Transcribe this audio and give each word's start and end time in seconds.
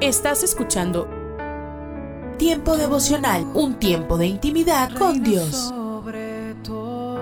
Estás 0.00 0.42
escuchando 0.42 1.08
Tiempo 2.38 2.76
devocional, 2.76 3.44
un 3.54 3.74
tiempo 3.74 4.16
de 4.18 4.26
intimidad 4.26 4.90
con 4.94 5.22
Dios. 5.22 5.50
Sobre 5.68 6.54
todo, 6.64 7.20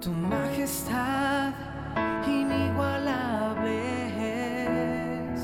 tu 0.00 0.10
majestad 0.10 1.52
inigualable 2.26 3.74
es. 5.34 5.40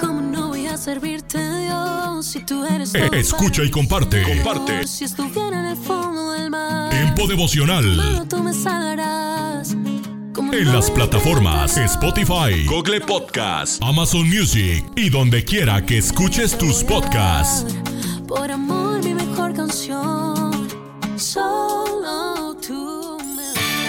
¿Cómo 0.00 0.20
no 0.22 0.48
voy 0.48 0.66
a 0.66 0.76
servirte, 0.78 1.38
Dios, 1.38 2.24
si 2.26 2.42
tú 2.44 2.64
eres 2.64 2.92
todo 2.92 3.02
Eh, 3.02 3.10
Escucha 3.20 3.62
y 3.64 3.70
comparte. 3.70 4.22
Comparte. 4.22 4.86
Si 4.86 5.04
estuviera 5.04 5.60
en 5.60 5.66
el 5.66 5.76
fondo 5.76 6.32
del 6.32 6.48
mar, 6.50 6.88
Tiempo 6.90 7.26
devocional. 7.26 7.84
solo 7.96 8.24
tú 8.24 8.42
me 8.42 8.54
salvarás. 8.54 9.27
¿Cómo 10.48 10.60
En 10.60 10.72
las 10.72 10.90
plataformas 10.90 11.76
Spotify, 11.76 12.64
Google 12.64 13.02
Podcast, 13.02 13.82
Amazon 13.82 14.26
Music 14.26 14.82
y 14.96 15.10
donde 15.10 15.44
quiera 15.44 15.84
que 15.84 15.98
escuches 15.98 16.56
tus 16.56 16.82
podcasts. 16.82 17.76
Por 18.26 18.50
amor, 18.50 19.04
mi 19.04 19.12
mejor 19.12 19.52
canción. 19.52 20.66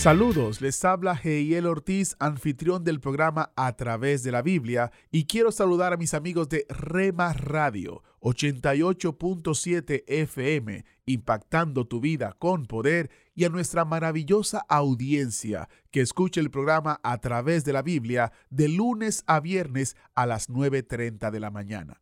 Saludos, 0.00 0.62
les 0.62 0.82
habla 0.86 1.12
Heiel 1.22 1.66
Ortiz, 1.66 2.16
anfitrión 2.20 2.84
del 2.84 3.00
programa 3.00 3.52
A 3.54 3.76
través 3.76 4.22
de 4.22 4.32
la 4.32 4.40
Biblia, 4.40 4.92
y 5.10 5.26
quiero 5.26 5.52
saludar 5.52 5.92
a 5.92 5.98
mis 5.98 6.14
amigos 6.14 6.48
de 6.48 6.64
Rema 6.70 7.34
Radio 7.34 8.02
88.7 8.20 10.04
FM, 10.06 10.86
impactando 11.04 11.86
tu 11.86 12.00
vida 12.00 12.34
con 12.38 12.64
poder, 12.64 13.10
y 13.34 13.44
a 13.44 13.50
nuestra 13.50 13.84
maravillosa 13.84 14.64
audiencia 14.70 15.68
que 15.90 16.00
escucha 16.00 16.40
el 16.40 16.50
programa 16.50 16.98
A 17.02 17.18
través 17.18 17.66
de 17.66 17.74
la 17.74 17.82
Biblia 17.82 18.32
de 18.48 18.70
lunes 18.70 19.22
a 19.26 19.38
viernes 19.38 19.96
a 20.14 20.24
las 20.24 20.48
9.30 20.48 21.30
de 21.30 21.40
la 21.40 21.50
mañana. 21.50 22.00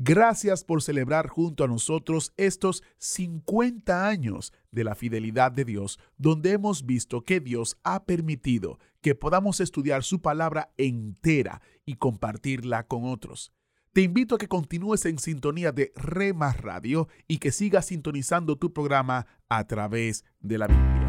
Gracias 0.00 0.62
por 0.62 0.80
celebrar 0.80 1.26
junto 1.26 1.64
a 1.64 1.66
nosotros 1.66 2.32
estos 2.36 2.84
50 2.98 4.06
años 4.06 4.52
de 4.70 4.84
la 4.84 4.94
fidelidad 4.94 5.50
de 5.50 5.64
Dios, 5.64 5.98
donde 6.16 6.52
hemos 6.52 6.86
visto 6.86 7.24
que 7.24 7.40
Dios 7.40 7.76
ha 7.82 8.04
permitido 8.04 8.78
que 9.00 9.16
podamos 9.16 9.58
estudiar 9.58 10.04
su 10.04 10.22
palabra 10.22 10.70
entera 10.76 11.62
y 11.84 11.96
compartirla 11.96 12.86
con 12.86 13.06
otros. 13.06 13.52
Te 13.92 14.02
invito 14.02 14.36
a 14.36 14.38
que 14.38 14.46
continúes 14.46 15.04
en 15.04 15.18
sintonía 15.18 15.72
de 15.72 15.90
Rema 15.96 16.52
Radio 16.52 17.08
y 17.26 17.38
que 17.38 17.50
sigas 17.50 17.86
sintonizando 17.86 18.54
tu 18.54 18.72
programa 18.72 19.26
a 19.48 19.66
través 19.66 20.24
de 20.38 20.58
la 20.58 20.68
Biblia. 20.68 21.08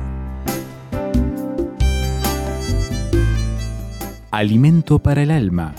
Alimento 4.32 4.98
para 4.98 5.22
el 5.22 5.30
alma. 5.30 5.76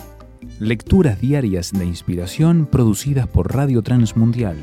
Lecturas 0.61 1.19
diarias 1.19 1.73
de 1.73 1.87
inspiración 1.87 2.67
producidas 2.67 3.27
por 3.27 3.55
Radio 3.55 3.81
Transmundial. 3.81 4.59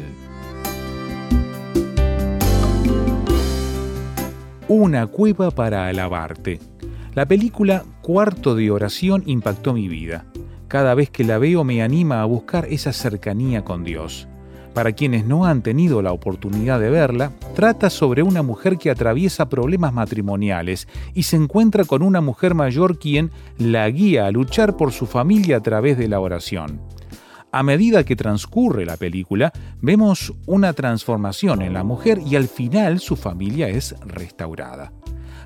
Una 4.67 5.08
cueva 5.08 5.50
para 5.50 5.88
alabarte. 5.88 6.59
La 7.16 7.28
película 7.28 7.84
Cuarto 8.04 8.54
de 8.54 8.70
oración 8.70 9.23
impactó 9.26 9.73
mi 9.73 9.88
vida. 9.88 10.27
Cada 10.67 10.94
vez 10.94 11.10
que 11.10 11.23
la 11.23 11.39
veo 11.39 11.64
me 11.64 11.82
anima 11.82 12.21
a 12.21 12.26
buscar 12.26 12.67
esa 12.70 12.94
cercanía 12.94 13.66
con 13.66 13.83
Dios. 13.83 14.27
Para 14.77 14.92
quienes 14.92 15.26
no 15.26 15.48
han 15.48 15.64
tenido 15.64 16.04
la 16.04 16.11
oportunidad 16.11 16.80
de 16.80 16.92
verla, 16.92 17.32
trata 17.55 17.89
sobre 17.89 18.21
una 18.21 18.43
mujer 18.43 18.77
que 18.77 18.92
atraviesa 18.92 19.49
problemas 19.49 19.92
matrimoniales 19.92 20.88
y 21.15 21.23
se 21.23 21.36
encuentra 21.36 21.83
con 21.83 22.04
una 22.04 22.21
mujer 22.21 22.54
mayor 22.54 22.99
quien 22.99 23.32
la 23.58 23.89
guía 23.89 24.27
a 24.27 24.32
luchar 24.32 24.77
por 24.77 24.92
su 24.92 25.08
familia 25.08 25.58
a 25.58 25.61
través 25.61 25.98
de 25.98 26.08
la 26.08 26.20
oración. 26.20 26.80
A 27.52 27.64
medida 27.64 28.04
que 28.04 28.15
transcurre 28.15 28.86
la 28.86 28.98
película, 28.98 29.52
vemos 29.82 30.32
una 30.45 30.73
transformación 30.73 31.64
en 31.64 31.73
la 31.73 31.83
mujer 31.83 32.20
y 32.23 32.36
al 32.36 32.48
final 32.48 32.99
su 32.99 33.15
familia 33.15 33.70
es 33.70 33.95
restaurada. 34.05 34.94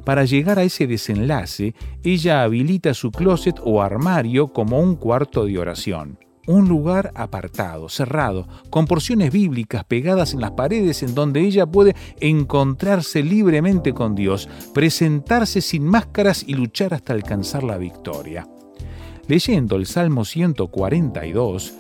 Para 0.04 0.26
llegar 0.26 0.60
a 0.60 0.64
ese 0.64 0.88
desenlace, 0.88 1.74
ella 2.04 2.44
habilita 2.44 2.94
su 2.94 3.12
closet 3.12 3.56
o 3.64 3.82
armario 3.82 4.52
como 4.52 4.82
un 4.82 4.98
cuarto 4.98 5.46
de 5.46 5.58
oración. 5.58 6.20
Un 6.48 6.68
lugar 6.68 7.12
apartado, 7.14 7.88
cerrado, 7.88 8.48
con 8.72 8.88
porciones 8.88 9.32
bíblicas 9.32 9.84
pegadas 9.84 10.34
en 10.34 10.42
las 10.42 10.52
paredes 10.52 11.04
en 11.04 11.14
donde 11.14 11.42
ella 11.42 11.68
puede 11.68 11.96
encontrarse 12.20 13.22
libremente 13.22 13.94
con 13.94 14.16
Dios, 14.16 14.50
presentarse 14.74 15.62
sin 15.62 15.86
máscaras 15.86 16.44
y 16.48 16.56
luchar 16.56 16.96
hasta 16.96 17.14
alcanzar 17.14 17.64
la 17.64 17.78
victoria. 17.78 18.48
Leyendo 19.28 19.76
el 19.76 19.86
Salmo 19.86 20.26
142, 20.26 21.74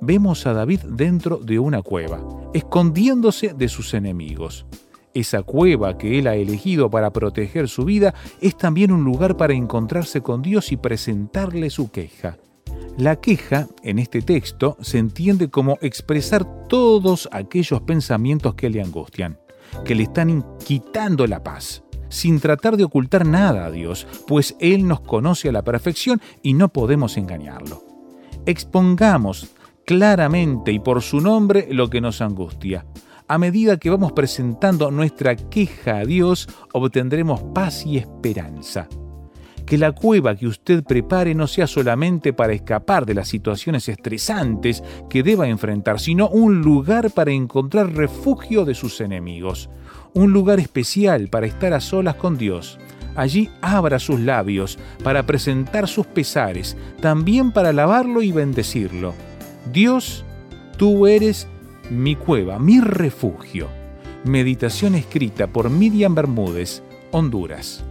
vemos 0.00 0.46
a 0.46 0.52
David 0.52 0.80
dentro 0.90 1.36
de 1.36 1.60
una 1.60 1.82
cueva, 1.82 2.20
escondiéndose 2.52 3.54
de 3.54 3.68
sus 3.68 3.94
enemigos. 3.94 4.66
Esa 5.14 5.42
cueva 5.42 5.96
que 5.96 6.18
él 6.18 6.26
ha 6.26 6.34
elegido 6.34 6.90
para 6.90 7.12
proteger 7.12 7.68
su 7.68 7.84
vida 7.84 8.14
es 8.40 8.56
también 8.56 8.90
un 8.90 9.04
lugar 9.04 9.36
para 9.36 9.54
encontrarse 9.54 10.22
con 10.22 10.42
Dios 10.42 10.72
y 10.72 10.76
presentarle 10.76 11.70
su 11.70 11.90
queja. 11.90 12.36
La 12.96 13.20
queja, 13.20 13.68
en 13.82 13.98
este 13.98 14.22
texto, 14.22 14.76
se 14.80 14.98
entiende 14.98 15.50
como 15.50 15.78
expresar 15.82 16.66
todos 16.68 17.28
aquellos 17.32 17.80
pensamientos 17.82 18.54
que 18.54 18.70
le 18.70 18.82
angustian, 18.82 19.38
que 19.84 19.94
le 19.94 20.04
están 20.04 20.44
quitando 20.64 21.26
la 21.26 21.42
paz, 21.42 21.84
sin 22.08 22.40
tratar 22.40 22.76
de 22.76 22.84
ocultar 22.84 23.26
nada 23.26 23.66
a 23.66 23.70
Dios, 23.70 24.06
pues 24.26 24.56
Él 24.58 24.86
nos 24.86 25.00
conoce 25.00 25.48
a 25.48 25.52
la 25.52 25.62
perfección 25.62 26.20
y 26.42 26.54
no 26.54 26.70
podemos 26.70 27.16
engañarlo. 27.16 27.84
Expongamos 28.46 29.48
claramente 29.84 30.72
y 30.72 30.80
por 30.80 31.02
su 31.02 31.20
nombre 31.20 31.68
lo 31.70 31.88
que 31.88 32.00
nos 32.00 32.20
angustia. 32.20 32.84
A 33.28 33.38
medida 33.38 33.76
que 33.76 33.90
vamos 33.90 34.12
presentando 34.12 34.90
nuestra 34.90 35.36
queja 35.36 35.98
a 35.98 36.04
Dios, 36.04 36.48
obtendremos 36.72 37.42
paz 37.54 37.84
y 37.84 37.98
esperanza. 37.98 38.88
Que 39.68 39.76
la 39.76 39.92
cueva 39.92 40.34
que 40.34 40.46
usted 40.46 40.82
prepare 40.82 41.34
no 41.34 41.46
sea 41.46 41.66
solamente 41.66 42.32
para 42.32 42.54
escapar 42.54 43.04
de 43.04 43.12
las 43.12 43.28
situaciones 43.28 43.86
estresantes 43.90 44.82
que 45.10 45.22
deba 45.22 45.46
enfrentar, 45.46 46.00
sino 46.00 46.26
un 46.30 46.62
lugar 46.62 47.10
para 47.10 47.32
encontrar 47.32 47.92
refugio 47.92 48.64
de 48.64 48.74
sus 48.74 49.02
enemigos. 49.02 49.68
Un 50.14 50.32
lugar 50.32 50.58
especial 50.58 51.28
para 51.28 51.46
estar 51.46 51.74
a 51.74 51.80
solas 51.80 52.14
con 52.14 52.38
Dios. 52.38 52.78
Allí 53.14 53.50
abra 53.60 53.98
sus 53.98 54.20
labios 54.20 54.78
para 55.04 55.26
presentar 55.26 55.86
sus 55.86 56.06
pesares, 56.06 56.74
también 57.02 57.52
para 57.52 57.68
alabarlo 57.68 58.22
y 58.22 58.32
bendecirlo. 58.32 59.12
Dios, 59.70 60.24
tú 60.78 61.06
eres 61.06 61.46
mi 61.90 62.16
cueva, 62.16 62.58
mi 62.58 62.80
refugio. 62.80 63.68
Meditación 64.24 64.94
escrita 64.94 65.46
por 65.46 65.68
Miriam 65.68 66.14
Bermúdez, 66.14 66.82
Honduras. 67.10 67.84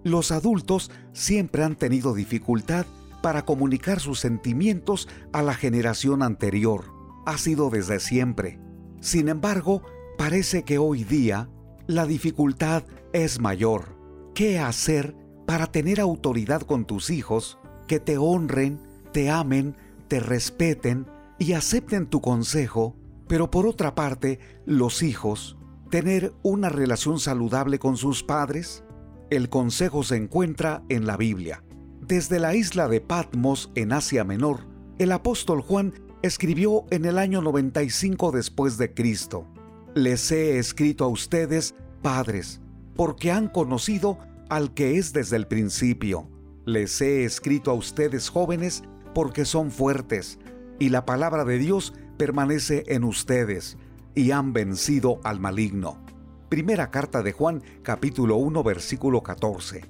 Los 0.04 0.32
adultos 0.32 0.92
siempre 1.12 1.64
han 1.64 1.76
tenido 1.76 2.14
dificultad 2.14 2.86
para 3.22 3.44
comunicar 3.44 4.00
sus 4.00 4.20
sentimientos 4.20 5.08
a 5.34 5.42
la 5.42 5.54
generación 5.54 6.24
anterior. 6.24 6.86
Ha 7.26 7.38
sido 7.38 7.70
desde 7.70 8.00
siempre. 8.00 8.60
Sin 9.02 9.28
embargo, 9.28 9.84
parece 10.18 10.64
que 10.64 10.78
hoy 10.78 11.04
día 11.04 11.50
la 11.88 12.06
dificultad 12.06 12.84
es 13.14 13.40
mayor. 13.40 13.98
¿Qué 14.34 14.60
hacer 14.60 15.16
para 15.46 15.68
tener 15.68 16.00
autoridad 16.00 16.62
con 16.62 16.86
tus 16.86 17.10
hijos, 17.10 17.58
que 17.88 18.00
te 18.00 18.18
honren, 18.18 18.80
te 19.12 19.30
amen, 19.30 19.76
te 20.08 20.20
respeten 20.20 21.08
y 21.40 21.54
acepten 21.54 22.08
tu 22.08 22.22
consejo, 22.22 22.96
pero 23.28 23.50
por 23.52 23.66
otra 23.66 23.96
parte, 23.96 24.40
los 24.66 25.04
hijos, 25.04 25.58
tener 25.90 26.34
una 26.44 26.70
relación 26.70 27.20
saludable 27.20 27.80
con 27.80 27.98
sus 27.98 28.24
padres? 28.24 28.84
El 29.30 29.50
consejo 29.50 30.02
se 30.02 30.16
encuentra 30.16 30.84
en 30.90 31.06
la 31.06 31.16
Biblia. 31.16 31.64
Desde 32.02 32.40
la 32.40 32.56
isla 32.56 32.88
de 32.88 33.00
Patmos 33.00 33.72
en 33.76 33.94
Asia 33.94 34.24
Menor, 34.24 34.62
el 34.98 35.12
apóstol 35.12 35.62
Juan 35.62 35.94
escribió 36.24 36.86
en 36.90 37.06
el 37.06 37.20
año 37.20 37.40
95 37.44 38.32
después 38.32 38.80
de 38.80 38.96
Cristo. 38.96 39.46
Les 39.94 40.32
he 40.32 40.58
escrito 40.58 41.06
a 41.06 41.10
ustedes, 41.10 41.76
padres, 42.02 42.60
porque 42.96 43.32
han 43.32 43.50
conocido 43.50 44.18
al 44.50 44.74
que 44.74 44.98
es 44.98 45.14
desde 45.14 45.36
el 45.36 45.46
principio. 45.46 46.28
Les 46.66 47.00
he 47.00 47.24
escrito 47.24 47.70
a 47.70 47.76
ustedes, 47.76 48.30
jóvenes, 48.30 48.82
porque 49.14 49.46
son 49.46 49.70
fuertes, 49.70 50.40
y 50.80 50.90
la 50.90 51.06
palabra 51.06 51.46
de 51.46 51.60
Dios 51.60 51.94
permanece 52.18 52.84
en 52.88 53.04
ustedes, 53.04 53.78
y 54.16 54.32
han 54.32 54.54
vencido 54.54 55.20
al 55.24 55.40
maligno. 55.40 56.04
Primera 56.50 56.90
carta 56.90 57.22
de 57.22 57.32
Juan 57.32 57.62
capítulo 57.84 58.38
1 58.38 58.64
versículo 58.64 59.22
14. 59.22 59.86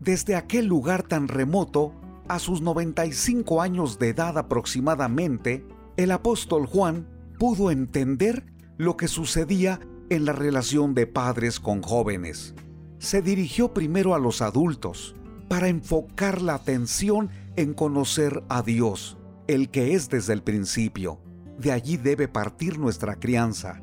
Desde 0.00 0.34
aquel 0.34 0.66
lugar 0.66 1.04
tan 1.04 1.28
remoto, 1.28 1.94
a 2.26 2.40
sus 2.40 2.62
95 2.62 3.62
años 3.62 4.00
de 4.00 4.08
edad 4.08 4.36
aproximadamente, 4.36 5.64
el 5.96 6.10
apóstol 6.10 6.66
Juan 6.66 7.08
pudo 7.38 7.70
entender 7.70 8.44
lo 8.76 8.96
que 8.96 9.06
sucedía 9.06 9.78
en 10.08 10.24
la 10.24 10.32
relación 10.32 10.94
de 10.94 11.06
padres 11.06 11.60
con 11.60 11.80
jóvenes. 11.80 12.56
Se 12.98 13.22
dirigió 13.22 13.72
primero 13.72 14.12
a 14.12 14.18
los 14.18 14.42
adultos 14.42 15.14
para 15.48 15.68
enfocar 15.68 16.42
la 16.42 16.54
atención 16.54 17.30
en 17.54 17.72
conocer 17.72 18.42
a 18.48 18.62
Dios, 18.62 19.16
el 19.46 19.70
que 19.70 19.94
es 19.94 20.08
desde 20.08 20.32
el 20.32 20.42
principio. 20.42 21.20
De 21.56 21.70
allí 21.70 21.96
debe 21.96 22.26
partir 22.26 22.80
nuestra 22.80 23.14
crianza. 23.14 23.80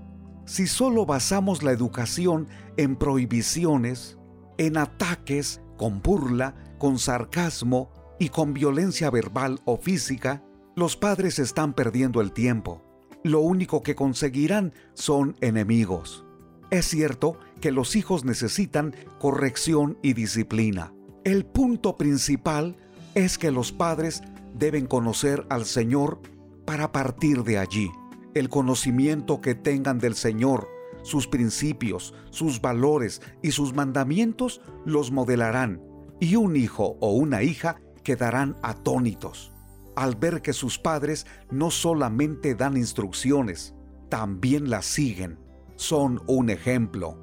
Si 0.48 0.66
solo 0.66 1.06
basamos 1.06 1.62
la 1.62 1.74
educación 1.74 2.48
en 2.78 2.96
prohibiciones, 2.96 4.18
en 4.58 4.78
ataques, 4.78 5.62
con 5.76 6.02
burla, 6.02 6.56
con 6.80 7.00
sarcasmo 7.00 7.92
y 8.18 8.30
con 8.30 8.54
violencia 8.54 9.10
verbal 9.10 9.60
o 9.66 9.76
física, 9.76 10.46
los 10.74 10.96
padres 10.96 11.38
están 11.38 11.74
perdiendo 11.74 12.22
el 12.22 12.32
tiempo. 12.32 12.82
Lo 13.26 13.42
único 13.42 13.84
que 13.84 13.96
conseguirán 13.96 14.74
son 14.94 15.36
enemigos. 15.42 16.24
Es 16.72 16.86
cierto 16.86 17.38
que 17.60 17.74
los 17.74 17.98
hijos 17.98 18.24
necesitan 18.24 18.96
corrección 19.20 19.98
y 20.02 20.14
disciplina. 20.14 20.94
El 21.26 21.46
punto 21.46 21.98
principal 21.98 22.78
es 23.16 23.38
que 23.38 23.52
los 23.52 23.74
padres 23.74 24.22
deben 24.54 24.88
conocer 24.88 25.46
al 25.50 25.66
Señor 25.66 26.22
para 26.64 26.94
partir 26.94 27.44
de 27.44 27.58
allí 27.58 27.92
el 28.40 28.50
conocimiento 28.50 29.42
que 29.42 29.56
tengan 29.56 30.00
del 30.00 30.16
Señor, 30.16 30.68
sus 31.04 31.28
principios, 31.28 32.14
sus 32.30 32.62
valores 32.62 33.22
y 33.42 33.52
sus 33.52 33.74
mandamientos 33.74 34.62
los 34.86 35.12
modelarán, 35.12 35.82
y 36.20 36.36
un 36.36 36.56
hijo 36.56 36.98
o 37.00 37.14
una 37.14 37.44
hija 37.44 37.82
quedarán 38.04 38.56
atónitos 38.62 39.52
al 39.98 40.16
ver 40.16 40.44
que 40.44 40.54
sus 40.54 40.78
padres 40.78 41.26
no 41.50 41.72
solamente 41.72 42.54
dan 42.54 42.78
instrucciones, 42.78 43.74
también 44.10 44.70
las 44.70 44.86
siguen. 44.86 45.40
Son 45.76 46.22
un 46.28 46.52
ejemplo. 46.52 47.18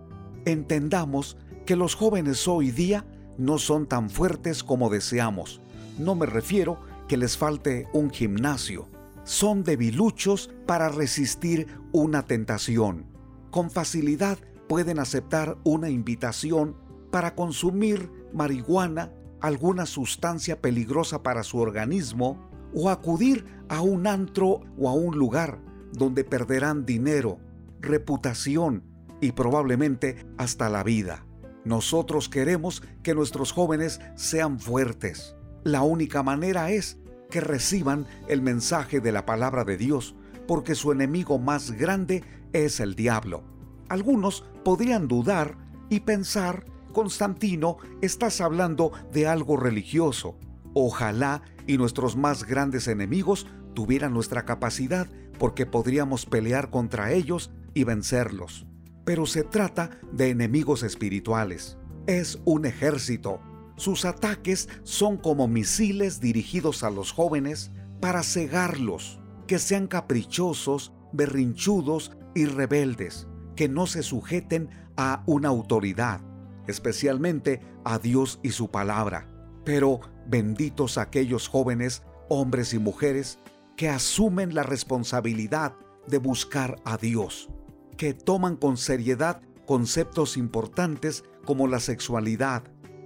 Entendamos 0.44 1.36
que 1.66 1.76
los 1.76 1.94
jóvenes 1.94 2.48
hoy 2.48 2.72
día 2.72 3.06
no 3.38 3.58
son 3.58 3.86
tan 3.86 4.10
fuertes 4.10 4.64
como 4.64 4.90
deseamos. 4.90 5.60
No 6.00 6.16
me 6.16 6.26
refiero 6.26 6.80
que 7.06 7.16
les 7.16 7.38
falte 7.38 7.86
un 7.92 8.10
gimnasio, 8.10 8.88
son 9.24 9.64
debiluchos 9.64 10.50
para 10.66 10.88
resistir 10.88 11.66
una 11.92 12.24
tentación. 12.24 13.06
Con 13.50 13.70
facilidad 13.70 14.38
pueden 14.68 14.98
aceptar 14.98 15.58
una 15.64 15.90
invitación 15.90 16.76
para 17.10 17.34
consumir 17.34 18.10
marihuana, 18.32 19.12
alguna 19.40 19.86
sustancia 19.86 20.60
peligrosa 20.60 21.22
para 21.22 21.42
su 21.42 21.58
organismo, 21.58 22.50
o 22.74 22.90
acudir 22.90 23.44
a 23.68 23.80
un 23.82 24.06
antro 24.06 24.60
o 24.78 24.88
a 24.88 24.94
un 24.94 25.16
lugar 25.16 25.60
donde 25.92 26.24
perderán 26.24 26.84
dinero, 26.84 27.38
reputación 27.80 28.82
y 29.20 29.32
probablemente 29.32 30.26
hasta 30.38 30.68
la 30.68 30.82
vida. 30.82 31.24
Nosotros 31.64 32.28
queremos 32.28 32.82
que 33.02 33.14
nuestros 33.14 33.52
jóvenes 33.52 34.00
sean 34.16 34.58
fuertes. 34.58 35.36
La 35.62 35.82
única 35.82 36.22
manera 36.22 36.70
es 36.70 36.98
que 37.34 37.40
reciban 37.40 38.06
el 38.28 38.42
mensaje 38.42 39.00
de 39.00 39.10
la 39.10 39.26
palabra 39.26 39.64
de 39.64 39.76
Dios, 39.76 40.14
porque 40.46 40.76
su 40.76 40.92
enemigo 40.92 41.40
más 41.40 41.72
grande 41.72 42.22
es 42.52 42.78
el 42.78 42.94
diablo. 42.94 43.42
Algunos 43.88 44.44
podrían 44.64 45.08
dudar 45.08 45.58
y 45.90 45.98
pensar, 45.98 46.64
Constantino, 46.92 47.78
estás 48.02 48.40
hablando 48.40 48.92
de 49.12 49.26
algo 49.26 49.56
religioso. 49.56 50.38
Ojalá 50.74 51.42
y 51.66 51.76
nuestros 51.76 52.14
más 52.14 52.44
grandes 52.44 52.86
enemigos 52.86 53.48
tuvieran 53.74 54.14
nuestra 54.14 54.44
capacidad 54.44 55.08
porque 55.36 55.66
podríamos 55.66 56.26
pelear 56.26 56.70
contra 56.70 57.10
ellos 57.10 57.50
y 57.74 57.82
vencerlos. 57.82 58.64
Pero 59.04 59.26
se 59.26 59.42
trata 59.42 59.98
de 60.12 60.30
enemigos 60.30 60.84
espirituales. 60.84 61.78
Es 62.06 62.38
un 62.44 62.64
ejército 62.64 63.40
sus 63.76 64.04
ataques 64.04 64.68
son 64.82 65.16
como 65.16 65.48
misiles 65.48 66.20
dirigidos 66.20 66.82
a 66.82 66.90
los 66.90 67.12
jóvenes 67.12 67.72
para 68.00 68.22
cegarlos, 68.22 69.20
que 69.46 69.58
sean 69.58 69.86
caprichosos, 69.86 70.92
berrinchudos 71.12 72.12
y 72.34 72.46
rebeldes, 72.46 73.26
que 73.56 73.68
no 73.68 73.86
se 73.86 74.02
sujeten 74.02 74.68
a 74.96 75.22
una 75.26 75.48
autoridad, 75.48 76.20
especialmente 76.66 77.60
a 77.84 77.98
Dios 77.98 78.40
y 78.42 78.50
su 78.50 78.70
palabra. 78.70 79.28
Pero 79.64 80.00
benditos 80.26 80.98
aquellos 80.98 81.48
jóvenes, 81.48 82.02
hombres 82.28 82.74
y 82.74 82.78
mujeres, 82.78 83.38
que 83.76 83.88
asumen 83.88 84.54
la 84.54 84.62
responsabilidad 84.62 85.74
de 86.06 86.18
buscar 86.18 86.76
a 86.84 86.96
Dios, 86.96 87.48
que 87.96 88.14
toman 88.14 88.56
con 88.56 88.76
seriedad 88.76 89.40
conceptos 89.66 90.36
importantes 90.36 91.24
como 91.44 91.66
la 91.66 91.80
sexualidad, 91.80 92.64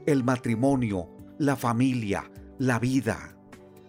el 0.09 0.25
matrimonio, 0.25 1.11
la 1.37 1.55
familia, 1.55 2.31
la 2.57 2.79
vida. 2.79 3.37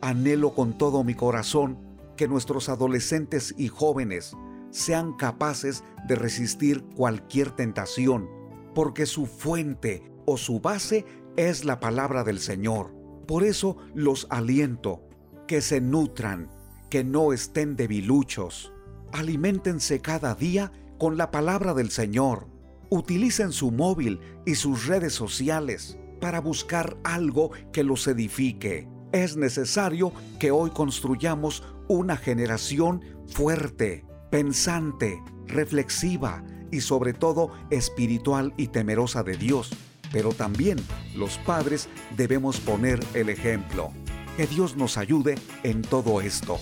Anhelo 0.02 0.54
con 0.54 0.78
todo 0.78 1.06
mi 1.06 1.14
corazón 1.14 1.80
que 2.18 2.28
nuestros 2.28 2.68
adolescentes 2.68 3.56
y 3.58 3.70
jóvenes 3.70 4.36
sean 4.70 5.14
capaces 5.14 5.82
de 6.10 6.16
resistir 6.16 6.84
cualquier 6.94 7.52
tentación, 7.52 8.30
porque 8.76 9.06
su 9.06 9.28
fuente 9.28 10.12
o 10.26 10.36
su 10.36 10.60
base 10.60 11.06
es 11.38 11.64
la 11.64 11.80
palabra 11.80 12.26
del 12.26 12.40
Señor. 12.40 12.94
Por 13.26 13.46
eso 13.46 13.78
los 13.94 14.28
aliento, 14.30 15.02
que 15.48 15.62
se 15.62 15.80
nutran, 15.80 16.50
que 16.90 17.06
no 17.06 17.32
estén 17.32 17.78
debiluchos. 17.78 18.74
Aliméntense 19.14 20.02
cada 20.02 20.36
día 20.36 20.74
con 20.98 21.16
la 21.16 21.32
palabra 21.32 21.74
del 21.74 21.92
Señor. 21.92 22.48
Utilicen 22.90 23.54
su 23.54 23.72
móvil 23.72 24.20
y 24.46 24.56
sus 24.56 24.86
redes 24.86 25.14
sociales 25.14 25.98
para 26.20 26.42
buscar 26.42 26.98
algo 27.04 27.52
que 27.72 27.84
los 27.84 28.08
edifique. 28.08 28.88
Es 29.12 29.38
necesario 29.38 30.14
que 30.40 30.52
hoy 30.52 30.70
construyamos 30.70 31.64
una 31.88 32.16
generación 32.18 33.04
fuerte, 33.28 34.06
pensante, 34.30 35.22
reflexiva 35.48 36.44
y 36.72 36.82
sobre 36.82 37.14
todo 37.14 37.52
espiritual 37.72 38.54
y 38.58 38.68
temerosa 38.68 39.24
de 39.24 39.38
Dios. 39.38 39.72
Pero 40.12 40.34
también 40.34 40.78
los 41.16 41.38
padres 41.40 41.88
debemos 42.16 42.60
poner 42.60 43.00
el 43.14 43.30
ejemplo. 43.30 43.92
Que 44.38 44.48
Dios 44.48 44.76
nos 44.78 44.98
ayude 44.98 45.36
en 45.64 45.82
todo 45.82 46.22
esto. 46.22 46.60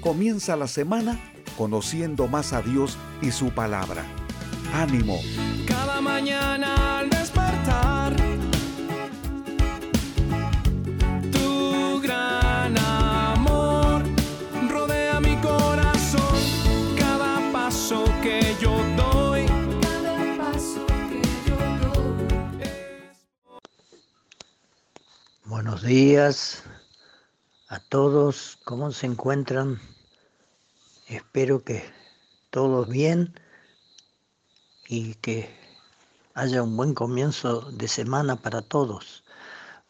Comienza 0.00 0.56
la 0.56 0.66
semana 0.66 1.20
conociendo 1.58 2.26
más 2.26 2.52
a 2.52 2.62
Dios 2.62 2.96
y 3.20 3.32
su 3.32 3.50
palabra. 3.50 4.04
Ánimo. 4.72 5.20
Cada 5.66 6.00
mañana 6.00 7.00
al 7.00 7.10
despertar. 7.10 8.29
Gran 12.00 12.78
amor 12.78 14.02
rodea 14.68 15.20
mi 15.20 15.36
corazón. 15.40 16.38
Cada 16.98 17.52
paso 17.52 18.04
que 18.22 18.56
yo 18.60 18.72
doy. 18.96 19.46
Cada 19.82 20.36
paso 20.36 20.86
que 20.86 21.22
yo 21.46 21.56
doy. 21.92 22.28
Buenos 25.44 25.82
días 25.82 26.62
a 27.68 27.78
todos, 27.78 28.58
¿cómo 28.64 28.90
se 28.90 29.06
encuentran? 29.06 29.80
Espero 31.06 31.62
que 31.62 31.84
todos 32.50 32.88
bien 32.88 33.34
y 34.88 35.14
que 35.14 35.54
haya 36.34 36.62
un 36.62 36.76
buen 36.76 36.94
comienzo 36.94 37.70
de 37.72 37.86
semana 37.86 38.36
para 38.36 38.62
todos. 38.62 39.19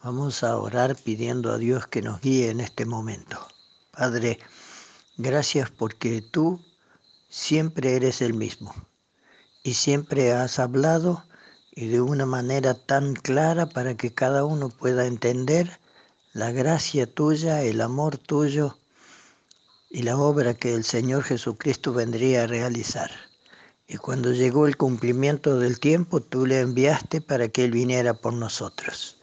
Vamos 0.03 0.41
a 0.43 0.57
orar 0.57 0.95
pidiendo 0.95 1.51
a 1.51 1.59
Dios 1.59 1.85
que 1.85 2.01
nos 2.01 2.21
guíe 2.21 2.49
en 2.49 2.59
este 2.59 2.87
momento. 2.87 3.47
Padre, 3.91 4.39
gracias 5.15 5.69
porque 5.69 6.23
tú 6.23 6.59
siempre 7.29 7.95
eres 7.97 8.23
el 8.23 8.33
mismo 8.33 8.73
y 9.61 9.75
siempre 9.75 10.33
has 10.33 10.57
hablado 10.57 11.23
y 11.71 11.85
de 11.89 12.01
una 12.01 12.25
manera 12.25 12.73
tan 12.73 13.13
clara 13.13 13.67
para 13.67 13.95
que 13.95 14.11
cada 14.11 14.43
uno 14.43 14.69
pueda 14.69 15.05
entender 15.05 15.79
la 16.33 16.51
gracia 16.51 17.05
tuya, 17.05 17.61
el 17.61 17.79
amor 17.79 18.17
tuyo 18.17 18.79
y 19.87 20.01
la 20.01 20.17
obra 20.17 20.55
que 20.55 20.73
el 20.73 20.83
Señor 20.83 21.21
Jesucristo 21.21 21.93
vendría 21.93 22.45
a 22.45 22.47
realizar. 22.47 23.11
Y 23.87 23.97
cuando 23.97 24.33
llegó 24.33 24.65
el 24.65 24.77
cumplimiento 24.77 25.59
del 25.59 25.79
tiempo, 25.79 26.21
tú 26.21 26.47
le 26.47 26.61
enviaste 26.61 27.21
para 27.21 27.49
que 27.49 27.65
Él 27.65 27.71
viniera 27.71 28.15
por 28.15 28.33
nosotros. 28.33 29.20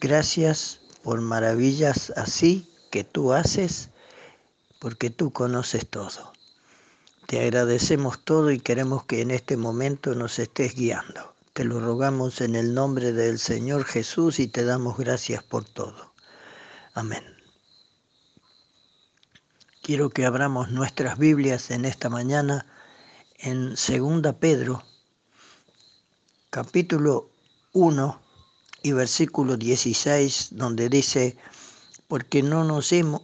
Gracias 0.00 0.80
por 1.02 1.20
maravillas 1.20 2.10
así 2.16 2.72
que 2.90 3.04
tú 3.04 3.34
haces, 3.34 3.90
porque 4.78 5.10
tú 5.10 5.30
conoces 5.30 5.86
todo. 5.86 6.32
Te 7.26 7.42
agradecemos 7.42 8.24
todo 8.24 8.50
y 8.50 8.60
queremos 8.60 9.04
que 9.04 9.20
en 9.20 9.30
este 9.30 9.58
momento 9.58 10.14
nos 10.14 10.38
estés 10.38 10.74
guiando. 10.74 11.34
Te 11.52 11.64
lo 11.64 11.80
rogamos 11.80 12.40
en 12.40 12.56
el 12.56 12.72
nombre 12.72 13.12
del 13.12 13.38
Señor 13.38 13.84
Jesús 13.84 14.38
y 14.38 14.48
te 14.48 14.64
damos 14.64 14.96
gracias 14.96 15.42
por 15.44 15.66
todo. 15.66 16.14
Amén. 16.94 17.22
Quiero 19.82 20.08
que 20.08 20.24
abramos 20.24 20.70
nuestras 20.70 21.18
Biblias 21.18 21.70
en 21.70 21.84
esta 21.84 22.08
mañana 22.08 22.64
en 23.36 23.74
2 23.74 24.34
Pedro, 24.40 24.82
capítulo 26.48 27.30
1 27.74 28.29
y 28.82 28.92
versículo 28.92 29.56
16, 29.56 30.48
donde 30.52 30.88
dice, 30.88 31.36
porque 32.08 32.42
no 32.42 32.64
nos 32.64 32.92
hemos 32.92 33.22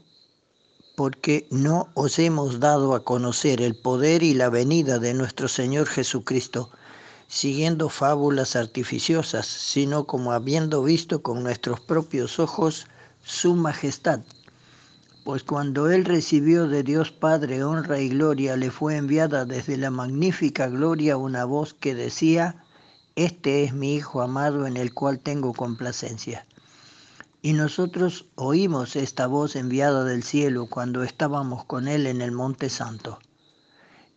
porque 0.96 1.46
no 1.50 1.90
os 1.92 2.18
hemos 2.18 2.58
dado 2.58 2.94
a 2.94 3.04
conocer 3.04 3.60
el 3.60 3.76
poder 3.76 4.22
y 4.22 4.32
la 4.32 4.48
venida 4.48 4.98
de 4.98 5.12
nuestro 5.12 5.46
Señor 5.46 5.86
Jesucristo, 5.88 6.70
siguiendo 7.28 7.90
fábulas 7.90 8.56
artificiosas, 8.56 9.46
sino 9.46 10.06
como 10.06 10.32
habiendo 10.32 10.82
visto 10.82 11.20
con 11.20 11.42
nuestros 11.42 11.80
propios 11.80 12.38
ojos 12.38 12.86
su 13.22 13.54
majestad. 13.54 14.20
Pues 15.22 15.42
cuando 15.42 15.90
él 15.90 16.06
recibió 16.06 16.66
de 16.66 16.82
Dios 16.82 17.10
Padre 17.10 17.62
honra 17.62 18.00
y 18.00 18.08
gloria, 18.08 18.56
le 18.56 18.70
fue 18.70 18.96
enviada 18.96 19.44
desde 19.44 19.76
la 19.76 19.90
magnífica 19.90 20.68
gloria 20.68 21.18
una 21.18 21.44
voz 21.44 21.74
que 21.74 21.94
decía, 21.94 22.64
Este 23.16 23.64
es 23.64 23.72
mi 23.72 23.94
Hijo 23.94 24.20
amado 24.20 24.66
en 24.66 24.76
el 24.76 24.92
cual 24.92 25.20
tengo 25.20 25.54
complacencia. 25.54 26.44
Y 27.40 27.54
nosotros 27.54 28.26
oímos 28.34 28.94
esta 28.94 29.26
voz 29.26 29.56
enviada 29.56 30.04
del 30.04 30.22
cielo 30.22 30.66
cuando 30.68 31.02
estábamos 31.02 31.64
con 31.64 31.88
él 31.88 32.06
en 32.06 32.20
el 32.20 32.32
Monte 32.32 32.68
Santo. 32.68 33.18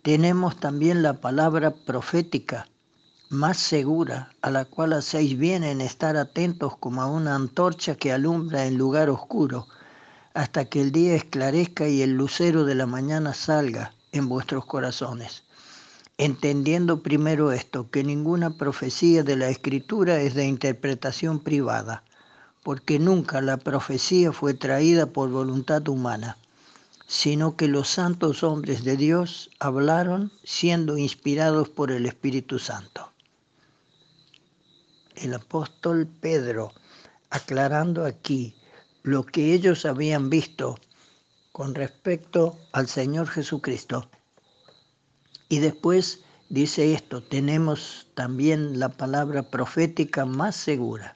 Tenemos 0.02 0.60
también 0.60 1.02
la 1.02 1.14
palabra 1.14 1.72
profética 1.72 2.68
más 3.30 3.56
segura, 3.56 4.34
a 4.42 4.50
la 4.50 4.66
cual 4.66 4.92
hacéis 4.92 5.38
bien 5.38 5.64
en 5.64 5.80
estar 5.80 6.18
atentos 6.18 6.76
como 6.78 7.02
a 7.02 7.06
una 7.06 7.36
antorcha 7.36 7.96
que 7.96 8.12
alumbra 8.12 8.66
en 8.66 8.78
lugar 8.78 9.10
oscuro, 9.10 9.68
hasta 10.34 10.66
que 10.66 10.82
el 10.82 10.92
día 10.92 11.16
esclarezca 11.16 11.88
y 11.88 12.02
el 12.02 12.16
lucero 12.16 12.66
de 12.66 12.76
la 12.76 12.86
mañana 12.86 13.34
salga 13.34 13.94
en 14.12 14.28
vuestros 14.28 14.66
corazones. 14.66 15.44
Entendiendo 16.22 17.02
primero 17.02 17.54
esto, 17.54 17.90
que 17.90 18.04
ninguna 18.04 18.50
profecía 18.50 19.24
de 19.24 19.38
la 19.38 19.48
Escritura 19.48 20.20
es 20.20 20.34
de 20.34 20.46
interpretación 20.46 21.40
privada, 21.40 22.04
porque 22.62 23.00
nunca 23.00 23.40
la 23.40 23.56
profecía 23.56 24.34
fue 24.34 24.54
traída 24.54 25.06
por 25.06 25.30
voluntad 25.30 25.88
humana, 25.88 26.38
sino 27.08 27.56
que 27.56 27.70
los 27.70 27.88
santos 27.88 28.44
hombres 28.44 28.84
de 28.84 28.98
Dios 28.98 29.50
hablaron 29.62 30.34
siendo 30.44 30.98
inspirados 30.98 31.70
por 31.70 31.90
el 31.90 32.06
Espíritu 32.06 32.60
Santo. 32.60 33.14
El 35.16 35.34
apóstol 35.34 36.06
Pedro, 36.20 36.74
aclarando 37.30 38.04
aquí 38.04 38.54
lo 39.04 39.24
que 39.26 39.54
ellos 39.54 39.86
habían 39.86 40.30
visto 40.30 40.80
con 41.54 41.76
respecto 41.76 42.58
al 42.74 42.90
Señor 42.90 43.28
Jesucristo, 43.30 44.10
y 45.50 45.60
después 45.60 46.22
dice 46.50 46.94
esto, 46.94 47.22
tenemos 47.24 48.08
también 48.14 48.80
la 48.80 48.90
palabra 48.90 49.44
profética 49.44 50.26
más 50.26 50.56
segura. 50.56 51.14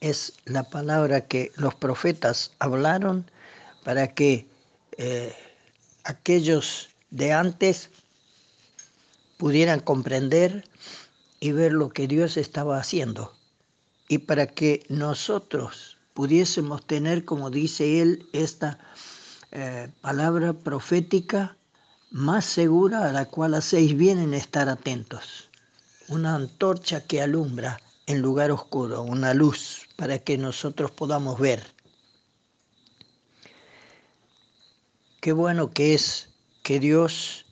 Es 0.00 0.34
la 0.44 0.62
palabra 0.62 1.22
que 1.22 1.52
los 1.56 1.74
profetas 1.74 2.52
hablaron 2.58 3.30
para 3.82 4.08
que 4.14 4.46
eh, 4.98 5.34
aquellos 6.04 6.90
de 7.10 7.32
antes 7.32 7.90
pudieran 9.38 9.80
comprender 9.80 10.68
y 11.40 11.52
ver 11.52 11.72
lo 11.72 11.88
que 11.88 12.06
Dios 12.06 12.36
estaba 12.36 12.78
haciendo. 12.78 13.32
Y 14.08 14.18
para 14.18 14.46
que 14.46 14.84
nosotros 14.88 15.96
pudiésemos 16.12 16.86
tener, 16.86 17.24
como 17.24 17.50
dice 17.50 18.02
él, 18.02 18.28
esta 18.32 18.78
eh, 19.52 19.88
palabra 20.00 20.52
profética 20.52 21.56
más 22.10 22.44
segura 22.44 23.08
a 23.08 23.12
la 23.12 23.26
cual 23.26 23.54
hacéis 23.54 23.96
bien 23.96 24.18
en 24.18 24.34
estar 24.34 24.68
atentos. 24.68 25.48
Una 26.08 26.34
antorcha 26.34 27.04
que 27.04 27.20
alumbra 27.20 27.80
en 28.06 28.22
lugar 28.22 28.50
oscuro, 28.50 29.02
una 29.02 29.34
luz 29.34 29.88
para 29.96 30.18
que 30.18 30.38
nosotros 30.38 30.90
podamos 30.92 31.38
ver. 31.40 31.66
Qué 35.20 35.32
bueno 35.32 35.72
que 35.72 35.94
es 35.94 36.28
que 36.62 36.78
Dios 36.78 37.46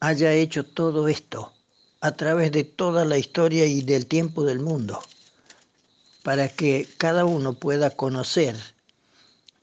haya 0.00 0.32
hecho 0.32 0.64
todo 0.64 1.06
esto 1.08 1.52
a 2.00 2.12
través 2.16 2.52
de 2.52 2.64
toda 2.64 3.04
la 3.04 3.16
historia 3.16 3.64
y 3.64 3.82
del 3.82 4.06
tiempo 4.06 4.44
del 4.44 4.58
mundo, 4.58 5.00
para 6.22 6.48
que 6.48 6.88
cada 6.98 7.24
uno 7.24 7.54
pueda 7.54 7.90
conocer 7.90 8.73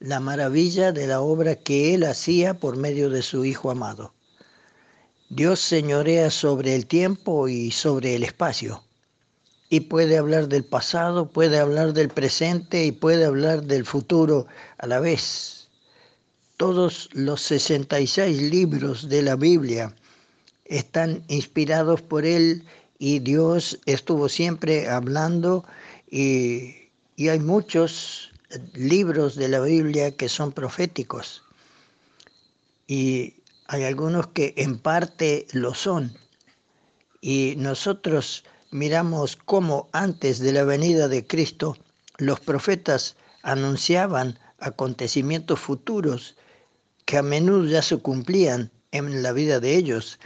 la 0.01 0.19
maravilla 0.19 0.91
de 0.91 1.05
la 1.05 1.21
obra 1.21 1.55
que 1.55 1.93
Él 1.93 2.03
hacía 2.03 2.55
por 2.55 2.75
medio 2.75 3.11
de 3.11 3.21
su 3.21 3.45
Hijo 3.45 3.69
amado. 3.69 4.13
Dios 5.29 5.59
señorea 5.59 6.31
sobre 6.31 6.75
el 6.75 6.87
tiempo 6.87 7.47
y 7.47 7.69
sobre 7.69 8.15
el 8.15 8.23
espacio 8.23 8.83
y 9.69 9.79
puede 9.81 10.17
hablar 10.17 10.49
del 10.49 10.65
pasado, 10.65 11.29
puede 11.29 11.59
hablar 11.59 11.93
del 11.93 12.09
presente 12.09 12.83
y 12.83 12.91
puede 12.91 13.25
hablar 13.25 13.63
del 13.63 13.85
futuro 13.85 14.47
a 14.79 14.87
la 14.87 14.99
vez. 14.99 15.69
Todos 16.57 17.07
los 17.13 17.41
66 17.43 18.41
libros 18.51 19.07
de 19.07 19.21
la 19.21 19.35
Biblia 19.35 19.95
están 20.65 21.23
inspirados 21.27 22.01
por 22.01 22.25
él 22.25 22.65
y 22.97 23.19
Dios 23.19 23.79
estuvo 23.85 24.27
siempre 24.27 24.89
hablando 24.89 25.63
y, 26.09 26.89
y 27.15 27.29
hay 27.29 27.39
muchos 27.39 28.30
libros 28.73 29.35
de 29.35 29.47
la 29.49 29.59
Biblia 29.59 30.15
que 30.15 30.29
son 30.29 30.51
proféticos 30.51 31.43
y 32.91 33.35
hay 33.67 33.85
algunos 33.85 34.27
que 34.27 34.53
en 34.57 34.77
parte 34.77 35.47
lo 35.53 35.73
son. 35.73 36.13
Y 37.21 37.53
nosotros 37.55 38.43
miramos 38.69 39.37
cómo 39.37 39.87
antes 39.93 40.39
de 40.39 40.51
la 40.51 40.65
venida 40.65 41.07
de 41.07 41.25
Cristo 41.25 41.77
los 42.17 42.41
profetas 42.41 43.15
anunciaban 43.43 44.37
acontecimientos 44.59 45.57
futuros 45.57 46.35
que 47.05 47.17
a 47.17 47.21
menudo 47.21 47.65
ya 47.65 47.81
se 47.81 47.95
cumplían 47.95 48.69
en 48.91 49.23
la 49.23 49.31
vida 49.31 49.61
de 49.61 49.77
ellos. 49.77 50.19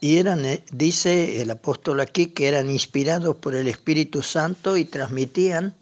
Y 0.00 0.16
eran, 0.16 0.44
eh, 0.44 0.64
dice 0.72 1.40
el 1.40 1.52
apóstol 1.52 2.00
aquí, 2.00 2.26
que 2.26 2.48
eran 2.48 2.68
inspirados 2.68 3.36
por 3.36 3.54
el 3.54 3.68
Espíritu 3.68 4.22
Santo 4.22 4.76
y 4.76 4.84
transmitían 4.84 5.72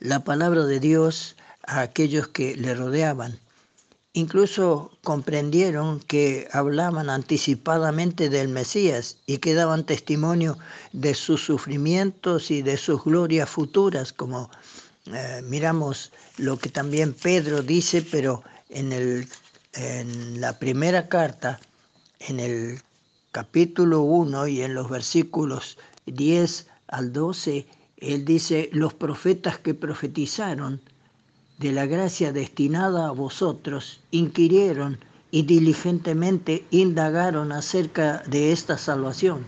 la 0.00 0.24
palabra 0.24 0.64
de 0.64 0.80
Dios 0.80 1.36
a 1.66 1.80
aquellos 1.80 2.28
que 2.28 2.56
le 2.56 2.74
rodeaban. 2.74 3.38
Incluso 4.12 4.96
comprendieron 5.02 5.98
que 5.98 6.46
hablaban 6.52 7.10
anticipadamente 7.10 8.28
del 8.28 8.48
Mesías 8.48 9.16
y 9.26 9.38
que 9.38 9.54
daban 9.54 9.84
testimonio 9.84 10.56
de 10.92 11.14
sus 11.14 11.44
sufrimientos 11.44 12.52
y 12.52 12.62
de 12.62 12.76
sus 12.76 13.02
glorias 13.02 13.50
futuras, 13.50 14.12
como 14.12 14.50
eh, 15.06 15.42
miramos 15.42 16.12
lo 16.36 16.56
que 16.58 16.68
también 16.68 17.12
Pedro 17.12 17.62
dice, 17.62 18.02
pero 18.02 18.44
en, 18.68 18.92
el, 18.92 19.28
en 19.72 20.40
la 20.40 20.58
primera 20.60 21.08
carta, 21.08 21.58
en 22.20 22.38
el 22.38 22.80
capítulo 23.32 24.02
1 24.02 24.46
y 24.46 24.62
en 24.62 24.74
los 24.74 24.88
versículos 24.88 25.76
10 26.06 26.68
al 26.86 27.12
12, 27.12 27.66
él 27.96 28.24
dice, 28.24 28.70
los 28.72 28.94
profetas 28.94 29.58
que 29.58 29.74
profetizaron 29.74 30.80
de 31.58 31.72
la 31.72 31.86
gracia 31.86 32.32
destinada 32.32 33.08
a 33.08 33.12
vosotros, 33.12 34.00
inquirieron 34.10 34.98
y 35.30 35.42
diligentemente 35.42 36.64
indagaron 36.70 37.52
acerca 37.52 38.22
de 38.26 38.52
esta 38.52 38.76
salvación, 38.76 39.44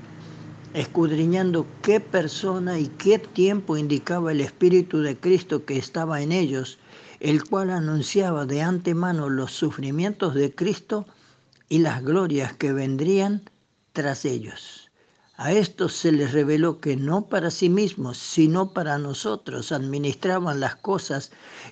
escudriñando 0.75 1.67
qué 1.83 2.01
persona 2.01 2.79
y 2.79 2.87
qué 2.87 3.19
tiempo 3.19 3.77
indicaba 3.77 4.33
el 4.33 4.41
Espíritu 4.41 5.01
de 5.01 5.17
Cristo 5.17 5.65
que 5.65 5.79
estaba 5.79 6.23
en 6.23 6.33
ellos, 6.33 6.79
el 7.21 7.45
cual 7.45 7.71
anunciaba 7.71 8.47
de 8.47 8.63
antemano 8.63 9.29
los 9.29 9.53
sufrimientos 9.53 10.35
de 10.35 10.55
Cristo 10.55 11.07
y 11.69 11.79
las 11.79 12.05
glorias 12.05 12.53
que 12.53 12.73
vendrían 12.73 13.43
tras 13.93 14.25
ellos. 14.25 14.86
A 15.37 15.53
estos 15.53 15.93
se 15.93 16.13
les 16.13 16.33
reveló 16.33 16.81
que 16.81 16.97
no 16.97 17.29
para 17.29 17.51
sí 17.51 17.69
mismos, 17.69 18.17
sino 18.17 18.73
para 18.73 18.97
nosotros 18.97 19.71
administraban 19.71 20.61
las 20.61 20.77
cosas 20.77 21.31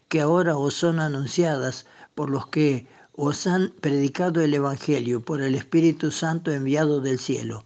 que 0.09 0.21
ahora 0.21 0.57
os 0.59 0.75
son 0.75 1.01
anunciadas 1.01 1.87
por 2.15 2.29
los 2.29 2.47
que 2.49 2.87
os 3.13 3.47
han 3.47 3.71
predicado 3.81 4.43
el 4.43 4.53
Evangelio 4.53 5.25
por 5.25 5.41
el 5.41 5.55
Espíritu 5.55 6.11
Santo 6.11 6.53
enviado 6.53 7.01
del 7.01 7.19
cielo, 7.19 7.65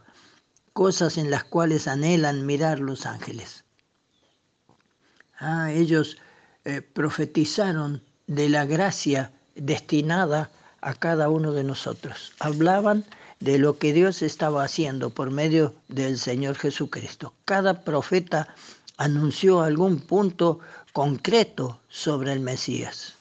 cosas 0.73 1.19
en 1.19 1.31
las 1.31 1.43
cuales 1.43 1.89
anhelan 1.89 2.47
mirar 2.47 2.79
los 2.79 3.05
ángeles. 3.05 3.65
Ah, 5.41 5.73
ellos 5.73 6.17
eh, 6.65 6.81
profetizaron 6.81 8.03
de 8.29 8.49
la 8.49 8.67
gracia 8.67 9.33
destinada 9.57 10.51
a 10.81 10.95
cada 10.95 11.29
uno 11.29 11.53
de 11.53 11.65
nosotros. 11.65 12.35
Hablaban 12.39 13.05
de 13.41 13.59
lo 13.59 13.79
que 13.79 13.93
Dios 13.93 14.23
estaba 14.23 14.65
haciendo 14.65 15.11
por 15.11 15.31
medio 15.31 15.75
del 15.89 16.19
Señor 16.19 16.57
Jesucristo. 16.57 17.35
Cada 17.45 17.83
profeta 17.83 18.55
anunció 18.97 19.63
algún 19.63 20.01
punto 20.01 20.59
concreto 20.93 21.81
sobre 21.89 22.33
el 22.33 22.41
Mesías. 22.41 23.15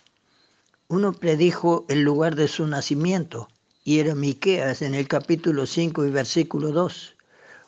Uno 0.87 1.13
predijo 1.13 1.85
el 1.89 2.01
lugar 2.01 2.35
de 2.35 2.47
su 2.47 2.65
nacimiento, 2.65 3.47
y 3.83 3.99
era 3.99 4.15
Miqueas 4.15 4.81
en 4.81 4.95
el 4.95 5.07
capítulo 5.07 5.65
5 5.65 6.05
y 6.05 6.09
versículo 6.09 6.71
2. 6.71 7.15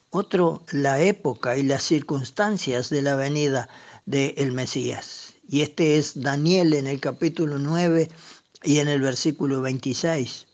Otro, 0.09 0.63
la 0.71 1.01
época 1.01 1.55
y 1.57 1.63
las 1.63 1.83
circunstancias 1.83 2.89
de 2.89 3.03
la 3.03 3.15
venida 3.15 3.69
del 4.05 4.51
Mesías. 4.53 5.35
Y 5.47 5.61
este 5.61 5.97
es 5.97 6.19
Daniel 6.19 6.73
en 6.73 6.87
el 6.87 6.99
capítulo 6.99 7.59
9 7.59 8.09
y 8.63 8.79
en 8.79 8.87
el 8.87 9.01
versículo 9.01 9.61
26 9.61 10.47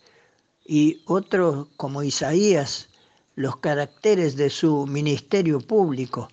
y 0.66 1.04
otro 1.06 1.70
como 1.78 2.02
Isaías, 2.02 2.90
los 3.36 3.58
caracteres 3.58 4.36
de 4.36 4.50
su 4.50 4.88
ministerio 4.88 5.60
público. 5.60 6.30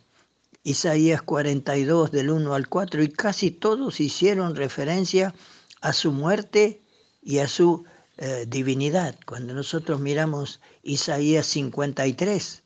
Isaías 0.64 1.22
42 1.22 2.10
del 2.10 2.30
1 2.30 2.54
al 2.54 2.68
4 2.68 3.02
y 3.02 3.08
casi 3.10 3.50
todos 3.50 4.00
hicieron 4.00 4.56
referencia 4.56 5.34
a 5.80 5.92
su 5.92 6.12
muerte 6.12 6.80
y 7.20 7.38
a 7.38 7.48
su 7.48 7.84
eh, 8.16 8.46
divinidad. 8.48 9.18
Cuando 9.26 9.52
nosotros 9.52 10.00
miramos 10.00 10.60
Isaías 10.82 11.46
53, 11.46 12.62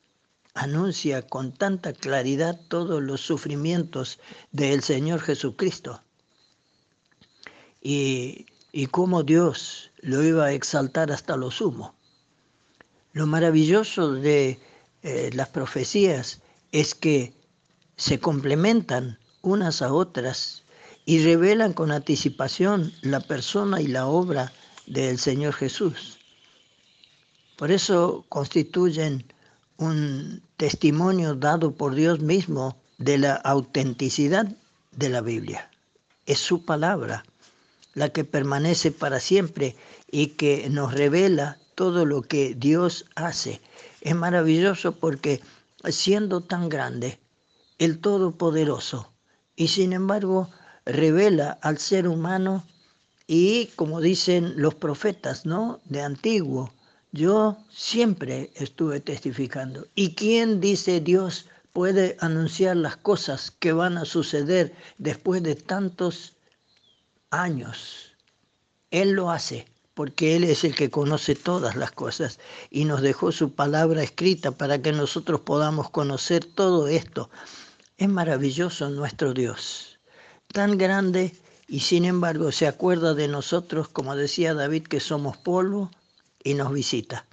anuncia 0.53 1.23
con 1.23 1.51
tanta 1.51 1.93
claridad 1.93 2.59
todos 2.67 3.01
los 3.01 3.21
sufrimientos 3.21 4.19
del 4.51 4.83
Señor 4.83 5.19
Jesucristo. 5.19 6.01
Y, 7.81 8.45
y 8.71 8.87
cómo 8.87 9.23
Dios 9.23 9.86
lo 10.01 10.23
iba 10.23 10.45
a 10.45 10.53
exaltar 10.53 11.11
hasta 11.11 11.35
lo 11.35 11.51
sumo. 11.51 11.95
Lo 13.13 13.25
maravilloso 13.27 14.13
de 14.13 14.59
eh, 15.03 15.29
las 15.33 15.49
profecías 15.49 16.41
es 16.71 16.93
que 16.93 17.33
se 17.95 18.19
complementan 18.19 19.17
unas 19.41 19.81
a 19.81 19.91
otras 19.93 20.63
y 21.05 21.23
revelan 21.23 21.73
con 21.73 21.91
anticipación 21.91 22.93
la 23.01 23.21
persona 23.21 23.81
y 23.81 23.87
la 23.87 24.07
obra 24.07 24.51
del 24.85 25.17
Señor 25.19 25.53
Jesús. 25.53 26.19
Por 27.57 27.71
eso 27.71 28.25
constituyen 28.29 29.25
un 29.77 30.43
testimonio 30.57 31.33
dado 31.33 31.71
por 31.75 31.95
Dios 31.95 32.19
mismo 32.19 32.77
de 32.97 33.17
la 33.17 33.35
autenticidad 33.35 34.47
de 34.91 35.09
la 35.09 35.21
Biblia. 35.21 35.69
Es 36.25 36.39
su 36.39 36.65
palabra 36.65 37.23
la 37.97 38.09
que 38.09 38.23
permanece 38.23 38.91
para 38.91 39.19
siempre 39.19 39.75
y 40.11 40.27
que 40.37 40.69
nos 40.69 40.93
revela 40.93 41.57
todo 41.73 42.05
lo 42.05 42.21
que 42.21 42.53
Dios 42.53 43.05
hace. 43.15 43.59
Es 44.01 44.13
maravilloso 44.15 44.91
porque 44.91 45.41
siendo 45.89 46.41
tan 46.41 46.69
grande, 46.69 47.17
el 47.79 47.97
Todopoderoso, 47.97 49.11
y 49.55 49.69
sin 49.69 49.93
embargo 49.93 50.51
revela 50.85 51.57
al 51.63 51.79
ser 51.79 52.07
humano 52.07 52.67
y 53.25 53.71
como 53.75 53.99
dicen 53.99 54.53
los 54.57 54.75
profetas, 54.75 55.47
¿no? 55.47 55.81
De 55.85 56.03
antiguo, 56.03 56.71
yo 57.11 57.57
siempre 57.71 58.51
estuve 58.53 58.99
testificando. 58.99 59.87
¿Y 59.95 60.13
quién 60.13 60.61
dice 60.61 61.01
Dios 61.01 61.47
puede 61.73 62.15
anunciar 62.19 62.77
las 62.77 62.95
cosas 62.95 63.49
que 63.49 63.73
van 63.73 63.97
a 63.97 64.05
suceder 64.05 64.75
después 64.99 65.41
de 65.41 65.55
tantos 65.55 66.36
años. 67.31 68.13
Él 68.91 69.11
lo 69.11 69.31
hace 69.31 69.67
porque 69.93 70.35
Él 70.35 70.43
es 70.43 70.63
el 70.63 70.75
que 70.75 70.91
conoce 70.91 71.33
todas 71.33 71.75
las 71.75 71.91
cosas 71.91 72.39
y 72.69 72.85
nos 72.85 73.01
dejó 73.01 73.31
su 73.31 73.53
palabra 73.53 74.03
escrita 74.03 74.51
para 74.51 74.79
que 74.79 74.91
nosotros 74.91 75.41
podamos 75.41 75.89
conocer 75.89 76.45
todo 76.45 76.87
esto. 76.87 77.31
Es 77.97 78.07
maravilloso 78.07 78.91
nuestro 78.91 79.33
Dios, 79.33 79.99
tan 80.53 80.77
grande 80.77 81.35
y 81.67 81.79
sin 81.79 82.05
embargo 82.05 82.51
se 82.51 82.67
acuerda 82.67 83.15
de 83.15 83.27
nosotros, 83.27 83.87
como 83.87 84.15
decía 84.15 84.53
David, 84.53 84.83
que 84.83 84.99
somos 84.99 85.35
polvo 85.35 85.89
y 86.43 86.53
nos 86.53 86.71
visita. 86.71 87.25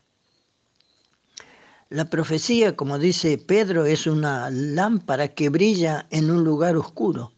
La 1.90 2.06
profecía, 2.06 2.74
como 2.74 2.98
dice 2.98 3.36
Pedro, 3.36 3.84
es 3.84 4.06
una 4.06 4.48
lámpara 4.50 5.28
que 5.28 5.50
brilla 5.50 6.06
en 6.10 6.30
un 6.30 6.42
lugar 6.42 6.78
oscuro 6.78 7.33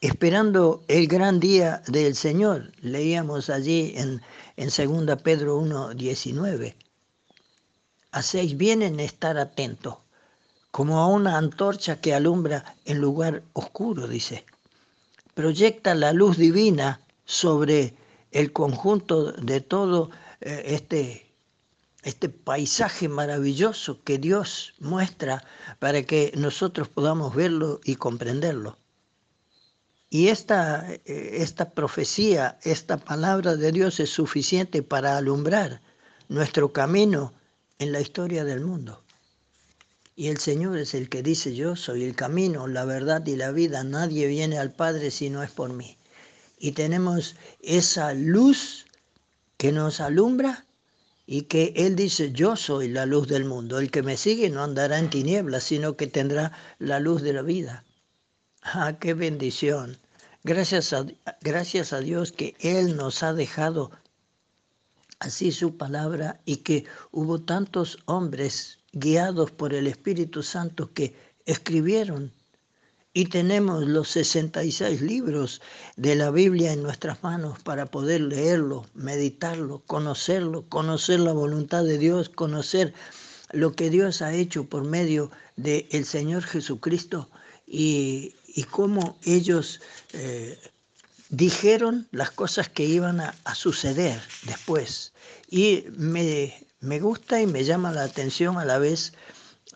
esperando 0.00 0.84
el 0.88 1.06
gran 1.08 1.40
día 1.40 1.82
del 1.86 2.14
Señor. 2.14 2.72
Leíamos 2.80 3.48
allí 3.50 3.94
en, 3.96 4.20
en 4.56 5.06
2 5.06 5.22
Pedro 5.22 5.56
1, 5.56 5.94
19. 5.94 6.76
Hacéis 8.12 8.56
bien 8.56 8.82
en 8.82 9.00
estar 9.00 9.38
atentos, 9.38 9.96
como 10.70 11.00
a 11.00 11.06
una 11.06 11.38
antorcha 11.38 12.00
que 12.00 12.14
alumbra 12.14 12.76
en 12.84 12.98
lugar 12.98 13.42
oscuro, 13.52 14.06
dice. 14.06 14.44
Proyecta 15.34 15.94
la 15.94 16.12
luz 16.12 16.36
divina 16.36 17.00
sobre 17.24 17.94
el 18.30 18.52
conjunto 18.52 19.32
de 19.32 19.60
todo 19.60 20.10
eh, 20.40 20.62
este, 20.66 21.32
este 22.02 22.28
paisaje 22.28 23.08
maravilloso 23.08 24.02
que 24.02 24.18
Dios 24.18 24.74
muestra 24.78 25.44
para 25.78 26.02
que 26.02 26.32
nosotros 26.36 26.88
podamos 26.88 27.34
verlo 27.34 27.80
y 27.84 27.96
comprenderlo. 27.96 28.76
Y 30.08 30.28
esta, 30.28 30.86
eh, 30.92 31.38
esta 31.40 31.70
profecía, 31.70 32.58
esta 32.62 32.96
palabra 32.96 33.56
de 33.56 33.72
Dios 33.72 33.98
es 34.00 34.10
suficiente 34.10 34.82
para 34.82 35.16
alumbrar 35.16 35.80
nuestro 36.28 36.72
camino 36.72 37.32
en 37.78 37.92
la 37.92 38.00
historia 38.00 38.44
del 38.44 38.60
mundo. 38.60 39.02
Y 40.14 40.28
el 40.28 40.38
Señor 40.38 40.78
es 40.78 40.94
el 40.94 41.08
que 41.08 41.22
dice, 41.22 41.54
yo 41.54 41.76
soy 41.76 42.04
el 42.04 42.14
camino, 42.14 42.66
la 42.66 42.84
verdad 42.84 43.26
y 43.26 43.36
la 43.36 43.50
vida. 43.50 43.84
Nadie 43.84 44.26
viene 44.28 44.58
al 44.58 44.72
Padre 44.72 45.10
si 45.10 45.28
no 45.28 45.42
es 45.42 45.50
por 45.50 45.72
mí. 45.72 45.98
Y 46.58 46.72
tenemos 46.72 47.36
esa 47.60 48.14
luz 48.14 48.86
que 49.58 49.72
nos 49.72 50.00
alumbra 50.00 50.64
y 51.26 51.42
que 51.42 51.74
Él 51.76 51.96
dice, 51.96 52.32
yo 52.32 52.56
soy 52.56 52.88
la 52.88 53.04
luz 53.04 53.28
del 53.28 53.44
mundo. 53.44 53.78
El 53.78 53.90
que 53.90 54.02
me 54.02 54.16
sigue 54.16 54.48
no 54.48 54.62
andará 54.62 54.98
en 54.98 55.10
tinieblas, 55.10 55.64
sino 55.64 55.96
que 55.96 56.06
tendrá 56.06 56.52
la 56.78 56.98
luz 57.00 57.20
de 57.20 57.32
la 57.34 57.42
vida. 57.42 57.84
Ah, 58.68 58.98
qué 58.98 59.14
bendición. 59.14 59.96
Gracias 60.42 60.92
a, 60.92 61.06
gracias 61.40 61.92
a 61.92 62.00
Dios 62.00 62.32
que 62.32 62.56
Él 62.58 62.96
nos 62.96 63.22
ha 63.22 63.32
dejado 63.32 63.92
así 65.20 65.52
su 65.52 65.76
palabra 65.76 66.40
y 66.44 66.56
que 66.58 66.84
hubo 67.12 67.40
tantos 67.40 67.98
hombres 68.06 68.80
guiados 68.92 69.52
por 69.52 69.72
el 69.72 69.86
Espíritu 69.86 70.42
Santo 70.42 70.92
que 70.92 71.14
escribieron 71.44 72.32
y 73.14 73.26
tenemos 73.26 73.86
los 73.86 74.08
66 74.08 75.00
libros 75.00 75.62
de 75.96 76.16
la 76.16 76.32
Biblia 76.32 76.72
en 76.72 76.82
nuestras 76.82 77.22
manos 77.22 77.60
para 77.60 77.86
poder 77.86 78.20
leerlo, 78.20 78.84
meditarlo, 78.94 79.84
conocerlo, 79.86 80.68
conocer 80.68 81.20
la 81.20 81.32
voluntad 81.32 81.84
de 81.84 81.98
Dios, 81.98 82.30
conocer 82.30 82.94
lo 83.52 83.72
que 83.72 83.90
Dios 83.90 84.22
ha 84.22 84.34
hecho 84.34 84.64
por 84.64 84.84
medio 84.84 85.30
del 85.54 85.86
el 85.92 86.04
Señor 86.04 86.42
Jesucristo 86.42 87.30
y, 87.64 88.34
y 88.56 88.64
cómo 88.64 89.18
ellos 89.24 89.80
eh, 90.14 90.58
dijeron 91.28 92.08
las 92.10 92.30
cosas 92.30 92.70
que 92.70 92.84
iban 92.84 93.20
a, 93.20 93.34
a 93.44 93.54
suceder 93.54 94.20
después. 94.46 95.12
Y 95.48 95.84
me, 95.96 96.66
me 96.80 96.98
gusta 96.98 97.40
y 97.40 97.46
me 97.46 97.64
llama 97.64 97.92
la 97.92 98.04
atención 98.04 98.56
a 98.56 98.64
la 98.64 98.78
vez 98.78 99.12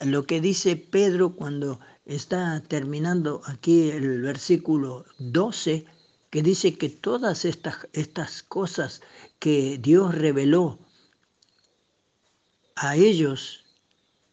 lo 0.00 0.24
que 0.24 0.40
dice 0.40 0.76
Pedro 0.76 1.36
cuando 1.36 1.78
está 2.06 2.62
terminando 2.66 3.42
aquí 3.44 3.90
el 3.90 4.22
versículo 4.22 5.04
12, 5.18 5.84
que 6.30 6.42
dice 6.42 6.78
que 6.78 6.88
todas 6.88 7.44
estas, 7.44 7.86
estas 7.92 8.42
cosas 8.42 9.02
que 9.38 9.76
Dios 9.76 10.14
reveló 10.14 10.78
a 12.76 12.96
ellos 12.96 13.59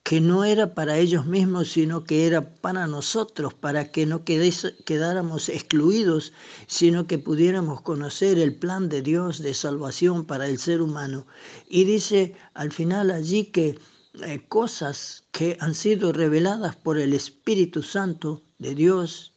que 0.07 0.21
no 0.21 0.45
era 0.45 0.73
para 0.73 0.97
ellos 0.99 1.25
mismos, 1.25 1.69
sino 1.73 2.05
que 2.05 2.27
era 2.27 2.55
para 2.61 2.87
nosotros, 2.87 3.53
para 3.53 3.91
que 3.91 4.05
no 4.05 4.23
quedáramos 4.23 5.49
excluidos, 5.49 6.31
sino 6.65 7.07
que 7.07 7.17
pudiéramos 7.17 7.81
conocer 7.81 8.39
el 8.39 8.55
plan 8.55 8.87
de 8.87 9.01
Dios 9.01 9.39
de 9.39 9.53
salvación 9.53 10.23
para 10.23 10.47
el 10.47 10.59
ser 10.59 10.81
humano. 10.81 11.27
Y 11.67 11.83
dice 11.83 12.37
al 12.53 12.71
final 12.71 13.11
allí 13.11 13.47
que 13.47 13.79
eh, 14.23 14.45
cosas 14.47 15.25
que 15.33 15.57
han 15.59 15.75
sido 15.75 16.13
reveladas 16.13 16.77
por 16.77 16.97
el 16.97 17.11
Espíritu 17.11 17.83
Santo 17.83 18.43
de 18.59 18.75
Dios, 18.75 19.33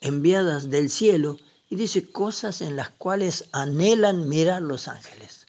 enviadas 0.00 0.70
del 0.70 0.88
cielo, 0.88 1.36
y 1.68 1.76
dice 1.76 2.10
cosas 2.10 2.62
en 2.62 2.76
las 2.76 2.88
cuales 2.88 3.44
anhelan 3.52 4.26
mirar 4.26 4.62
los 4.62 4.88
ángeles. 4.88 5.44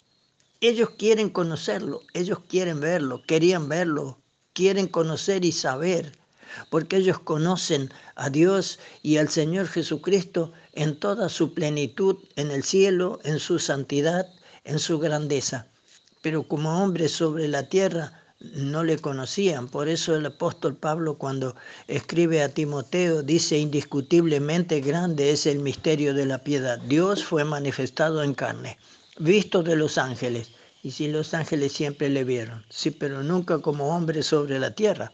Ellos 0.60 0.89
quieren 0.98 1.30
conocerlo, 1.30 2.02
ellos 2.13 2.39
quieren 2.50 2.82
verlo, 2.82 3.22
querían 3.26 3.69
verlo, 3.69 4.19
quieren 4.54 4.88
conocer 4.88 5.46
y 5.46 5.52
saber, 5.52 6.12
porque 6.70 6.98
ellos 6.98 7.20
conocen 7.20 7.92
a 8.16 8.30
Dios 8.30 8.80
y 9.02 9.18
al 9.18 9.30
Señor 9.30 9.68
Jesucristo 9.68 10.52
en 10.74 11.00
toda 11.00 11.30
su 11.30 11.54
plenitud, 11.54 12.18
en 12.36 12.52
el 12.52 12.64
cielo, 12.64 13.20
en 13.24 13.40
su 13.40 13.60
santidad, 13.60 14.28
en 14.64 14.80
su 14.80 15.00
grandeza. 15.00 15.68
Pero 16.22 16.48
como 16.48 16.84
hombres 16.84 17.12
sobre 17.12 17.48
la 17.48 17.70
tierra 17.70 18.20
no 18.40 18.84
le 18.84 18.98
conocían. 18.98 19.68
Por 19.68 19.90
eso 19.90 20.16
el 20.16 20.26
apóstol 20.26 20.76
Pablo 20.76 21.18
cuando 21.18 21.56
escribe 21.88 22.42
a 22.42 22.50
Timoteo 22.50 23.22
dice 23.22 23.58
indiscutiblemente 23.58 24.80
grande 24.82 25.32
es 25.32 25.46
el 25.46 25.60
misterio 25.60 26.14
de 26.14 26.26
la 26.26 26.40
piedad. 26.40 26.80
Dios 26.80 27.24
fue 27.24 27.44
manifestado 27.44 28.24
en 28.24 28.34
carne, 28.34 28.78
visto 29.18 29.62
de 29.62 29.76
los 29.76 29.98
ángeles 29.98 30.52
y 30.82 30.92
si 30.92 31.08
los 31.08 31.34
ángeles 31.34 31.74
siempre 31.74 32.10
le 32.10 32.24
vieron, 32.24 32.65
sí, 32.70 32.92
pero 32.92 33.24
nunca 33.24 33.60
como 33.60 33.96
hombre 33.96 34.24
sobre 34.24 34.60
la 34.60 34.72
tierra. 34.72 35.12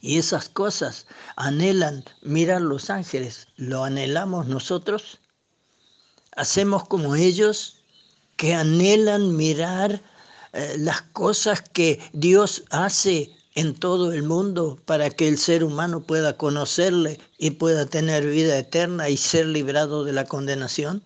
Y 0.00 0.18
esas 0.18 0.48
cosas 0.48 1.06
anhelan 1.36 2.04
mirar 2.22 2.60
los 2.60 2.90
ángeles, 2.90 3.46
¿lo 3.56 3.84
anhelamos 3.84 4.48
nosotros? 4.48 5.20
¿Hacemos 6.36 6.88
como 6.88 7.14
ellos 7.14 7.84
que 8.36 8.54
anhelan 8.54 9.36
mirar 9.36 10.02
eh, 10.52 10.74
las 10.78 11.02
cosas 11.02 11.62
que 11.62 12.00
Dios 12.12 12.64
hace 12.70 13.30
en 13.54 13.74
todo 13.74 14.12
el 14.12 14.22
mundo 14.22 14.80
para 14.84 15.10
que 15.10 15.28
el 15.28 15.38
ser 15.38 15.62
humano 15.62 16.02
pueda 16.02 16.36
conocerle 16.36 17.20
y 17.38 17.52
pueda 17.52 17.86
tener 17.86 18.26
vida 18.26 18.58
eterna 18.58 19.08
y 19.08 19.16
ser 19.16 19.46
librado 19.46 20.04
de 20.04 20.12
la 20.12 20.24
condenación? 20.24 21.04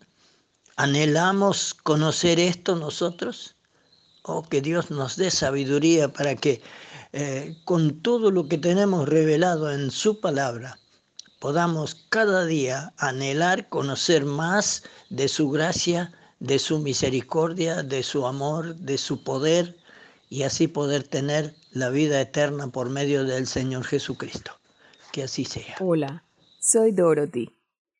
¿Anhelamos 0.77 1.73
conocer 1.73 2.39
esto 2.39 2.77
nosotros? 2.77 3.57
O 4.23 4.43
que 4.43 4.61
Dios 4.61 4.91
nos 4.91 5.17
dé 5.17 5.31
sabiduría 5.31 6.12
para 6.12 6.37
que 6.37 6.61
eh, 7.12 7.57
con 7.65 8.03
todo 8.03 8.31
lo 8.31 8.47
que 8.47 8.59
tenemos 8.59 9.09
revelado 9.09 9.73
en 9.73 9.91
su 9.91 10.21
palabra 10.21 10.79
podamos 11.39 11.95
cada 12.11 12.45
día 12.45 12.93
anhelar 12.99 13.71
conocer 13.71 14.27
más 14.27 14.83
de 15.09 15.29
su 15.29 15.49
gracia, 15.49 16.12
de 16.41 16.59
su 16.59 16.79
misericordia, 16.79 17.83
de 17.83 18.03
su 18.03 18.27
amor, 18.27 18.77
de 18.77 18.99
su 18.99 19.25
poder 19.25 19.77
y 20.29 20.43
así 20.43 20.69
poder 20.69 21.05
tener 21.05 21.55
la 21.71 21.89
vida 21.89 22.21
eterna 22.21 22.69
por 22.69 22.91
medio 22.91 23.25
del 23.25 23.47
Señor 23.47 23.85
Jesucristo. 23.85 24.53
Que 25.12 25.23
así 25.23 25.47
sea. 25.47 25.77
Hola, 25.81 26.23
soy 26.61 26.93
Dorothy. 26.93 27.56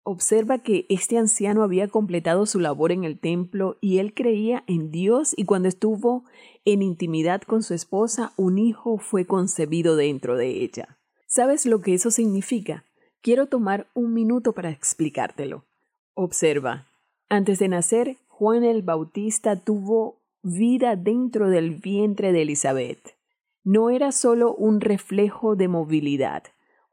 Observa 0.04 0.60
que 0.60 0.86
este 0.90 1.18
anciano 1.18 1.64
había 1.64 1.88
completado 1.88 2.46
su 2.46 2.60
labor 2.60 2.92
en 2.92 3.04
el 3.04 3.20
templo 3.20 3.78
y 3.82 3.98
él 3.98 4.14
creía 4.14 4.64
en 4.68 4.92
Dios 4.92 5.34
y 5.36 5.46
cuando 5.46 5.68
estuvo 5.68 6.26
en 6.64 6.84
intimidad 6.84 7.42
con 7.42 7.64
su 7.64 7.74
esposa, 7.74 8.32
un 8.38 8.60
hijo 8.60 9.00
fue 9.00 9.26
concebido 9.26 9.96
dentro 9.96 10.38
de 10.38 10.64
ella. 10.64 11.00
¿Sabes 11.26 11.66
lo 11.66 11.82
que 11.82 11.96
eso 11.96 12.12
significa? 12.12 12.86
Quiero 13.22 13.48
tomar 13.48 13.88
un 13.96 14.14
minuto 14.14 14.54
para 14.54 14.70
explicártelo. 14.70 15.66
Observa, 16.14 16.86
antes 17.28 17.58
de 17.58 17.68
nacer, 17.68 18.18
Juan 18.28 18.64
el 18.64 18.84
Bautista 18.84 19.56
tuvo 19.56 20.22
vida 20.44 20.96
dentro 20.96 21.50
del 21.50 21.72
vientre 21.72 22.32
de 22.32 22.44
Elizabeth. 22.44 23.16
No 23.64 23.90
era 23.90 24.12
solo 24.12 24.54
un 24.54 24.80
reflejo 24.80 25.56
de 25.56 25.68
movilidad, 25.68 26.44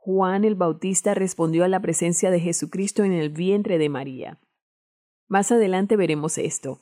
Juan 0.05 0.45
el 0.45 0.57
Bautista 0.57 1.15
respondió 1.15 1.62
a 1.62 1.69
la 1.69 1.79
presencia 1.79 2.33
de 2.33 2.41
Jesucristo 2.41 3.05
en 3.05 3.12
el 3.12 3.31
vientre 3.31 3.79
de 3.79 3.88
María. 3.88 4.41
Más 5.29 5.53
adelante 5.53 5.95
veremos 5.95 6.38
esto. 6.38 6.81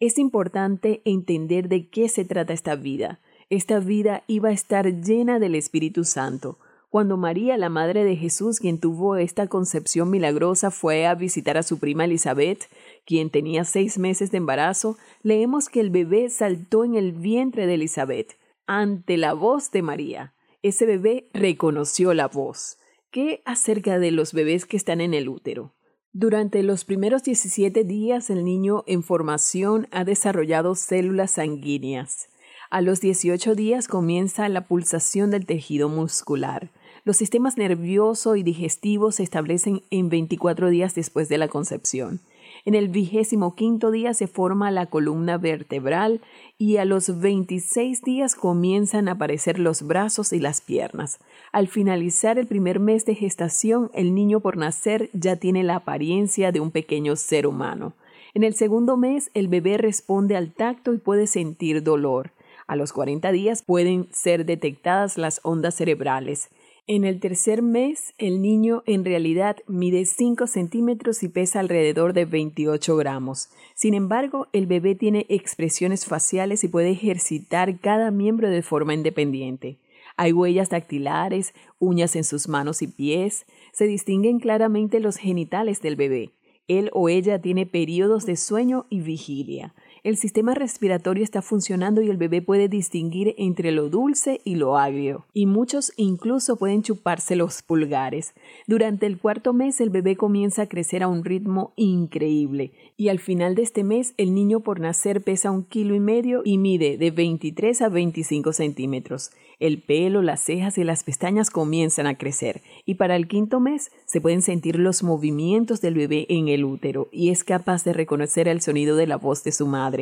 Es 0.00 0.18
importante 0.18 1.00
entender 1.04 1.68
de 1.68 1.88
qué 1.88 2.08
se 2.08 2.24
trata 2.24 2.52
esta 2.52 2.74
vida. 2.74 3.20
Esta 3.48 3.78
vida 3.78 4.24
iba 4.26 4.48
a 4.48 4.52
estar 4.52 4.92
llena 4.92 5.38
del 5.38 5.54
Espíritu 5.54 6.02
Santo. 6.02 6.58
Cuando 6.88 7.16
María, 7.16 7.56
la 7.58 7.68
madre 7.68 8.02
de 8.02 8.16
Jesús, 8.16 8.58
quien 8.58 8.80
tuvo 8.80 9.14
esta 9.14 9.46
concepción 9.46 10.10
milagrosa, 10.10 10.72
fue 10.72 11.06
a 11.06 11.14
visitar 11.14 11.58
a 11.58 11.62
su 11.62 11.78
prima 11.78 12.06
Elizabeth, 12.06 12.64
quien 13.06 13.30
tenía 13.30 13.62
seis 13.62 14.00
meses 14.00 14.32
de 14.32 14.38
embarazo, 14.38 14.96
leemos 15.22 15.68
que 15.68 15.78
el 15.78 15.90
bebé 15.90 16.28
saltó 16.28 16.84
en 16.84 16.96
el 16.96 17.12
vientre 17.12 17.68
de 17.68 17.74
Elizabeth 17.74 18.36
ante 18.66 19.16
la 19.16 19.32
voz 19.32 19.70
de 19.70 19.82
María. 19.82 20.34
Ese 20.68 20.84
bebé 20.84 21.30
reconoció 21.32 22.12
la 22.12 22.28
voz. 22.28 22.76
¿Qué 23.10 23.40
acerca 23.46 23.98
de 23.98 24.10
los 24.10 24.34
bebés 24.34 24.66
que 24.66 24.76
están 24.76 25.00
en 25.00 25.14
el 25.14 25.30
útero? 25.30 25.72
Durante 26.12 26.62
los 26.62 26.84
primeros 26.84 27.22
17 27.22 27.84
días 27.84 28.28
el 28.28 28.44
niño 28.44 28.84
en 28.86 29.02
formación 29.02 29.88
ha 29.92 30.04
desarrollado 30.04 30.74
células 30.74 31.30
sanguíneas. 31.30 32.28
A 32.68 32.82
los 32.82 33.00
18 33.00 33.54
días 33.54 33.88
comienza 33.88 34.46
la 34.50 34.66
pulsación 34.66 35.30
del 35.30 35.46
tejido 35.46 35.88
muscular. 35.88 36.70
Los 37.02 37.16
sistemas 37.16 37.56
nervioso 37.56 38.36
y 38.36 38.42
digestivo 38.42 39.10
se 39.10 39.22
establecen 39.22 39.80
en 39.90 40.10
24 40.10 40.68
días 40.68 40.94
después 40.94 41.30
de 41.30 41.38
la 41.38 41.48
concepción. 41.48 42.20
En 42.64 42.74
el 42.74 42.88
vigésimo 42.88 43.54
quinto 43.54 43.90
día 43.90 44.14
se 44.14 44.26
forma 44.26 44.70
la 44.70 44.86
columna 44.86 45.38
vertebral 45.38 46.20
y 46.58 46.76
a 46.76 46.84
los 46.84 47.20
26 47.20 48.02
días 48.02 48.34
comienzan 48.34 49.08
a 49.08 49.12
aparecer 49.12 49.58
los 49.58 49.82
brazos 49.82 50.32
y 50.32 50.40
las 50.40 50.60
piernas. 50.60 51.18
Al 51.52 51.68
finalizar 51.68 52.38
el 52.38 52.46
primer 52.46 52.80
mes 52.80 53.04
de 53.04 53.14
gestación, 53.14 53.90
el 53.94 54.14
niño 54.14 54.40
por 54.40 54.56
nacer 54.56 55.10
ya 55.12 55.36
tiene 55.36 55.62
la 55.62 55.76
apariencia 55.76 56.52
de 56.52 56.60
un 56.60 56.70
pequeño 56.70 57.16
ser 57.16 57.46
humano. 57.46 57.92
En 58.34 58.44
el 58.44 58.54
segundo 58.54 58.96
mes, 58.96 59.30
el 59.34 59.48
bebé 59.48 59.78
responde 59.78 60.36
al 60.36 60.52
tacto 60.52 60.92
y 60.92 60.98
puede 60.98 61.26
sentir 61.26 61.82
dolor. 61.82 62.32
A 62.66 62.76
los 62.76 62.92
40 62.92 63.32
días 63.32 63.62
pueden 63.62 64.08
ser 64.12 64.44
detectadas 64.44 65.16
las 65.16 65.40
ondas 65.42 65.74
cerebrales. 65.74 66.50
En 66.90 67.04
el 67.04 67.20
tercer 67.20 67.60
mes, 67.60 68.14
el 68.16 68.40
niño 68.40 68.82
en 68.86 69.04
realidad 69.04 69.58
mide 69.66 70.06
5 70.06 70.46
centímetros 70.46 71.22
y 71.22 71.28
pesa 71.28 71.60
alrededor 71.60 72.14
de 72.14 72.24
28 72.24 72.96
gramos. 72.96 73.50
Sin 73.74 73.92
embargo, 73.92 74.46
el 74.54 74.66
bebé 74.66 74.94
tiene 74.94 75.26
expresiones 75.28 76.06
faciales 76.06 76.64
y 76.64 76.68
puede 76.68 76.92
ejercitar 76.92 77.78
cada 77.78 78.10
miembro 78.10 78.48
de 78.48 78.62
forma 78.62 78.94
independiente. 78.94 79.76
Hay 80.16 80.32
huellas 80.32 80.70
dactilares, 80.70 81.52
uñas 81.78 82.16
en 82.16 82.24
sus 82.24 82.48
manos 82.48 82.80
y 82.80 82.86
pies. 82.86 83.44
Se 83.72 83.86
distinguen 83.86 84.40
claramente 84.40 84.98
los 84.98 85.18
genitales 85.18 85.82
del 85.82 85.94
bebé. 85.94 86.30
Él 86.68 86.88
o 86.94 87.10
ella 87.10 87.38
tiene 87.38 87.66
periodos 87.66 88.24
de 88.24 88.36
sueño 88.36 88.86
y 88.88 89.00
vigilia. 89.00 89.74
El 90.08 90.16
sistema 90.16 90.54
respiratorio 90.54 91.22
está 91.22 91.42
funcionando 91.42 92.00
y 92.00 92.08
el 92.08 92.16
bebé 92.16 92.40
puede 92.40 92.70
distinguir 92.70 93.34
entre 93.36 93.72
lo 93.72 93.90
dulce 93.90 94.40
y 94.42 94.54
lo 94.54 94.78
agrio, 94.78 95.26
y 95.34 95.44
muchos 95.44 95.92
incluso 95.98 96.56
pueden 96.56 96.82
chuparse 96.82 97.36
los 97.36 97.60
pulgares. 97.60 98.32
Durante 98.66 99.04
el 99.04 99.18
cuarto 99.18 99.52
mes 99.52 99.82
el 99.82 99.90
bebé 99.90 100.16
comienza 100.16 100.62
a 100.62 100.66
crecer 100.66 101.02
a 101.02 101.08
un 101.08 101.26
ritmo 101.26 101.74
increíble, 101.76 102.72
y 102.96 103.10
al 103.10 103.18
final 103.18 103.54
de 103.54 103.60
este 103.60 103.84
mes 103.84 104.14
el 104.16 104.34
niño 104.34 104.60
por 104.60 104.80
nacer 104.80 105.20
pesa 105.20 105.50
un 105.50 105.62
kilo 105.62 105.94
y 105.94 106.00
medio 106.00 106.40
y 106.42 106.56
mide 106.56 106.96
de 106.96 107.10
23 107.10 107.82
a 107.82 107.90
25 107.90 108.54
centímetros. 108.54 109.30
El 109.60 109.82
pelo, 109.82 110.22
las 110.22 110.40
cejas 110.40 110.78
y 110.78 110.84
las 110.84 111.02
pestañas 111.02 111.50
comienzan 111.50 112.06
a 112.06 112.16
crecer, 112.16 112.62
y 112.86 112.94
para 112.94 113.16
el 113.16 113.26
quinto 113.26 113.58
mes 113.58 113.90
se 114.06 114.20
pueden 114.20 114.40
sentir 114.40 114.78
los 114.78 115.02
movimientos 115.02 115.80
del 115.80 115.94
bebé 115.94 116.26
en 116.28 116.46
el 116.48 116.64
útero, 116.64 117.08
y 117.10 117.30
es 117.30 117.42
capaz 117.42 117.84
de 117.84 117.92
reconocer 117.92 118.46
el 118.46 118.60
sonido 118.60 118.96
de 118.96 119.08
la 119.08 119.16
voz 119.16 119.42
de 119.42 119.50
su 119.50 119.66
madre. 119.66 119.97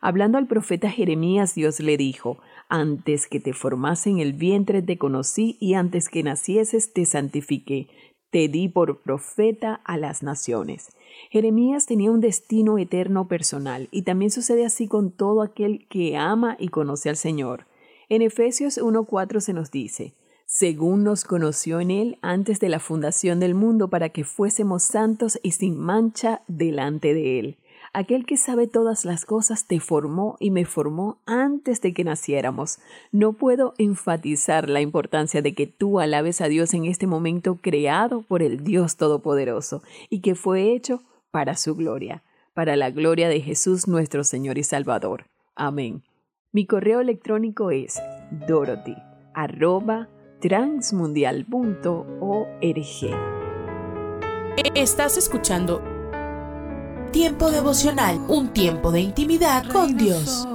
Hablando 0.00 0.38
al 0.38 0.46
profeta 0.46 0.90
Jeremías, 0.90 1.54
Dios 1.54 1.80
le 1.80 1.96
dijo, 1.96 2.38
Antes 2.68 3.26
que 3.26 3.40
te 3.40 3.52
formase 3.52 4.10
en 4.10 4.20
el 4.20 4.32
vientre 4.32 4.82
te 4.82 4.98
conocí, 4.98 5.56
y 5.60 5.74
antes 5.74 6.08
que 6.08 6.22
nacieses 6.22 6.92
te 6.92 7.04
santifiqué, 7.04 7.88
te 8.30 8.48
di 8.48 8.68
por 8.68 9.00
profeta 9.00 9.80
a 9.84 9.96
las 9.96 10.22
naciones. 10.22 10.90
Jeremías 11.30 11.86
tenía 11.86 12.10
un 12.10 12.20
destino 12.20 12.78
eterno 12.78 13.26
personal, 13.26 13.88
y 13.90 14.02
también 14.02 14.30
sucede 14.30 14.64
así 14.64 14.86
con 14.86 15.10
todo 15.10 15.42
aquel 15.42 15.86
que 15.88 16.16
ama 16.16 16.56
y 16.58 16.68
conoce 16.68 17.08
al 17.08 17.16
Señor. 17.16 17.66
En 18.08 18.22
Efesios 18.22 18.78
1.4 18.78 19.40
se 19.40 19.52
nos 19.52 19.70
dice, 19.70 20.14
según 20.46 21.04
nos 21.04 21.24
conoció 21.24 21.78
en 21.78 21.90
Él 21.90 22.18
antes 22.22 22.58
de 22.58 22.70
la 22.70 22.80
fundación 22.80 23.38
del 23.38 23.54
mundo 23.54 23.88
para 23.88 24.08
que 24.08 24.24
fuésemos 24.24 24.82
santos 24.82 25.38
y 25.42 25.50
sin 25.50 25.78
mancha 25.78 26.40
delante 26.48 27.12
de 27.12 27.38
Él. 27.38 27.58
Aquel 27.98 28.26
que 28.26 28.36
sabe 28.36 28.68
todas 28.68 29.04
las 29.04 29.24
cosas 29.24 29.66
te 29.66 29.80
formó 29.80 30.36
y 30.38 30.52
me 30.52 30.64
formó 30.64 31.18
antes 31.26 31.80
de 31.80 31.92
que 31.92 32.04
naciéramos. 32.04 32.78
No 33.10 33.32
puedo 33.32 33.74
enfatizar 33.76 34.68
la 34.68 34.80
importancia 34.80 35.42
de 35.42 35.52
que 35.52 35.66
tú 35.66 35.98
alabes 35.98 36.40
a 36.40 36.46
Dios 36.46 36.74
en 36.74 36.84
este 36.84 37.08
momento 37.08 37.58
creado 37.60 38.22
por 38.22 38.40
el 38.40 38.62
Dios 38.62 38.96
Todopoderoso 38.98 39.82
y 40.10 40.20
que 40.20 40.36
fue 40.36 40.74
hecho 40.74 41.02
para 41.32 41.56
su 41.56 41.74
gloria, 41.74 42.22
para 42.54 42.76
la 42.76 42.90
gloria 42.92 43.28
de 43.28 43.40
Jesús 43.40 43.88
nuestro 43.88 44.22
Señor 44.22 44.58
y 44.58 44.62
Salvador. 44.62 45.24
Amén. 45.56 46.04
Mi 46.52 46.66
correo 46.66 47.00
electrónico 47.00 47.72
es 47.72 48.00
dorothy 48.46 48.94
Estás 54.76 55.18
escuchando 55.18 55.97
Tiempo 57.12 57.50
devocional, 57.50 58.18
un 58.28 58.48
tiempo 58.48 58.92
de 58.92 59.00
intimidad 59.00 59.66
con 59.68 59.96
Dios. 59.96 60.46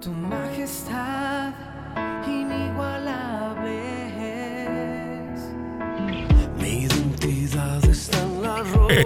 tu 0.00 0.10
majestad 0.10 1.52
inigualable 2.26 3.82
Mi 6.60 6.84
identidad 6.84 7.84
está 7.84 8.18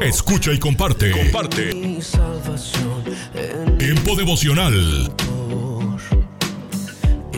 Escucha 0.01 0.53
y 0.53 0.59
comparte. 0.59 1.11
Comparte. 1.11 1.71
Tiempo 3.79 4.17
devocional. 4.17 5.13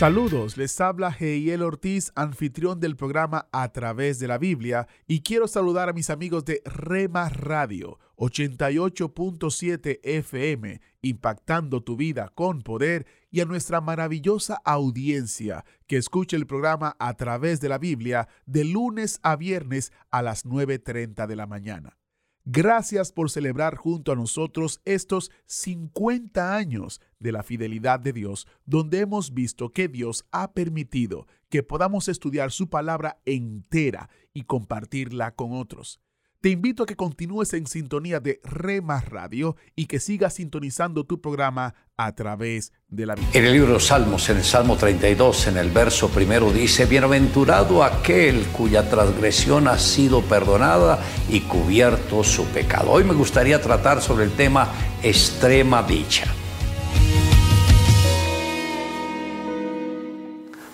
Saludos, 0.00 0.56
les 0.56 0.80
habla 0.80 1.14
Heiel 1.20 1.60
Ortiz, 1.60 2.10
anfitrión 2.14 2.80
del 2.80 2.96
programa 2.96 3.50
A 3.52 3.70
través 3.70 4.18
de 4.18 4.28
la 4.28 4.38
Biblia, 4.38 4.88
y 5.06 5.20
quiero 5.20 5.46
saludar 5.46 5.90
a 5.90 5.92
mis 5.92 6.08
amigos 6.08 6.46
de 6.46 6.62
Rema 6.64 7.28
Radio 7.28 7.98
88.7 8.16 10.00
FM, 10.02 10.80
impactando 11.02 11.82
tu 11.82 11.98
vida 11.98 12.32
con 12.34 12.62
poder, 12.62 13.06
y 13.30 13.40
a 13.40 13.44
nuestra 13.44 13.82
maravillosa 13.82 14.62
audiencia 14.64 15.66
que 15.86 15.98
escucha 15.98 16.38
el 16.38 16.46
programa 16.46 16.96
A 16.98 17.12
través 17.18 17.60
de 17.60 17.68
la 17.68 17.76
Biblia 17.76 18.26
de 18.46 18.64
lunes 18.64 19.20
a 19.22 19.36
viernes 19.36 19.92
a 20.10 20.22
las 20.22 20.46
9.30 20.46 21.26
de 21.26 21.36
la 21.36 21.46
mañana. 21.46 21.99
Gracias 22.46 23.12
por 23.12 23.30
celebrar 23.30 23.76
junto 23.76 24.12
a 24.12 24.16
nosotros 24.16 24.80
estos 24.84 25.30
50 25.46 26.56
años 26.56 27.00
de 27.18 27.32
la 27.32 27.42
fidelidad 27.42 28.00
de 28.00 28.14
Dios, 28.14 28.46
donde 28.64 29.00
hemos 29.00 29.34
visto 29.34 29.72
que 29.72 29.88
Dios 29.88 30.24
ha 30.32 30.52
permitido 30.52 31.26
que 31.50 31.62
podamos 31.62 32.08
estudiar 32.08 32.50
su 32.50 32.70
palabra 32.70 33.20
entera 33.26 34.08
y 34.32 34.44
compartirla 34.44 35.34
con 35.34 35.52
otros. 35.52 36.00
Te 36.42 36.48
invito 36.48 36.84
a 36.84 36.86
que 36.86 36.96
continúes 36.96 37.52
en 37.52 37.66
sintonía 37.66 38.18
de 38.18 38.40
Rema 38.42 39.02
Radio 39.02 39.56
y 39.76 39.84
que 39.84 40.00
sigas 40.00 40.32
sintonizando 40.32 41.04
tu 41.04 41.20
programa 41.20 41.74
a 41.98 42.14
través 42.14 42.72
de 42.88 43.04
la 43.04 43.14
vida. 43.14 43.28
En 43.34 43.44
el 43.44 43.52
libro 43.52 43.74
de 43.74 43.80
Salmos, 43.80 44.26
en 44.30 44.38
el 44.38 44.44
Salmo 44.44 44.76
32, 44.78 45.48
en 45.48 45.58
el 45.58 45.70
verso 45.70 46.08
primero 46.08 46.50
dice, 46.50 46.86
Bienaventurado 46.86 47.84
aquel 47.84 48.46
cuya 48.46 48.88
transgresión 48.88 49.68
ha 49.68 49.78
sido 49.78 50.22
perdonada 50.22 50.98
y 51.28 51.40
cubierto 51.40 52.24
su 52.24 52.46
pecado. 52.46 52.92
Hoy 52.92 53.04
me 53.04 53.12
gustaría 53.12 53.60
tratar 53.60 54.00
sobre 54.00 54.24
el 54.24 54.32
tema 54.32 54.72
extrema 55.02 55.82
dicha. 55.82 56.24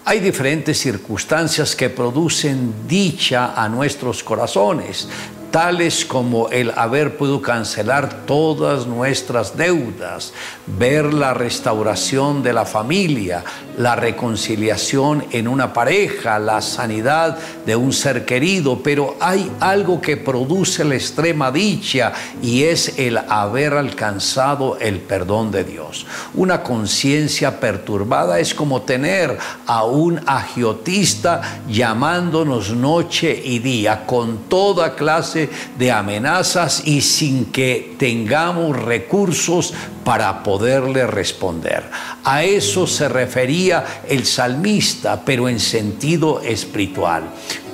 Hay 0.04 0.20
diferentes 0.20 0.78
circunstancias 0.78 1.74
que 1.74 1.90
producen 1.90 2.86
dicha 2.86 3.60
a 3.60 3.68
nuestros 3.68 4.22
corazones 4.22 5.08
tales 5.56 6.04
como 6.04 6.50
el 6.50 6.70
haber 6.76 7.16
podido 7.16 7.40
cancelar 7.40 8.26
todas 8.26 8.86
nuestras 8.86 9.56
deudas, 9.56 10.34
ver 10.66 11.14
la 11.14 11.32
restauración 11.32 12.42
de 12.42 12.52
la 12.52 12.66
familia, 12.66 13.42
la 13.78 13.96
reconciliación 13.96 15.24
en 15.30 15.48
una 15.48 15.72
pareja, 15.72 16.38
la 16.38 16.60
sanidad 16.60 17.38
de 17.64 17.74
un 17.74 17.94
ser 17.94 18.26
querido, 18.26 18.82
pero 18.82 19.16
hay 19.18 19.50
algo 19.60 19.98
que 19.98 20.18
produce 20.18 20.84
la 20.84 20.96
extrema 20.96 21.50
dicha 21.50 22.12
y 22.42 22.64
es 22.64 22.98
el 22.98 23.16
haber 23.16 23.72
alcanzado 23.72 24.76
el 24.78 25.00
perdón 25.00 25.52
de 25.52 25.64
Dios. 25.64 26.06
Una 26.34 26.62
conciencia 26.62 27.60
perturbada 27.60 28.40
es 28.40 28.54
como 28.54 28.82
tener 28.82 29.38
a 29.66 29.84
un 29.84 30.20
agiotista 30.26 31.62
llamándonos 31.66 32.72
noche 32.72 33.40
y 33.42 33.58
día 33.58 34.04
con 34.04 34.36
toda 34.50 34.94
clase 34.94 35.45
de 35.78 35.90
amenazas 35.90 36.82
y 36.86 37.00
sin 37.00 37.46
que 37.46 37.94
tengamos 37.98 38.76
recursos 38.76 39.74
para 40.04 40.42
poderle 40.42 41.06
responder. 41.06 41.84
A 42.24 42.44
eso 42.44 42.86
se 42.86 43.08
refería 43.08 44.02
el 44.08 44.24
salmista, 44.24 45.22
pero 45.24 45.48
en 45.48 45.60
sentido 45.60 46.40
espiritual 46.40 47.24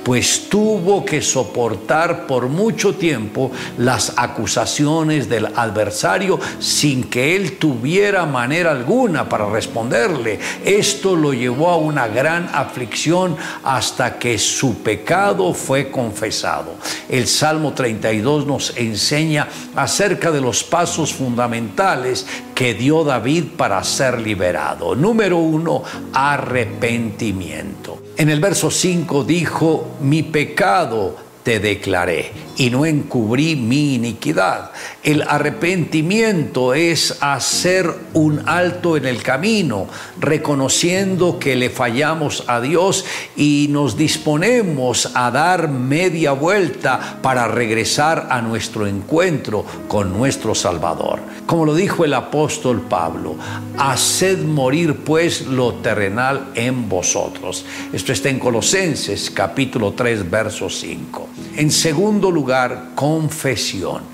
pues 0.04 0.48
tuvo 0.48 1.04
que 1.04 1.22
soportar 1.22 2.26
por 2.26 2.48
mucho 2.48 2.94
tiempo 2.94 3.50
las 3.78 4.14
acusaciones 4.16 5.28
del 5.28 5.46
adversario 5.46 6.38
sin 6.58 7.04
que 7.04 7.36
él 7.36 7.58
tuviera 7.58 8.26
manera 8.26 8.70
alguna 8.70 9.28
para 9.28 9.48
responderle. 9.48 10.38
Esto 10.64 11.16
lo 11.16 11.32
llevó 11.32 11.70
a 11.70 11.76
una 11.76 12.08
gran 12.08 12.48
aflicción 12.52 13.36
hasta 13.64 14.18
que 14.18 14.38
su 14.38 14.82
pecado 14.82 15.54
fue 15.54 15.90
confesado. 15.90 16.74
El 17.08 17.26
Salmo 17.26 17.72
32 17.72 18.46
nos 18.46 18.76
enseña 18.76 19.48
acerca 19.74 20.30
de 20.30 20.40
los 20.40 20.64
pasos 20.64 21.12
fundamentales 21.12 22.26
que 22.54 22.74
dio 22.74 23.04
David 23.04 23.44
para 23.56 23.82
ser 23.84 24.20
liberado. 24.20 24.94
Número 24.94 25.38
uno, 25.38 25.82
arrepentimiento. 26.12 27.81
En 28.16 28.28
el 28.28 28.40
verso 28.40 28.70
5 28.70 29.24
dijo, 29.24 29.96
mi 30.00 30.22
pecado 30.22 31.16
te 31.42 31.58
declaré 31.58 32.30
y 32.56 32.70
no 32.70 32.86
encubrí 32.86 33.56
mi 33.56 33.94
iniquidad. 33.94 34.70
El 35.02 35.22
arrepentimiento 35.22 36.74
es 36.74 37.18
hacer 37.20 37.92
un 38.12 38.48
alto 38.48 38.96
en 38.96 39.06
el 39.06 39.22
camino, 39.22 39.86
reconociendo 40.20 41.38
que 41.38 41.56
le 41.56 41.70
fallamos 41.70 42.44
a 42.46 42.60
Dios 42.60 43.04
y 43.36 43.66
nos 43.70 43.96
disponemos 43.96 45.10
a 45.14 45.30
dar 45.30 45.68
media 45.68 46.32
vuelta 46.32 47.18
para 47.22 47.48
regresar 47.48 48.28
a 48.30 48.40
nuestro 48.42 48.86
encuentro 48.86 49.64
con 49.88 50.12
nuestro 50.12 50.54
Salvador. 50.54 51.20
Como 51.46 51.64
lo 51.64 51.74
dijo 51.74 52.04
el 52.04 52.14
apóstol 52.14 52.82
Pablo, 52.82 53.36
haced 53.78 54.38
morir 54.44 54.96
pues 55.04 55.46
lo 55.46 55.74
terrenal 55.74 56.50
en 56.54 56.88
vosotros. 56.88 57.64
Esto 57.92 58.12
está 58.12 58.28
en 58.28 58.38
Colosenses 58.38 59.30
capítulo 59.30 59.92
3, 59.92 60.30
verso 60.30 60.70
5. 60.70 61.31
En 61.56 61.70
segundo 61.70 62.30
lugar, 62.30 62.90
confesión. 62.94 64.12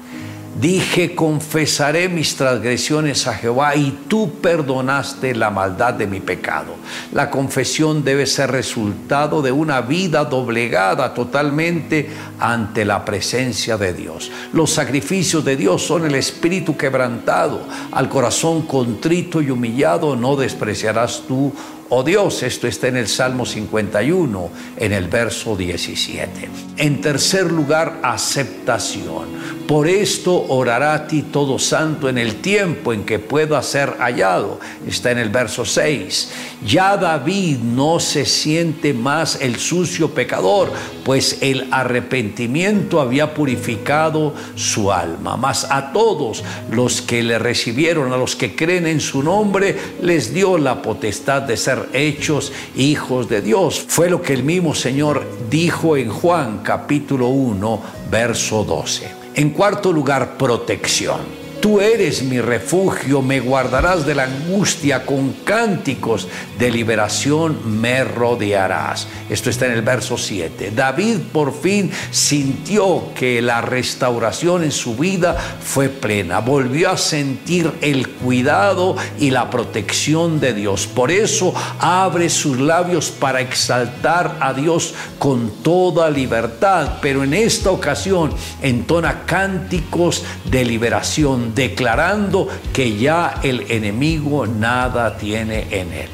Dije, 0.60 1.14
confesaré 1.14 2.08
mis 2.08 2.34
transgresiones 2.34 3.28
a 3.28 3.34
Jehová 3.34 3.76
y 3.76 3.96
tú 4.08 4.40
perdonaste 4.40 5.32
la 5.36 5.50
maldad 5.50 5.94
de 5.94 6.08
mi 6.08 6.18
pecado. 6.18 6.74
La 7.12 7.30
confesión 7.30 8.02
debe 8.02 8.26
ser 8.26 8.50
resultado 8.50 9.40
de 9.40 9.52
una 9.52 9.82
vida 9.82 10.24
doblegada 10.24 11.14
totalmente 11.14 12.10
ante 12.40 12.84
la 12.84 13.04
presencia 13.04 13.76
de 13.76 13.92
Dios. 13.92 14.32
Los 14.52 14.70
sacrificios 14.70 15.44
de 15.44 15.56
Dios 15.56 15.86
son 15.86 16.06
el 16.06 16.16
espíritu 16.16 16.76
quebrantado. 16.76 17.60
Al 17.92 18.08
corazón 18.08 18.62
contrito 18.62 19.40
y 19.40 19.50
humillado 19.50 20.16
no 20.16 20.34
despreciarás 20.34 21.22
tú 21.28 21.52
oh 21.88 22.02
Dios. 22.02 22.42
Esto 22.42 22.66
está 22.66 22.88
en 22.88 22.96
el 22.96 23.08
Salmo 23.08 23.44
51, 23.44 24.50
en 24.76 24.92
el 24.92 25.08
verso 25.08 25.56
17. 25.56 26.48
En 26.76 27.00
tercer 27.00 27.50
lugar, 27.50 28.00
aceptación. 28.02 29.57
Por 29.68 29.86
esto 29.86 30.46
orará 30.48 30.94
a 30.94 31.06
ti 31.06 31.20
todo 31.20 31.58
santo 31.58 32.08
en 32.08 32.16
el 32.16 32.36
tiempo 32.36 32.94
en 32.94 33.04
que 33.04 33.18
pueda 33.18 33.62
ser 33.62 33.96
hallado. 33.98 34.58
Está 34.86 35.10
en 35.10 35.18
el 35.18 35.28
verso 35.28 35.66
6. 35.66 36.30
Ya 36.64 36.96
David 36.96 37.58
no 37.58 38.00
se 38.00 38.24
siente 38.24 38.94
más 38.94 39.42
el 39.42 39.58
sucio 39.58 40.14
pecador, 40.14 40.72
pues 41.04 41.42
el 41.42 41.68
arrepentimiento 41.70 42.98
había 42.98 43.34
purificado 43.34 44.32
su 44.54 44.90
alma. 44.90 45.36
Mas 45.36 45.66
a 45.70 45.92
todos 45.92 46.42
los 46.70 47.02
que 47.02 47.22
le 47.22 47.38
recibieron, 47.38 48.10
a 48.14 48.16
los 48.16 48.36
que 48.36 48.56
creen 48.56 48.86
en 48.86 49.00
su 49.00 49.22
nombre, 49.22 49.76
les 50.00 50.32
dio 50.32 50.56
la 50.56 50.80
potestad 50.80 51.42
de 51.42 51.58
ser 51.58 51.90
hechos 51.92 52.54
hijos 52.74 53.28
de 53.28 53.42
Dios. 53.42 53.84
Fue 53.86 54.08
lo 54.08 54.22
que 54.22 54.32
el 54.32 54.44
mismo 54.44 54.74
Señor 54.74 55.26
dijo 55.50 55.98
en 55.98 56.08
Juan 56.08 56.60
capítulo 56.62 57.28
1, 57.28 57.82
verso 58.10 58.64
12. 58.64 59.17
En 59.38 59.50
cuarto 59.50 59.92
lugar, 59.92 60.36
protección. 60.36 61.47
Tú 61.60 61.80
eres 61.80 62.22
mi 62.22 62.40
refugio, 62.40 63.20
me 63.20 63.40
guardarás 63.40 64.06
de 64.06 64.14
la 64.14 64.24
angustia, 64.24 65.04
con 65.04 65.32
cánticos 65.44 66.28
de 66.56 66.70
liberación 66.70 67.80
me 67.80 68.04
rodearás. 68.04 69.08
Esto 69.28 69.50
está 69.50 69.66
en 69.66 69.72
el 69.72 69.82
verso 69.82 70.16
7. 70.16 70.70
David 70.74 71.18
por 71.32 71.52
fin 71.52 71.90
sintió 72.10 73.12
que 73.14 73.42
la 73.42 73.60
restauración 73.60 74.62
en 74.62 74.70
su 74.70 74.96
vida 74.96 75.36
fue 75.60 75.88
plena. 75.88 76.40
Volvió 76.40 76.90
a 76.90 76.96
sentir 76.96 77.72
el 77.80 78.08
cuidado 78.08 78.96
y 79.18 79.30
la 79.30 79.50
protección 79.50 80.38
de 80.38 80.54
Dios. 80.54 80.86
Por 80.86 81.10
eso 81.10 81.52
abre 81.80 82.30
sus 82.30 82.58
labios 82.58 83.10
para 83.10 83.40
exaltar 83.40 84.36
a 84.40 84.54
Dios 84.54 84.94
con 85.18 85.50
toda 85.62 86.08
libertad. 86.08 86.98
Pero 87.02 87.24
en 87.24 87.34
esta 87.34 87.70
ocasión 87.70 88.32
entona 88.62 89.24
cánticos 89.26 90.24
de 90.44 90.64
liberación 90.64 91.47
declarando 91.54 92.48
que 92.72 92.96
ya 92.96 93.40
el 93.42 93.70
enemigo 93.70 94.46
nada 94.46 95.16
tiene 95.16 95.66
en 95.70 95.92
él. 95.92 96.08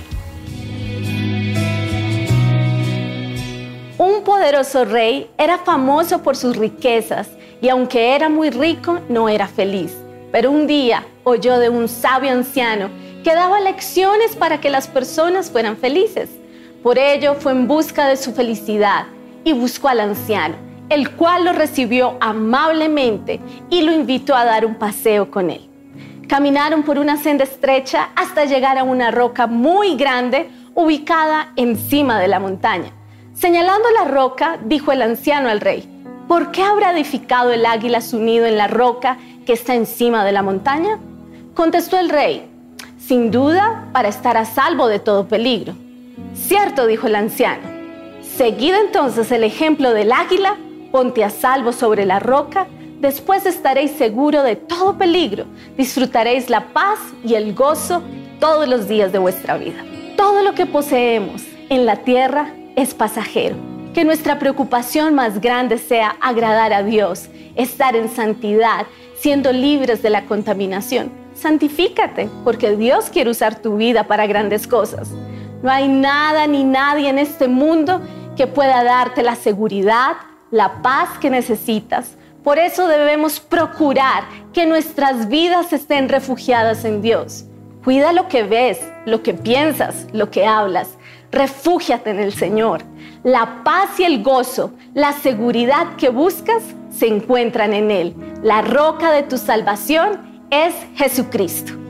Un 3.98 4.22
poderoso 4.24 4.84
rey 4.84 5.30
era 5.38 5.58
famoso 5.58 6.22
por 6.22 6.36
sus 6.36 6.56
riquezas 6.56 7.28
y 7.60 7.68
aunque 7.68 8.14
era 8.14 8.28
muy 8.28 8.50
rico, 8.50 9.00
no 9.08 9.28
era 9.28 9.46
feliz. 9.46 9.96
Pero 10.32 10.50
un 10.50 10.66
día 10.66 11.06
oyó 11.22 11.58
de 11.58 11.68
un 11.68 11.88
sabio 11.88 12.32
anciano 12.32 12.90
que 13.22 13.34
daba 13.34 13.60
lecciones 13.60 14.36
para 14.36 14.60
que 14.60 14.68
las 14.68 14.88
personas 14.88 15.50
fueran 15.50 15.76
felices. 15.76 16.28
Por 16.82 16.98
ello 16.98 17.34
fue 17.34 17.52
en 17.52 17.66
busca 17.66 18.08
de 18.08 18.16
su 18.16 18.32
felicidad 18.32 19.06
y 19.44 19.52
buscó 19.52 19.88
al 19.88 20.00
anciano 20.00 20.73
el 20.88 21.12
cual 21.12 21.44
lo 21.44 21.52
recibió 21.52 22.16
amablemente 22.20 23.40
y 23.70 23.82
lo 23.82 23.92
invitó 23.92 24.34
a 24.34 24.44
dar 24.44 24.66
un 24.66 24.74
paseo 24.76 25.30
con 25.30 25.50
él. 25.50 25.68
Caminaron 26.28 26.82
por 26.82 26.98
una 26.98 27.16
senda 27.16 27.44
estrecha 27.44 28.10
hasta 28.16 28.44
llegar 28.44 28.78
a 28.78 28.84
una 28.84 29.10
roca 29.10 29.46
muy 29.46 29.96
grande 29.96 30.48
ubicada 30.74 31.52
encima 31.56 32.18
de 32.18 32.28
la 32.28 32.40
montaña. 32.40 32.90
Señalando 33.34 33.88
la 33.90 34.04
roca, 34.04 34.58
dijo 34.64 34.92
el 34.92 35.02
anciano 35.02 35.48
al 35.48 35.60
rey, 35.60 35.88
¿por 36.28 36.50
qué 36.50 36.62
habrá 36.62 36.92
edificado 36.92 37.52
el 37.52 37.66
águila 37.66 38.00
su 38.00 38.18
nido 38.18 38.46
en 38.46 38.56
la 38.56 38.68
roca 38.68 39.18
que 39.44 39.52
está 39.52 39.74
encima 39.74 40.24
de 40.24 40.32
la 40.32 40.42
montaña? 40.42 40.98
Contestó 41.54 41.98
el 41.98 42.08
rey, 42.08 42.48
sin 42.98 43.30
duda 43.30 43.88
para 43.92 44.08
estar 44.08 44.36
a 44.36 44.44
salvo 44.44 44.88
de 44.88 44.98
todo 44.98 45.28
peligro. 45.28 45.74
Cierto, 46.34 46.86
dijo 46.86 47.06
el 47.06 47.16
anciano. 47.16 47.62
Seguid 48.36 48.74
entonces 48.74 49.30
el 49.30 49.44
ejemplo 49.44 49.92
del 49.92 50.10
águila 50.10 50.56
ponte 50.94 51.24
a 51.24 51.30
salvo 51.30 51.72
sobre 51.72 52.06
la 52.06 52.20
roca, 52.20 52.68
después 53.00 53.46
estaréis 53.46 53.90
seguro 53.90 54.44
de 54.44 54.54
todo 54.54 54.96
peligro, 54.96 55.44
disfrutaréis 55.76 56.48
la 56.48 56.68
paz 56.68 57.00
y 57.24 57.34
el 57.34 57.52
gozo 57.52 58.00
todos 58.38 58.68
los 58.68 58.86
días 58.86 59.10
de 59.10 59.18
vuestra 59.18 59.56
vida. 59.56 59.84
Todo 60.16 60.44
lo 60.44 60.54
que 60.54 60.66
poseemos 60.66 61.42
en 61.68 61.84
la 61.84 61.96
tierra 61.96 62.54
es 62.76 62.94
pasajero. 62.94 63.56
Que 63.92 64.04
nuestra 64.04 64.38
preocupación 64.38 65.16
más 65.16 65.40
grande 65.40 65.78
sea 65.78 66.14
agradar 66.20 66.72
a 66.72 66.84
Dios, 66.84 67.28
estar 67.56 67.96
en 67.96 68.08
santidad, 68.08 68.86
siendo 69.16 69.50
libres 69.50 70.00
de 70.00 70.10
la 70.10 70.26
contaminación. 70.26 71.10
Santifícate, 71.34 72.30
porque 72.44 72.76
Dios 72.76 73.10
quiere 73.10 73.30
usar 73.30 73.60
tu 73.60 73.78
vida 73.78 74.04
para 74.04 74.28
grandes 74.28 74.68
cosas. 74.68 75.10
No 75.60 75.72
hay 75.72 75.88
nada 75.88 76.46
ni 76.46 76.62
nadie 76.62 77.08
en 77.08 77.18
este 77.18 77.48
mundo 77.48 78.00
que 78.36 78.46
pueda 78.46 78.84
darte 78.84 79.24
la 79.24 79.34
seguridad, 79.34 80.12
la 80.54 80.82
paz 80.82 81.18
que 81.20 81.30
necesitas. 81.30 82.16
Por 82.44 82.60
eso 82.60 82.86
debemos 82.86 83.40
procurar 83.40 84.22
que 84.52 84.66
nuestras 84.66 85.28
vidas 85.28 85.72
estén 85.72 86.08
refugiadas 86.08 86.84
en 86.84 87.02
Dios. 87.02 87.44
Cuida 87.82 88.12
lo 88.12 88.28
que 88.28 88.44
ves, 88.44 88.78
lo 89.04 89.24
que 89.24 89.34
piensas, 89.34 90.06
lo 90.12 90.30
que 90.30 90.46
hablas. 90.46 90.96
Refúgiate 91.32 92.10
en 92.10 92.20
el 92.20 92.32
Señor. 92.32 92.82
La 93.24 93.64
paz 93.64 93.98
y 93.98 94.04
el 94.04 94.22
gozo, 94.22 94.72
la 94.94 95.12
seguridad 95.12 95.96
que 95.96 96.10
buscas 96.10 96.62
se 96.88 97.08
encuentran 97.08 97.74
en 97.74 97.90
Él. 97.90 98.14
La 98.44 98.62
roca 98.62 99.10
de 99.10 99.24
tu 99.24 99.38
salvación 99.38 100.44
es 100.50 100.72
Jesucristo. 100.94 101.83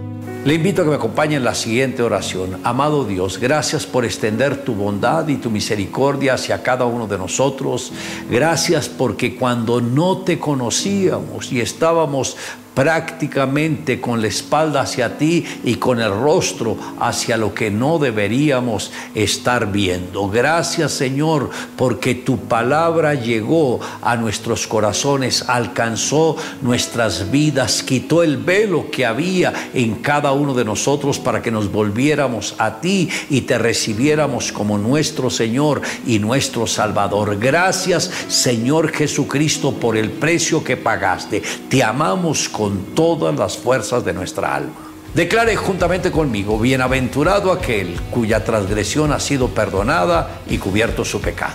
Le 0.44 0.52
invito 0.52 0.82
a 0.82 0.84
que 0.84 0.90
me 0.90 0.96
acompañe 0.96 1.36
en 1.36 1.44
la 1.44 1.54
siguiente 1.54 2.02
oración. 2.02 2.60
Amado 2.64 3.06
Dios, 3.06 3.38
gracias 3.38 3.86
por 3.86 4.04
extender 4.04 4.62
tu 4.62 4.74
bondad 4.74 5.26
y 5.28 5.36
tu 5.36 5.50
misericordia 5.50 6.34
hacia 6.34 6.62
cada 6.62 6.84
uno 6.84 7.06
de 7.06 7.16
nosotros. 7.16 7.92
Gracias 8.28 8.90
porque 8.90 9.36
cuando 9.36 9.80
no 9.80 10.18
te 10.18 10.38
conocíamos 10.38 11.50
y 11.50 11.62
estábamos 11.62 12.36
prácticamente 12.74 14.00
con 14.00 14.20
la 14.20 14.28
espalda 14.28 14.82
hacia 14.82 15.16
ti 15.16 15.44
y 15.64 15.76
con 15.76 16.00
el 16.00 16.10
rostro 16.10 16.76
hacia 16.98 17.36
lo 17.36 17.54
que 17.54 17.70
no 17.70 17.98
deberíamos 17.98 18.90
estar 19.14 19.70
viendo. 19.70 20.28
Gracias 20.28 20.92
Señor 20.92 21.50
porque 21.76 22.14
tu 22.14 22.38
palabra 22.38 23.14
llegó 23.14 23.80
a 24.02 24.16
nuestros 24.16 24.66
corazones, 24.66 25.44
alcanzó 25.48 26.36
nuestras 26.62 27.30
vidas, 27.30 27.82
quitó 27.82 28.22
el 28.22 28.36
velo 28.36 28.90
que 28.90 29.06
había 29.06 29.52
en 29.72 29.96
cada 29.96 30.32
uno 30.32 30.54
de 30.54 30.64
nosotros 30.64 31.18
para 31.18 31.42
que 31.42 31.50
nos 31.50 31.70
volviéramos 31.70 32.54
a 32.58 32.80
ti 32.80 33.08
y 33.30 33.42
te 33.42 33.58
recibiéramos 33.58 34.52
como 34.52 34.78
nuestro 34.78 35.30
Señor 35.30 35.80
y 36.06 36.18
nuestro 36.18 36.66
Salvador. 36.66 37.38
Gracias 37.38 38.10
Señor 38.28 38.90
Jesucristo 38.92 39.72
por 39.72 39.96
el 39.96 40.10
precio 40.10 40.64
que 40.64 40.76
pagaste. 40.76 41.42
Te 41.68 41.82
amamos 41.82 42.48
con 42.48 42.63
con 42.64 42.94
todas 42.94 43.38
las 43.38 43.58
fuerzas 43.58 44.06
de 44.06 44.14
nuestra 44.14 44.54
alma. 44.54 44.72
Declare 45.14 45.54
juntamente 45.54 46.10
conmigo, 46.10 46.58
bienaventurado 46.58 47.52
aquel 47.52 48.00
cuya 48.10 48.42
transgresión 48.42 49.12
ha 49.12 49.20
sido 49.20 49.48
perdonada 49.48 50.40
y 50.48 50.56
cubierto 50.56 51.04
su 51.04 51.20
pecado. 51.20 51.52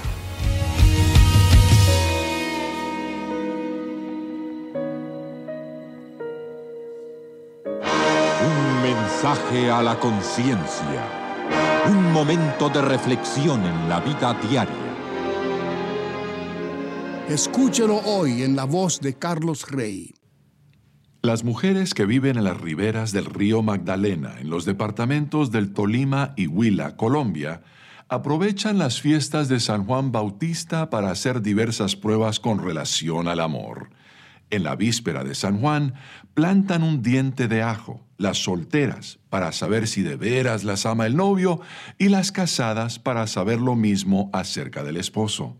Un 8.45 8.81
mensaje 8.83 9.71
a 9.71 9.81
la 9.81 9.99
conciencia. 9.99 11.01
Un 11.87 12.13
momento 12.13 12.69
de 12.69 12.83
reflexión 12.83 13.65
en 13.65 13.89
la 13.89 13.99
vida 13.99 14.37
diaria. 14.47 14.75
Escúchelo 17.27 17.97
hoy 18.05 18.43
en 18.43 18.55
la 18.55 18.65
voz 18.65 18.99
de 18.99 19.15
Carlos 19.15 19.71
Rey. 19.71 20.18
Las 21.21 21.43
mujeres 21.43 21.93
que 21.93 22.05
viven 22.05 22.37
en 22.37 22.45
las 22.45 22.61
riberas 22.61 23.11
del 23.11 23.25
río 23.25 23.61
Magdalena, 23.61 24.35
en 24.39 24.49
los 24.49 24.63
departamentos 24.63 25.51
del 25.51 25.73
Tolima 25.73 26.33
y 26.37 26.47
Huila, 26.47 26.95
Colombia, 26.95 27.61
aprovechan 28.07 28.77
las 28.77 29.01
fiestas 29.01 29.49
de 29.49 29.59
San 29.59 29.85
Juan 29.85 30.13
Bautista 30.13 30.89
para 30.89 31.11
hacer 31.11 31.41
diversas 31.41 31.97
pruebas 31.97 32.39
con 32.39 32.63
relación 32.63 33.27
al 33.27 33.41
amor. 33.41 33.89
En 34.49 34.63
la 34.63 34.77
víspera 34.77 35.25
de 35.25 35.35
San 35.35 35.59
Juan, 35.59 35.93
plantan 36.35 36.83
un 36.83 37.03
diente 37.03 37.49
de 37.49 37.63
ajo, 37.63 38.07
las 38.17 38.37
solteras, 38.37 39.19
para 39.29 39.51
saber 39.51 39.89
si 39.89 40.03
de 40.03 40.15
veras 40.15 40.63
las 40.63 40.85
ama 40.85 41.05
el 41.05 41.17
novio, 41.17 41.59
y 41.97 42.07
las 42.07 42.31
casadas 42.31 42.97
para 42.97 43.27
saber 43.27 43.59
lo 43.59 43.75
mismo 43.75 44.29
acerca 44.31 44.83
del 44.83 44.95
esposo. 44.95 45.57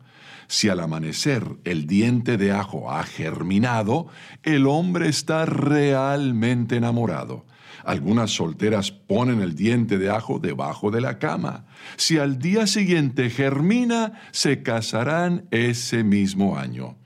Si 0.50 0.68
al 0.68 0.80
amanecer 0.80 1.45
el 1.64 1.86
diente 1.86 2.36
de 2.36 2.52
ajo 2.52 2.91
ha 2.91 3.04
germinado, 3.04 4.08
el 4.41 4.66
hombre 4.66 5.08
está 5.08 5.45
realmente 5.45 6.76
enamorado. 6.76 7.45
Algunas 7.86 8.32
solteras 8.32 8.91
ponen 8.91 9.41
el 9.41 9.56
diente 9.56 10.00
de 10.00 10.10
ajo 10.10 10.39
debajo 10.39 10.89
de 10.89 11.02
la 11.02 11.20
cama. 11.20 11.68
Si 11.97 12.18
al 12.18 12.39
día 12.39 12.66
siguiente 12.66 13.30
germina, 13.30 14.14
se 14.32 14.64
casarán 14.64 15.45
ese 15.52 16.04
mismo 16.04 16.58
año. 16.58 16.97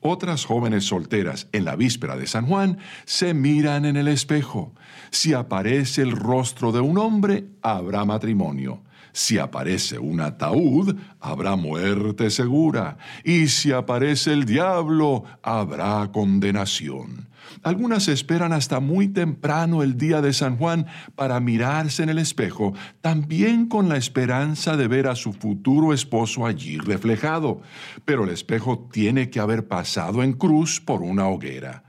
Otras 0.00 0.44
jóvenes 0.44 0.84
solteras 0.84 1.46
en 1.52 1.64
la 1.64 1.76
víspera 1.76 2.16
de 2.16 2.26
San 2.26 2.46
Juan 2.46 2.78
se 3.04 3.32
miran 3.32 3.84
en 3.84 3.96
el 3.96 4.08
espejo. 4.08 4.74
Si 5.10 5.34
aparece 5.34 6.02
el 6.02 6.16
rostro 6.16 6.72
de 6.72 6.80
un 6.80 6.98
hombre, 6.98 7.46
habrá 7.62 8.04
matrimonio. 8.04 8.82
Si 9.12 9.38
aparece 9.38 9.98
un 9.98 10.20
ataúd, 10.20 10.96
habrá 11.20 11.56
muerte 11.56 12.30
segura, 12.30 12.98
y 13.24 13.48
si 13.48 13.72
aparece 13.72 14.32
el 14.32 14.44
diablo, 14.44 15.24
habrá 15.42 16.10
condenación. 16.12 17.28
Algunas 17.62 18.08
esperan 18.08 18.52
hasta 18.52 18.80
muy 18.80 19.08
temprano 19.08 19.82
el 19.82 19.96
día 19.96 20.20
de 20.20 20.32
San 20.32 20.56
Juan 20.56 20.86
para 21.14 21.40
mirarse 21.40 22.02
en 22.02 22.08
el 22.08 22.18
espejo, 22.18 22.74
también 23.00 23.66
con 23.66 23.88
la 23.88 23.96
esperanza 23.96 24.76
de 24.76 24.88
ver 24.88 25.08
a 25.08 25.16
su 25.16 25.32
futuro 25.32 25.92
esposo 25.92 26.46
allí 26.46 26.78
reflejado. 26.78 27.62
Pero 28.04 28.24
el 28.24 28.30
espejo 28.30 28.88
tiene 28.92 29.30
que 29.30 29.40
haber 29.40 29.66
pasado 29.66 30.22
en 30.22 30.34
cruz 30.34 30.80
por 30.80 31.02
una 31.02 31.26
hoguera. 31.26 31.87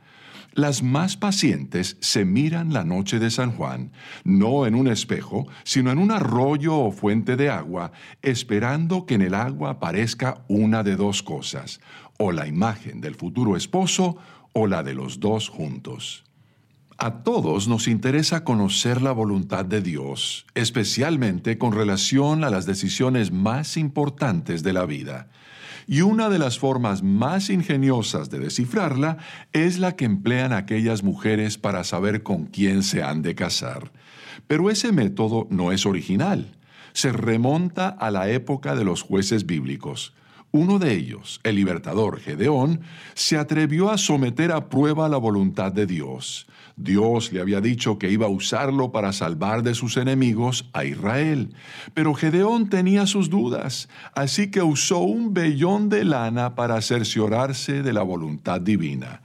Las 0.54 0.82
más 0.82 1.16
pacientes 1.16 1.98
se 2.00 2.26
miran 2.26 2.74
la 2.74 2.84
noche 2.84 3.20
de 3.20 3.30
San 3.30 3.52
Juan, 3.52 3.92
no 4.24 4.66
en 4.66 4.74
un 4.74 4.88
espejo, 4.88 5.48
sino 5.64 5.92
en 5.92 6.00
un 6.00 6.12
arroyo 6.12 6.76
o 6.76 6.92
fuente 6.92 7.36
de 7.36 7.50
agua, 7.50 7.92
esperando 8.22 9.06
que 9.06 9.16
en 9.16 9.22
el 9.22 9.36
agua 9.36 9.72
aparezca 9.72 10.44
una 10.48 10.84
de 10.84 10.96
dos 10.96 11.22
cosas, 11.22 11.80
o 12.18 12.32
la 12.32 12.48
imagen 12.48 13.00
del 13.00 13.16
futuro 13.16 13.56
esposo 13.56 14.18
o 14.54 14.66
la 14.66 14.82
de 14.82 14.96
los 14.96 15.20
dos 15.20 15.50
juntos. 15.50 16.24
A 16.98 17.24
todos 17.24 17.68
nos 17.68 17.88
interesa 17.88 18.44
conocer 18.44 19.02
la 19.02 19.14
voluntad 19.14 19.64
de 19.64 19.82
Dios, 19.82 20.46
especialmente 20.56 21.58
con 21.58 21.72
relación 21.72 22.44
a 22.44 22.50
las 22.50 22.66
decisiones 22.66 23.32
más 23.32 23.78
importantes 23.78 24.64
de 24.64 24.74
la 24.74 24.86
vida 24.86 25.30
y 25.92 26.02
una 26.02 26.30
de 26.30 26.38
las 26.38 26.60
formas 26.60 27.02
más 27.02 27.50
ingeniosas 27.50 28.30
de 28.30 28.38
descifrarla 28.38 29.18
es 29.54 29.80
la 29.80 29.96
que 29.96 30.06
emplean 30.06 30.54
aquellas 30.54 31.02
mujeres 31.02 31.58
para 31.58 31.84
saber 31.84 32.22
con 32.22 32.46
quién 32.46 32.84
se 32.84 33.02
han 33.02 33.24
de 33.24 33.34
casar. 33.34 33.92
Pero 34.46 34.70
ese 34.70 34.92
método 34.92 35.48
no 35.50 35.72
es 35.72 35.88
original. 35.88 36.56
Se 36.94 37.12
remonta 37.12 37.88
a 37.90 38.12
la 38.12 38.30
época 38.30 38.76
de 38.76 38.84
los 38.84 39.02
jueces 39.02 39.48
bíblicos. 39.48 40.14
Uno 40.52 40.78
de 40.78 40.94
ellos, 40.94 41.40
el 41.44 41.56
libertador 41.56 42.20
Gedeón, 42.20 42.82
se 43.16 43.38
atrevió 43.38 43.90
a 43.90 43.98
someter 43.98 44.52
a 44.52 44.70
prueba 44.70 45.10
la 45.10 45.18
voluntad 45.18 45.72
de 45.72 45.88
Dios. 45.88 46.46
Dios 46.82 47.34
le 47.34 47.42
había 47.42 47.60
dicho 47.60 48.00
que 48.00 48.10
iba 48.10 48.28
a 48.28 48.30
usarlo 48.30 48.94
para 48.94 49.12
salvar 49.12 49.64
de 49.64 49.76
sus 49.76 49.98
enemigos 49.98 50.70
a 50.72 50.86
Israel. 50.86 51.54
Pero 51.94 52.14
Gedeón 52.14 52.70
tenía 52.70 53.06
sus 53.06 53.30
dudas, 53.30 53.90
así 54.16 54.50
que 54.50 54.62
usó 54.62 55.00
un 55.00 55.34
vellón 55.34 55.90
de 55.90 56.06
lana 56.06 56.56
para 56.56 56.82
cerciorarse 56.82 57.84
de 57.84 57.92
la 57.92 58.02
voluntad 58.02 58.62
divina. 58.62 59.22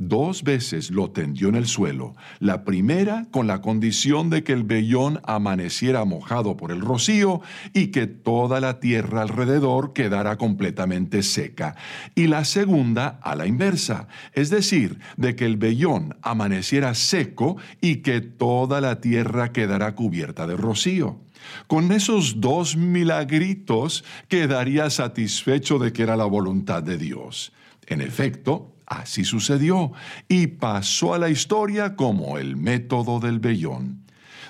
Dos 0.00 0.44
veces 0.44 0.92
lo 0.92 1.10
tendió 1.10 1.48
en 1.48 1.56
el 1.56 1.66
suelo, 1.66 2.14
la 2.38 2.62
primera 2.62 3.26
con 3.32 3.48
la 3.48 3.60
condición 3.60 4.30
de 4.30 4.44
que 4.44 4.52
el 4.52 4.62
vellón 4.62 5.20
amaneciera 5.24 6.04
mojado 6.04 6.56
por 6.56 6.70
el 6.70 6.82
rocío 6.82 7.40
y 7.74 7.88
que 7.88 8.06
toda 8.06 8.60
la 8.60 8.78
tierra 8.78 9.22
alrededor 9.22 9.92
quedara 9.92 10.36
completamente 10.36 11.24
seca, 11.24 11.74
y 12.14 12.28
la 12.28 12.44
segunda 12.44 13.18
a 13.24 13.34
la 13.34 13.48
inversa, 13.48 14.06
es 14.34 14.50
decir, 14.50 15.00
de 15.16 15.34
que 15.34 15.46
el 15.46 15.56
vellón 15.56 16.16
amaneciera 16.22 16.94
seco 16.94 17.56
y 17.80 17.96
que 17.96 18.20
toda 18.20 18.80
la 18.80 19.00
tierra 19.00 19.52
quedara 19.52 19.96
cubierta 19.96 20.46
de 20.46 20.56
rocío. 20.56 21.18
Con 21.66 21.90
esos 21.90 22.40
dos 22.40 22.76
milagritos 22.76 24.04
quedaría 24.28 24.90
satisfecho 24.90 25.80
de 25.80 25.92
que 25.92 26.04
era 26.04 26.16
la 26.16 26.26
voluntad 26.26 26.84
de 26.84 26.98
Dios. 26.98 27.52
En 27.88 28.00
efecto, 28.00 28.74
Así 28.88 29.24
sucedió 29.24 29.92
y 30.28 30.46
pasó 30.46 31.12
a 31.12 31.18
la 31.18 31.28
historia 31.28 31.94
como 31.94 32.38
el 32.38 32.56
método 32.56 33.20
del 33.20 33.38
vellón. 33.38 34.02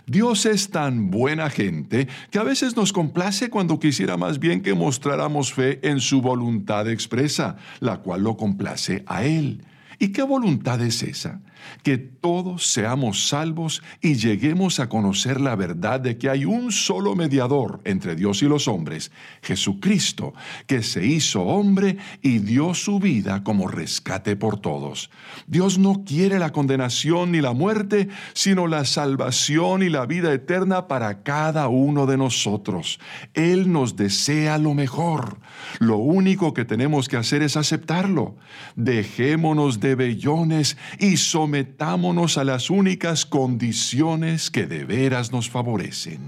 Dios 0.07 0.47
es 0.47 0.71
tan 0.71 1.11
buena 1.11 1.51
gente 1.51 2.07
que 2.31 2.39
a 2.39 2.45
veces 2.45 2.77
nos 2.77 2.93
complace 2.93 3.51
cuando 3.51 3.81
quisiera 3.81 4.17
más 4.17 4.39
bien 4.39 4.63
que 4.63 4.75
mostráramos 4.75 5.53
fe 5.53 5.81
en 5.83 6.01
su 6.01 6.23
voluntad 6.23 6.89
expresa, 6.89 7.57
la 7.81 7.99
cual 7.99 8.23
lo 8.23 8.37
complace 8.37 9.03
a 9.07 9.25
Él. 9.25 9.65
¿Y 9.99 10.13
qué 10.13 10.23
voluntad 10.23 10.81
es 10.83 11.03
esa? 11.03 11.41
Que 11.83 11.99
todos 11.99 12.67
seamos 12.67 13.29
salvos 13.29 13.83
y 14.01 14.15
lleguemos 14.15 14.81
a 14.81 14.89
conocer 14.89 15.41
la 15.41 15.57
verdad 15.57 16.01
de 16.01 16.19
que 16.19 16.31
hay 16.31 16.45
un 16.45 16.73
solo 16.73 17.15
mediador 17.15 17.81
entre 17.85 18.17
Dios 18.17 18.43
y 18.43 18.47
los 18.47 18.69
hombres, 18.69 19.11
Jesucristo, 19.43 20.35
que 20.67 20.83
se 20.83 21.07
hizo 21.07 21.43
hombre 21.43 21.97
y 22.23 22.39
dio 22.39 22.75
su 22.75 22.99
vida 22.99 23.43
como 23.45 23.69
rescate 23.69 24.37
por 24.37 24.61
todos. 24.61 25.11
Dios 25.47 25.79
no 25.79 26.05
quiere 26.05 26.39
la 26.39 26.53
condenación 26.53 27.33
ni 27.33 27.41
la 27.41 27.53
muerte, 27.53 28.09
sino 28.35 28.67
la 28.67 28.85
salvación 28.85 29.83
y 29.83 29.89
la 29.89 30.07
vida 30.07 30.33
eterna 30.33 30.89
para 30.89 31.23
cada 31.23 31.69
uno 31.69 32.07
de 32.07 32.17
nosotros. 32.17 32.99
Él 33.35 33.73
nos 33.73 33.97
desea 33.97 34.59
lo 34.59 34.75
mejor. 34.75 35.39
Lo 35.79 35.97
único 35.97 36.55
que 36.55 36.65
tenemos 36.65 37.09
que 37.09 37.17
hacer 37.17 37.43
es 37.43 37.57
aceptarlo. 37.57 38.37
Dejémonos 38.77 39.81
de 39.81 39.95
bellones 39.95 40.77
y 40.99 41.17
sometámonos 41.49 42.37
a 42.37 42.45
las 42.45 42.69
únicas 42.69 43.25
condiciones 43.25 44.51
que 44.51 44.67
de 44.67 44.85
veras 44.85 45.33
nos 45.33 45.49
favorecen. 45.49 46.21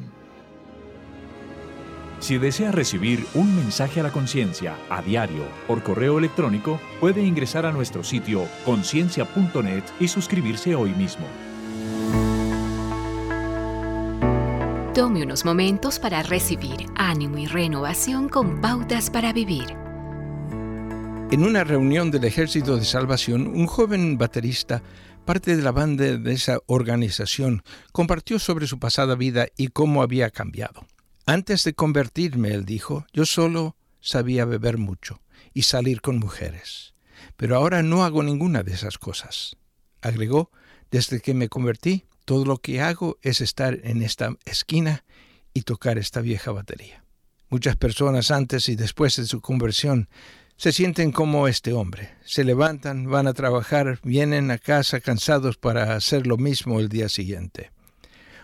Si 2.21 2.39
desea 2.39 2.73
recibir 2.73 3.27
un 3.35 3.55
mensaje 3.55 4.01
a 4.01 4.03
la 4.03 4.13
conciencia 4.13 4.77
a 4.89 5.03
diario 5.03 5.45
por 5.67 5.83
correo 5.83 6.19
electrónico, 6.19 6.81
puede 7.01 7.23
ingresar 7.23 7.67
a 7.67 7.73
nuestro 7.73 8.03
sitio 8.03 8.47
conciencia.net 8.65 9.85
y 10.01 10.09
suscribirse 10.09 10.75
hoy 10.75 10.95
mismo. 10.95 11.27
Tome 14.95 15.23
unos 15.23 15.45
momentos 15.45 15.99
para 15.99 16.23
recibir 16.23 16.87
ánimo 16.97 17.37
y 17.37 17.47
renovación 17.47 18.31
con 18.31 18.63
pautas 18.63 19.11
para 19.11 19.35
vivir. 19.35 19.77
En 21.31 21.45
una 21.45 21.63
reunión 21.63 22.11
del 22.11 22.25
Ejército 22.25 22.77
de 22.77 22.85
Salvación, 22.85 23.47
un 23.47 23.69
joven 23.69 24.19
baterista, 24.19 24.83
parte 25.31 25.55
de 25.55 25.63
la 25.63 25.71
banda 25.71 26.19
de 26.19 26.33
esa 26.33 26.59
organización, 26.67 27.63
compartió 27.93 28.41
sobre 28.41 28.67
su 28.67 28.81
pasada 28.81 29.15
vida 29.15 29.47
y 29.57 29.69
cómo 29.69 30.03
había 30.03 30.29
cambiado. 30.31 30.85
Antes 31.25 31.63
de 31.63 31.73
convertirme, 31.73 32.53
él 32.53 32.65
dijo, 32.65 33.07
yo 33.13 33.25
solo 33.25 33.77
sabía 34.01 34.45
beber 34.45 34.77
mucho 34.77 35.23
y 35.55 35.63
salir 35.63 36.01
con 36.01 36.19
mujeres. 36.19 36.95
Pero 37.37 37.55
ahora 37.55 37.85
no 37.85 38.03
hago 38.03 38.25
ninguna 38.25 38.65
de 38.65 38.73
esas 38.73 38.99
cosas. 38.99 39.57
Agregó, 40.01 40.51
desde 40.91 41.21
que 41.21 41.33
me 41.33 41.49
convertí, 41.49 42.07
todo 42.25 42.45
lo 42.45 42.57
que 42.57 42.81
hago 42.81 43.17
es 43.23 43.41
estar 43.41 43.79
en 43.85 44.03
esta 44.03 44.35
esquina 44.47 45.05
y 45.55 45.63
tocar 45.63 45.97
esta 45.97 46.21
vieja 46.23 46.51
batería. 46.51 47.05
Muchas 47.51 47.77
personas 47.77 48.33
antes 48.33 48.69
y 48.69 48.75
después 48.75 49.15
de 49.15 49.27
su 49.27 49.41
conversión 49.41 50.09
se 50.61 50.73
sienten 50.73 51.11
como 51.11 51.49
este 51.49 51.73
hombre. 51.73 52.11
Se 52.23 52.45
levantan, 52.45 53.09
van 53.09 53.27
a 53.27 53.33
trabajar, 53.33 53.99
vienen 54.03 54.51
a 54.51 54.59
casa 54.59 55.01
cansados 55.01 55.57
para 55.57 55.95
hacer 55.95 56.27
lo 56.27 56.37
mismo 56.37 56.81
el 56.81 56.91
día 56.91 57.09
siguiente 57.09 57.71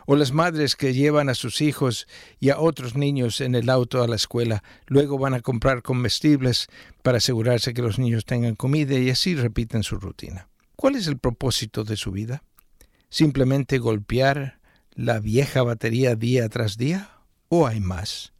o 0.07 0.17
las 0.17 0.33
madres 0.33 0.77
que 0.77 0.95
llevan 0.95 1.29
a 1.29 1.35
sus 1.35 1.61
hijos 1.61 2.07
y 2.39 2.51
a 2.51 2.61
otros 2.61 2.95
niños 2.95 3.41
en 3.41 3.57
el 3.57 3.69
auto 3.69 4.05
a 4.05 4.07
la 4.07 4.15
escuela, 4.15 4.63
luego 4.87 5.19
van 5.19 5.35
a 5.35 5.41
comprar 5.41 5.83
comestibles 5.83 6.69
para 7.03 7.19
asegurarse 7.19 7.75
que 7.75 7.83
los 7.83 7.99
niños 7.99 8.25
tengan 8.25 8.55
comida 8.55 8.95
y 8.95 9.11
así 9.11 9.35
repiten 9.35 9.83
su 9.83 9.97
rutina. 9.97 10.49
¿Cuál 10.77 10.95
es 10.95 11.09
el 11.09 11.19
propósito 11.19 11.83
de 11.83 11.97
su 11.97 12.13
vida? 12.13 12.45
¿Simplemente 13.09 13.79
golpear 13.79 14.61
la 14.95 15.19
vieja 15.19 15.65
batería 15.65 16.15
día 16.15 16.49
tras 16.49 16.77
día? 16.77 17.11
¿O 17.49 17.67
hay 17.67 17.81
más? 17.81 18.33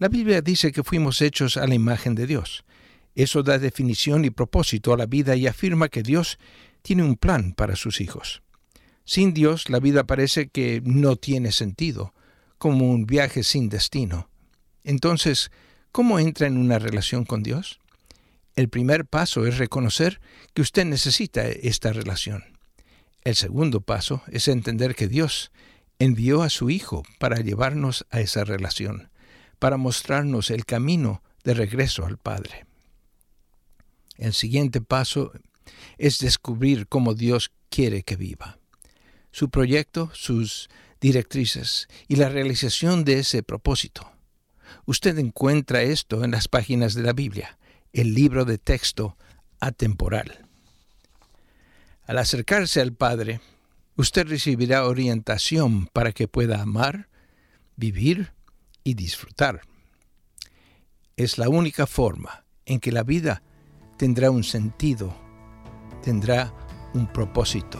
La 0.00 0.08
Biblia 0.08 0.40
dice 0.40 0.72
que 0.72 0.82
fuimos 0.82 1.20
hechos 1.20 1.58
a 1.58 1.66
la 1.66 1.74
imagen 1.74 2.14
de 2.14 2.26
Dios. 2.26 2.64
Eso 3.14 3.42
da 3.42 3.58
definición 3.58 4.24
y 4.24 4.30
propósito 4.30 4.94
a 4.94 4.96
la 4.96 5.04
vida 5.04 5.36
y 5.36 5.46
afirma 5.46 5.90
que 5.90 6.02
Dios 6.02 6.38
tiene 6.80 7.02
un 7.02 7.16
plan 7.16 7.52
para 7.52 7.76
sus 7.76 8.00
hijos. 8.00 8.42
Sin 9.04 9.34
Dios 9.34 9.68
la 9.68 9.78
vida 9.78 10.04
parece 10.04 10.48
que 10.48 10.80
no 10.82 11.16
tiene 11.16 11.52
sentido, 11.52 12.14
como 12.56 12.90
un 12.90 13.04
viaje 13.04 13.42
sin 13.42 13.68
destino. 13.68 14.30
Entonces, 14.84 15.50
¿cómo 15.92 16.18
entra 16.18 16.46
en 16.46 16.56
una 16.56 16.78
relación 16.78 17.26
con 17.26 17.42
Dios? 17.42 17.78
El 18.56 18.70
primer 18.70 19.04
paso 19.04 19.46
es 19.46 19.58
reconocer 19.58 20.22
que 20.54 20.62
usted 20.62 20.86
necesita 20.86 21.46
esta 21.46 21.92
relación. 21.92 22.58
El 23.22 23.34
segundo 23.34 23.82
paso 23.82 24.22
es 24.28 24.48
entender 24.48 24.94
que 24.94 25.08
Dios 25.08 25.52
envió 25.98 26.42
a 26.42 26.48
su 26.48 26.70
Hijo 26.70 27.02
para 27.18 27.40
llevarnos 27.40 28.06
a 28.08 28.20
esa 28.20 28.44
relación, 28.44 29.09
para 29.60 29.76
mostrarnos 29.76 30.50
el 30.50 30.64
camino 30.64 31.22
de 31.44 31.54
regreso 31.54 32.04
al 32.04 32.18
Padre. 32.18 32.66
El 34.16 34.32
siguiente 34.34 34.80
paso 34.80 35.32
es 35.98 36.18
descubrir 36.18 36.88
cómo 36.88 37.14
Dios 37.14 37.52
quiere 37.68 38.02
que 38.02 38.16
viva 38.16 38.58
su 39.32 39.50
proyecto, 39.50 40.10
sus 40.12 40.68
directrices 41.00 41.88
y 42.08 42.16
la 42.16 42.28
realización 42.28 43.04
de 43.04 43.20
ese 43.20 43.42
propósito. 43.42 44.10
Usted 44.86 45.18
encuentra 45.18 45.82
esto 45.82 46.24
en 46.24 46.32
las 46.32 46.48
páginas 46.48 46.94
de 46.94 47.02
la 47.02 47.12
Biblia, 47.12 47.58
el 47.92 48.14
libro 48.14 48.44
de 48.44 48.58
texto 48.58 49.16
atemporal. 49.60 50.46
Al 52.06 52.18
acercarse 52.18 52.80
al 52.80 52.92
Padre, 52.92 53.40
usted 53.96 54.26
recibirá 54.26 54.86
orientación 54.86 55.86
para 55.86 56.12
que 56.12 56.28
pueda 56.28 56.60
amar, 56.60 57.08
vivir 57.76 58.32
y 58.84 58.94
disfrutar. 58.94 59.60
Es 61.16 61.38
la 61.38 61.48
única 61.48 61.86
forma 61.86 62.44
en 62.64 62.80
que 62.80 62.92
la 62.92 63.02
vida 63.02 63.42
tendrá 63.96 64.30
un 64.30 64.44
sentido, 64.44 65.14
tendrá 66.02 66.52
un 66.94 67.06
propósito 67.06 67.78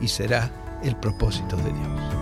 y 0.00 0.08
será 0.08 0.80
el 0.82 0.96
propósito 0.96 1.56
de 1.56 1.72
Dios. 1.72 2.18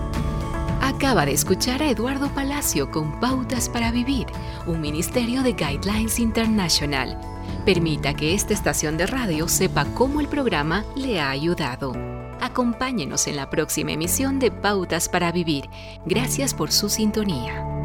Acaba 0.80 1.26
de 1.26 1.32
escuchar 1.32 1.82
a 1.82 1.90
Eduardo 1.90 2.32
Palacio 2.32 2.90
con 2.90 3.18
Pautas 3.20 3.68
para 3.68 3.90
Vivir, 3.90 4.26
un 4.66 4.80
ministerio 4.80 5.42
de 5.42 5.52
Guidelines 5.52 6.18
International. 6.18 7.18
Permita 7.64 8.14
que 8.14 8.34
esta 8.34 8.54
estación 8.54 8.96
de 8.96 9.06
radio 9.06 9.48
sepa 9.48 9.84
cómo 9.94 10.20
el 10.20 10.28
programa 10.28 10.84
le 10.94 11.20
ha 11.20 11.30
ayudado. 11.30 11.92
Acompáñenos 12.40 13.26
en 13.26 13.36
la 13.36 13.50
próxima 13.50 13.92
emisión 13.92 14.38
de 14.38 14.50
Pautas 14.50 15.08
para 15.08 15.32
Vivir. 15.32 15.68
Gracias 16.06 16.54
por 16.54 16.70
su 16.70 16.88
sintonía. 16.88 17.75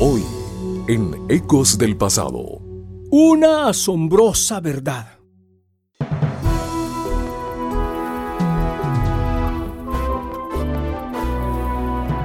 Hoy 0.00 0.24
en 0.86 1.26
Ecos 1.28 1.76
del 1.76 1.96
Pasado. 1.96 2.60
Una 3.10 3.68
asombrosa 3.68 4.60
verdad. 4.60 5.18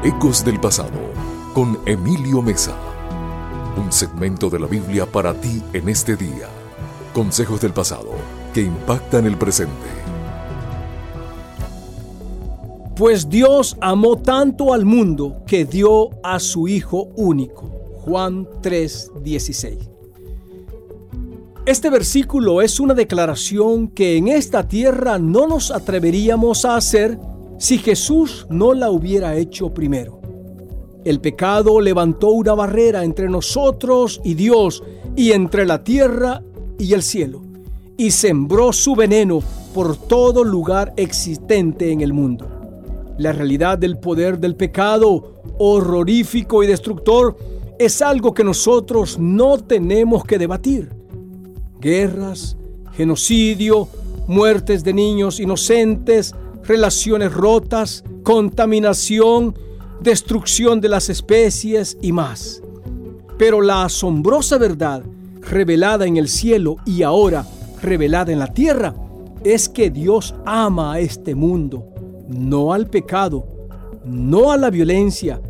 Ecos 0.03 0.45
del 0.45 0.59
Pasado 0.59 0.99
con 1.55 1.79
Emilio 1.87 2.43
Mesa. 2.43 2.77
Un 3.83 3.91
segmento 3.91 4.51
de 4.51 4.59
la 4.59 4.67
Biblia 4.67 5.07
para 5.07 5.33
ti 5.33 5.63
en 5.73 5.89
este 5.89 6.15
día. 6.15 6.49
Consejos 7.11 7.59
del 7.59 7.73
pasado 7.73 8.11
que 8.53 8.61
impactan 8.61 9.25
el 9.25 9.35
presente. 9.35 10.12
Pues 12.95 13.27
Dios 13.27 13.75
amó 13.81 14.17
tanto 14.17 14.71
al 14.71 14.85
mundo 14.85 15.41
que 15.47 15.65
dio 15.65 16.11
a 16.21 16.39
su 16.39 16.67
Hijo 16.67 17.09
único 17.15 17.63
Juan 18.05 18.47
3:16. 18.61 19.89
Este 21.65 21.89
versículo 21.89 22.61
es 22.61 22.79
una 22.79 22.93
declaración 22.93 23.87
que 23.87 24.17
en 24.17 24.27
esta 24.27 24.67
tierra 24.67 25.17
no 25.17 25.47
nos 25.47 25.71
atreveríamos 25.71 26.65
a 26.65 26.75
hacer 26.75 27.17
si 27.57 27.79
Jesús 27.79 28.45
no 28.51 28.75
la 28.75 28.91
hubiera 28.91 29.37
hecho 29.37 29.73
primero. 29.73 30.21
El 31.03 31.19
pecado 31.19 31.81
levantó 31.81 32.29
una 32.29 32.53
barrera 32.53 33.03
entre 33.03 33.27
nosotros 33.27 34.21
y 34.23 34.35
Dios 34.35 34.83
y 35.15 35.31
entre 35.31 35.65
la 35.65 35.83
tierra 35.83 36.43
y 36.77 36.93
el 36.93 37.01
cielo, 37.01 37.41
y 37.97 38.11
sembró 38.11 38.71
su 38.71 38.95
veneno 38.95 39.39
por 39.73 39.97
todo 39.97 40.43
lugar 40.43 40.93
existente 40.95 41.91
en 41.91 42.01
el 42.01 42.13
mundo. 42.13 42.52
La 43.17 43.31
realidad 43.31 43.77
del 43.77 43.97
poder 43.97 44.39
del 44.39 44.55
pecado, 44.55 45.41
horrorífico 45.59 46.63
y 46.63 46.67
destructor, 46.67 47.37
es 47.79 48.01
algo 48.01 48.33
que 48.33 48.43
nosotros 48.43 49.17
no 49.19 49.57
tenemos 49.57 50.23
que 50.23 50.37
debatir. 50.37 50.89
Guerras, 51.79 52.57
genocidio, 52.93 53.87
muertes 54.27 54.83
de 54.83 54.93
niños 54.93 55.39
inocentes, 55.39 56.33
relaciones 56.63 57.33
rotas, 57.33 58.03
contaminación, 58.23 59.57
destrucción 60.01 60.81
de 60.81 60.89
las 60.89 61.09
especies 61.09 61.97
y 62.01 62.11
más. 62.11 62.61
Pero 63.37 63.61
la 63.61 63.83
asombrosa 63.83 64.57
verdad 64.57 65.03
revelada 65.41 66.05
en 66.05 66.17
el 66.17 66.29
cielo 66.29 66.77
y 66.85 67.03
ahora 67.03 67.45
revelada 67.81 68.31
en 68.31 68.39
la 68.39 68.47
tierra 68.47 68.95
es 69.43 69.67
que 69.67 69.89
Dios 69.89 70.35
ama 70.45 70.93
a 70.93 70.99
este 70.99 71.35
mundo, 71.35 71.92
no 72.33 72.73
al 72.73 72.87
pecado, 72.87 73.45
no 74.05 74.51
a 74.51 74.57
la 74.57 74.69
violencia, 74.69 75.41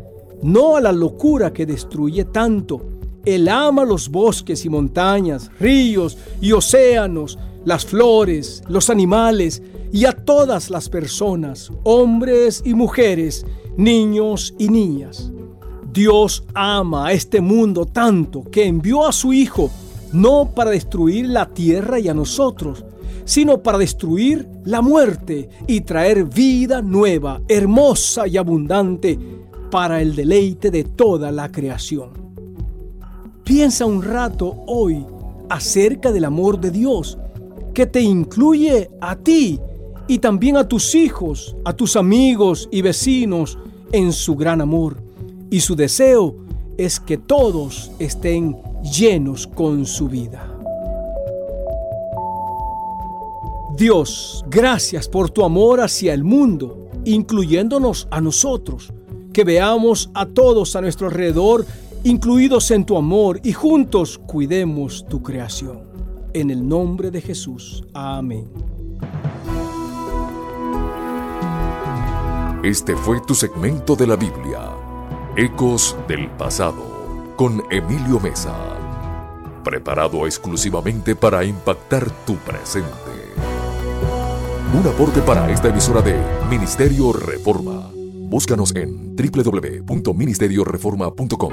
no 0.42 0.76
a 0.76 0.80
la 0.80 0.92
locura 0.92 1.52
que 1.52 1.66
destruye 1.66 2.24
tanto. 2.24 2.82
Él 3.24 3.48
ama 3.48 3.84
los 3.84 4.08
bosques 4.08 4.64
y 4.64 4.68
montañas, 4.68 5.50
ríos 5.58 6.18
y 6.40 6.52
océanos, 6.52 7.38
las 7.64 7.86
flores, 7.86 8.62
los 8.68 8.90
animales 8.90 9.62
y 9.92 10.04
a 10.04 10.12
todas 10.12 10.70
las 10.70 10.88
personas, 10.88 11.70
hombres 11.84 12.62
y 12.64 12.74
mujeres, 12.74 13.46
niños 13.76 14.54
y 14.58 14.68
niñas. 14.68 15.30
Dios 15.92 16.44
ama 16.54 17.06
a 17.06 17.12
este 17.12 17.40
mundo 17.40 17.86
tanto 17.86 18.42
que 18.50 18.66
envió 18.66 19.06
a 19.06 19.12
su 19.12 19.32
Hijo 19.32 19.70
no 20.14 20.52
para 20.54 20.70
destruir 20.70 21.28
la 21.28 21.46
tierra 21.46 21.98
y 21.98 22.08
a 22.08 22.14
nosotros, 22.14 22.84
sino 23.24 23.62
para 23.62 23.78
destruir 23.78 24.48
la 24.64 24.82
muerte 24.82 25.48
y 25.66 25.80
traer 25.82 26.24
vida 26.24 26.82
nueva, 26.82 27.40
hermosa 27.48 28.26
y 28.26 28.36
abundante 28.36 29.18
para 29.70 30.00
el 30.00 30.14
deleite 30.14 30.70
de 30.70 30.84
toda 30.84 31.32
la 31.32 31.50
creación. 31.50 32.10
Piensa 33.44 33.86
un 33.86 34.02
rato 34.02 34.62
hoy 34.66 35.04
acerca 35.48 36.12
del 36.12 36.24
amor 36.24 36.60
de 36.60 36.70
Dios. 36.70 37.18
que 37.74 37.86
te 37.86 38.00
incluye 38.00 38.88
a 39.00 39.16
ti 39.16 39.58
y 40.06 40.18
también 40.18 40.56
a 40.56 40.68
tus 40.68 40.94
hijos, 40.94 41.56
a 41.64 41.72
tus 41.72 41.96
amigos 41.96 42.68
y 42.70 42.82
vecinos 42.82 43.58
en 43.90 44.12
su 44.12 44.36
gran 44.36 44.60
amor. 44.60 45.02
Y 45.50 45.58
su 45.58 45.74
deseo 45.74 46.36
es 46.78 47.00
que 47.00 47.18
todos 47.18 47.90
estén 47.98 48.56
llenos 48.82 49.48
con 49.48 49.86
su 49.86 50.08
vida. 50.08 50.53
Dios, 53.76 54.44
gracias 54.48 55.08
por 55.08 55.30
tu 55.30 55.44
amor 55.44 55.80
hacia 55.80 56.14
el 56.14 56.22
mundo, 56.22 56.90
incluyéndonos 57.04 58.06
a 58.10 58.20
nosotros, 58.20 58.92
que 59.32 59.42
veamos 59.42 60.10
a 60.14 60.26
todos 60.26 60.76
a 60.76 60.80
nuestro 60.80 61.08
alrededor 61.08 61.66
incluidos 62.04 62.70
en 62.70 62.84
tu 62.84 62.96
amor 62.96 63.40
y 63.42 63.52
juntos 63.52 64.18
cuidemos 64.18 65.06
tu 65.08 65.22
creación. 65.22 65.82
En 66.34 66.50
el 66.50 66.68
nombre 66.68 67.10
de 67.10 67.20
Jesús. 67.20 67.82
Amén. 67.94 68.48
Este 72.62 72.94
fue 72.96 73.20
tu 73.20 73.34
segmento 73.34 73.96
de 73.96 74.06
la 74.06 74.16
Biblia, 74.16 74.70
Ecos 75.36 75.96
del 76.08 76.30
Pasado, 76.30 77.34
con 77.36 77.62
Emilio 77.70 78.20
Mesa, 78.20 78.54
preparado 79.62 80.26
exclusivamente 80.26 81.14
para 81.14 81.44
impactar 81.44 82.10
tu 82.24 82.36
presente. 82.36 83.03
Un 84.74 84.86
aporte 84.88 85.22
para 85.22 85.48
esta 85.52 85.68
emisora 85.68 86.02
de 86.02 86.20
Ministerio 86.50 87.12
Reforma. 87.12 87.92
Búscanos 87.94 88.74
en 88.74 89.14
www.ministerioreforma.com. 89.14 91.52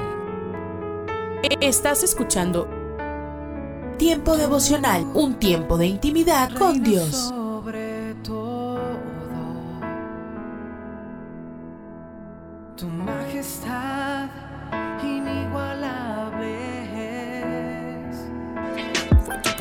Estás 1.60 2.02
escuchando 2.02 2.66
Tiempo 3.96 4.36
devocional, 4.36 5.06
un 5.14 5.38
tiempo 5.38 5.78
de 5.78 5.86
intimidad 5.86 6.50
con 6.58 6.82
Dios. 6.82 7.32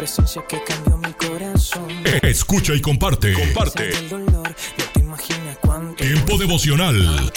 Presencia 0.02 0.42
que 0.48 0.64
cambió 0.64 0.98
mi 0.98 1.14
corazón. 1.14 1.88
Escucha 2.24 2.74
y 2.74 2.82
comparte. 2.82 3.34
Comparte. 3.34 3.90
El 3.90 4.10
dolor, 4.10 4.50
no 4.78 4.86
te 4.94 5.00
imaginas 5.00 5.58
cuánto. 5.62 6.04
Tiempo 6.04 6.40
devocional. 6.40 7.32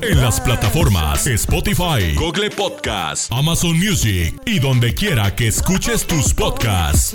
En 0.00 0.22
las 0.22 0.40
plataformas 0.40 1.26
Spotify, 1.26 2.14
Google 2.14 2.48
Podcast, 2.48 3.30
Amazon 3.30 3.78
Music 3.78 4.34
y 4.46 4.60
donde 4.60 4.94
quiera 4.94 5.36
que 5.36 5.48
escuches 5.48 6.06
tus 6.06 6.32
podcasts. 6.32 7.14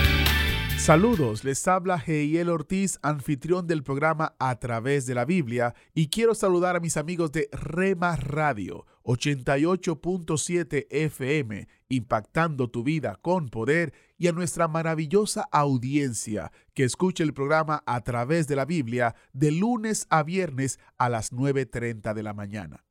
Saludos, 0.81 1.43
les 1.43 1.67
habla 1.67 2.03
Heiel 2.03 2.49
Ortiz, 2.49 2.97
anfitrión 3.03 3.67
del 3.67 3.83
programa 3.83 4.33
A 4.39 4.57
través 4.57 5.05
de 5.05 5.13
la 5.13 5.25
Biblia, 5.25 5.75
y 5.93 6.07
quiero 6.07 6.33
saludar 6.33 6.75
a 6.75 6.79
mis 6.79 6.97
amigos 6.97 7.31
de 7.31 7.49
Rema 7.51 8.15
Radio 8.15 8.87
88.7 9.03 10.87
FM, 10.89 11.67
impactando 11.87 12.71
tu 12.71 12.83
vida 12.83 13.19
con 13.21 13.49
poder, 13.49 13.93
y 14.17 14.27
a 14.27 14.31
nuestra 14.31 14.67
maravillosa 14.67 15.47
audiencia 15.51 16.51
que 16.73 16.83
escucha 16.83 17.23
el 17.23 17.35
programa 17.35 17.83
A 17.85 18.01
través 18.01 18.47
de 18.47 18.55
la 18.55 18.65
Biblia 18.65 19.13
de 19.33 19.51
lunes 19.51 20.07
a 20.09 20.23
viernes 20.23 20.79
a 20.97 21.09
las 21.09 21.31
9.30 21.31 22.15
de 22.15 22.23
la 22.23 22.33
mañana. 22.33 22.83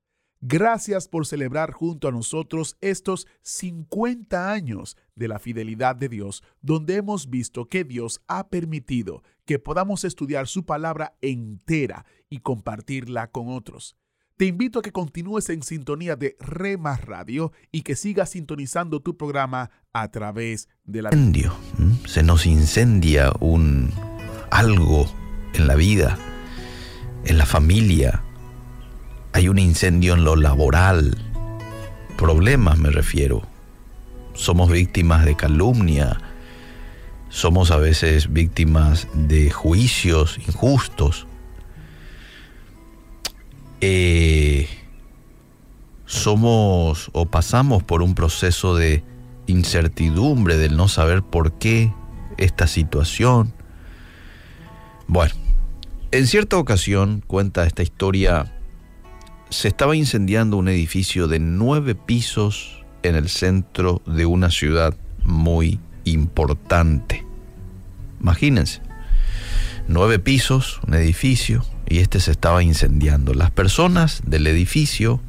Gracias 0.42 1.06
por 1.06 1.26
celebrar 1.26 1.72
junto 1.72 2.08
a 2.08 2.12
nosotros 2.12 2.78
estos 2.80 3.26
50 3.42 4.50
años 4.50 4.96
de 5.14 5.28
la 5.28 5.38
fidelidad 5.38 5.96
de 5.96 6.08
Dios, 6.08 6.42
donde 6.62 6.96
hemos 6.96 7.28
visto 7.28 7.68
que 7.68 7.84
Dios 7.84 8.22
ha 8.26 8.48
permitido 8.48 9.22
que 9.44 9.58
podamos 9.58 10.04
estudiar 10.04 10.48
su 10.48 10.64
palabra 10.64 11.14
entera 11.20 12.06
y 12.30 12.38
compartirla 12.38 13.30
con 13.30 13.48
otros. 13.48 13.96
Te 14.38 14.46
invito 14.46 14.78
a 14.78 14.82
que 14.82 14.92
continúes 14.92 15.50
en 15.50 15.62
sintonía 15.62 16.16
de 16.16 16.36
Rema 16.40 16.96
Radio 16.96 17.52
y 17.70 17.82
que 17.82 17.94
sigas 17.94 18.30
sintonizando 18.30 19.00
tu 19.02 19.18
programa 19.18 19.70
a 19.92 20.10
través 20.10 20.70
de 20.84 21.02
la. 21.02 21.10
Se 22.06 22.22
nos 22.22 22.46
incendia 22.46 23.30
un 23.40 23.90
algo 24.50 25.04
en 25.52 25.66
la 25.66 25.74
vida, 25.74 26.16
en 27.26 27.36
la 27.36 27.44
familia. 27.44 28.24
Hay 29.32 29.48
un 29.48 29.58
incendio 29.58 30.14
en 30.14 30.24
lo 30.24 30.36
laboral. 30.36 31.16
Problemas 32.16 32.78
me 32.78 32.90
refiero. 32.90 33.42
Somos 34.34 34.70
víctimas 34.70 35.24
de 35.24 35.36
calumnia. 35.36 36.20
Somos 37.28 37.70
a 37.70 37.76
veces 37.76 38.32
víctimas 38.32 39.06
de 39.14 39.50
juicios 39.50 40.38
injustos. 40.46 41.26
Eh, 43.80 44.68
somos 46.06 47.10
o 47.12 47.26
pasamos 47.26 47.82
por 47.82 48.02
un 48.02 48.14
proceso 48.14 48.74
de 48.74 49.04
incertidumbre, 49.46 50.58
del 50.58 50.76
no 50.76 50.88
saber 50.88 51.22
por 51.22 51.52
qué 51.52 51.92
esta 52.36 52.66
situación. 52.66 53.54
Bueno, 55.06 55.34
en 56.10 56.26
cierta 56.26 56.56
ocasión, 56.56 57.22
cuenta 57.26 57.64
esta 57.64 57.82
historia, 57.82 58.52
se 59.50 59.66
estaba 59.66 59.96
incendiando 59.96 60.56
un 60.56 60.68
edificio 60.68 61.26
de 61.26 61.40
nueve 61.40 61.96
pisos 61.96 62.84
en 63.02 63.16
el 63.16 63.28
centro 63.28 64.00
de 64.06 64.24
una 64.24 64.50
ciudad 64.50 64.94
muy 65.24 65.80
importante. 66.04 67.26
Imagínense, 68.20 68.80
nueve 69.88 70.20
pisos, 70.20 70.80
un 70.86 70.94
edificio, 70.94 71.64
y 71.88 71.98
este 71.98 72.20
se 72.20 72.30
estaba 72.30 72.62
incendiando. 72.62 73.34
Las 73.34 73.50
personas 73.50 74.22
del 74.24 74.46
edificio, 74.46 75.20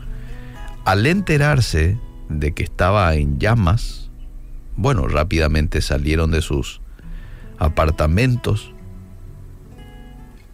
al 0.85 1.07
enterarse 1.07 1.97
de 2.29 2.53
que 2.53 2.63
estaba 2.63 3.15
en 3.15 3.39
llamas, 3.39 4.11
bueno, 4.75 5.07
rápidamente 5.07 5.81
salieron 5.81 6.29
de 6.29 6.43
sus 6.43 6.81
apartamentos, 7.57 8.71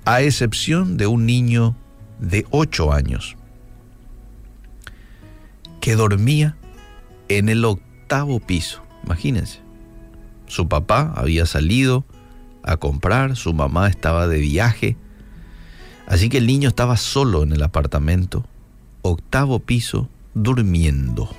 a 0.06 0.22
excepción 0.22 0.96
de 0.96 1.08
un 1.08 1.26
niño 1.26 1.76
de 2.20 2.46
8 2.50 2.94
años 2.94 3.37
que 5.82 5.96
dormía 5.96 6.56
en 7.30 7.50
el 7.50 7.66
octavo 7.66 8.40
piso. 8.40 8.84
Imagínense, 9.04 9.60
su 10.48 10.68
papá 10.68 11.14
había 11.16 11.46
salido 11.46 12.06
a 12.64 12.78
comprar, 12.78 13.36
su 13.36 13.54
mamá 13.54 13.88
estaba 13.88 14.28
de 14.28 14.40
viaje, 14.40 14.98
así 16.08 16.30
que 16.30 16.38
el 16.38 16.48
niño 16.48 16.70
estaba 16.70 16.98
solo 16.98 17.44
en 17.44 17.54
el 17.54 17.64
apartamento, 17.64 18.46
octavo 19.02 19.60
piso, 19.60 20.10
durmiendo. 20.34 21.30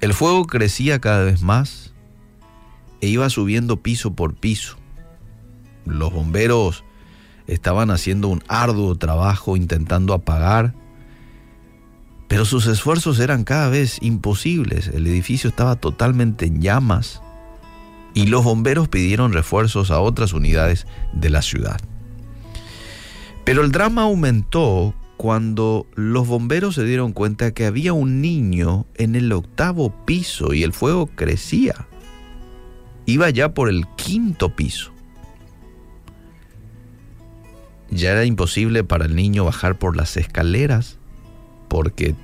El 0.00 0.14
fuego 0.14 0.46
crecía 0.46 1.00
cada 1.00 1.24
vez 1.24 1.42
más 1.42 1.94
e 3.00 3.08
iba 3.08 3.28
subiendo 3.30 3.78
piso 3.78 4.12
por 4.12 4.34
piso. 4.34 4.76
Los 5.84 6.12
bomberos 6.12 6.84
estaban 7.46 7.90
haciendo 7.90 8.28
un 8.28 8.42
arduo 8.48 8.96
trabajo 8.96 9.56
intentando 9.56 10.14
apagar, 10.14 10.74
pero 12.28 12.44
sus 12.44 12.66
esfuerzos 12.66 13.20
eran 13.20 13.44
cada 13.44 13.68
vez 13.68 13.98
imposibles. 14.00 14.88
El 14.88 15.06
edificio 15.06 15.48
estaba 15.48 15.76
totalmente 15.76 16.46
en 16.46 16.60
llamas 16.60 17.22
y 18.14 18.26
los 18.26 18.44
bomberos 18.44 18.88
pidieron 18.88 19.32
refuerzos 19.32 19.90
a 19.90 20.00
otras 20.00 20.32
unidades 20.32 20.86
de 21.12 21.30
la 21.30 21.42
ciudad. 21.42 21.80
Pero 23.44 23.62
el 23.62 23.70
drama 23.70 24.02
aumentó 24.02 24.94
cuando 25.16 25.86
los 25.94 26.26
bomberos 26.26 26.74
se 26.74 26.84
dieron 26.84 27.12
cuenta 27.12 27.54
que 27.54 27.64
había 27.64 27.92
un 27.92 28.20
niño 28.20 28.86
en 28.96 29.14
el 29.14 29.32
octavo 29.32 30.04
piso 30.04 30.52
y 30.52 30.62
el 30.62 30.72
fuego 30.72 31.06
crecía. 31.06 31.86
Iba 33.06 33.30
ya 33.30 33.54
por 33.54 33.68
el 33.68 33.86
quinto 33.96 34.54
piso. 34.56 34.92
Ya 37.88 38.10
era 38.10 38.24
imposible 38.24 38.82
para 38.82 39.06
el 39.06 39.14
niño 39.14 39.44
bajar 39.44 39.78
por 39.78 39.96
las 39.96 40.16
escaleras 40.16 40.98
porque 41.68 42.14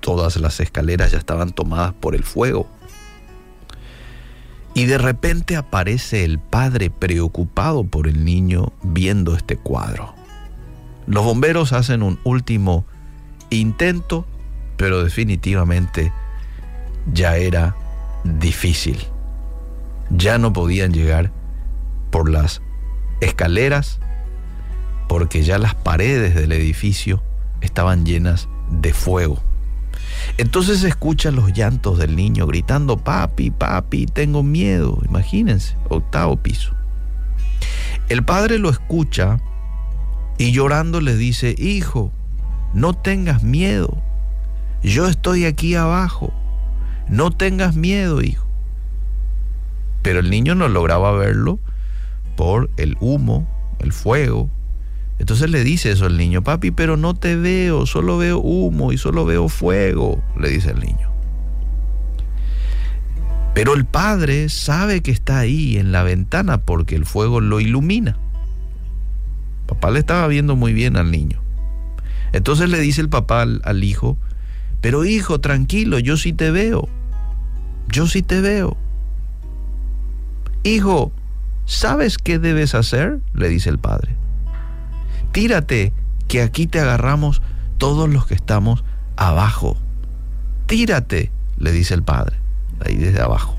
todas 0.00 0.36
las 0.36 0.60
escaleras 0.60 1.12
ya 1.12 1.18
estaban 1.18 1.52
tomadas 1.52 1.92
por 1.94 2.14
el 2.14 2.24
fuego. 2.24 2.68
Y 4.74 4.86
de 4.86 4.98
repente 4.98 5.56
aparece 5.56 6.24
el 6.24 6.38
padre 6.38 6.90
preocupado 6.90 7.84
por 7.84 8.06
el 8.06 8.24
niño 8.24 8.72
viendo 8.82 9.34
este 9.34 9.56
cuadro. 9.56 10.14
Los 11.06 11.24
bomberos 11.24 11.72
hacen 11.72 12.02
un 12.02 12.20
último 12.24 12.84
intento, 13.50 14.26
pero 14.76 15.02
definitivamente 15.02 16.12
ya 17.12 17.36
era 17.36 17.76
difícil. 18.24 18.98
Ya 20.10 20.38
no 20.38 20.52
podían 20.52 20.92
llegar 20.92 21.32
por 22.10 22.30
las 22.30 22.62
escaleras 23.20 24.00
porque 25.08 25.42
ya 25.42 25.58
las 25.58 25.74
paredes 25.74 26.34
del 26.34 26.52
edificio 26.52 27.22
estaban 27.60 28.04
llenas 28.04 28.48
de 28.70 28.92
fuego. 28.92 29.42
Entonces 30.38 30.82
escuchan 30.84 31.36
los 31.36 31.52
llantos 31.52 31.98
del 31.98 32.16
niño 32.16 32.46
gritando, 32.46 32.96
papi, 32.96 33.50
papi, 33.50 34.06
tengo 34.06 34.42
miedo. 34.42 34.98
Imagínense, 35.04 35.76
octavo 35.88 36.36
piso. 36.36 36.74
El 38.08 38.24
padre 38.24 38.58
lo 38.58 38.70
escucha 38.70 39.38
y 40.38 40.52
llorando 40.52 41.00
le 41.00 41.16
dice, 41.16 41.54
hijo, 41.58 42.12
no 42.74 42.94
tengas 42.94 43.42
miedo. 43.42 44.02
Yo 44.82 45.06
estoy 45.06 45.44
aquí 45.44 45.74
abajo. 45.74 46.32
No 47.08 47.30
tengas 47.30 47.76
miedo, 47.76 48.22
hijo. 48.22 48.46
Pero 50.02 50.20
el 50.20 50.30
niño 50.30 50.54
no 50.54 50.68
lograba 50.68 51.12
verlo 51.12 51.58
por 52.36 52.70
el 52.76 52.96
humo, 53.00 53.46
el 53.80 53.92
fuego. 53.92 54.48
Entonces 55.20 55.50
le 55.50 55.62
dice 55.62 55.90
eso 55.90 56.06
al 56.06 56.16
niño, 56.16 56.42
papi, 56.42 56.70
pero 56.70 56.96
no 56.96 57.12
te 57.12 57.36
veo, 57.36 57.84
solo 57.84 58.16
veo 58.16 58.38
humo 58.38 58.90
y 58.90 58.96
solo 58.96 59.26
veo 59.26 59.50
fuego, 59.50 60.24
le 60.40 60.48
dice 60.48 60.70
el 60.70 60.80
niño. 60.80 61.12
Pero 63.52 63.74
el 63.74 63.84
padre 63.84 64.48
sabe 64.48 65.02
que 65.02 65.10
está 65.10 65.38
ahí 65.40 65.76
en 65.76 65.92
la 65.92 66.04
ventana 66.04 66.62
porque 66.62 66.94
el 66.96 67.04
fuego 67.04 67.42
lo 67.42 67.60
ilumina. 67.60 68.16
Papá 69.66 69.90
le 69.90 69.98
estaba 69.98 70.26
viendo 70.26 70.56
muy 70.56 70.72
bien 70.72 70.96
al 70.96 71.10
niño. 71.10 71.42
Entonces 72.32 72.70
le 72.70 72.80
dice 72.80 73.02
el 73.02 73.10
papá 73.10 73.42
al, 73.42 73.60
al 73.64 73.84
hijo, 73.84 74.16
pero 74.80 75.04
hijo, 75.04 75.38
tranquilo, 75.38 75.98
yo 75.98 76.16
sí 76.16 76.32
te 76.32 76.50
veo. 76.50 76.88
Yo 77.88 78.06
sí 78.06 78.22
te 78.22 78.40
veo. 78.40 78.74
Hijo, 80.62 81.12
¿sabes 81.66 82.16
qué 82.16 82.38
debes 82.38 82.74
hacer? 82.74 83.18
le 83.34 83.50
dice 83.50 83.68
el 83.68 83.78
padre. 83.78 84.16
Tírate, 85.32 85.92
que 86.28 86.42
aquí 86.42 86.66
te 86.66 86.80
agarramos 86.80 87.42
todos 87.78 88.08
los 88.08 88.26
que 88.26 88.34
estamos 88.34 88.84
abajo. 89.16 89.76
Tírate, 90.66 91.30
le 91.58 91.72
dice 91.72 91.94
el 91.94 92.02
padre, 92.02 92.36
ahí 92.84 92.96
desde 92.96 93.20
abajo. 93.20 93.56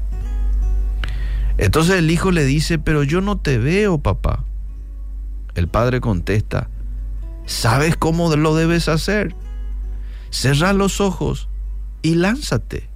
Entonces 1.57 1.95
el 1.95 2.09
hijo 2.09 2.31
le 2.31 2.45
dice, 2.45 2.79
pero 2.79 3.03
yo 3.03 3.21
no 3.21 3.37
te 3.37 3.57
veo, 3.57 3.97
papá. 3.99 4.43
El 5.53 5.67
padre 5.67 6.01
contesta, 6.01 6.69
¿sabes 7.45 7.97
cómo 7.97 8.35
lo 8.35 8.55
debes 8.55 8.87
hacer? 8.87 9.35
Cerra 10.29 10.73
los 10.73 11.01
ojos 11.01 11.49
y 12.01 12.15
lánzate. 12.15 12.89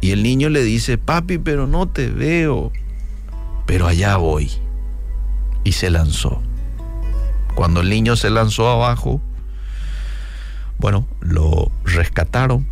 Y 0.00 0.12
el 0.12 0.22
niño 0.22 0.48
le 0.48 0.62
dice, 0.62 0.98
papi, 0.98 1.38
pero 1.38 1.66
no 1.66 1.88
te 1.88 2.08
veo. 2.08 2.72
Pero 3.66 3.86
allá 3.86 4.16
voy. 4.16 4.50
Y 5.64 5.72
se 5.72 5.90
lanzó. 5.90 6.42
Cuando 7.54 7.80
el 7.80 7.90
niño 7.90 8.16
se 8.16 8.30
lanzó 8.30 8.68
abajo, 8.68 9.20
bueno, 10.78 11.06
lo 11.20 11.70
rescataron. 11.84 12.66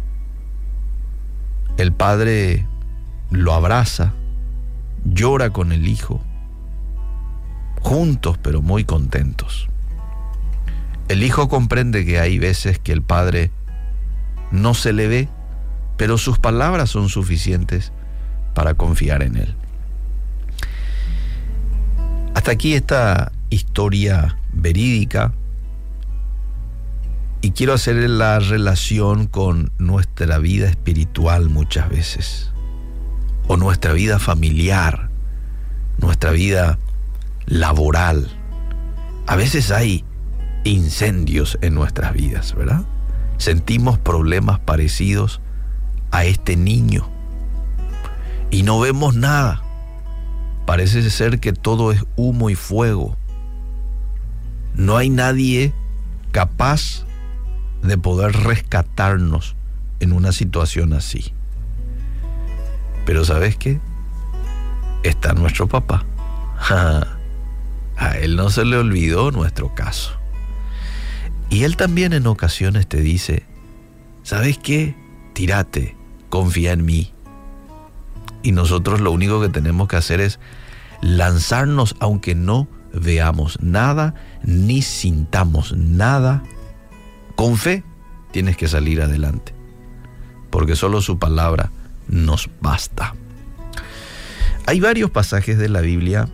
El 1.77 1.93
padre 1.93 2.67
lo 3.31 3.53
abraza, 3.53 4.15
llora 5.05 5.51
con 5.51 5.73
el 5.73 5.87
hijo, 5.87 6.23
juntos 7.81 8.39
pero 8.43 8.63
muy 8.63 8.85
contentos. 8.85 9.69
El 11.09 11.23
hijo 11.23 11.49
comprende 11.49 12.05
que 12.05 12.19
hay 12.19 12.39
veces 12.39 12.79
que 12.79 12.93
el 12.93 13.03
padre 13.03 13.51
no 14.51 14.75
se 14.75 14.93
le 14.93 15.09
ve, 15.09 15.29
pero 15.97 16.17
sus 16.17 16.39
palabras 16.39 16.91
son 16.91 17.09
suficientes 17.09 17.93
para 18.55 18.75
confiar 18.75 19.23
en 19.23 19.37
él. 19.37 19.58
Hasta 22.39 22.53
aquí 22.53 22.75
esta 22.75 23.33
historia 23.51 24.39
verídica 24.53 25.33
y 27.41 27.51
quiero 27.51 27.73
hacer 27.73 27.97
la 28.09 28.39
relación 28.39 29.27
con 29.27 29.73
nuestra 29.79 30.39
vida 30.39 30.69
espiritual 30.69 31.49
muchas 31.49 31.89
veces, 31.91 32.53
o 33.49 33.57
nuestra 33.57 33.93
vida 33.93 34.21
familiar, 34.21 35.11
nuestra 35.99 36.31
vida 36.31 36.79
laboral. 37.47 38.31
A 39.27 39.35
veces 39.35 39.73
hay 39.73 40.05
incendios 40.63 41.59
en 41.61 41.75
nuestras 41.75 42.13
vidas, 42.13 42.55
¿verdad? 42.55 42.85
Sentimos 43.39 43.99
problemas 43.99 44.61
parecidos 44.61 45.41
a 46.13 46.25
este 46.25 46.57
niño 46.57 47.11
y 48.53 48.63
no 48.63 48.79
vemos 48.79 49.17
nada. 49.17 49.61
Parece 50.69 51.09
ser 51.09 51.41
que 51.41 51.55
todo 51.55 51.93
es 51.93 52.05
humo 52.15 52.51
y 52.51 52.55
fuego. 52.55 53.17
No 54.75 54.99
hay 54.99 55.09
nadie 55.09 55.73
capaz 56.31 57.07
de 57.83 57.97
poder 57.97 58.33
rescatarnos 58.33 59.57
en 59.99 60.13
una 60.13 60.31
situación 60.31 60.93
así. 60.93 61.33
Pero 63.07 63.25
¿sabes 63.25 63.57
qué? 63.57 63.81
Está 65.05 65.33
nuestro 65.33 65.69
papá. 65.69 66.05
A 67.97 68.19
él 68.19 68.37
no 68.37 68.51
se 68.51 68.67
le 68.67 68.77
olvidó 68.77 69.31
nuestro 69.31 69.75
caso. 69.75 70.19
Y 71.49 71.65
él 71.65 71.79
también 71.79 72.13
en 72.13 72.27
ocasiones 72.27 72.87
te 72.87 73.01
dice, 73.01 73.47
¿sabes 74.23 74.59
qué? 74.59 74.95
Tírate, 75.33 75.97
confía 76.29 76.73
en 76.73 76.85
mí. 76.85 77.15
Y 78.49 78.53
nosotros 78.53 79.03
lo 79.03 79.13
único 79.13 79.43
que 79.43 79.51
tenemos 79.51 79.89
que 79.89 79.97
hacer 79.97 80.23
es 80.23 80.41
lanzarnos 81.03 81.97
aunque 82.01 82.35
no 82.35 82.67
veamos 82.95 83.59
nada 83.61 84.15
ni 84.43 84.81
sintamos 84.81 85.77
nada. 85.77 86.43
Con 87.37 87.59
fe 87.59 87.85
tienes 88.31 88.57
que 88.57 88.67
salir 88.67 89.03
adelante, 89.03 89.53
porque 90.49 90.77
solo 90.77 91.03
su 91.03 91.19
palabra 91.19 91.71
nos 92.09 92.49
basta. 92.63 93.15
Hay 94.65 94.81
varios 94.81 95.11
pasajes 95.11 95.59
de 95.59 95.69
la 95.69 95.83
Biblia 95.83 96.31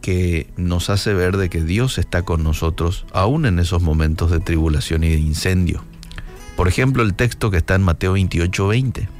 que 0.00 0.50
nos 0.56 0.88
hace 0.88 1.12
ver 1.12 1.36
de 1.36 1.50
que 1.50 1.62
Dios 1.62 1.98
está 1.98 2.22
con 2.22 2.44
nosotros 2.44 3.04
aún 3.12 3.44
en 3.44 3.58
esos 3.58 3.82
momentos 3.82 4.30
de 4.30 4.40
tribulación 4.40 5.04
y 5.04 5.10
de 5.10 5.18
incendio. 5.18 5.84
Por 6.56 6.66
ejemplo, 6.66 7.02
el 7.02 7.12
texto 7.12 7.50
que 7.50 7.58
está 7.58 7.74
en 7.74 7.82
Mateo 7.82 8.14
28, 8.14 8.68
20, 8.68 9.17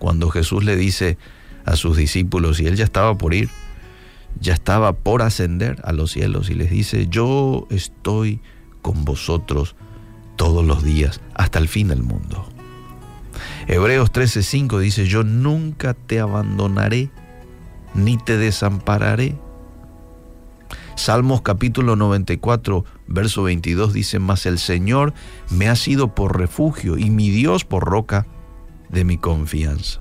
cuando 0.00 0.30
Jesús 0.30 0.64
le 0.64 0.74
dice 0.74 1.16
a 1.64 1.76
sus 1.76 1.96
discípulos, 1.96 2.58
y 2.58 2.66
él 2.66 2.74
ya 2.74 2.84
estaba 2.84 3.16
por 3.16 3.34
ir, 3.34 3.50
ya 4.40 4.54
estaba 4.54 4.94
por 4.94 5.22
ascender 5.22 5.80
a 5.84 5.92
los 5.92 6.10
cielos, 6.10 6.50
y 6.50 6.54
les 6.54 6.70
dice, 6.70 7.06
yo 7.08 7.68
estoy 7.70 8.40
con 8.82 9.04
vosotros 9.04 9.76
todos 10.34 10.64
los 10.64 10.82
días 10.82 11.20
hasta 11.34 11.58
el 11.58 11.68
fin 11.68 11.88
del 11.88 12.02
mundo. 12.02 12.48
Hebreos 13.68 14.10
13:5 14.10 14.80
dice, 14.80 15.06
yo 15.06 15.22
nunca 15.22 15.94
te 15.94 16.18
abandonaré 16.18 17.10
ni 17.94 18.16
te 18.16 18.38
desampararé. 18.38 19.36
Salmos 20.96 21.42
capítulo 21.42 21.94
94, 21.94 22.84
verso 23.06 23.42
22 23.42 23.92
dice, 23.92 24.18
mas 24.18 24.46
el 24.46 24.58
Señor 24.58 25.12
me 25.50 25.68
ha 25.68 25.76
sido 25.76 26.14
por 26.14 26.38
refugio 26.38 26.96
y 26.96 27.10
mi 27.10 27.30
Dios 27.30 27.64
por 27.64 27.84
roca 27.84 28.26
de 28.90 29.04
mi 29.04 29.18
confianza. 29.18 30.00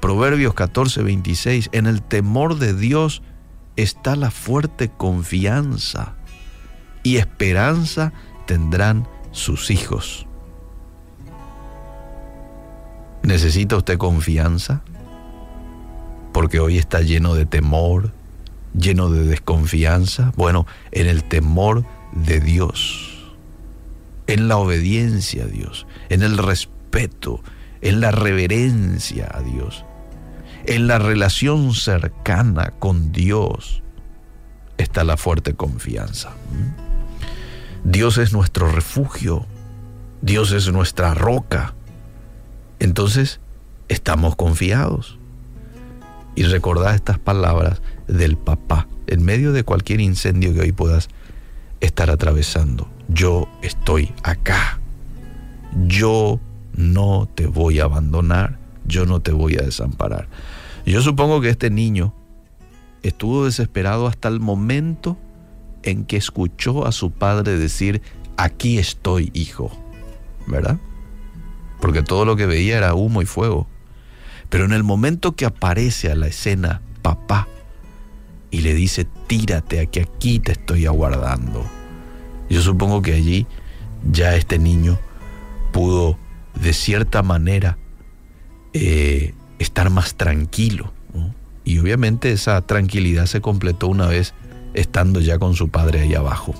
Proverbios 0.00 0.54
14, 0.54 1.02
26, 1.02 1.70
en 1.72 1.86
el 1.86 2.02
temor 2.02 2.58
de 2.58 2.74
Dios 2.74 3.22
está 3.76 4.16
la 4.16 4.30
fuerte 4.30 4.90
confianza 4.90 6.14
y 7.02 7.16
esperanza 7.16 8.12
tendrán 8.46 9.08
sus 9.32 9.70
hijos. 9.70 10.26
¿Necesita 13.22 13.76
usted 13.76 13.96
confianza? 13.96 14.82
Porque 16.32 16.60
hoy 16.60 16.76
está 16.76 17.00
lleno 17.00 17.34
de 17.34 17.46
temor, 17.46 18.12
lleno 18.78 19.08
de 19.08 19.24
desconfianza. 19.24 20.32
Bueno, 20.36 20.66
en 20.92 21.06
el 21.06 21.24
temor 21.24 21.84
de 22.12 22.40
Dios, 22.40 23.34
en 24.26 24.48
la 24.48 24.58
obediencia 24.58 25.44
a 25.44 25.46
Dios, 25.46 25.86
en 26.10 26.22
el 26.22 26.36
respeto, 26.36 26.73
en 27.80 28.00
la 28.00 28.10
reverencia 28.10 29.28
a 29.32 29.40
Dios, 29.40 29.84
en 30.66 30.86
la 30.86 30.98
relación 30.98 31.74
cercana 31.74 32.72
con 32.78 33.10
Dios, 33.12 33.82
está 34.78 35.02
la 35.04 35.16
fuerte 35.16 35.54
confianza. 35.54 36.30
Dios 37.82 38.18
es 38.18 38.32
nuestro 38.32 38.70
refugio, 38.70 39.46
Dios 40.22 40.52
es 40.52 40.72
nuestra 40.72 41.14
roca. 41.14 41.74
Entonces, 42.78 43.40
estamos 43.88 44.36
confiados. 44.36 45.18
Y 46.36 46.44
recordad 46.44 46.94
estas 46.94 47.18
palabras 47.18 47.82
del 48.08 48.36
papá 48.36 48.88
en 49.06 49.24
medio 49.24 49.52
de 49.52 49.64
cualquier 49.64 50.00
incendio 50.00 50.54
que 50.54 50.60
hoy 50.60 50.72
puedas 50.72 51.08
estar 51.80 52.10
atravesando. 52.10 52.88
Yo 53.08 53.48
estoy 53.62 54.12
acá. 54.22 54.78
Yo 55.86 56.40
no 56.76 57.28
te 57.34 57.46
voy 57.46 57.80
a 57.80 57.84
abandonar. 57.84 58.58
Yo 58.86 59.06
no 59.06 59.20
te 59.20 59.32
voy 59.32 59.56
a 59.56 59.62
desamparar. 59.62 60.28
Yo 60.84 61.00
supongo 61.00 61.40
que 61.40 61.48
este 61.48 61.70
niño 61.70 62.14
estuvo 63.02 63.46
desesperado 63.46 64.06
hasta 64.06 64.28
el 64.28 64.40
momento 64.40 65.16
en 65.82 66.04
que 66.04 66.16
escuchó 66.16 66.86
a 66.86 66.92
su 66.92 67.10
padre 67.10 67.58
decir, 67.58 68.02
aquí 68.36 68.78
estoy, 68.78 69.30
hijo. 69.34 69.70
¿Verdad? 70.46 70.78
Porque 71.80 72.02
todo 72.02 72.24
lo 72.24 72.36
que 72.36 72.46
veía 72.46 72.76
era 72.76 72.94
humo 72.94 73.22
y 73.22 73.26
fuego. 73.26 73.66
Pero 74.50 74.64
en 74.64 74.72
el 74.72 74.84
momento 74.84 75.32
que 75.32 75.46
aparece 75.46 76.10
a 76.10 76.14
la 76.14 76.26
escena 76.26 76.82
papá 77.02 77.48
y 78.50 78.60
le 78.60 78.74
dice, 78.74 79.06
tírate, 79.26 79.80
a 79.80 79.86
que 79.86 80.02
aquí 80.02 80.38
te 80.38 80.52
estoy 80.52 80.86
aguardando. 80.86 81.64
Yo 82.48 82.60
supongo 82.60 83.02
que 83.02 83.14
allí 83.14 83.46
ya 84.10 84.36
este 84.36 84.58
niño 84.58 84.98
pudo 85.72 86.18
de 86.60 86.72
cierta 86.72 87.22
manera 87.22 87.78
eh, 88.72 89.34
estar 89.58 89.90
más 89.90 90.14
tranquilo. 90.14 90.92
Y 91.64 91.78
obviamente 91.78 92.30
esa 92.30 92.60
tranquilidad 92.60 93.24
se 93.24 93.40
completó 93.40 93.88
una 93.88 94.06
vez 94.06 94.34
estando 94.74 95.20
ya 95.20 95.38
con 95.38 95.54
su 95.54 95.70
padre 95.70 96.02
ahí 96.02 96.14
abajo. 96.14 96.54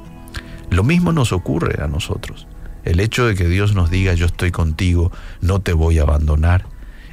Lo 0.70 0.82
mismo 0.82 1.12
nos 1.12 1.32
ocurre 1.32 1.82
a 1.82 1.88
nosotros. 1.88 2.46
El 2.84 3.00
hecho 3.00 3.26
de 3.26 3.34
que 3.34 3.46
Dios 3.46 3.74
nos 3.74 3.90
diga 3.90 4.14
yo 4.14 4.26
estoy 4.26 4.50
contigo, 4.50 5.12
no 5.40 5.60
te 5.60 5.72
voy 5.72 5.98
a 5.98 6.02
abandonar 6.02 6.66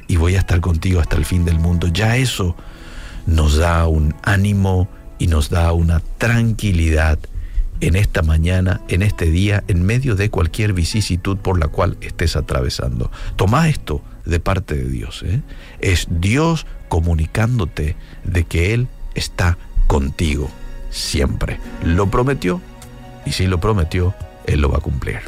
y 0.08 0.16
voy 0.16 0.36
a 0.36 0.38
estar 0.38 0.60
contigo 0.60 1.00
hasta 1.00 1.16
el 1.16 1.24
fin 1.24 1.44
del 1.44 1.58
mundo, 1.58 1.86
ya 1.88 2.16
eso 2.16 2.56
nos 3.26 3.56
da 3.56 3.86
un 3.86 4.14
ánimo 4.22 4.88
y 5.18 5.28
nos 5.28 5.50
da 5.50 5.72
una 5.72 6.00
tranquilidad 6.18 7.18
en 7.82 7.96
esta 7.96 8.22
mañana, 8.22 8.80
en 8.88 9.02
este 9.02 9.26
día, 9.26 9.64
en 9.66 9.82
medio 9.82 10.14
de 10.14 10.30
cualquier 10.30 10.72
vicisitud 10.72 11.36
por 11.36 11.58
la 11.58 11.66
cual 11.66 11.98
estés 12.00 12.36
atravesando. 12.36 13.10
Toma 13.34 13.68
esto 13.68 14.00
de 14.24 14.38
parte 14.38 14.76
de 14.76 14.88
Dios. 14.88 15.24
¿eh? 15.26 15.42
Es 15.80 16.06
Dios 16.08 16.64
comunicándote 16.88 17.96
de 18.22 18.44
que 18.44 18.72
Él 18.72 18.86
está 19.16 19.58
contigo 19.88 20.48
siempre. 20.90 21.58
Lo 21.84 22.08
prometió 22.08 22.60
y 23.26 23.32
si 23.32 23.48
lo 23.48 23.58
prometió, 23.58 24.14
Él 24.46 24.60
lo 24.60 24.70
va 24.70 24.78
a 24.78 24.80
cumplir. 24.80 25.20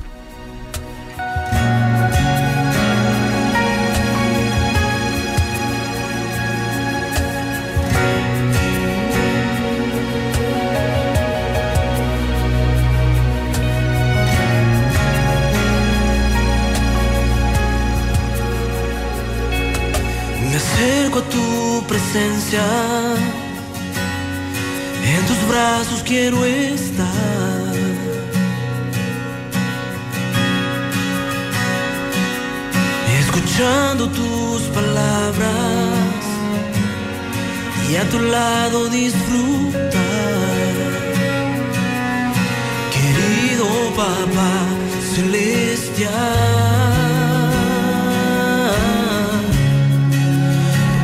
En 25.07 25.27
tus 25.27 25.49
brazos 25.49 26.03
quiero 26.05 26.45
estar. 26.45 27.75
Escuchando 33.19 34.09
tus 34.09 34.63
palabras 34.73 35.99
y 37.91 37.97
a 37.97 38.09
tu 38.09 38.21
lado 38.21 38.89
disfrutar. 38.89 39.93
Querido 42.93 43.67
papá 43.97 44.55
celestial. 45.15 46.55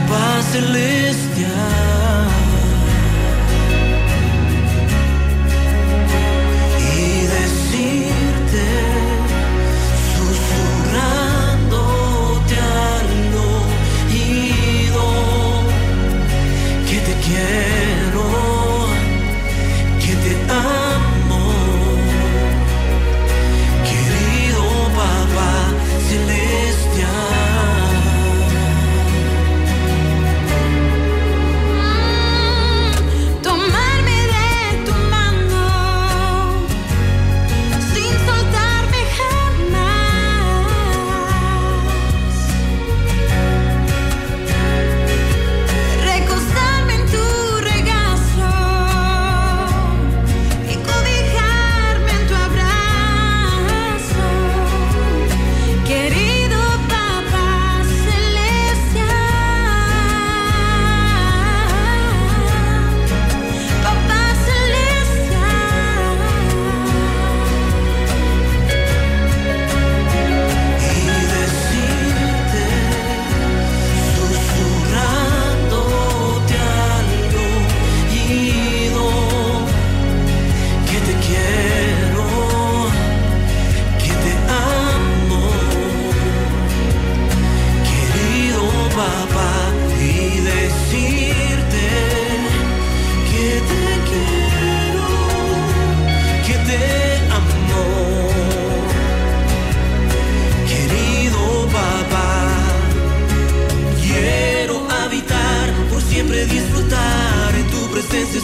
paz 0.08 0.44
celestial. 0.52 1.29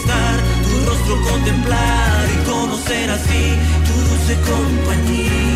Tu 0.05 0.85
rostro 0.85 1.21
contemplar 1.29 2.29
y 2.29 2.45
conocer 2.45 3.09
así 3.09 3.55
tu 3.85 3.93
dulce 3.93 4.35
compañía. 4.41 5.46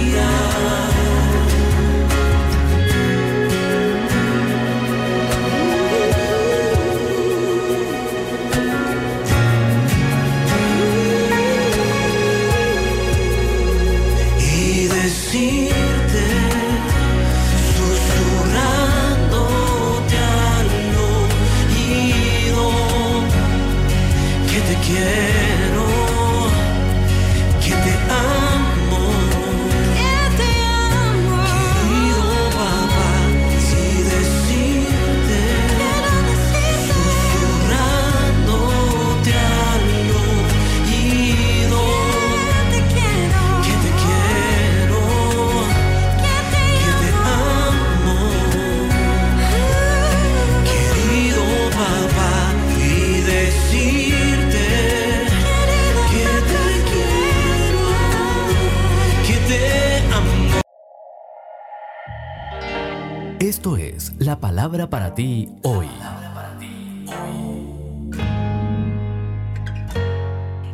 Esto 63.62 63.78
es 63.78 64.14
la 64.18 64.40
palabra 64.40 64.90
para 64.90 65.14
ti 65.14 65.48
hoy. 65.62 65.86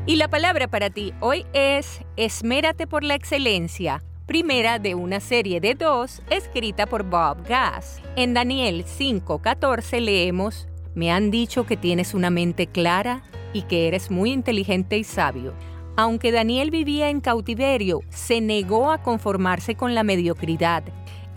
Y 0.05 0.15
la 0.15 0.29
palabra 0.29 0.69
para 0.69 0.89
ti 0.89 1.13
hoy 1.19 1.45
es 1.51 1.99
Esmérate 2.15 2.87
por 2.87 3.03
la 3.03 3.15
excelencia, 3.15 4.01
primera 4.25 4.79
de 4.79 4.95
una 4.95 5.19
serie 5.19 5.59
de 5.59 5.75
dos 5.75 6.21
escrita 6.29 6.85
por 6.85 7.03
Bob 7.03 7.45
Gass. 7.45 8.01
En 8.15 8.33
Daniel 8.33 8.85
5:14 8.85 9.99
leemos, 9.99 10.69
Me 10.95 11.11
han 11.11 11.29
dicho 11.29 11.65
que 11.65 11.75
tienes 11.75 12.13
una 12.13 12.29
mente 12.29 12.67
clara 12.67 13.21
y 13.51 13.63
que 13.63 13.89
eres 13.89 14.09
muy 14.09 14.31
inteligente 14.31 14.97
y 14.97 15.03
sabio. 15.03 15.53
Aunque 15.97 16.31
Daniel 16.31 16.71
vivía 16.71 17.09
en 17.09 17.19
cautiverio, 17.19 17.99
se 18.07 18.39
negó 18.39 18.91
a 18.91 19.03
conformarse 19.03 19.75
con 19.75 19.93
la 19.93 20.03
mediocridad. 20.03 20.85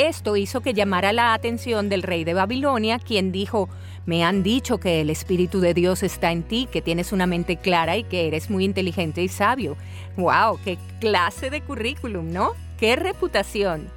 Esto 0.00 0.34
hizo 0.38 0.62
que 0.62 0.72
llamara 0.72 1.12
la 1.12 1.34
atención 1.34 1.90
del 1.90 2.02
rey 2.02 2.24
de 2.24 2.32
Babilonia, 2.32 2.98
quien 2.98 3.32
dijo, 3.32 3.68
me 4.06 4.24
han 4.24 4.42
dicho 4.42 4.80
que 4.80 5.02
el 5.02 5.10
Espíritu 5.10 5.60
de 5.60 5.74
Dios 5.74 6.02
está 6.02 6.32
en 6.32 6.42
ti, 6.42 6.66
que 6.72 6.80
tienes 6.80 7.12
una 7.12 7.26
mente 7.26 7.58
clara 7.58 7.98
y 7.98 8.04
que 8.04 8.26
eres 8.26 8.48
muy 8.48 8.64
inteligente 8.64 9.22
y 9.22 9.28
sabio. 9.28 9.76
¡Wow! 10.16 10.58
¡Qué 10.64 10.78
clase 11.00 11.50
de 11.50 11.60
currículum, 11.60 12.32
¿no? 12.32 12.52
¡Qué 12.78 12.96
reputación! 12.96 13.90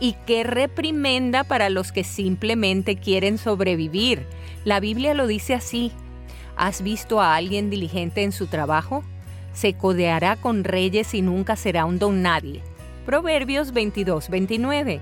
Y 0.00 0.16
qué 0.26 0.42
reprimenda 0.42 1.44
para 1.44 1.70
los 1.70 1.92
que 1.92 2.02
simplemente 2.02 2.96
quieren 2.96 3.38
sobrevivir. 3.38 4.26
La 4.64 4.80
Biblia 4.80 5.14
lo 5.14 5.28
dice 5.28 5.54
así. 5.54 5.92
¿Has 6.56 6.82
visto 6.82 7.20
a 7.20 7.36
alguien 7.36 7.70
diligente 7.70 8.24
en 8.24 8.32
su 8.32 8.48
trabajo? 8.48 9.04
Se 9.52 9.74
codeará 9.74 10.34
con 10.34 10.64
reyes 10.64 11.14
y 11.14 11.22
nunca 11.22 11.54
será 11.54 11.84
un 11.84 12.00
don 12.00 12.22
nadie. 12.22 12.60
Proverbios 13.06 13.72
22, 13.72 14.30
29. 14.30 15.00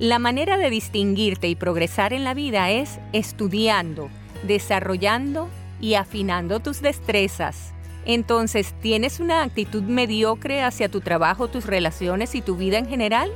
La 0.00 0.18
manera 0.18 0.58
de 0.58 0.70
distinguirte 0.70 1.46
y 1.46 1.54
progresar 1.54 2.12
en 2.12 2.24
la 2.24 2.34
vida 2.34 2.68
es 2.68 2.98
estudiando, 3.12 4.10
desarrollando 4.42 5.48
y 5.80 5.94
afinando 5.94 6.58
tus 6.58 6.82
destrezas. 6.82 7.72
Entonces, 8.04 8.74
¿tienes 8.82 9.20
una 9.20 9.44
actitud 9.44 9.84
mediocre 9.84 10.62
hacia 10.62 10.88
tu 10.88 11.00
trabajo, 11.00 11.46
tus 11.46 11.66
relaciones 11.66 12.34
y 12.34 12.42
tu 12.42 12.56
vida 12.56 12.78
en 12.78 12.88
general? 12.88 13.30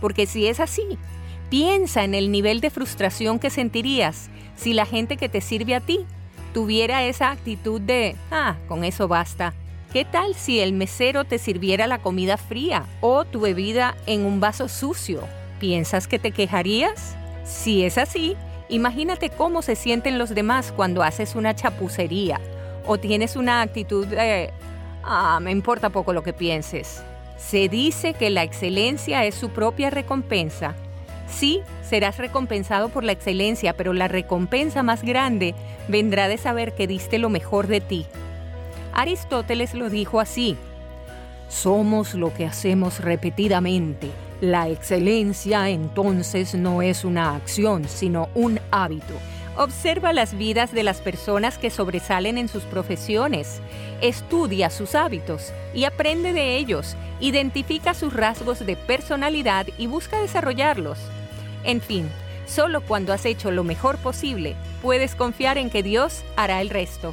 Porque 0.00 0.24
si 0.24 0.46
es 0.46 0.60
así, 0.60 0.96
piensa 1.50 2.04
en 2.04 2.14
el 2.14 2.32
nivel 2.32 2.62
de 2.62 2.70
frustración 2.70 3.38
que 3.38 3.50
sentirías 3.50 4.30
si 4.56 4.72
la 4.72 4.86
gente 4.86 5.18
que 5.18 5.28
te 5.28 5.42
sirve 5.42 5.74
a 5.74 5.80
ti 5.80 6.06
tuviera 6.54 7.04
esa 7.04 7.30
actitud 7.30 7.82
de, 7.82 8.16
ah, 8.30 8.56
con 8.66 8.82
eso 8.82 9.08
basta. 9.08 9.52
¿Qué 9.92 10.06
tal 10.06 10.34
si 10.34 10.60
el 10.60 10.72
mesero 10.72 11.24
te 11.24 11.38
sirviera 11.38 11.86
la 11.86 11.98
comida 11.98 12.38
fría 12.38 12.86
o 13.02 13.26
tu 13.26 13.40
bebida 13.40 13.94
en 14.06 14.24
un 14.24 14.40
vaso 14.40 14.68
sucio 14.68 15.22
¿Piensas 15.58 16.06
que 16.06 16.18
te 16.20 16.30
quejarías? 16.30 17.16
Si 17.44 17.82
es 17.82 17.98
así, 17.98 18.36
imagínate 18.68 19.30
cómo 19.30 19.62
se 19.62 19.74
sienten 19.74 20.18
los 20.18 20.34
demás 20.34 20.72
cuando 20.72 21.02
haces 21.02 21.34
una 21.34 21.54
chapucería 21.54 22.40
o 22.86 22.98
tienes 22.98 23.34
una 23.34 23.60
actitud 23.62 24.06
de, 24.06 24.52
ah, 25.02 25.40
me 25.42 25.50
importa 25.50 25.90
poco 25.90 26.12
lo 26.12 26.22
que 26.22 26.32
pienses. 26.32 27.02
Se 27.36 27.68
dice 27.68 28.14
que 28.14 28.30
la 28.30 28.44
excelencia 28.44 29.24
es 29.24 29.34
su 29.34 29.50
propia 29.50 29.90
recompensa. 29.90 30.76
Sí, 31.28 31.60
serás 31.82 32.18
recompensado 32.18 32.88
por 32.88 33.02
la 33.02 33.12
excelencia, 33.12 33.72
pero 33.74 33.92
la 33.92 34.08
recompensa 34.08 34.82
más 34.82 35.02
grande 35.02 35.54
vendrá 35.88 36.28
de 36.28 36.38
saber 36.38 36.74
que 36.74 36.86
diste 36.86 37.18
lo 37.18 37.30
mejor 37.30 37.66
de 37.66 37.80
ti. 37.80 38.06
Aristóteles 38.92 39.74
lo 39.74 39.90
dijo 39.90 40.20
así, 40.20 40.56
somos 41.48 42.14
lo 42.14 42.32
que 42.32 42.46
hacemos 42.46 43.00
repetidamente 43.00 44.10
la 44.40 44.68
excelencia 44.68 45.68
entonces 45.68 46.54
no 46.54 46.82
es 46.82 47.04
una 47.04 47.34
acción, 47.34 47.88
sino 47.88 48.28
un 48.34 48.60
hábito. 48.70 49.14
Observa 49.56 50.12
las 50.12 50.38
vidas 50.38 50.72
de 50.72 50.84
las 50.84 51.00
personas 51.00 51.58
que 51.58 51.70
sobresalen 51.70 52.38
en 52.38 52.46
sus 52.46 52.62
profesiones. 52.62 53.60
Estudia 54.00 54.70
sus 54.70 54.94
hábitos 54.94 55.52
y 55.74 55.84
aprende 55.84 56.32
de 56.32 56.56
ellos. 56.56 56.96
Identifica 57.18 57.94
sus 57.94 58.14
rasgos 58.14 58.64
de 58.64 58.76
personalidad 58.76 59.66
y 59.76 59.88
busca 59.88 60.20
desarrollarlos. 60.20 60.98
En 61.64 61.80
fin, 61.80 62.08
solo 62.46 62.80
cuando 62.80 63.12
has 63.12 63.26
hecho 63.26 63.50
lo 63.50 63.64
mejor 63.64 63.98
posible, 63.98 64.54
puedes 64.80 65.16
confiar 65.16 65.58
en 65.58 65.70
que 65.70 65.82
Dios 65.82 66.22
hará 66.36 66.60
el 66.60 66.70
resto. 66.70 67.12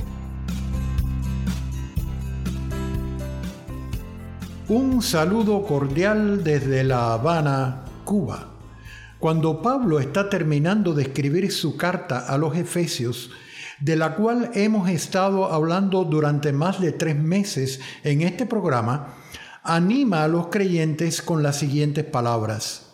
Un 4.71 5.01
saludo 5.01 5.63
cordial 5.63 6.45
desde 6.45 6.85
La 6.85 7.11
Habana, 7.11 7.83
Cuba. 8.05 8.53
Cuando 9.19 9.61
Pablo 9.61 9.99
está 9.99 10.29
terminando 10.29 10.93
de 10.93 11.03
escribir 11.03 11.51
su 11.51 11.75
carta 11.75 12.19
a 12.19 12.37
los 12.37 12.55
Efesios, 12.55 13.31
de 13.81 13.97
la 13.97 14.15
cual 14.15 14.49
hemos 14.53 14.89
estado 14.89 15.51
hablando 15.51 16.05
durante 16.05 16.53
más 16.53 16.79
de 16.79 16.93
tres 16.93 17.17
meses 17.17 17.81
en 18.05 18.21
este 18.21 18.45
programa, 18.45 19.17
anima 19.61 20.23
a 20.23 20.29
los 20.29 20.47
creyentes 20.47 21.21
con 21.21 21.43
las 21.43 21.57
siguientes 21.57 22.05
palabras. 22.05 22.93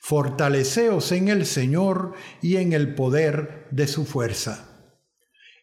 Fortaleceos 0.00 1.12
en 1.12 1.28
el 1.28 1.44
Señor 1.44 2.14
y 2.40 2.56
en 2.56 2.72
el 2.72 2.94
poder 2.94 3.68
de 3.70 3.86
su 3.86 4.06
fuerza. 4.06 4.71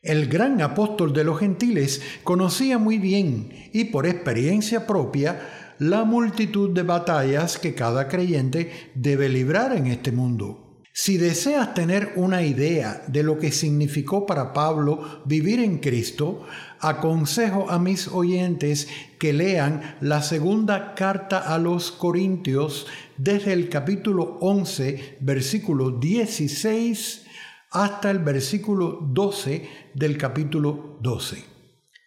El 0.01 0.27
gran 0.27 0.61
apóstol 0.61 1.11
de 1.11 1.25
los 1.25 1.39
gentiles 1.39 2.01
conocía 2.23 2.77
muy 2.77 2.99
bien 2.99 3.69
y 3.73 3.85
por 3.85 4.07
experiencia 4.07 4.87
propia 4.87 5.75
la 5.77 6.05
multitud 6.05 6.69
de 6.69 6.83
batallas 6.83 7.57
que 7.57 7.75
cada 7.75 8.07
creyente 8.07 8.91
debe 8.95 9.27
librar 9.27 9.75
en 9.75 9.87
este 9.87 10.13
mundo. 10.13 10.81
Si 10.93 11.17
deseas 11.17 11.73
tener 11.73 12.13
una 12.15 12.43
idea 12.43 13.03
de 13.07 13.23
lo 13.23 13.39
que 13.39 13.51
significó 13.51 14.25
para 14.25 14.53
Pablo 14.53 15.21
vivir 15.25 15.59
en 15.59 15.79
Cristo, 15.79 16.45
aconsejo 16.79 17.69
a 17.69 17.77
mis 17.77 18.07
oyentes 18.07 18.87
que 19.19 19.33
lean 19.33 19.97
la 19.99 20.21
segunda 20.21 20.95
carta 20.95 21.39
a 21.39 21.57
los 21.57 21.91
Corintios 21.91 22.87
desde 23.17 23.51
el 23.51 23.67
capítulo 23.67 24.37
11, 24.39 25.17
versículo 25.19 25.91
16 25.91 27.25
hasta 27.71 28.09
el 28.11 28.19
versículo 28.19 28.99
12 29.01 29.69
del 29.93 30.17
capítulo 30.17 30.97
12. 31.01 31.43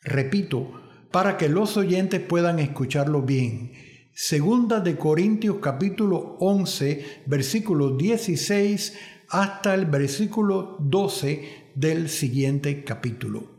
Repito, 0.02 0.72
para 1.10 1.36
que 1.36 1.48
los 1.48 1.76
oyentes 1.76 2.20
puedan 2.20 2.58
escucharlo 2.58 3.22
bien. 3.22 3.72
Segunda 4.14 4.80
de 4.80 4.96
Corintios 4.96 5.58
capítulo 5.60 6.36
11, 6.40 7.22
versículo 7.26 7.96
16 7.96 8.98
hasta 9.28 9.74
el 9.74 9.86
versículo 9.86 10.76
12 10.80 11.70
del 11.74 12.08
siguiente 12.08 12.84
capítulo. 12.84 13.50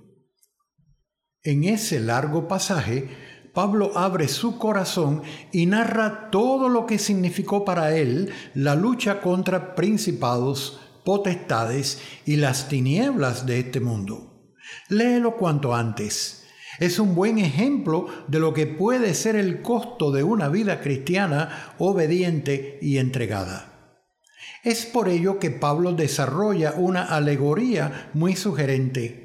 En 1.41 1.63
ese 1.63 1.99
largo 1.99 2.47
pasaje, 2.47 3.09
Pablo 3.53 3.91
abre 3.95 4.27
su 4.27 4.57
corazón 4.57 5.21
y 5.51 5.65
narra 5.65 6.31
todo 6.31 6.69
lo 6.69 6.85
que 6.85 6.97
significó 6.97 7.65
para 7.65 7.95
él 7.95 8.31
la 8.55 8.75
lucha 8.75 9.21
contra 9.21 9.75
principados, 9.75 10.79
potestades 11.03 12.01
y 12.25 12.37
las 12.37 12.69
tinieblas 12.69 13.45
de 13.45 13.59
este 13.59 13.79
mundo. 13.79 14.53
Léelo 14.89 15.37
cuanto 15.37 15.75
antes. 15.75 16.45
Es 16.79 16.99
un 16.99 17.13
buen 17.13 17.37
ejemplo 17.37 18.07
de 18.27 18.39
lo 18.39 18.53
que 18.53 18.65
puede 18.65 19.13
ser 19.13 19.35
el 19.35 19.61
costo 19.61 20.11
de 20.11 20.23
una 20.23 20.49
vida 20.49 20.81
cristiana 20.81 21.73
obediente 21.77 22.79
y 22.81 22.97
entregada. 22.97 23.99
Es 24.63 24.85
por 24.85 25.09
ello 25.09 25.39
que 25.39 25.51
Pablo 25.51 25.91
desarrolla 25.91 26.73
una 26.77 27.03
alegoría 27.03 28.09
muy 28.13 28.35
sugerente 28.35 29.23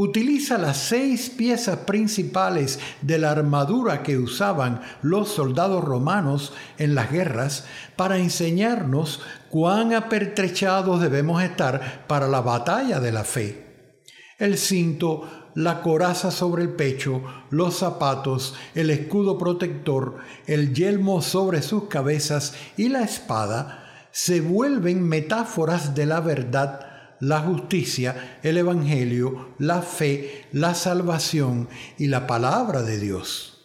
utiliza 0.00 0.56
las 0.56 0.78
seis 0.78 1.28
piezas 1.28 1.80
principales 1.80 2.78
de 3.02 3.18
la 3.18 3.32
armadura 3.32 4.02
que 4.02 4.16
usaban 4.16 4.80
los 5.02 5.28
soldados 5.28 5.84
romanos 5.84 6.54
en 6.78 6.94
las 6.94 7.12
guerras 7.12 7.66
para 7.96 8.16
enseñarnos 8.16 9.20
cuán 9.50 9.92
apertrechados 9.92 11.02
debemos 11.02 11.42
estar 11.42 12.06
para 12.06 12.28
la 12.28 12.40
batalla 12.40 12.98
de 12.98 13.12
la 13.12 13.24
fe. 13.24 13.92
El 14.38 14.56
cinto, 14.56 15.50
la 15.54 15.82
coraza 15.82 16.30
sobre 16.30 16.62
el 16.62 16.70
pecho, 16.70 17.22
los 17.50 17.76
zapatos, 17.76 18.54
el 18.74 18.88
escudo 18.88 19.36
protector, 19.36 20.16
el 20.46 20.72
yelmo 20.72 21.20
sobre 21.20 21.60
sus 21.60 21.88
cabezas 21.88 22.54
y 22.78 22.88
la 22.88 23.02
espada 23.02 24.08
se 24.12 24.40
vuelven 24.40 25.06
metáforas 25.06 25.94
de 25.94 26.06
la 26.06 26.20
verdad, 26.20 26.89
la 27.20 27.40
justicia, 27.40 28.38
el 28.42 28.56
Evangelio, 28.56 29.54
la 29.58 29.82
fe, 29.82 30.46
la 30.52 30.74
salvación 30.74 31.68
y 31.98 32.06
la 32.06 32.26
palabra 32.26 32.82
de 32.82 32.98
Dios. 32.98 33.58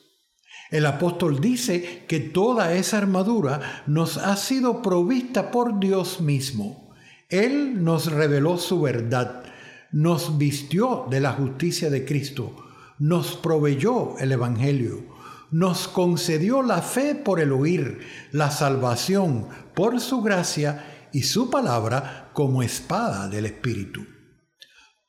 El 0.72 0.86
apóstol 0.86 1.40
dice 1.40 2.04
que 2.08 2.20
toda 2.20 2.74
esa 2.74 2.98
armadura 2.98 3.84
nos 3.88 4.18
ha 4.18 4.36
sido 4.36 4.82
provista 4.82 5.52
por 5.52 5.80
Dios 5.80 6.20
mismo. 6.22 6.94
Él 7.30 7.84
nos 7.84 8.12
reveló 8.12 8.58
su 8.58 8.82
verdad, 8.82 9.44
nos 9.92 10.38
vistió 10.38 11.06
de 11.10 11.22
la 11.22 11.32
justicia 11.32 11.90
de 11.90 12.04
Cristo, 12.04 12.56
nos 13.00 13.36
proveyó 13.38 14.18
el 14.20 14.32
Evangelio, 14.32 15.06
nos 15.52 15.88
concedió 15.88 16.62
la 16.62 16.82
fe 16.82 17.16
por 17.16 17.40
el 17.40 17.52
oír, 17.52 18.00
la 18.32 18.52
salvación 18.52 19.48
por 19.74 20.02
su 20.02 20.22
gracia 20.22 21.08
y 21.14 21.24
su 21.24 21.50
palabra 21.50 22.25
como 22.36 22.62
espada 22.62 23.30
del 23.30 23.46
Espíritu. 23.46 24.02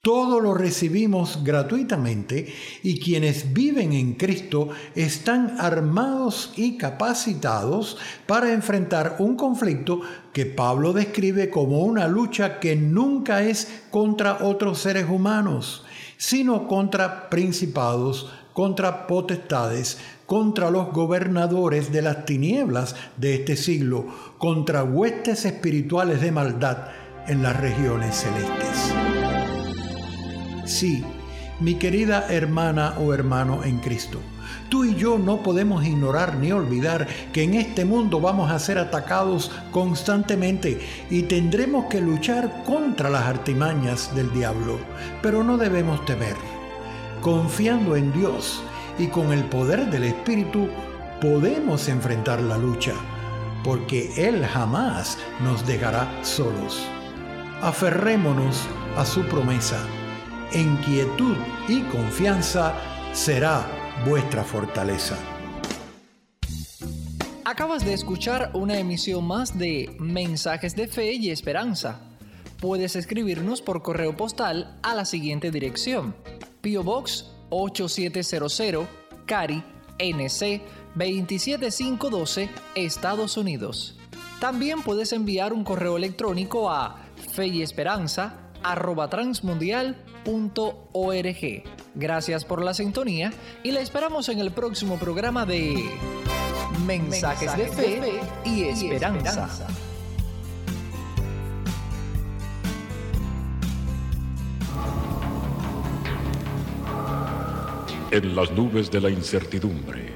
Todo 0.00 0.38
lo 0.38 0.54
recibimos 0.54 1.42
gratuitamente 1.42 2.46
y 2.84 3.00
quienes 3.00 3.52
viven 3.52 3.92
en 3.92 4.14
Cristo 4.14 4.68
están 4.94 5.56
armados 5.58 6.52
y 6.54 6.78
capacitados 6.78 7.98
para 8.28 8.52
enfrentar 8.52 9.16
un 9.18 9.34
conflicto 9.34 10.02
que 10.32 10.46
Pablo 10.46 10.92
describe 10.92 11.50
como 11.50 11.80
una 11.80 12.06
lucha 12.06 12.60
que 12.60 12.76
nunca 12.76 13.42
es 13.42 13.82
contra 13.90 14.44
otros 14.44 14.78
seres 14.78 15.06
humanos, 15.10 15.84
sino 16.18 16.68
contra 16.68 17.28
principados, 17.28 18.30
contra 18.52 19.08
potestades, 19.08 19.98
contra 20.26 20.70
los 20.70 20.92
gobernadores 20.92 21.90
de 21.90 22.02
las 22.02 22.24
tinieblas 22.24 22.94
de 23.16 23.34
este 23.34 23.56
siglo, 23.56 24.06
contra 24.38 24.84
huestes 24.84 25.44
espirituales 25.44 26.20
de 26.20 26.30
maldad 26.30 26.86
en 27.28 27.42
las 27.42 27.56
regiones 27.56 28.16
celestes. 28.16 28.92
Sí, 30.64 31.04
mi 31.60 31.76
querida 31.76 32.26
hermana 32.28 32.94
o 32.98 33.14
hermano 33.14 33.64
en 33.64 33.78
Cristo, 33.78 34.20
tú 34.68 34.84
y 34.84 34.94
yo 34.94 35.18
no 35.18 35.42
podemos 35.42 35.84
ignorar 35.84 36.36
ni 36.36 36.52
olvidar 36.52 37.06
que 37.32 37.44
en 37.44 37.54
este 37.54 37.84
mundo 37.84 38.20
vamos 38.20 38.50
a 38.50 38.58
ser 38.58 38.78
atacados 38.78 39.50
constantemente 39.70 40.80
y 41.08 41.22
tendremos 41.22 41.86
que 41.86 42.00
luchar 42.00 42.64
contra 42.64 43.10
las 43.10 43.22
artimañas 43.22 44.14
del 44.14 44.32
diablo, 44.32 44.78
pero 45.22 45.42
no 45.42 45.56
debemos 45.56 46.04
temer. 46.04 46.36
Confiando 47.22 47.96
en 47.96 48.12
Dios 48.12 48.62
y 48.98 49.06
con 49.06 49.32
el 49.32 49.44
poder 49.44 49.90
del 49.90 50.04
Espíritu, 50.04 50.68
podemos 51.20 51.88
enfrentar 51.88 52.40
la 52.40 52.58
lucha, 52.58 52.92
porque 53.64 54.12
Él 54.16 54.44
jamás 54.44 55.18
nos 55.42 55.66
dejará 55.66 56.06
solos. 56.22 56.86
Aferrémonos 57.66 58.62
a 58.96 59.04
su 59.04 59.24
promesa 59.24 59.84
en 60.52 60.76
quietud 60.76 61.34
y 61.66 61.80
confianza 61.82 62.72
será 63.12 63.66
vuestra 64.06 64.44
fortaleza. 64.44 65.16
Acabas 67.44 67.84
de 67.84 67.92
escuchar 67.92 68.52
una 68.54 68.78
emisión 68.78 69.26
más 69.26 69.58
de 69.58 69.96
Mensajes 69.98 70.76
de 70.76 70.86
Fe 70.86 71.14
y 71.14 71.30
Esperanza. 71.30 72.02
Puedes 72.60 72.94
escribirnos 72.94 73.62
por 73.62 73.82
correo 73.82 74.16
postal 74.16 74.78
a 74.84 74.94
la 74.94 75.04
siguiente 75.04 75.50
dirección: 75.50 76.14
Pio 76.60 76.84
Box 76.84 77.32
8700, 77.50 78.86
Cari, 79.26 79.64
NC 79.98 80.62
27512, 80.94 82.48
Estados 82.76 83.36
Unidos. 83.36 83.98
También 84.38 84.82
puedes 84.82 85.12
enviar 85.12 85.52
un 85.52 85.64
correo 85.64 85.96
electrónico 85.96 86.70
a 86.70 87.05
fe 87.36 87.46
y 87.48 87.60
esperanza 87.60 88.34
transmundial.org. 89.10 91.62
Gracias 91.94 92.44
por 92.46 92.64
la 92.64 92.72
sintonía 92.72 93.30
y 93.62 93.72
la 93.72 93.80
esperamos 93.80 94.30
en 94.30 94.40
el 94.40 94.50
próximo 94.50 94.98
programa 94.98 95.44
de 95.44 95.84
Mensajes, 96.86 97.54
de, 97.56 97.68
fe 97.68 98.20
y, 98.44 98.64
esperanza. 98.64 99.48
En 108.10 108.34
las 108.34 108.50
nubes 108.52 108.90
de 108.90 109.00
la 109.00 109.10
incertidumbre, 109.10 110.12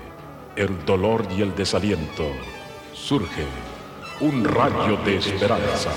el 0.57 0.85
dolor 0.87 1.27
y 1.37 1.43
el 1.43 1.55
desaliento, 1.55 2.31
surge 2.95 3.45
un 4.21 4.45
rayo 4.45 4.97
de 5.05 5.19
esperanza 5.19 5.91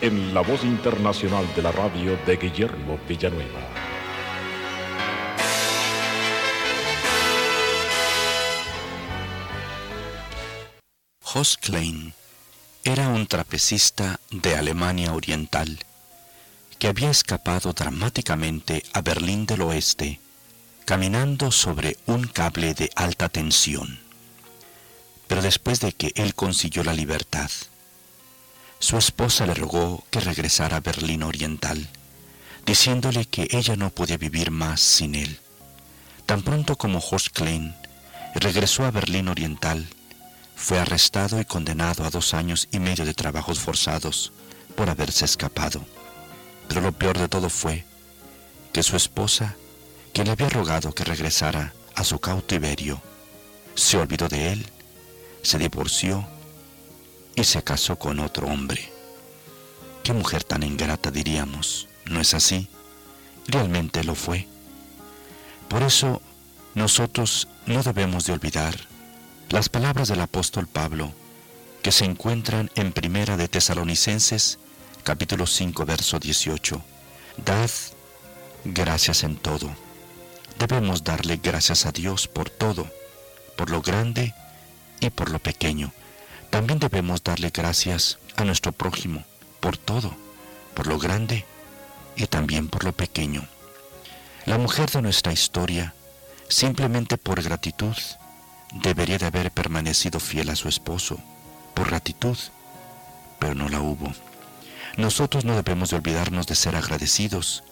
en 0.00 0.34
la 0.34 0.40
voz 0.40 0.64
internacional 0.64 1.46
de 1.54 1.62
la 1.62 1.72
radio 1.72 2.18
de 2.26 2.36
Guillermo 2.36 2.98
Villanueva. 3.08 3.60
Jos 11.20 11.56
Klein 11.56 12.14
era 12.84 13.08
un 13.08 13.26
trapecista 13.26 14.20
de 14.30 14.56
Alemania 14.56 15.14
Oriental 15.14 15.78
que 16.78 16.88
había 16.88 17.10
escapado 17.10 17.72
dramáticamente 17.72 18.82
a 18.92 19.00
Berlín 19.00 19.46
del 19.46 19.62
Oeste 19.62 20.20
caminando 20.84 21.50
sobre 21.50 21.96
un 22.06 22.26
cable 22.26 22.74
de 22.74 22.90
alta 22.94 23.28
tensión. 23.28 24.00
Pero 25.26 25.40
después 25.40 25.80
de 25.80 25.92
que 25.92 26.12
él 26.14 26.34
consiguió 26.34 26.84
la 26.84 26.92
libertad, 26.92 27.50
su 28.78 28.98
esposa 28.98 29.46
le 29.46 29.54
rogó 29.54 30.04
que 30.10 30.20
regresara 30.20 30.76
a 30.76 30.80
Berlín 30.80 31.22
Oriental, 31.22 31.88
diciéndole 32.66 33.26
que 33.26 33.48
ella 33.50 33.76
no 33.76 33.90
podía 33.90 34.16
vivir 34.16 34.50
más 34.50 34.80
sin 34.80 35.14
él. 35.14 35.38
Tan 36.26 36.42
pronto 36.42 36.76
como 36.76 36.98
Horst 36.98 37.28
Klein 37.28 37.74
regresó 38.34 38.84
a 38.84 38.90
Berlín 38.90 39.28
Oriental, 39.28 39.86
fue 40.56 40.78
arrestado 40.78 41.40
y 41.40 41.44
condenado 41.44 42.04
a 42.04 42.10
dos 42.10 42.34
años 42.34 42.68
y 42.72 42.78
medio 42.78 43.04
de 43.04 43.14
trabajos 43.14 43.58
forzados 43.58 44.32
por 44.74 44.88
haberse 44.88 45.24
escapado. 45.24 45.84
Pero 46.68 46.80
lo 46.80 46.92
peor 46.92 47.18
de 47.18 47.28
todo 47.28 47.50
fue 47.50 47.84
que 48.72 48.82
su 48.82 48.96
esposa, 48.96 49.56
quien 50.12 50.26
le 50.26 50.32
había 50.32 50.48
rogado 50.48 50.92
que 50.94 51.04
regresara 51.04 51.74
a 51.94 52.04
su 52.04 52.18
cautiverio, 52.18 53.02
se 53.74 53.98
olvidó 53.98 54.28
de 54.28 54.52
él, 54.52 54.66
se 55.42 55.58
divorció 55.58 56.26
y 57.36 57.44
se 57.44 57.62
casó 57.62 57.96
con 57.96 58.20
otro 58.20 58.46
hombre. 58.46 58.90
Qué 60.02 60.12
mujer 60.12 60.44
tan 60.44 60.62
ingrata 60.62 61.10
diríamos, 61.10 61.88
¿no 62.06 62.20
es 62.20 62.34
así? 62.34 62.68
Realmente 63.46 64.04
lo 64.04 64.14
fue. 64.14 64.46
Por 65.68 65.82
eso 65.82 66.20
nosotros 66.74 67.48
no 67.66 67.82
debemos 67.82 68.26
de 68.26 68.32
olvidar 68.32 68.74
las 69.50 69.68
palabras 69.68 70.08
del 70.08 70.20
apóstol 70.20 70.66
Pablo 70.66 71.12
que 71.82 71.92
se 71.92 72.04
encuentran 72.04 72.70
en 72.74 72.92
Primera 72.92 73.36
de 73.36 73.48
Tesalonicenses 73.48 74.58
capítulo 75.02 75.46
5 75.46 75.84
verso 75.84 76.18
18. 76.18 76.82
Dad 77.44 77.70
gracias 78.64 79.22
en 79.22 79.36
todo. 79.36 79.74
Debemos 80.58 81.02
darle 81.04 81.38
gracias 81.42 81.84
a 81.84 81.92
Dios 81.92 82.28
por 82.28 82.48
todo, 82.48 82.86
por 83.56 83.70
lo 83.70 83.82
grande 83.82 84.34
y 85.00 85.10
por 85.10 85.30
lo 85.30 85.38
pequeño 85.38 85.92
también 86.54 86.78
debemos 86.78 87.24
darle 87.24 87.50
gracias 87.52 88.16
a 88.36 88.44
nuestro 88.44 88.70
prójimo 88.70 89.24
por 89.58 89.76
todo, 89.76 90.14
por 90.74 90.86
lo 90.86 91.00
grande 91.00 91.44
y 92.14 92.28
también 92.28 92.68
por 92.68 92.84
lo 92.84 92.92
pequeño. 92.92 93.44
La 94.46 94.56
mujer 94.56 94.88
de 94.88 95.02
nuestra 95.02 95.32
historia, 95.32 95.94
simplemente 96.48 97.18
por 97.18 97.42
gratitud, 97.42 97.96
debería 98.70 99.18
de 99.18 99.26
haber 99.26 99.50
permanecido 99.50 100.20
fiel 100.20 100.48
a 100.48 100.54
su 100.54 100.68
esposo, 100.68 101.18
por 101.74 101.88
gratitud, 101.88 102.38
pero 103.40 103.56
no 103.56 103.68
la 103.68 103.80
hubo. 103.80 104.12
Nosotros 104.96 105.44
no 105.44 105.56
debemos 105.56 105.90
de 105.90 105.96
olvidarnos 105.96 106.46
de 106.46 106.54
ser 106.54 106.76
agradecidos. 106.76 107.64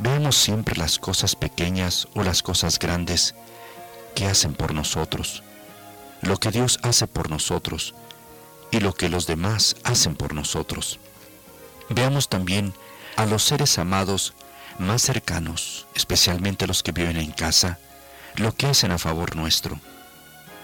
Veamos 0.00 0.36
siempre 0.36 0.74
las 0.74 0.98
cosas 0.98 1.36
pequeñas 1.36 2.08
o 2.14 2.24
las 2.24 2.42
cosas 2.42 2.80
grandes 2.80 3.36
que 4.16 4.26
hacen 4.26 4.54
por 4.54 4.74
nosotros 4.74 5.44
lo 6.22 6.38
que 6.38 6.50
Dios 6.50 6.78
hace 6.82 7.06
por 7.06 7.30
nosotros 7.30 7.94
y 8.70 8.80
lo 8.80 8.94
que 8.94 9.08
los 9.08 9.26
demás 9.26 9.76
hacen 9.84 10.14
por 10.14 10.34
nosotros. 10.34 10.98
Veamos 11.88 12.28
también 12.28 12.72
a 13.16 13.26
los 13.26 13.42
seres 13.42 13.78
amados 13.78 14.34
más 14.78 15.02
cercanos, 15.02 15.86
especialmente 15.94 16.66
los 16.66 16.82
que 16.82 16.92
viven 16.92 17.16
en 17.16 17.32
casa, 17.32 17.78
lo 18.36 18.54
que 18.54 18.66
hacen 18.66 18.92
a 18.92 18.98
favor 18.98 19.36
nuestro. 19.36 19.78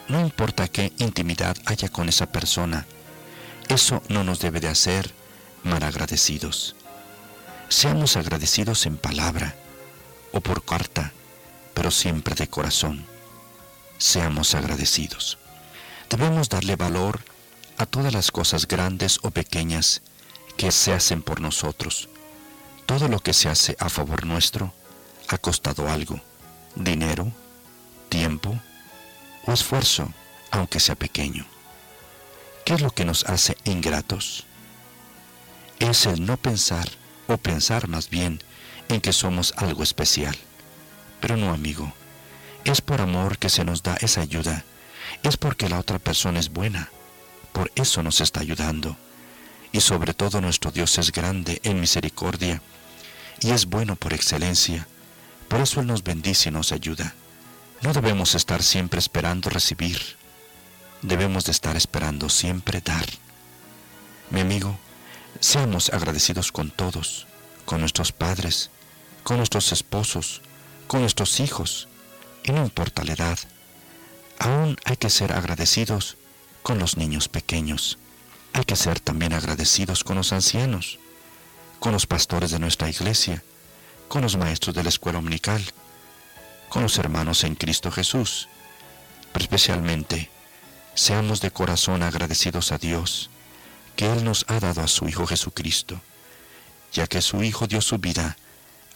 No 0.09 0.21
importa 0.21 0.69
qué 0.69 0.93
intimidad 0.99 1.57
haya 1.67 1.89
con 1.89 2.09
esa 2.09 2.27
persona, 2.27 2.87
eso 3.69 4.03
no 4.09 4.25
nos 4.25 4.41
debe 4.41 4.61
de 4.61 4.69
hacer 4.69 5.13
malagradecidos. 5.65 6.75
Seamos 7.69 8.17
agradecidos 8.17 8.87
en 8.87 8.97
palabra 8.97 9.55
o 10.33 10.41
por 10.41 10.65
carta, 10.65 11.13
pero 11.75 11.91
siempre 11.91 12.35
de 12.35 12.49
corazón. 12.49 13.05
Seamos 13.99 14.55
agradecidos. 14.55 15.39
Debemos 16.11 16.49
darle 16.49 16.77
valor 16.77 17.23
a 17.77 17.87
todas 17.87 18.13
las 18.13 18.31
cosas 18.31 18.67
grandes 18.67 19.19
o 19.23 19.31
pequeñas 19.31 20.03
que 20.57 20.73
se 20.73 20.93
hacen 20.93 21.23
por 21.23 21.41
nosotros. 21.41 22.09
Todo 22.87 23.09
lo 23.09 23.21
que 23.21 23.35
se 23.35 23.49
hace 23.49 23.77
a 23.79 23.89
favor 23.89 24.25
nuestro 24.25 24.73
ha 25.29 25.39
costado 25.39 25.89
algo, 25.89 26.21
dinero, 26.75 27.31
tiempo 28.09 28.59
o 29.47 29.53
esfuerzo, 29.53 30.13
aunque 30.51 30.81
sea 30.81 30.95
pequeño. 30.95 31.47
¿Qué 32.65 32.75
es 32.75 32.81
lo 32.81 32.91
que 32.91 33.05
nos 33.05 33.25
hace 33.25 33.57
ingratos? 33.65 34.45
Es 35.79 36.07
el 36.07 36.25
no 36.25 36.37
pensar, 36.37 36.89
o 37.29 37.37
pensar 37.37 37.89
más 37.89 38.11
bien, 38.11 38.43
en 38.89 39.01
que 39.01 39.13
somos 39.13 39.55
algo 39.57 39.83
especial. 39.83 40.37
Pero 41.21 41.37
no, 41.37 41.53
amigo, 41.53 41.93
es 42.65 42.81
por 42.81 43.01
amor 43.01 43.39
que 43.39 43.49
se 43.49 43.65
nos 43.65 43.83
da 43.83 43.97
esa 44.01 44.23
ayuda, 44.23 44.65
es 45.23 45.37
porque 45.37 45.69
la 45.69 45.79
otra 45.79 45.99
persona 45.99 46.39
es 46.41 46.51
buena, 46.51 46.91
por 47.53 47.71
eso 47.75 48.03
nos 48.03 48.21
está 48.21 48.41
ayudando. 48.41 48.97
Y 49.73 49.81
sobre 49.81 50.15
todo 50.15 50.41
nuestro 50.41 50.71
Dios 50.71 50.97
es 50.99 51.13
grande 51.13 51.61
en 51.63 51.81
misericordia 51.81 52.63
y 53.41 53.51
es 53.51 53.67
bueno 53.67 53.97
por 53.97 54.15
excelencia. 54.15 54.87
Por 55.49 55.61
eso 55.61 55.81
Él 55.81 55.87
nos 55.87 56.03
bendice 56.03 56.49
y 56.49 56.53
nos 56.53 56.73
ayuda. 56.73 57.15
No 57.83 57.93
debemos 57.93 58.35
estar 58.35 58.63
siempre 58.63 58.99
esperando 58.99 59.51
recibir. 59.51 60.01
Debemos 61.03 61.45
de 61.45 61.53
estar 61.53 61.77
esperando 61.77 62.29
siempre 62.29 62.81
dar. 62.81 63.07
Mi 64.31 64.41
amigo, 64.41 64.79
seamos 65.41 65.91
agradecidos 65.91 66.51
con 66.51 66.71
todos, 66.71 67.27
con 67.65 67.81
nuestros 67.81 68.13
padres, 68.13 68.71
con 69.23 69.37
nuestros 69.37 69.73
esposos, 69.73 70.43
con 70.87 71.01
nuestros 71.01 71.39
hijos, 71.41 71.89
y 72.43 72.53
no 72.53 72.63
importa 72.63 73.05
la 73.05 73.13
edad. 73.13 73.39
Aún 74.39 74.77
hay 74.85 74.97
que 74.97 75.11
ser 75.11 75.33
agradecidos 75.33 76.17
con 76.63 76.79
los 76.79 76.97
niños 76.97 77.29
pequeños. 77.29 77.99
Hay 78.53 78.65
que 78.65 78.77
ser 78.77 79.01
también 79.01 79.33
agradecidos 79.33 80.05
con 80.05 80.17
los 80.17 80.33
ancianos, 80.33 80.99
con 81.81 81.93
los 81.93 82.07
pastores 82.07 82.51
de 82.51 82.59
nuestra 82.59 82.89
iglesia, 82.89 83.43
con 84.09 84.23
los 84.23 84.37
maestros 84.37 84.75
de 84.75 84.83
la 84.83 84.89
escuela 84.89 85.19
dominical, 85.19 85.63
con 86.69 86.83
los 86.83 86.99
hermanos 86.99 87.45
en 87.45 87.57
Cristo 87.57 87.91
Jesús. 87.91 88.49
Pero 89.33 89.43
especialmente, 89.43 90.31
seamos 90.95 91.41
de 91.41 91.51
corazón 91.51 92.03
agradecidos 92.03 92.71
a 92.73 92.79
Dios, 92.79 93.31
que 93.97 94.11
Él 94.13 94.25
nos 94.25 94.45
ha 94.49 94.61
dado 94.61 94.83
a 94.83 94.89
su 94.89 95.09
Hijo 95.09 95.27
Jesucristo, 95.27 96.01
ya 96.93 97.07
que 97.07 97.23
su 97.23 97.43
Hijo 97.43 97.67
dio 97.67 97.81
su 97.81 97.99
vida 97.99 98.37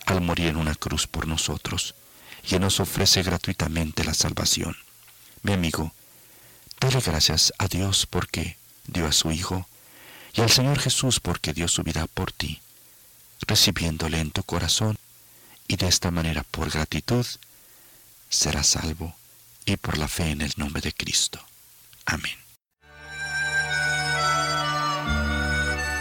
al 0.06 0.20
morir 0.20 0.48
en 0.48 0.56
una 0.56 0.74
cruz 0.74 1.06
por 1.06 1.26
nosotros, 1.26 1.94
y 2.48 2.58
nos 2.58 2.80
ofrece 2.80 3.22
gratuitamente 3.22 4.04
la 4.04 4.14
salvación. 4.14 4.76
Mi 5.42 5.52
amigo, 5.52 5.92
dale 6.80 7.00
gracias 7.00 7.52
a 7.58 7.66
Dios 7.66 8.06
porque 8.06 8.56
dio 8.86 9.06
a 9.06 9.12
su 9.12 9.32
Hijo, 9.32 9.66
y 10.34 10.40
al 10.40 10.50
Señor 10.50 10.78
Jesús 10.78 11.18
porque 11.18 11.52
dio 11.52 11.66
su 11.66 11.82
vida 11.82 12.06
por 12.06 12.30
ti, 12.30 12.60
recibiéndole 13.48 14.20
en 14.20 14.30
tu 14.30 14.44
corazón, 14.44 14.96
y 15.66 15.76
de 15.76 15.88
esta 15.88 16.12
manera, 16.12 16.44
por 16.44 16.70
gratitud, 16.70 17.26
serás 18.28 18.68
salvo, 18.68 19.16
y 19.64 19.76
por 19.76 19.98
la 19.98 20.06
fe 20.06 20.30
en 20.30 20.42
el 20.42 20.52
nombre 20.56 20.80
de 20.80 20.92
Cristo. 20.92 21.40
Amén. 22.06 22.36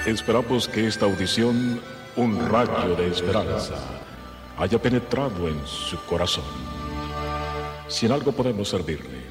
Esperamos 0.05 0.67
que 0.67 0.87
esta 0.87 1.05
audición, 1.05 1.81
un 2.15 2.47
rayo 2.47 2.95
de 2.95 3.09
esperanza, 3.09 3.75
haya 4.57 4.79
penetrado 4.79 5.47
en 5.47 5.65
su 5.65 5.99
corazón. 6.05 6.45
Si 7.87 8.05
en 8.05 8.11
algo 8.11 8.31
podemos 8.31 8.69
servirle, 8.69 9.30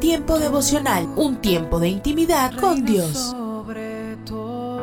Tiempo 0.00 0.38
devocional, 0.38 1.08
un 1.16 1.36
tiempo 1.40 1.80
de 1.80 1.88
intimidad 1.88 2.52
con 2.54 2.84
Dios. 2.84 3.12
Sobre 3.12 4.16
todo, 4.24 4.80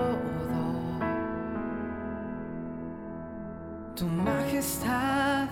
tu 3.95 4.05
majestad 4.07 5.47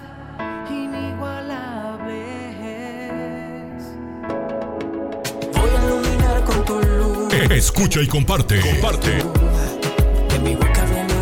inigualable 0.69 2.49
es. 3.77 3.83
Voy 5.53 5.69
a 5.69 5.85
iluminar 5.85 6.43
con 6.43 6.65
tu 6.65 6.79
luz. 6.81 7.33
Escucha 7.51 8.01
y 8.01 8.07
comparte. 8.07 8.59
Comparte. 8.59 9.23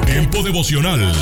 Tiempo 0.07 0.41
devocional. 0.41 1.13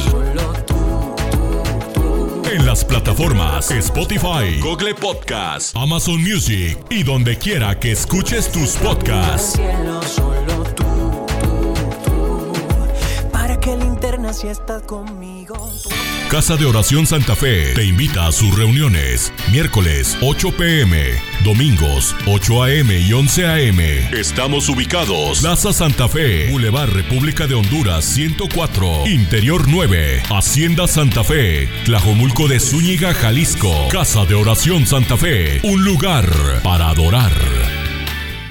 En 2.52 2.66
las 2.66 2.84
plataformas 2.84 3.70
Spotify, 3.72 4.60
Google 4.62 4.96
Podcast, 4.96 5.76
Amazon 5.76 6.22
Music 6.24 6.78
y 6.90 7.04
donde 7.04 7.38
quiera 7.38 7.80
que 7.80 7.92
escuches 7.92 8.52
tus 8.52 8.72
podcasts. 8.78 9.54
Cielo, 9.54 10.02
solo 10.04 10.64
tú, 10.76 11.26
tú, 11.42 11.74
tú. 12.06 13.30
Para 13.32 13.60
que 13.60 13.76
linterna 13.78 14.34
si 14.34 14.48
estás 14.48 14.82
conmigo. 14.84 15.56
tú- 15.84 15.90
Casa 16.30 16.56
de 16.58 16.66
Oración 16.66 17.08
Santa 17.08 17.36
Fe 17.36 17.74
te 17.74 17.84
invita 17.86 18.28
a 18.28 18.32
sus 18.32 18.56
reuniones. 18.56 19.29
Miércoles 19.52 20.16
8 20.22 20.52
pm, 20.56 21.12
domingos 21.44 22.16
8 22.28 22.64
am 22.66 22.92
y 22.92 23.12
11 23.12 23.48
am. 23.48 23.80
Estamos 24.14 24.70
ubicados. 24.70 25.42
Plaza 25.42 25.74
Santa 25.74 26.08
Fe, 26.08 26.52
Boulevard 26.52 26.92
República 26.92 27.48
de 27.48 27.56
Honduras 27.56 28.06
104, 28.06 29.08
Interior 29.08 29.68
9, 29.68 30.22
Hacienda 30.30 30.88
Santa 30.88 31.24
Fe, 31.24 31.68
Tlajomulco 31.86 32.48
de 32.48 32.60
Zúñiga, 32.60 33.16
Jalisco. 33.16 33.72
Casa 33.92 34.24
de 34.26 34.36
Oración 34.36 34.86
Santa 34.86 35.18
Fe, 35.18 35.60
un 35.64 35.84
lugar 35.84 36.30
para 36.64 36.90
adorar. 36.90 37.32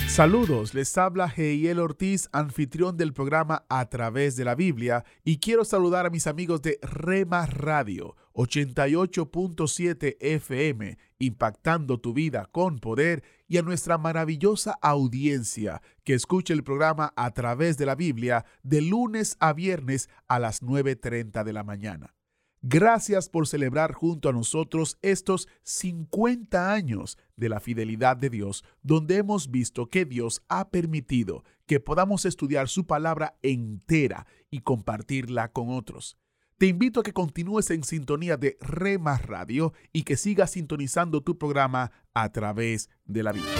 Saludos, 0.08 0.74
les 0.74 0.98
habla 0.98 1.32
Heiel 1.36 1.78
Ortiz, 1.78 2.28
anfitrión 2.32 2.96
del 2.96 3.12
programa 3.12 3.64
A 3.68 3.88
través 3.88 4.34
de 4.34 4.44
la 4.44 4.56
Biblia, 4.56 5.04
y 5.24 5.38
quiero 5.38 5.64
saludar 5.64 6.06
a 6.06 6.10
mis 6.10 6.26
amigos 6.26 6.60
de 6.60 6.80
Rema 6.82 7.46
Radio 7.46 8.16
88.7 8.38 10.16
FM, 10.20 10.96
impactando 11.18 11.98
tu 11.98 12.12
vida 12.14 12.46
con 12.52 12.78
poder, 12.78 13.24
y 13.48 13.56
a 13.56 13.62
nuestra 13.62 13.98
maravillosa 13.98 14.78
audiencia 14.80 15.82
que 16.04 16.14
escucha 16.14 16.54
el 16.54 16.62
programa 16.62 17.12
A 17.16 17.32
través 17.32 17.78
de 17.78 17.86
la 17.86 17.96
Biblia 17.96 18.44
de 18.62 18.80
lunes 18.80 19.36
a 19.40 19.52
viernes 19.52 20.08
a 20.28 20.38
las 20.38 20.62
9.30 20.62 21.42
de 21.42 21.52
la 21.52 21.64
mañana. 21.64 22.14
Gracias 22.62 23.28
por 23.28 23.48
celebrar 23.48 23.92
junto 23.92 24.28
a 24.28 24.32
nosotros 24.32 24.98
estos 25.02 25.48
50 25.64 26.72
años 26.72 27.18
de 27.34 27.48
la 27.48 27.58
fidelidad 27.58 28.16
de 28.16 28.30
Dios, 28.30 28.64
donde 28.82 29.16
hemos 29.16 29.50
visto 29.50 29.86
que 29.86 30.04
Dios 30.04 30.42
ha 30.48 30.70
permitido 30.70 31.42
que 31.66 31.80
podamos 31.80 32.24
estudiar 32.24 32.68
su 32.68 32.86
palabra 32.86 33.36
entera 33.42 34.28
y 34.48 34.60
compartirla 34.60 35.50
con 35.50 35.70
otros. 35.70 36.16
Te 36.58 36.66
invito 36.66 36.98
a 36.98 37.02
que 37.04 37.12
continúes 37.12 37.70
en 37.70 37.84
sintonía 37.84 38.36
de 38.36 38.58
Rema 38.60 39.16
Radio 39.16 39.72
y 39.92 40.02
que 40.02 40.16
sigas 40.16 40.50
sintonizando 40.50 41.20
tu 41.20 41.38
programa 41.38 41.92
a 42.14 42.32
través 42.32 42.90
de 43.04 43.22
la 43.22 43.30
Biblia. 43.30 43.54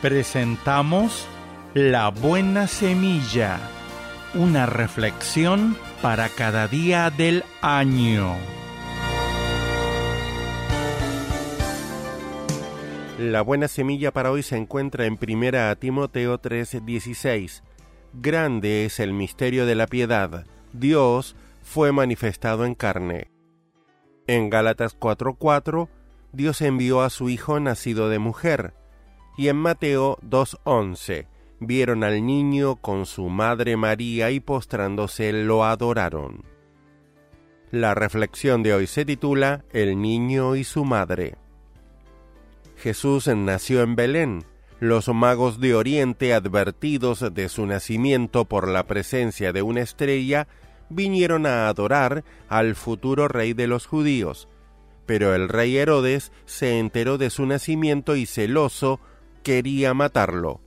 Presentamos 0.00 1.28
La 1.74 2.08
Buena 2.08 2.66
Semilla, 2.66 3.60
una 4.32 4.64
reflexión 4.64 5.76
para 6.00 6.30
cada 6.30 6.66
día 6.66 7.10
del 7.10 7.44
año. 7.60 8.34
La 13.18 13.42
buena 13.42 13.68
semilla 13.68 14.12
para 14.12 14.30
hoy 14.30 14.42
se 14.42 14.56
encuentra 14.56 15.04
en 15.04 15.18
1 15.20 15.76
Timoteo 15.76 16.40
3:16. 16.40 17.62
Grande 18.12 18.84
es 18.84 18.98
el 18.98 19.12
misterio 19.12 19.66
de 19.66 19.74
la 19.74 19.86
piedad. 19.86 20.44
Dios 20.72 21.36
fue 21.62 21.92
manifestado 21.92 22.64
en 22.64 22.74
carne. 22.74 23.30
En 24.26 24.50
Gálatas 24.50 24.96
4:4, 24.98 25.88
Dios 26.32 26.60
envió 26.60 27.02
a 27.02 27.10
su 27.10 27.28
Hijo 27.28 27.60
nacido 27.60 28.08
de 28.08 28.18
mujer. 28.18 28.74
Y 29.36 29.48
en 29.48 29.56
Mateo 29.56 30.18
2:11, 30.22 31.28
vieron 31.60 32.02
al 32.02 32.26
niño 32.26 32.76
con 32.76 33.06
su 33.06 33.28
madre 33.28 33.76
María 33.76 34.30
y 34.30 34.40
postrándose 34.40 35.32
lo 35.32 35.64
adoraron. 35.64 36.44
La 37.70 37.94
reflexión 37.94 38.64
de 38.64 38.74
hoy 38.74 38.88
se 38.88 39.04
titula 39.04 39.64
El 39.70 40.02
niño 40.02 40.56
y 40.56 40.64
su 40.64 40.84
madre. 40.84 41.36
Jesús 42.76 43.28
nació 43.28 43.82
en 43.82 43.94
Belén, 43.94 44.44
Los 44.80 45.08
magos 45.08 45.60
de 45.60 45.74
Oriente, 45.74 46.32
advertidos 46.32 47.34
de 47.34 47.50
su 47.50 47.66
nacimiento 47.66 48.46
por 48.46 48.66
la 48.66 48.86
presencia 48.86 49.52
de 49.52 49.60
una 49.60 49.82
estrella, 49.82 50.48
vinieron 50.88 51.44
a 51.44 51.68
adorar 51.68 52.24
al 52.48 52.74
futuro 52.74 53.28
rey 53.28 53.52
de 53.52 53.66
los 53.66 53.86
judíos. 53.86 54.48
Pero 55.04 55.34
el 55.34 55.50
rey 55.50 55.76
Herodes 55.76 56.32
se 56.46 56.78
enteró 56.78 57.18
de 57.18 57.28
su 57.28 57.44
nacimiento 57.44 58.16
y 58.16 58.24
celoso 58.24 59.00
quería 59.42 59.92
matarlo. 59.92 60.62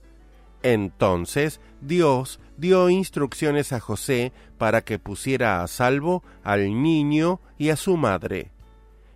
Entonces 0.62 1.60
Dios 1.80 2.38
dio 2.56 2.90
instrucciones 2.90 3.72
a 3.72 3.80
José 3.80 4.32
para 4.58 4.82
que 4.82 5.00
pusiera 5.00 5.60
a 5.60 5.66
salvo 5.66 6.22
al 6.44 6.80
niño 6.80 7.40
y 7.58 7.70
a 7.70 7.76
su 7.76 7.96
madre. 7.96 8.53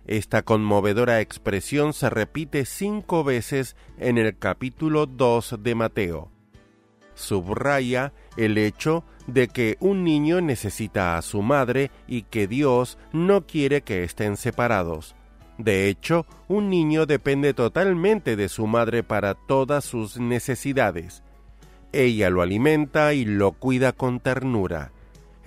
Esta 0.09 0.41
conmovedora 0.41 1.21
expresión 1.21 1.93
se 1.93 2.09
repite 2.09 2.65
cinco 2.65 3.23
veces 3.23 3.75
en 3.99 4.17
el 4.17 4.39
capítulo 4.39 5.05
2 5.05 5.57
de 5.59 5.75
Mateo. 5.75 6.31
Subraya 7.13 8.11
el 8.35 8.57
hecho 8.57 9.03
de 9.27 9.49
que 9.49 9.77
un 9.79 10.03
niño 10.03 10.41
necesita 10.41 11.15
a 11.15 11.21
su 11.21 11.43
madre 11.43 11.91
y 12.07 12.23
que 12.23 12.47
Dios 12.47 12.97
no 13.13 13.45
quiere 13.45 13.83
que 13.83 14.03
estén 14.03 14.35
separados. 14.35 15.15
De 15.59 15.89
hecho, 15.89 16.25
un 16.47 16.71
niño 16.71 17.05
depende 17.05 17.53
totalmente 17.53 18.35
de 18.35 18.49
su 18.49 18.65
madre 18.65 19.03
para 19.03 19.35
todas 19.35 19.85
sus 19.85 20.19
necesidades. 20.19 21.21
Ella 21.91 22.31
lo 22.31 22.41
alimenta 22.41 23.13
y 23.13 23.25
lo 23.25 23.51
cuida 23.51 23.91
con 23.91 24.19
ternura. 24.19 24.91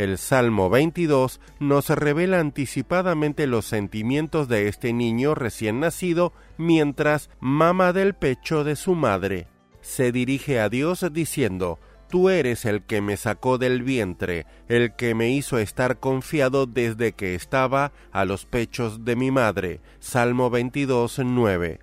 El 0.03 0.19
Salmo 0.19 0.69
22 0.69 1.41
nos 1.61 1.89
revela 1.89 2.41
anticipadamente 2.41 3.47
los 3.47 3.67
sentimientos 3.67 4.49
de 4.49 4.67
este 4.67 4.93
niño 4.93 5.37
recién 5.37 5.79
nacido 5.79 6.33
mientras 6.59 7.31
mama 7.39 7.93
del 7.93 8.15
pecho 8.15 8.65
de 8.65 8.75
su 8.75 8.97
madre. 8.97 9.47
Se 9.81 10.11
dirige 10.11 10.59
a 10.59 10.69
Dios 10.69 11.07
diciendo, 11.13 11.79
Tú 12.11 12.31
eres 12.31 12.65
el 12.65 12.83
que 12.83 13.01
me 13.01 13.17
sacó 13.17 13.59
del 13.59 13.85
vientre, 13.85 14.45
el 14.67 14.97
que 14.97 15.15
me 15.15 15.31
hizo 15.31 15.59
estar 15.59 16.01
confiado 16.01 16.67
desde 16.67 17.13
que 17.13 17.37
estaba 17.37 17.93
a 18.11 18.25
los 18.25 18.45
pechos 18.45 19.05
de 19.05 19.15
mi 19.15 19.31
madre. 19.31 19.81
Salmo 20.01 20.51
22, 20.51 21.21
9. 21.25 21.79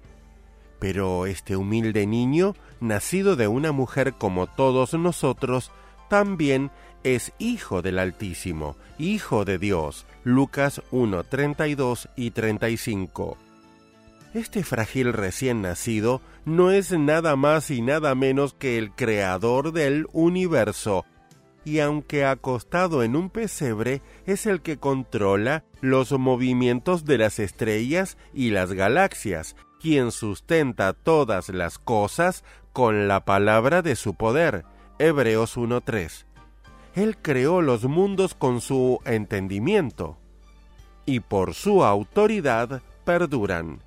Pero 0.78 1.26
este 1.26 1.56
humilde 1.56 2.06
niño, 2.06 2.54
nacido 2.82 3.38
de 3.38 3.48
una 3.48 3.72
mujer 3.72 4.16
como 4.18 4.46
todos 4.48 4.94
nosotros, 4.94 5.72
también 6.10 6.70
es 7.04 7.34
hijo 7.40 7.82
del 7.82 8.00
Altísimo, 8.00 8.76
hijo 8.98 9.46
de 9.46 9.58
Dios. 9.58 10.06
Lucas 10.24 10.82
1, 10.92 11.24
32 11.24 12.10
y 12.16 12.32
35. 12.32 13.38
Este 14.34 14.64
frágil 14.64 15.14
recién 15.14 15.62
nacido 15.62 16.22
no 16.46 16.72
es 16.72 16.92
nada 16.92 17.36
más 17.36 17.72
y 17.72 17.82
nada 17.82 18.14
menos 18.16 18.54
que 18.54 18.78
el 18.78 18.92
creador 18.92 19.72
del 19.72 20.08
universo, 20.14 21.06
y 21.66 21.80
aunque 21.80 22.26
acostado 22.26 23.04
en 23.04 23.16
un 23.16 23.30
pesebre, 23.30 24.02
es 24.26 24.46
el 24.46 24.62
que 24.62 24.78
controla 24.78 25.64
los 25.82 26.12
movimientos 26.12 27.06
de 27.06 27.18
las 27.18 27.40
estrellas 27.40 28.18
y 28.34 28.52
las 28.52 28.74
galaxias, 28.74 29.56
quien 29.80 30.12
sustenta 30.12 30.94
todas 30.94 31.50
las 31.50 31.80
cosas 31.80 32.44
con 32.74 33.08
la 33.08 33.26
palabra 33.26 33.82
de 33.82 33.96
su 33.96 34.14
poder. 34.14 34.66
Hebreos 35.00 35.58
1.3. 35.58 36.29
Él 36.96 37.18
creó 37.22 37.62
los 37.62 37.86
mundos 37.86 38.34
con 38.34 38.62
su 38.62 39.00
entendimiento, 39.06 40.18
y 41.06 41.20
por 41.22 41.54
su 41.54 41.84
autoridad 41.84 42.82
perduran. 43.04 43.82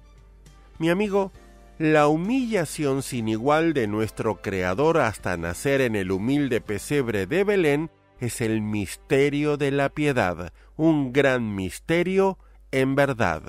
Mi 0.78 0.90
amigo, 0.90 1.32
la 1.78 2.06
humillación 2.06 3.02
sin 3.02 3.28
igual 3.28 3.72
de 3.72 3.86
nuestro 3.86 4.42
Creador 4.42 4.98
hasta 4.98 5.36
nacer 5.36 5.80
en 5.80 5.96
el 5.96 6.10
humilde 6.12 6.60
pesebre 6.60 7.26
de 7.26 7.44
Belén 7.44 7.90
es 8.20 8.40
el 8.40 8.62
misterio 8.62 9.56
de 9.56 9.72
la 9.72 9.88
piedad, 9.88 10.52
un 10.76 11.12
gran 11.12 11.54
misterio 11.54 12.38
en 12.70 12.94
verdad. 12.94 13.42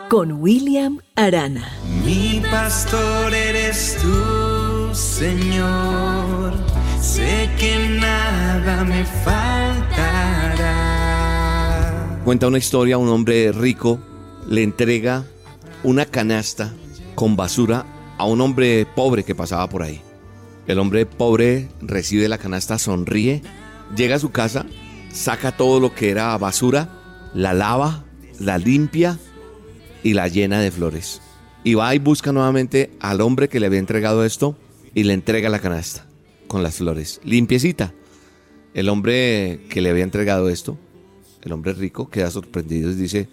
Con 0.09 0.41
William 0.41 0.99
Arana. 1.15 1.80
Mi 2.11 2.43
pastor 2.51 3.33
eres 3.33 3.97
tú, 4.03 4.93
Señor. 4.93 6.55
Sé 7.01 7.49
que 7.57 7.99
nada 8.01 8.83
me 8.83 9.05
faltará. 9.05 10.51
Cuenta 12.25 12.49
una 12.49 12.59
historia, 12.59 12.99
un 12.99 13.09
hombre 13.11 13.53
rico 13.53 14.01
le 14.49 14.65
entrega 14.65 15.25
una 15.85 16.05
canasta 16.05 16.75
con 17.15 17.37
basura 17.37 17.87
a 18.19 18.25
un 18.25 18.41
hombre 18.41 18.89
pobre 18.97 19.23
que 19.23 19.37
pasaba 19.37 19.69
por 19.69 19.85
ahí. 19.85 20.03
El 20.67 20.81
hombre 20.81 21.07
pobre 21.07 21.69
recibe 21.81 22.27
la 22.27 22.39
canasta, 22.39 22.77
sonríe, 22.81 23.41
llega 23.95 24.17
a 24.17 24.19
su 24.21 24.33
casa, 24.33 24.67
saca 25.13 25.57
todo 25.57 25.79
lo 25.79 25.95
que 25.95 26.11
era 26.11 26.37
basura, 26.39 26.89
la 27.35 27.55
lava, 27.55 28.03
la 28.41 28.59
limpia 28.59 29.17
y 30.03 30.15
la 30.15 30.27
llena 30.27 30.59
de 30.59 30.73
flores. 30.73 31.21
Y 31.63 31.75
va 31.75 31.95
y 31.95 31.99
busca 31.99 32.33
nuevamente 32.33 32.91
al 33.01 33.21
hombre 33.21 33.49
que 33.49 33.61
le 33.61 33.67
había 33.67 33.79
entregado 33.79 34.25
esto 34.25 34.57
y 34.95 35.05
le 35.05 35.13
entrega 35.13 35.49
la 35.49 35.59
canasta 35.59 36.07
con 36.51 36.63
las 36.63 36.77
flores, 36.77 37.21
limpiecita. 37.23 37.95
El 38.75 38.89
hombre 38.89 39.61
que 39.69 39.81
le 39.81 39.91
había 39.91 40.05
entregado 40.05 40.49
esto, 40.49 40.77
el 41.43 41.53
hombre 41.53 41.75
rico, 41.75 42.11
queda 42.11 42.31
sorprendido 42.31 42.91
y 42.91 42.95
dice, 42.95 43.29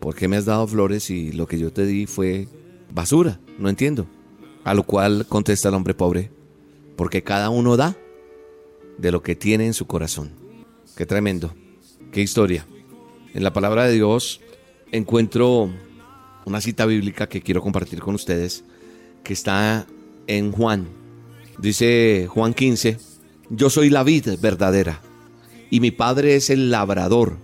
¿por 0.00 0.14
qué 0.14 0.28
me 0.28 0.36
has 0.36 0.46
dado 0.46 0.66
flores 0.66 1.10
y 1.10 1.32
lo 1.32 1.46
que 1.46 1.58
yo 1.58 1.72
te 1.72 1.84
di 1.84 2.06
fue 2.06 2.48
basura? 2.92 3.38
No 3.58 3.68
entiendo. 3.68 4.06
A 4.64 4.72
lo 4.72 4.84
cual 4.84 5.26
contesta 5.28 5.68
el 5.68 5.74
hombre 5.74 5.94
pobre, 5.94 6.30
porque 6.96 7.22
cada 7.22 7.50
uno 7.50 7.76
da 7.76 7.96
de 8.98 9.12
lo 9.12 9.22
que 9.22 9.36
tiene 9.36 9.66
en 9.66 9.74
su 9.74 9.86
corazón. 9.86 10.30
Qué 10.96 11.06
tremendo, 11.06 11.54
qué 12.12 12.22
historia. 12.22 12.66
En 13.34 13.44
la 13.44 13.52
palabra 13.52 13.84
de 13.84 13.92
Dios 13.92 14.40
encuentro 14.90 15.70
una 16.46 16.60
cita 16.60 16.86
bíblica 16.86 17.28
que 17.28 17.42
quiero 17.42 17.60
compartir 17.60 17.98
con 17.98 18.14
ustedes, 18.14 18.62
que 19.24 19.32
está 19.32 19.84
en 20.28 20.52
Juan. 20.52 20.86
Dice 21.58 22.28
Juan 22.30 22.54
15, 22.54 22.98
yo 23.50 23.68
soy 23.68 23.90
la 23.90 24.04
vid 24.04 24.38
verdadera 24.40 25.02
y 25.70 25.80
mi 25.80 25.90
padre 25.90 26.36
es 26.36 26.48
el 26.48 26.70
labrador. 26.70 27.36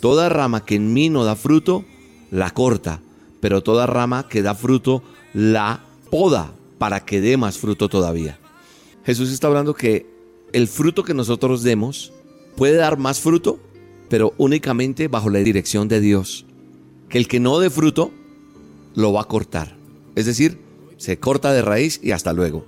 Toda 0.00 0.30
rama 0.30 0.64
que 0.64 0.76
en 0.76 0.94
mí 0.94 1.10
no 1.10 1.24
da 1.24 1.36
fruto, 1.36 1.84
la 2.30 2.50
corta, 2.50 3.02
pero 3.40 3.62
toda 3.62 3.86
rama 3.86 4.28
que 4.28 4.40
da 4.40 4.54
fruto, 4.54 5.02
la 5.34 5.84
poda 6.10 6.54
para 6.78 7.04
que 7.04 7.20
dé 7.20 7.36
más 7.36 7.58
fruto 7.58 7.90
todavía. 7.90 8.38
Jesús 9.04 9.30
está 9.30 9.48
hablando 9.48 9.74
que 9.74 10.06
el 10.54 10.68
fruto 10.68 11.04
que 11.04 11.12
nosotros 11.12 11.62
demos 11.62 12.14
puede 12.56 12.76
dar 12.76 12.96
más 12.96 13.20
fruto, 13.20 13.60
pero 14.08 14.32
únicamente 14.38 15.08
bajo 15.08 15.28
la 15.28 15.40
dirección 15.40 15.86
de 15.86 16.00
Dios. 16.00 16.46
Que 17.10 17.18
el 17.18 17.28
que 17.28 17.38
no 17.40 17.58
dé 17.58 17.68
fruto, 17.68 18.10
lo 18.94 19.12
va 19.12 19.22
a 19.22 19.24
cortar. 19.24 19.76
Es 20.14 20.26
decir, 20.26 20.60
se 20.96 21.18
corta 21.18 21.52
de 21.52 21.62
raíz 21.62 22.00
y 22.02 22.12
hasta 22.12 22.32
luego. 22.32 22.66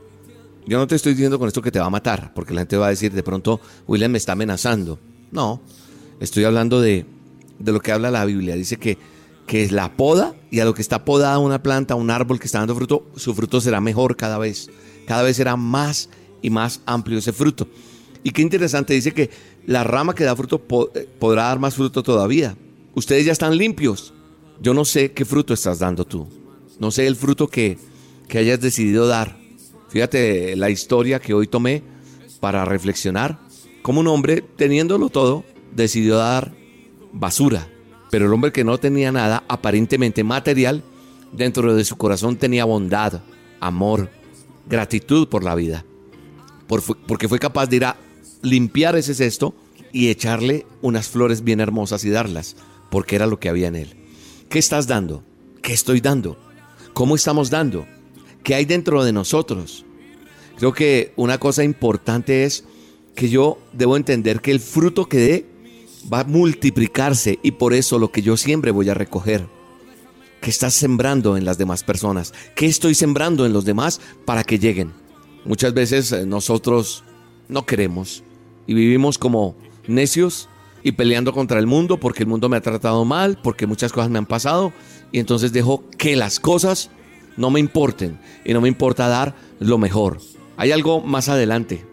Yo 0.67 0.79
no 0.79 0.87
te 0.87 0.95
estoy 0.95 1.13
diciendo 1.13 1.39
con 1.39 1.49
esto 1.49 1.61
que 1.61 1.71
te 1.71 1.79
va 1.79 1.87
a 1.87 1.91
matar, 1.91 2.33
porque 2.35 2.55
la 2.55 2.63
gente 2.63 2.77
va 2.77 2.87
a 2.87 2.91
decir 2.91 3.13
de 3.13 3.23
pronto, 3.23 3.61
William 3.87 4.11
me 4.11 4.19
está 4.19 4.33
amenazando. 4.33 4.99
No, 5.31 5.61
estoy 6.21 6.45
hablando 6.45 6.81
de, 6.81 7.05
de 7.59 7.73
lo 7.73 7.81
que 7.81 7.93
habla 7.93 8.11
la 8.11 8.25
Biblia. 8.25 8.55
Dice 8.55 8.77
que, 8.77 8.97
que 9.47 9.63
es 9.63 9.73
la 9.73 9.97
poda 9.97 10.35
y 10.51 10.61
a 10.61 10.65
lo 10.65 10.73
que 10.73 10.81
está 10.81 11.05
podada 11.05 11.39
una 11.39 11.63
planta, 11.63 11.95
un 11.95 12.11
árbol 12.11 12.39
que 12.39 12.47
está 12.47 12.61
dando 12.61 12.75
fruto, 12.75 13.07
su 13.17 13.35
fruto 13.35 13.61
será 13.61 13.81
mejor 13.81 14.17
cada 14.17 14.39
vez. 14.39 14.71
Cada 15.07 15.23
vez 15.23 15.37
será 15.37 15.57
más 15.57 16.09
y 16.41 16.49
más 16.49 16.81
amplio 16.87 17.19
ese 17.19 17.33
fruto. 17.33 17.69
Y 18.23 18.31
qué 18.31 18.41
interesante, 18.41 18.95
dice 18.95 19.13
que 19.13 19.29
la 19.67 19.85
rama 19.85 20.15
que 20.15 20.25
da 20.25 20.35
fruto 20.35 20.63
eh, 20.95 21.07
podrá 21.19 21.45
dar 21.45 21.59
más 21.59 21.75
fruto 21.75 22.03
todavía. 22.03 22.57
Ustedes 22.95 23.27
ya 23.27 23.33
están 23.33 23.57
limpios. 23.59 24.14
Yo 24.61 24.75
no 24.75 24.85
sé 24.85 25.13
qué 25.13 25.25
fruto 25.25 25.55
estás 25.55 25.79
dando 25.79 26.05
tú. 26.05 26.29
No 26.79 26.91
sé 26.91 27.07
el 27.07 27.17
fruto 27.17 27.49
que, 27.49 27.79
que 28.29 28.39
hayas 28.39 28.61
decidido 28.61 29.07
dar. 29.07 29.37
Fíjate 29.89 30.57
la 30.57 30.71
historia 30.71 31.21
que 31.21 31.35
hoy 31.35 31.47
tomé 31.47 31.83
para 32.41 32.65
reflexionar. 32.65 33.39
Como 33.83 34.01
un 34.01 34.09
hombre, 34.09 34.43
teniéndolo 34.57 35.09
todo, 35.09 35.45
decidió 35.75 36.17
dar 36.17 36.53
basura, 37.13 37.69
Pero 38.11 38.27
el 38.27 38.33
hombre 38.33 38.53
que 38.53 38.65
no 38.65 38.79
tenía 38.79 39.13
nada 39.13 39.45
aparentemente 39.49 40.25
material, 40.25 40.83
dentro 41.33 41.75
de 41.75 41.85
su 41.85 41.97
corazón 41.97 42.37
tenía 42.37 42.65
bondad, 42.65 43.23
amor, 43.61 44.11
gratitud 44.67 45.29
por 45.29 45.45
la 45.45 45.55
vida. 45.55 45.85
porque 47.07 47.29
fue 47.29 47.39
capaz 47.39 47.67
de 47.67 47.77
ir 47.77 47.85
a 47.85 47.97
limpiar 48.43 48.97
ese 48.97 49.15
cesto 49.15 49.55
y 49.93 50.09
echarle 50.09 50.67
unas 50.83 51.09
flores 51.09 51.45
bien 51.45 51.61
hermosas 51.61 52.05
y 52.05 52.11
darlas, 52.11 52.57
porque 52.91 53.17
era 53.17 53.27
lo 53.27 53.39
que 53.39 53.49
había 53.49 53.69
en 53.69 53.77
él. 53.77 54.04
¿Qué 54.49 54.59
estás 54.59 54.87
dando? 54.87 55.23
¿Qué 55.63 55.73
estoy 55.73 56.01
dando? 56.01 56.39
¿Cómo 56.93 57.15
estamos 57.17 57.51
dando? 57.51 57.87
¿Qué 58.43 58.55
hay 58.55 58.65
dentro 58.65 59.03
de 59.05 59.13
nosotros? 59.13 59.85
Creo 60.59 60.73
que 60.73 61.13
una 61.17 61.39
cosa 61.39 61.65
importante 61.65 62.45
es 62.45 62.65
que 63.15 63.29
yo 63.29 63.59
debo 63.73 63.97
entender 63.97 64.41
que 64.41 64.51
el 64.51 64.61
fruto 64.61 65.07
que 65.07 65.19
dé 65.19 65.47
va 66.13 66.21
a 66.21 66.25
multiplicarse 66.25 67.39
y 67.43 67.53
por 67.53 67.75
eso 67.75 67.99
lo 67.99 68.13
que 68.13 68.23
yo 68.23 68.37
siempre 68.37 68.71
voy 68.71 68.89
a 68.89 68.95
recoger. 68.95 69.47
¿Qué 70.41 70.51
estás 70.51 70.75
sembrando 70.75 71.37
en 71.37 71.45
las 71.45 71.57
demás 71.57 71.83
personas? 71.83 72.35
¿Qué 72.55 72.67
estoy 72.67 72.95
sembrando 72.95 73.47
en 73.47 73.53
los 73.53 73.65
demás 73.65 74.01
para 74.25 74.45
que 74.45 74.59
lleguen? 74.59 74.93
Muchas 75.45 75.73
veces 75.75 76.13
eh, 76.13 76.27
nosotros 76.27 77.05
no 77.49 77.65
queremos 77.65 78.23
y 78.67 78.75
vivimos 78.75 79.19
como 79.19 79.57
necios 79.87 80.49
y 80.85 80.93
peleando 80.93 81.33
contra 81.33 81.59
el 81.59 81.67
mundo 81.67 81.99
porque 81.99 82.23
el 82.23 82.29
mundo 82.29 82.49
me 82.49 82.59
ha 82.59 82.61
tratado 82.61 83.05
mal, 83.05 83.39
porque 83.43 83.67
muchas 83.67 83.91
cosas 83.91 84.11
me 84.11 84.19
han 84.19 84.27
pasado 84.27 84.73
y 85.11 85.19
entonces 85.19 85.53
dejo 85.53 85.83
que 85.99 86.15
las 86.15 86.39
cosas 86.39 86.91
no 87.37 87.51
me 87.51 87.59
importen 87.59 88.21
y 88.45 88.53
no 88.53 88.61
me 88.61 88.69
importa 88.69 89.09
dar 89.09 89.35
lo 89.59 89.79
mejor. 89.79 90.21
Hay 90.57 90.71
algo 90.71 91.01
más 91.01 91.29
adelante. 91.29 91.85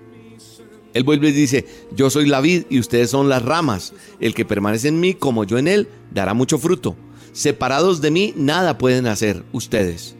Él 0.93 1.03
vuelve 1.03 1.29
y 1.29 1.31
dice, 1.31 1.65
yo 1.95 2.09
soy 2.09 2.27
la 2.27 2.41
vid 2.41 2.63
y 2.69 2.79
ustedes 2.79 3.09
son 3.09 3.29
las 3.29 3.41
ramas. 3.41 3.93
El 4.19 4.33
que 4.35 4.43
permanece 4.43 4.89
en 4.89 4.99
mí 4.99 5.13
como 5.13 5.45
yo 5.45 5.57
en 5.57 5.69
él 5.69 5.87
dará 6.13 6.33
mucho 6.33 6.59
fruto. 6.59 6.97
Separados 7.31 8.01
de 8.01 8.11
mí 8.11 8.33
nada 8.35 8.77
pueden 8.77 9.07
hacer 9.07 9.43
ustedes. 9.53 10.15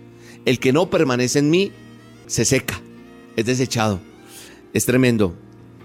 El 0.46 0.60
que 0.60 0.72
no 0.72 0.90
permanece 0.90 1.40
en 1.40 1.50
mí 1.50 1.74
se 2.26 2.46
seca, 2.46 2.82
es 3.36 3.46
desechado. 3.46 4.00
Es 4.74 4.86
tremendo. 4.86 5.36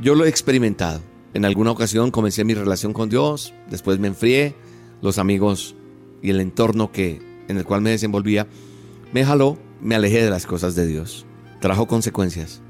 Yo 0.01 0.15
lo 0.15 0.25
he 0.25 0.29
experimentado. 0.29 1.01
En 1.37 1.45
alguna 1.45 1.71
ocasión 1.71 2.11
comencé 2.11 2.45
mi 2.45 2.55
relación 2.55 2.95
con 2.95 3.11
Dios, 3.11 3.53
después 3.69 3.99
me 3.99 4.09
enfrié, 4.09 4.55
los 5.03 5.19
amigos 5.19 5.75
y 6.23 6.31
el 6.31 6.41
entorno 6.41 6.93
que, 6.93 7.21
en 7.49 7.59
el 7.59 7.65
cual 7.67 7.83
me 7.83 7.91
desenvolvía 7.91 8.47
me 9.13 9.23
jaló, 9.23 9.59
me 9.83 9.95
alejé 9.95 10.25
de 10.25 10.31
las 10.31 10.47
cosas 10.47 10.75
de 10.75 10.87
Dios. 10.87 11.27
Trajo 11.61 11.87
consecuencias 11.87 12.63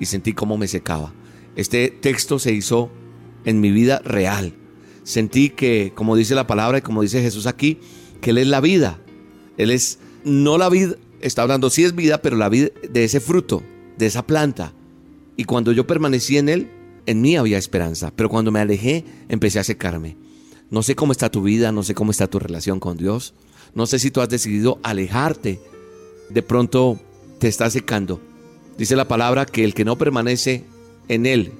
y 0.00 0.06
sentí 0.06 0.32
cómo 0.32 0.58
me 0.58 0.66
secaba. 0.66 1.12
Este 1.54 1.86
texto 1.88 2.40
se 2.40 2.52
hizo 2.52 2.90
en 3.44 3.60
mi 3.60 3.70
vida 3.70 4.00
real. 4.00 4.54
Sentí 5.04 5.50
que, 5.50 5.92
como 5.94 6.16
dice 6.16 6.34
la 6.34 6.48
palabra 6.48 6.78
y 6.78 6.82
como 6.82 7.02
dice 7.02 7.22
Jesús 7.22 7.46
aquí, 7.46 7.78
que 8.20 8.30
Él 8.30 8.38
es 8.38 8.48
la 8.48 8.60
vida. 8.60 8.98
Él 9.56 9.70
es 9.70 10.00
no 10.24 10.58
la 10.58 10.68
vida, 10.68 10.96
está 11.20 11.42
hablando, 11.42 11.70
sí 11.70 11.84
es 11.84 11.94
vida, 11.94 12.20
pero 12.20 12.36
la 12.36 12.48
vida 12.48 12.70
de 12.90 13.04
ese 13.04 13.20
fruto, 13.20 13.62
de 13.98 14.06
esa 14.06 14.26
planta. 14.26 14.72
Y 15.36 15.44
cuando 15.44 15.70
yo 15.70 15.86
permanecí 15.86 16.38
en 16.38 16.48
Él, 16.48 16.79
en 17.10 17.20
mí 17.20 17.36
había 17.36 17.58
esperanza. 17.58 18.12
Pero 18.14 18.28
cuando 18.28 18.52
me 18.52 18.60
alejé, 18.60 19.04
empecé 19.28 19.58
a 19.58 19.64
secarme. 19.64 20.16
No 20.70 20.82
sé 20.82 20.94
cómo 20.94 21.12
está 21.12 21.30
tu 21.30 21.42
vida, 21.42 21.72
no 21.72 21.82
sé 21.82 21.94
cómo 21.94 22.12
está 22.12 22.28
tu 22.28 22.38
relación 22.38 22.78
con 22.78 22.96
Dios. 22.96 23.34
No 23.74 23.86
sé 23.86 23.98
si 23.98 24.10
tú 24.10 24.20
has 24.20 24.28
decidido 24.28 24.78
alejarte. 24.82 25.60
De 26.28 26.42
pronto 26.42 27.00
te 27.40 27.48
está 27.48 27.68
secando. 27.68 28.20
Dice 28.78 28.94
la 28.94 29.08
palabra 29.08 29.44
que 29.44 29.64
el 29.64 29.74
que 29.74 29.84
no 29.84 29.98
permanece 29.98 30.64
en 31.08 31.26
él 31.26 31.52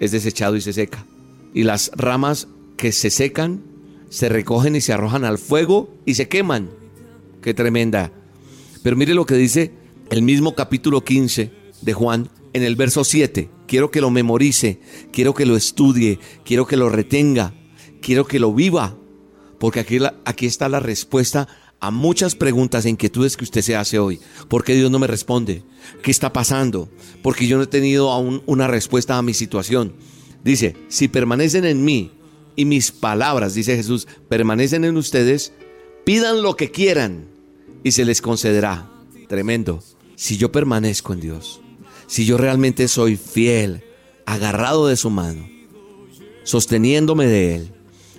es 0.00 0.10
desechado 0.10 0.56
y 0.56 0.60
se 0.60 0.72
seca. 0.72 1.06
Y 1.54 1.62
las 1.62 1.92
ramas 1.94 2.48
que 2.76 2.90
se 2.90 3.10
secan 3.10 3.62
se 4.10 4.28
recogen 4.28 4.74
y 4.74 4.80
se 4.80 4.92
arrojan 4.92 5.24
al 5.24 5.38
fuego 5.38 5.88
y 6.04 6.14
se 6.14 6.28
queman. 6.28 6.70
Qué 7.42 7.54
tremenda. 7.54 8.10
Pero 8.82 8.96
mire 8.96 9.14
lo 9.14 9.24
que 9.24 9.36
dice 9.36 9.72
el 10.10 10.22
mismo 10.22 10.56
capítulo 10.56 11.04
15 11.04 11.50
de 11.82 11.92
Juan 11.92 12.28
en 12.56 12.62
el 12.62 12.74
verso 12.74 13.04
7. 13.04 13.50
Quiero 13.68 13.90
que 13.90 14.00
lo 14.00 14.10
memorice, 14.10 14.80
quiero 15.12 15.34
que 15.34 15.46
lo 15.46 15.56
estudie, 15.56 16.18
quiero 16.44 16.66
que 16.66 16.76
lo 16.76 16.88
retenga, 16.88 17.54
quiero 18.00 18.26
que 18.26 18.38
lo 18.38 18.52
viva. 18.52 18.96
Porque 19.60 19.80
aquí, 19.80 19.98
aquí 20.24 20.46
está 20.46 20.68
la 20.68 20.80
respuesta 20.80 21.48
a 21.80 21.90
muchas 21.90 22.34
preguntas 22.34 22.86
e 22.86 22.90
inquietudes 22.90 23.36
que 23.36 23.44
usted 23.44 23.60
se 23.60 23.76
hace 23.76 23.98
hoy. 23.98 24.20
¿Por 24.48 24.64
qué 24.64 24.74
Dios 24.74 24.90
no 24.90 24.98
me 24.98 25.06
responde? 25.06 25.62
¿Qué 26.02 26.10
está 26.10 26.32
pasando? 26.32 26.88
Porque 27.22 27.46
yo 27.46 27.58
no 27.58 27.64
he 27.64 27.68
tenido 27.68 28.10
aún 28.10 28.42
una 28.46 28.66
respuesta 28.66 29.18
a 29.18 29.22
mi 29.22 29.34
situación. 29.34 29.94
Dice, 30.42 30.76
si 30.88 31.08
permanecen 31.08 31.64
en 31.64 31.84
mí 31.84 32.12
y 32.54 32.64
mis 32.64 32.90
palabras, 32.90 33.54
dice 33.54 33.76
Jesús, 33.76 34.08
permanecen 34.28 34.84
en 34.84 34.96
ustedes, 34.96 35.52
pidan 36.04 36.42
lo 36.42 36.56
que 36.56 36.70
quieran 36.70 37.26
y 37.84 37.92
se 37.92 38.04
les 38.04 38.22
concederá. 38.22 38.90
Tremendo. 39.28 39.82
Si 40.14 40.38
yo 40.38 40.50
permanezco 40.50 41.12
en 41.12 41.20
Dios, 41.20 41.60
si 42.06 42.24
yo 42.24 42.36
realmente 42.38 42.88
soy 42.88 43.16
fiel, 43.16 43.82
agarrado 44.26 44.86
de 44.86 44.96
su 44.96 45.10
mano, 45.10 45.48
sosteniéndome 46.44 47.26
de 47.26 47.56
Él, 47.56 47.72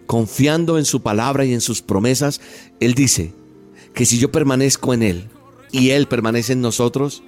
confiando 0.06 0.78
en 0.78 0.86
su 0.86 1.02
palabra 1.02 1.46
y 1.46 1.54
en 1.54 1.62
sus 1.62 1.82
promesas, 1.82 2.42
Él 2.80 2.94
dice, 2.94 3.34
que 3.98 4.06
si 4.06 4.20
yo 4.20 4.32
permanezco 4.32 4.94
en 4.94 5.02
Él 5.02 5.28
y 5.72 5.90
Él 5.90 6.08
permanece 6.08 6.54
en 6.54 6.62
nosotros, 6.62 7.24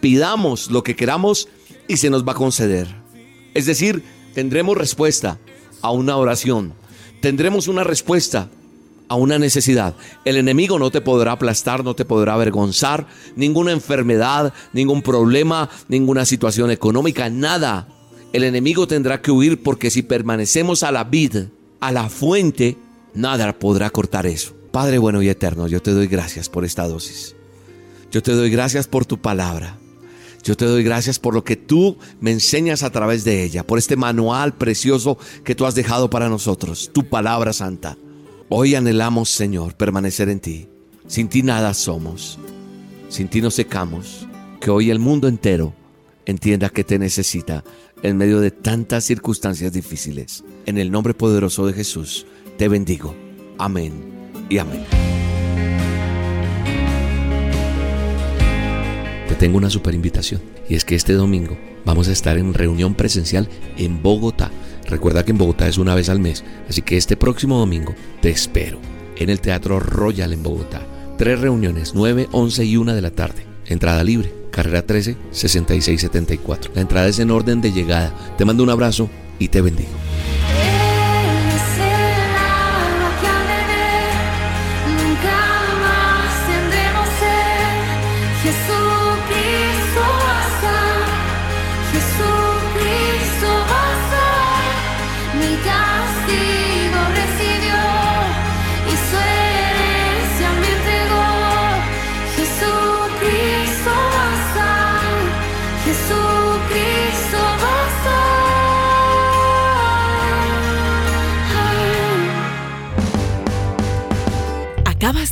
pidamos 0.00 0.70
lo 0.70 0.82
que 0.82 0.96
queramos 0.96 1.46
y 1.88 1.98
se 1.98 2.08
nos 2.08 2.26
va 2.26 2.32
a 2.32 2.36
conceder. 2.36 2.88
Es 3.52 3.66
decir, 3.66 4.02
tendremos 4.32 4.78
respuesta 4.78 5.38
a 5.82 5.90
una 5.90 6.16
oración, 6.16 6.72
tendremos 7.20 7.68
una 7.68 7.84
respuesta 7.84 8.48
a 9.08 9.14
una 9.14 9.38
necesidad. 9.38 9.94
El 10.24 10.36
enemigo 10.36 10.78
no 10.78 10.90
te 10.90 11.00
podrá 11.00 11.32
aplastar, 11.32 11.84
no 11.84 11.94
te 11.94 12.04
podrá 12.04 12.34
avergonzar, 12.34 13.06
ninguna 13.36 13.72
enfermedad, 13.72 14.52
ningún 14.72 15.02
problema, 15.02 15.68
ninguna 15.88 16.24
situación 16.24 16.70
económica, 16.70 17.30
nada. 17.30 17.88
El 18.32 18.44
enemigo 18.44 18.86
tendrá 18.86 19.22
que 19.22 19.30
huir 19.30 19.62
porque 19.62 19.90
si 19.90 20.02
permanecemos 20.02 20.82
a 20.82 20.92
la 20.92 21.04
vid, 21.04 21.36
a 21.80 21.92
la 21.92 22.08
fuente, 22.08 22.76
nada 23.14 23.58
podrá 23.58 23.90
cortar 23.90 24.26
eso. 24.26 24.54
Padre 24.72 24.98
bueno 24.98 25.22
y 25.22 25.28
eterno, 25.28 25.68
yo 25.68 25.80
te 25.80 25.92
doy 25.92 26.06
gracias 26.06 26.48
por 26.48 26.64
esta 26.64 26.86
dosis. 26.86 27.34
Yo 28.10 28.22
te 28.22 28.32
doy 28.32 28.50
gracias 28.50 28.86
por 28.86 29.06
tu 29.06 29.18
palabra. 29.18 29.78
Yo 30.42 30.56
te 30.56 30.64
doy 30.64 30.84
gracias 30.84 31.18
por 31.18 31.34
lo 31.34 31.42
que 31.42 31.56
tú 31.56 31.98
me 32.20 32.30
enseñas 32.30 32.84
a 32.84 32.90
través 32.90 33.24
de 33.24 33.42
ella, 33.42 33.66
por 33.66 33.78
este 33.78 33.96
manual 33.96 34.54
precioso 34.54 35.18
que 35.42 35.56
tú 35.56 35.66
has 35.66 35.74
dejado 35.74 36.08
para 36.08 36.28
nosotros, 36.28 36.90
tu 36.92 37.08
palabra 37.08 37.52
santa. 37.52 37.96
Hoy 38.48 38.76
anhelamos, 38.76 39.28
Señor, 39.28 39.74
permanecer 39.74 40.28
en 40.28 40.38
ti. 40.38 40.68
Sin 41.08 41.28
ti 41.28 41.42
nada 41.42 41.74
somos. 41.74 42.38
Sin 43.08 43.26
ti 43.26 43.40
nos 43.40 43.54
secamos. 43.54 44.28
Que 44.60 44.70
hoy 44.70 44.90
el 44.90 45.00
mundo 45.00 45.26
entero 45.26 45.74
entienda 46.26 46.68
que 46.68 46.84
te 46.84 47.00
necesita 47.00 47.64
en 48.04 48.16
medio 48.16 48.38
de 48.38 48.52
tantas 48.52 49.02
circunstancias 49.02 49.72
difíciles. 49.72 50.44
En 50.64 50.78
el 50.78 50.92
nombre 50.92 51.12
poderoso 51.12 51.66
de 51.66 51.72
Jesús, 51.72 52.24
te 52.56 52.68
bendigo. 52.68 53.16
Amén 53.58 53.92
y 54.48 54.58
amén. 54.58 54.84
Te 59.28 59.34
tengo 59.34 59.58
una 59.58 59.70
super 59.70 59.92
invitación 59.92 60.40
y 60.68 60.76
es 60.76 60.84
que 60.84 60.94
este 60.94 61.14
domingo 61.14 61.58
vamos 61.84 62.06
a 62.06 62.12
estar 62.12 62.38
en 62.38 62.54
reunión 62.54 62.94
presencial 62.94 63.48
en 63.76 64.04
Bogotá. 64.04 64.52
Recuerda 64.88 65.24
que 65.24 65.32
en 65.32 65.38
Bogotá 65.38 65.68
es 65.68 65.78
una 65.78 65.94
vez 65.94 66.08
al 66.08 66.20
mes, 66.20 66.44
así 66.68 66.82
que 66.82 66.96
este 66.96 67.16
próximo 67.16 67.58
domingo 67.58 67.94
te 68.20 68.30
espero 68.30 68.78
en 69.16 69.30
el 69.30 69.40
Teatro 69.40 69.80
Royal 69.80 70.32
en 70.32 70.42
Bogotá. 70.42 70.82
Tres 71.18 71.40
reuniones, 71.40 71.92
9, 71.94 72.28
11 72.30 72.64
y 72.64 72.76
1 72.76 72.94
de 72.94 73.02
la 73.02 73.10
tarde. 73.10 73.46
Entrada 73.66 74.04
libre, 74.04 74.32
carrera 74.50 74.82
13, 74.82 75.16
66, 75.30 76.00
74. 76.00 76.72
La 76.74 76.82
entrada 76.82 77.08
es 77.08 77.18
en 77.18 77.30
orden 77.30 77.60
de 77.60 77.72
llegada. 77.72 78.14
Te 78.36 78.44
mando 78.44 78.62
un 78.62 78.70
abrazo 78.70 79.08
y 79.38 79.48
te 79.48 79.60
bendigo. 79.60 79.90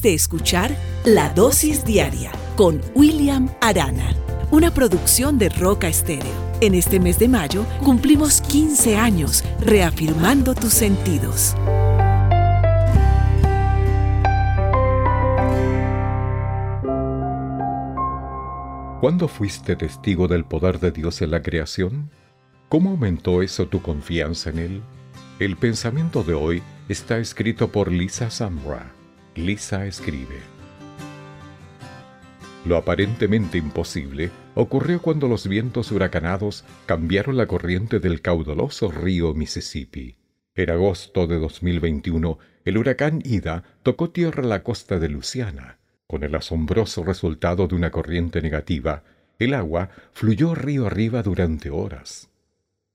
De 0.02 0.12
escuchar 0.12 0.76
La 1.04 1.30
Dosis 1.30 1.84
Diaria 1.84 2.30
con 2.56 2.80
William 2.94 3.48
Arana, 3.60 4.14
una 4.50 4.72
producción 4.72 5.38
de 5.38 5.48
Roca 5.48 5.88
Estéreo. 5.88 6.32
En 6.60 6.74
este 6.74 7.00
mes 7.00 7.18
de 7.18 7.28
mayo 7.28 7.64
cumplimos 7.82 8.40
15 8.42 8.96
años 8.96 9.44
reafirmando 9.60 10.54
tus 10.54 10.74
sentidos. 10.74 11.54
¿Cuándo 19.00 19.28
fuiste 19.28 19.76
testigo 19.76 20.28
del 20.28 20.44
poder 20.44 20.80
de 20.80 20.90
Dios 20.90 21.22
en 21.22 21.30
la 21.30 21.42
creación? 21.42 22.10
¿Cómo 22.68 22.90
aumentó 22.90 23.42
eso 23.42 23.68
tu 23.68 23.80
confianza 23.80 24.50
en 24.50 24.58
Él? 24.58 24.82
El 25.38 25.56
pensamiento 25.56 26.24
de 26.24 26.34
hoy 26.34 26.62
está 26.88 27.18
escrito 27.18 27.68
por 27.72 27.90
Lisa 27.90 28.30
Samra 28.30 28.93
Lisa 29.36 29.84
escribe. 29.84 30.38
Lo 32.64 32.76
aparentemente 32.76 33.58
imposible 33.58 34.30
ocurrió 34.54 35.02
cuando 35.02 35.26
los 35.26 35.48
vientos 35.48 35.90
huracanados 35.90 36.64
cambiaron 36.86 37.36
la 37.36 37.46
corriente 37.46 37.98
del 37.98 38.22
caudaloso 38.22 38.92
río 38.92 39.34
Mississippi. 39.34 40.16
En 40.54 40.70
agosto 40.70 41.26
de 41.26 41.40
2021, 41.40 42.38
el 42.64 42.78
huracán 42.78 43.22
Ida 43.24 43.64
tocó 43.82 44.10
tierra 44.10 44.44
a 44.44 44.46
la 44.46 44.62
costa 44.62 45.00
de 45.00 45.08
Luisiana. 45.08 45.78
Con 46.06 46.22
el 46.22 46.32
asombroso 46.36 47.02
resultado 47.02 47.66
de 47.66 47.74
una 47.74 47.90
corriente 47.90 48.40
negativa, 48.40 49.02
el 49.40 49.54
agua 49.54 49.90
fluyó 50.12 50.54
río 50.54 50.86
arriba 50.86 51.24
durante 51.24 51.70
horas. 51.70 52.30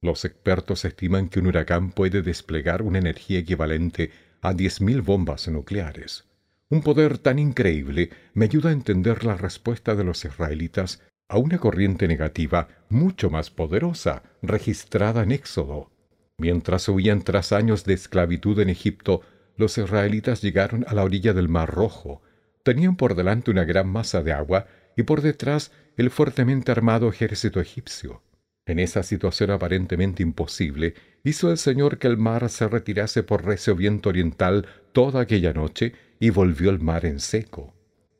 Los 0.02 0.24
expertos 0.24 0.86
estiman 0.86 1.28
que 1.28 1.41
un 1.41 1.48
huracán 1.48 1.91
puede 1.91 2.22
desplegar 2.22 2.82
una 2.82 2.99
energía 2.99 3.40
equivalente 3.40 4.11
a 4.41 4.53
10.000 4.53 5.03
bombas 5.03 5.49
nucleares. 5.49 6.29
Un 6.72 6.82
poder 6.82 7.18
tan 7.18 7.40
increíble 7.40 8.12
me 8.36 8.46
ayuda 8.46 8.70
a 8.70 8.74
entender 8.74 9.26
la 9.26 9.36
respuesta 9.36 9.96
de 9.96 10.04
los 10.04 10.24
israelitas 10.24 11.02
a 11.28 11.38
una 11.40 11.58
corriente 11.58 12.08
negativa 12.08 12.68
mucho 12.90 13.32
más 13.32 13.50
poderosa 13.50 14.22
registrada 14.44 15.24
en 15.24 15.32
Éxodo. 15.32 15.91
Mientras 16.38 16.88
huían 16.88 17.24
tras 17.24 17.54
años 17.54 17.86
de 17.86 17.96
esclavitud 17.96 18.60
en 18.60 18.70
Egipto, 18.70 19.22
los 19.58 19.78
israelitas 19.80 20.41
llegaron 20.41 20.86
a 20.88 20.94
la 20.94 21.04
orilla 21.04 21.34
del 21.34 21.50
Mar 21.50 21.74
Rojo. 21.74 22.22
Tenían 22.64 22.96
por 22.98 23.16
delante 23.16 23.50
una 23.50 23.64
gran 23.64 23.88
masa 23.88 24.22
de 24.22 24.32
agua 24.32 24.68
y 24.96 25.04
por 25.04 25.22
detrás 25.22 25.72
el 25.98 26.12
fuertemente 26.12 26.72
armado 26.72 27.10
ejército 27.10 27.60
egipcio. 27.60 28.22
En 28.66 28.78
esa 28.78 29.02
situación 29.02 29.50
aparentemente 29.50 30.22
imposible, 30.22 30.94
hizo 31.24 31.50
el 31.50 31.58
Señor 31.58 31.98
que 31.98 32.08
el 32.08 32.18
mar 32.18 32.48
se 32.50 32.68
retirase 32.68 33.24
por 33.24 33.44
recio 33.44 33.76
viento 33.76 34.10
oriental 34.10 34.68
toda 34.94 35.22
aquella 35.22 35.54
noche 35.54 35.94
y 36.20 36.30
volvió 36.30 36.70
el 36.70 36.80
mar 36.80 37.06
en 37.06 37.20
seco. 37.20 37.74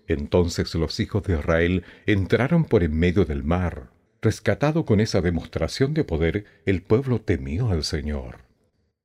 Entonces 0.07 0.73
los 0.76 0.99
hijos 0.99 1.23
de 1.23 1.38
Israel 1.38 1.84
entraron 2.05 2.65
por 2.65 2.84
en 2.84 2.97
medio 2.97 3.26
del 3.26 3.43
mar. 3.43 3.91
Rescatado 4.21 4.85
con 4.85 4.99
esa 4.99 5.21
demostración 5.21 5.93
de 5.93 6.03
poder, 6.03 6.45
el 6.65 6.81
pueblo 6.81 7.21
temió 7.21 7.69
al 7.69 7.84
Señor. 7.84 8.39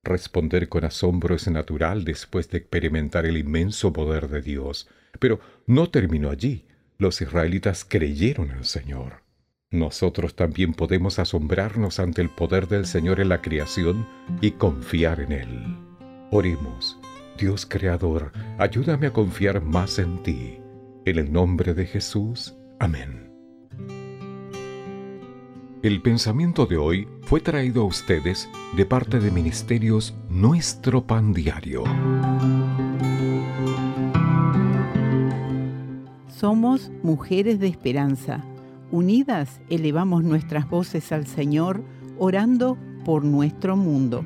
Responder 0.03 0.69
con 0.69 0.85
asombro 0.85 1.35
es 1.35 1.49
natural 1.49 2.05
después 2.05 2.51
de 2.51 2.59
experimentar 2.59 3.27
el 3.27 3.37
inmenso 3.37 3.93
poder 3.93 4.29
de 4.29 4.43
Dios, 4.43 4.89
pero 5.19 5.41
no 5.67 5.89
terminó 5.91 6.31
allí. 6.31 6.67
Los 6.99 7.21
israelitas 7.21 7.85
creyeron 7.85 8.51
al 8.51 8.65
Señor. 8.65 9.23
Nosotros 9.71 10.37
también 10.37 10.75
podemos 10.75 11.19
asombrarnos 11.19 11.99
ante 11.99 12.23
el 12.23 12.29
poder 12.29 12.69
del 12.69 12.87
Señor 12.87 13.19
en 13.19 13.29
la 13.29 13.43
creación 13.43 14.07
y 14.41 14.53
confiar 14.53 15.21
en 15.21 15.33
Él. 15.33 15.77
Oremos, 16.31 16.99
Dios 17.39 17.67
Creador, 17.67 18.33
ayúdame 18.59 19.09
a 19.09 19.13
confiar 19.13 19.61
más 19.61 19.99
en 19.99 20.23
ti. 20.23 20.59
En 21.05 21.19
el 21.19 21.33
nombre 21.33 21.75
de 21.75 21.85
Jesús. 21.85 22.55
Amén. 22.79 23.31
El 25.83 26.01
pensamiento 26.01 26.65
de 26.65 26.77
hoy 26.77 27.09
fue 27.23 27.41
traído 27.41 27.83
a 27.83 27.85
ustedes 27.85 28.49
de 28.77 28.87
parte 28.87 29.19
de 29.19 29.31
Ministerios 29.31 30.15
Nuestro 30.31 31.07
Pan 31.07 31.33
Diario. 31.35 31.85
Somos 36.29 36.91
mujeres 37.03 37.59
de 37.59 37.67
esperanza. 37.67 38.45
Unidas 38.91 39.61
elevamos 39.69 40.23
nuestras 40.25 40.71
voces 40.71 41.11
al 41.11 41.27
Señor, 41.27 41.83
orando 42.19 42.79
por 43.05 43.25
nuestro 43.25 43.77
mundo. 43.77 44.25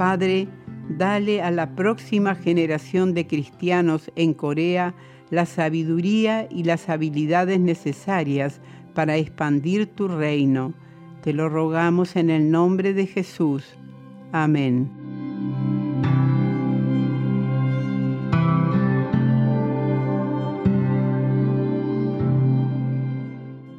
Padre, 0.00 0.48
dale 0.88 1.42
a 1.42 1.50
la 1.50 1.76
próxima 1.76 2.34
generación 2.34 3.12
de 3.12 3.26
cristianos 3.26 4.10
en 4.16 4.32
Corea 4.32 4.94
la 5.28 5.44
sabiduría 5.44 6.48
y 6.50 6.64
las 6.64 6.88
habilidades 6.88 7.60
necesarias 7.60 8.62
para 8.94 9.18
expandir 9.18 9.88
tu 9.88 10.08
reino. 10.08 10.72
Te 11.22 11.34
lo 11.34 11.50
rogamos 11.50 12.16
en 12.16 12.30
el 12.30 12.50
nombre 12.50 12.94
de 12.94 13.06
Jesús. 13.06 13.76
Amén. 14.32 14.90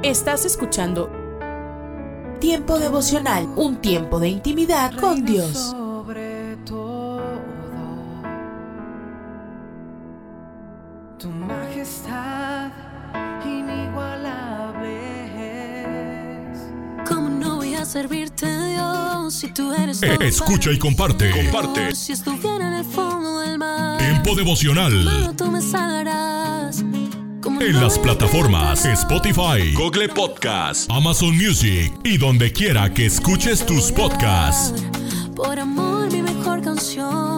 Estás 0.03 0.45
escuchando 0.45 1.11
Tiempo 2.41 2.79
devocional, 2.79 3.49
un 3.57 3.77
tiempo 3.77 4.21
de 4.21 4.29
intimidad 4.29 4.93
con 4.99 5.25
Dios. 5.25 5.75
servirte 17.89 18.47
Dios 18.47 19.35
si 19.35 19.49
tú 19.49 19.73
eres 19.73 20.03
eh, 20.03 20.17
Escucha 20.21 20.71
y 20.71 20.79
comparte. 20.79 21.31
Comparte. 21.31 21.95
Si 21.95 22.13
estuviera 22.13 22.69
en 22.69 22.75
el 22.75 22.85
fondo 22.85 23.41
del 23.41 23.59
mar. 23.59 23.99
Tiempo 23.99 24.35
devocional. 24.35 25.35
tú 25.37 25.51
me 25.51 25.61
salvarás. 25.63 26.38
En 27.61 27.81
las 27.81 27.99
plataformas 27.99 28.85
Spotify, 28.85 29.73
Google 29.75 30.09
Podcast, 30.09 30.91
Amazon 30.91 31.37
Music 31.37 31.93
y 32.05 32.17
donde 32.17 32.53
quiera 32.53 32.93
que 32.93 33.07
escuches 33.07 33.67
tus 33.67 33.91
podcasts. 33.91 34.85
Por 35.35 35.59
amor, 35.59 36.11
mi 36.13 36.23
mejor 36.23 36.63
canción. 36.63 37.38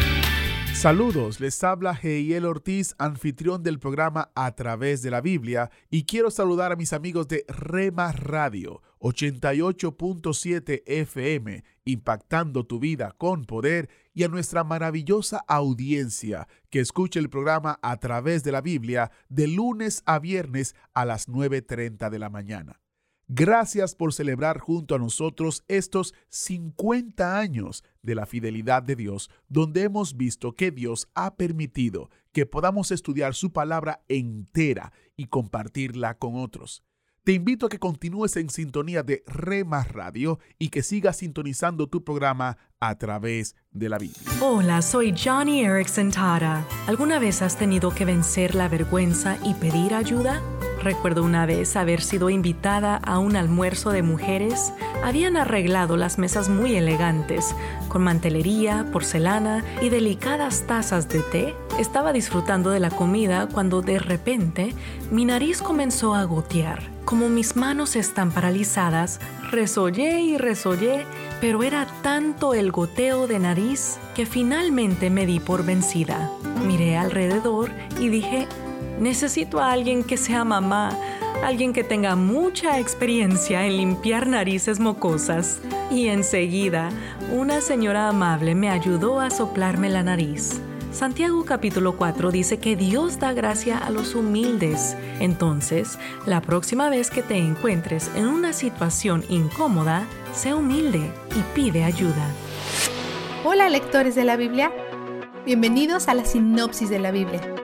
Saludos, 0.81 1.39
les 1.39 1.63
habla 1.63 1.93
Heiel 1.93 2.43
Ortiz, 2.43 2.95
anfitrión 2.97 3.61
del 3.61 3.77
programa 3.77 4.31
A 4.33 4.55
través 4.55 5.03
de 5.03 5.11
la 5.11 5.21
Biblia, 5.21 5.69
y 5.91 6.05
quiero 6.05 6.31
saludar 6.31 6.71
a 6.71 6.75
mis 6.75 6.91
amigos 6.91 7.27
de 7.27 7.45
Rema 7.47 8.11
Radio 8.13 8.81
88.7 8.97 10.81
FM, 10.87 11.63
impactando 11.85 12.65
tu 12.65 12.79
vida 12.79 13.13
con 13.19 13.45
poder, 13.45 13.91
y 14.15 14.23
a 14.23 14.27
nuestra 14.27 14.63
maravillosa 14.63 15.43
audiencia 15.47 16.47
que 16.71 16.79
escucha 16.79 17.19
el 17.19 17.29
programa 17.29 17.77
A 17.83 17.97
través 17.97 18.43
de 18.43 18.51
la 18.51 18.61
Biblia 18.61 19.11
de 19.29 19.49
lunes 19.49 20.01
a 20.07 20.17
viernes 20.17 20.75
a 20.95 21.05
las 21.05 21.29
9.30 21.29 22.09
de 22.09 22.17
la 22.17 22.31
mañana. 22.31 22.80
Gracias 23.33 23.95
por 23.95 24.11
celebrar 24.11 24.59
junto 24.59 24.93
a 24.93 24.99
nosotros 24.99 25.63
estos 25.69 26.13
50 26.27 27.39
años 27.39 27.85
de 28.01 28.13
la 28.13 28.25
fidelidad 28.25 28.83
de 28.83 28.97
Dios, 28.97 29.29
donde 29.47 29.83
hemos 29.83 30.17
visto 30.17 30.53
que 30.53 30.69
Dios 30.69 31.07
ha 31.15 31.37
permitido 31.37 32.09
que 32.33 32.45
podamos 32.45 32.91
estudiar 32.91 33.33
su 33.33 33.53
palabra 33.53 34.03
entera 34.09 34.91
y 35.15 35.27
compartirla 35.27 36.17
con 36.17 36.35
otros. 36.35 36.83
Te 37.23 37.31
invito 37.31 37.67
a 37.67 37.69
que 37.69 37.79
continúes 37.79 38.35
en 38.35 38.49
sintonía 38.49 39.01
de 39.01 39.23
Rema 39.25 39.85
Radio 39.85 40.39
y 40.59 40.67
que 40.67 40.83
sigas 40.83 41.15
sintonizando 41.15 41.87
tu 41.87 42.03
programa 42.03 42.57
a 42.81 42.97
través 42.97 43.55
de 43.71 43.87
la 43.87 43.97
Biblia. 43.97 44.21
Hola, 44.41 44.81
soy 44.81 45.15
Johnny 45.17 45.63
Erickson 45.63 46.11
Tara. 46.11 46.67
¿Alguna 46.85 47.17
vez 47.17 47.41
has 47.41 47.57
tenido 47.57 47.95
que 47.95 48.03
vencer 48.03 48.55
la 48.55 48.67
vergüenza 48.67 49.37
y 49.45 49.53
pedir 49.53 49.93
ayuda? 49.93 50.41
Recuerdo 50.83 51.23
una 51.23 51.45
vez 51.45 51.75
haber 51.75 52.01
sido 52.01 52.31
invitada 52.31 52.95
a 52.95 53.19
un 53.19 53.35
almuerzo 53.35 53.91
de 53.91 54.01
mujeres. 54.01 54.73
Habían 55.03 55.37
arreglado 55.37 55.95
las 55.95 56.17
mesas 56.17 56.49
muy 56.49 56.75
elegantes, 56.75 57.55
con 57.87 58.01
mantelería, 58.01 58.87
porcelana 58.91 59.63
y 59.81 59.89
delicadas 59.89 60.63
tazas 60.65 61.07
de 61.07 61.19
té. 61.19 61.55
Estaba 61.77 62.13
disfrutando 62.13 62.71
de 62.71 62.79
la 62.79 62.89
comida 62.89 63.47
cuando 63.47 63.83
de 63.83 63.99
repente 63.99 64.73
mi 65.11 65.23
nariz 65.23 65.61
comenzó 65.61 66.15
a 66.15 66.23
gotear. 66.23 66.81
Como 67.05 67.29
mis 67.29 67.55
manos 67.55 67.95
están 67.95 68.31
paralizadas, 68.31 69.19
resollé 69.51 70.21
y 70.21 70.37
resollé, 70.37 71.05
pero 71.41 71.61
era 71.61 71.85
tanto 72.01 72.55
el 72.55 72.71
goteo 72.71 73.27
de 73.27 73.37
nariz 73.37 73.97
que 74.15 74.25
finalmente 74.25 75.11
me 75.11 75.27
di 75.27 75.39
por 75.39 75.63
vencida. 75.63 76.31
Miré 76.65 76.97
alrededor 76.97 77.69
y 77.99 78.09
dije, 78.09 78.47
necesito 79.01 79.59
a 79.59 79.71
alguien 79.71 80.03
que 80.03 80.15
sea 80.15 80.45
mamá, 80.45 80.91
alguien 81.43 81.73
que 81.73 81.83
tenga 81.83 82.15
mucha 82.15 82.79
experiencia 82.79 83.65
en 83.65 83.77
limpiar 83.77 84.27
narices 84.27 84.79
mocosas. 84.79 85.59
Y 85.89 86.07
enseguida, 86.07 86.89
una 87.33 87.61
señora 87.61 88.07
amable 88.07 88.55
me 88.55 88.69
ayudó 88.69 89.19
a 89.19 89.31
soplarme 89.31 89.89
la 89.89 90.03
nariz. 90.03 90.61
Santiago 90.91 91.45
capítulo 91.45 91.97
4 91.97 92.31
dice 92.31 92.59
que 92.59 92.75
Dios 92.75 93.17
da 93.17 93.33
gracia 93.33 93.77
a 93.77 93.89
los 93.89 94.13
humildes. 94.13 94.95
Entonces, 95.19 95.97
la 96.25 96.41
próxima 96.41 96.89
vez 96.89 97.09
que 97.09 97.23
te 97.23 97.37
encuentres 97.37 98.11
en 98.15 98.27
una 98.27 98.53
situación 98.53 99.23
incómoda, 99.29 100.05
sé 100.33 100.53
humilde 100.53 101.11
y 101.35 101.55
pide 101.55 101.85
ayuda. 101.85 102.29
Hola 103.43 103.69
lectores 103.69 104.15
de 104.15 104.25
la 104.25 104.35
Biblia, 104.35 104.71
bienvenidos 105.45 106.07
a 106.07 106.13
la 106.13 106.25
sinopsis 106.25 106.89
de 106.89 106.99
la 106.99 107.11
Biblia. 107.11 107.60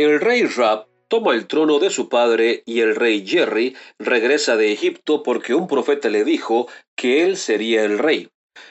El 0.00 0.18
rey 0.18 0.46
Rab 0.46 0.86
toma 1.08 1.34
el 1.34 1.46
trono 1.46 1.78
de 1.78 1.90
su 1.90 2.08
padre 2.08 2.62
y 2.64 2.80
el 2.80 2.96
rey 2.96 3.26
Jerry 3.26 3.76
regresa 3.98 4.56
de 4.56 4.72
Egipto 4.72 5.22
porque 5.22 5.54
un 5.54 5.68
profeta 5.68 6.08
le 6.08 6.24
dijo 6.24 6.68
que 6.96 7.22
él 7.22 7.36
sería 7.36 7.84
el 7.84 7.98
rey. 7.98 8.30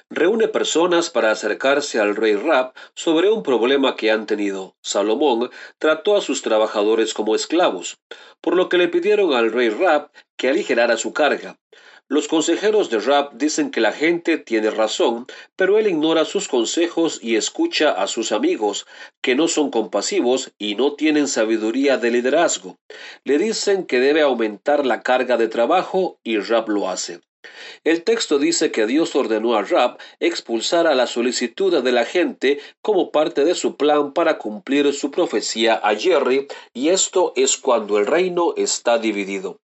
Reúne 0.09 0.47
personas 0.47 1.11
para 1.11 1.29
acercarse 1.29 1.99
al 1.99 2.15
rey 2.15 2.33
Rab 2.33 2.73
sobre 2.95 3.29
un 3.29 3.43
problema 3.43 3.95
que 3.95 4.09
han 4.09 4.25
tenido. 4.25 4.75
Salomón 4.81 5.51
trató 5.77 6.17
a 6.17 6.21
sus 6.21 6.41
trabajadores 6.41 7.13
como 7.13 7.35
esclavos, 7.35 7.99
por 8.41 8.55
lo 8.55 8.67
que 8.67 8.79
le 8.79 8.87
pidieron 8.87 9.35
al 9.35 9.51
rey 9.51 9.69
Rab 9.69 10.09
que 10.35 10.49
aligerara 10.49 10.97
su 10.97 11.13
carga. 11.13 11.59
Los 12.11 12.27
consejeros 12.27 12.89
de 12.89 12.97
Rab 12.97 13.37
dicen 13.37 13.69
que 13.69 13.81
la 13.81 13.91
gente 13.91 14.39
tiene 14.39 14.71
razón, 14.71 15.27
pero 15.55 15.77
él 15.77 15.85
ignora 15.85 16.25
sus 16.25 16.47
consejos 16.47 17.19
y 17.21 17.35
escucha 17.35 17.91
a 17.91 18.07
sus 18.07 18.31
amigos, 18.31 18.87
que 19.21 19.35
no 19.35 19.47
son 19.47 19.69
compasivos 19.69 20.51
y 20.57 20.73
no 20.73 20.95
tienen 20.95 21.27
sabiduría 21.27 21.97
de 21.97 22.09
liderazgo. 22.09 22.77
Le 23.25 23.37
dicen 23.37 23.85
que 23.85 23.99
debe 23.99 24.21
aumentar 24.21 24.87
la 24.87 25.01
carga 25.01 25.37
de 25.37 25.49
trabajo 25.49 26.17
y 26.23 26.39
Rab 26.39 26.69
lo 26.69 26.89
hace. 26.89 27.21
El 27.83 28.03
texto 28.03 28.39
dice 28.39 28.71
que 28.71 28.87
Dios 28.87 29.15
ordenó 29.15 29.55
a 29.55 29.61
Rab 29.61 29.99
expulsar 30.19 30.87
a 30.87 30.95
la 30.95 31.05
solicitud 31.05 31.83
de 31.83 31.91
la 31.91 32.05
gente 32.05 32.59
como 32.81 33.11
parte 33.11 33.45
de 33.45 33.53
su 33.53 33.77
plan 33.77 34.13
para 34.13 34.39
cumplir 34.39 34.91
su 34.93 35.11
profecía 35.11 35.75
a 35.75 35.93
Jerry, 35.93 36.47
y 36.73 36.89
esto 36.89 37.33
es 37.35 37.57
cuando 37.57 37.99
el 37.99 38.07
reino 38.07 38.55
está 38.57 38.97
dividido. 38.97 39.59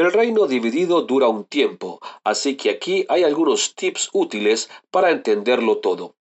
El 0.00 0.14
reino 0.14 0.46
dividido 0.46 1.02
dura 1.02 1.28
un 1.28 1.44
tiempo, 1.44 2.00
así 2.24 2.56
que 2.56 2.70
aquí 2.70 3.04
hay 3.10 3.22
algunos 3.22 3.74
tips 3.74 4.08
útiles 4.14 4.70
para 4.90 5.10
entenderlo 5.10 5.76
todo. 5.76 6.14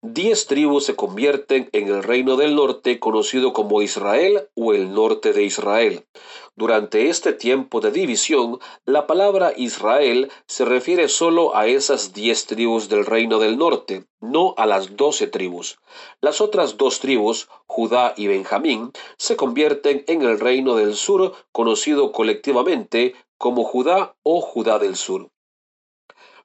Diez 0.00 0.46
tribus 0.46 0.84
se 0.84 0.94
convierten 0.94 1.70
en 1.72 1.88
el 1.88 2.04
reino 2.04 2.36
del 2.36 2.54
norte 2.54 3.00
conocido 3.00 3.52
como 3.52 3.82
Israel 3.82 4.48
o 4.54 4.72
el 4.72 4.94
norte 4.94 5.32
de 5.32 5.42
Israel. 5.42 6.06
Durante 6.54 7.08
este 7.08 7.32
tiempo 7.32 7.80
de 7.80 7.90
división, 7.90 8.60
la 8.84 9.08
palabra 9.08 9.52
Israel 9.56 10.30
se 10.46 10.64
refiere 10.64 11.08
solo 11.08 11.56
a 11.56 11.66
esas 11.66 12.12
diez 12.12 12.46
tribus 12.46 12.88
del 12.88 13.06
reino 13.06 13.40
del 13.40 13.58
norte, 13.58 14.04
no 14.20 14.54
a 14.56 14.66
las 14.66 14.96
doce 14.96 15.26
tribus. 15.26 15.80
Las 16.20 16.40
otras 16.40 16.76
dos 16.76 17.00
tribus, 17.00 17.48
Judá 17.66 18.14
y 18.16 18.28
Benjamín, 18.28 18.92
se 19.16 19.34
convierten 19.34 20.04
en 20.06 20.22
el 20.22 20.38
reino 20.38 20.76
del 20.76 20.94
sur 20.94 21.34
conocido 21.50 22.12
colectivamente 22.12 23.16
como 23.36 23.64
Judá 23.64 24.14
o 24.22 24.40
Judá 24.40 24.78
del 24.78 24.94
sur. 24.94 25.28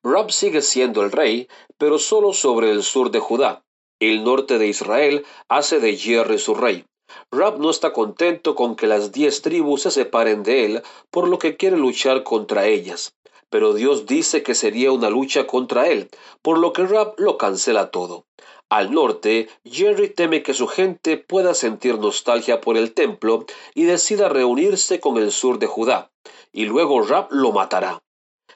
Rab 0.05 0.31
sigue 0.34 0.61
siendo 0.61 1.01
el 1.01 1.13
rey, 1.13 1.47
pero 1.77 1.97
solo 1.97 2.34
sobre 2.34 2.71
el 2.71 2.84
sur 2.84 3.09
de 3.09 3.19
Judá. 3.19 3.63
El 4.01 4.25
norte 4.25 4.57
de 4.57 4.67
Israel 4.67 5.25
hace 5.47 5.80
de 5.80 5.95
Jerry 5.95 6.39
su 6.39 6.55
rey. 6.55 6.84
Rab 7.31 7.57
no 7.59 7.69
está 7.69 7.93
contento 7.93 8.53
con 8.53 8.75
que 8.75 8.85
las 8.85 9.13
diez 9.13 9.41
tribus 9.41 9.84
se 9.84 9.91
separen 9.91 10.43
de 10.43 10.65
él, 10.65 10.84
por 11.09 11.30
lo 11.30 11.39
que 11.39 11.55
quiere 11.55 11.77
luchar 11.77 12.23
contra 12.23 12.65
ellas. 12.67 13.15
Pero 13.49 13.73
Dios 13.73 14.05
dice 14.05 14.43
que 14.43 14.55
sería 14.55 14.91
una 14.91 15.09
lucha 15.09 15.47
contra 15.47 15.88
él, 15.88 16.09
por 16.41 16.57
lo 16.57 16.73
que 16.73 16.85
Rab 16.85 17.13
lo 17.17 17.38
cancela 17.38 17.89
todo. 17.89 18.25
Al 18.67 18.91
norte, 18.91 19.47
Jerry 19.63 20.09
teme 20.09 20.43
que 20.43 20.53
su 20.53 20.67
gente 20.67 21.15
pueda 21.15 21.53
sentir 21.53 21.97
nostalgia 21.97 22.59
por 22.59 22.75
el 22.75 22.93
templo 22.93 23.45
y 23.73 23.84
decida 23.84 24.27
reunirse 24.27 24.99
con 24.99 25.17
el 25.17 25.31
sur 25.31 25.59
de 25.59 25.67
Judá, 25.67 26.11
y 26.51 26.65
luego 26.65 27.03
Rab 27.03 27.27
lo 27.31 27.53
matará. 27.53 28.03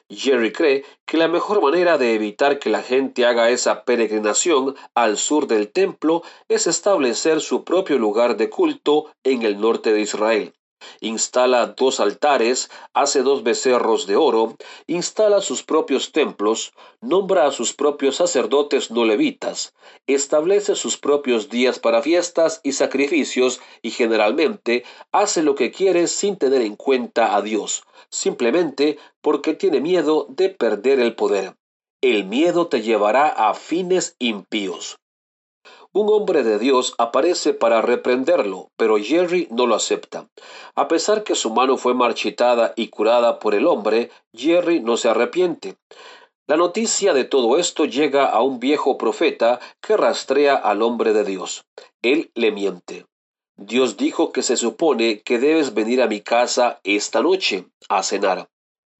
Jerry 0.08 0.52
cree 0.52 0.84
que 1.06 1.16
la 1.16 1.28
mejor 1.28 1.62
manera 1.62 1.98
de 1.98 2.14
evitar 2.14 2.58
que 2.58 2.70
la 2.70 2.82
gente 2.82 3.26
haga 3.26 3.50
esa 3.50 3.84
peregrinación 3.84 4.74
al 4.94 5.16
sur 5.18 5.46
del 5.46 5.70
templo 5.70 6.22
es 6.48 6.66
establecer 6.66 7.40
su 7.40 7.64
propio 7.64 7.98
lugar 7.98 8.36
de 8.36 8.50
culto 8.50 9.12
en 9.24 9.42
el 9.42 9.60
norte 9.60 9.92
de 9.92 10.00
Israel. 10.00 10.54
Instala 11.00 11.66
dos 11.66 12.00
altares, 12.00 12.70
hace 12.94 13.22
dos 13.22 13.42
becerros 13.42 14.06
de 14.06 14.16
oro, 14.16 14.56
instala 14.86 15.40
sus 15.40 15.62
propios 15.62 16.12
templos, 16.12 16.72
nombra 17.00 17.46
a 17.46 17.52
sus 17.52 17.72
propios 17.72 18.16
sacerdotes 18.16 18.90
no 18.90 19.04
levitas, 19.04 19.74
establece 20.06 20.74
sus 20.74 20.96
propios 20.96 21.48
días 21.48 21.78
para 21.78 22.02
fiestas 22.02 22.60
y 22.62 22.72
sacrificios 22.72 23.60
y 23.82 23.90
generalmente 23.90 24.84
hace 25.12 25.42
lo 25.42 25.54
que 25.54 25.70
quiere 25.70 26.06
sin 26.06 26.36
tener 26.36 26.62
en 26.62 26.76
cuenta 26.76 27.36
a 27.36 27.42
Dios, 27.42 27.84
simplemente 28.10 28.98
porque 29.20 29.54
tiene 29.54 29.80
miedo 29.80 30.26
de 30.28 30.48
perder 30.50 31.00
el 31.00 31.14
poder. 31.14 31.54
El 32.00 32.26
miedo 32.26 32.68
te 32.68 32.82
llevará 32.82 33.28
a 33.28 33.54
fines 33.54 34.14
impíos. 34.20 34.97
Un 36.00 36.08
hombre 36.10 36.44
de 36.44 36.60
Dios 36.60 36.94
aparece 36.96 37.54
para 37.54 37.82
reprenderlo, 37.82 38.70
pero 38.76 38.98
Jerry 38.98 39.48
no 39.50 39.66
lo 39.66 39.74
acepta. 39.74 40.28
A 40.76 40.86
pesar 40.86 41.24
que 41.24 41.34
su 41.34 41.50
mano 41.50 41.76
fue 41.76 41.92
marchitada 41.92 42.72
y 42.76 42.86
curada 42.86 43.40
por 43.40 43.52
el 43.56 43.66
hombre, 43.66 44.08
Jerry 44.32 44.78
no 44.78 44.96
se 44.96 45.08
arrepiente. 45.08 45.74
La 46.46 46.56
noticia 46.56 47.14
de 47.14 47.24
todo 47.24 47.58
esto 47.58 47.84
llega 47.84 48.26
a 48.26 48.42
un 48.42 48.60
viejo 48.60 48.96
profeta 48.96 49.58
que 49.80 49.96
rastrea 49.96 50.54
al 50.54 50.82
hombre 50.82 51.12
de 51.12 51.24
Dios. 51.24 51.64
Él 52.00 52.30
le 52.36 52.52
miente. 52.52 53.06
Dios 53.56 53.96
dijo 53.96 54.30
que 54.30 54.44
se 54.44 54.56
supone 54.56 55.22
que 55.22 55.40
debes 55.40 55.74
venir 55.74 56.00
a 56.00 56.06
mi 56.06 56.20
casa 56.20 56.78
esta 56.84 57.22
noche 57.22 57.66
a 57.88 58.04
cenar. 58.04 58.48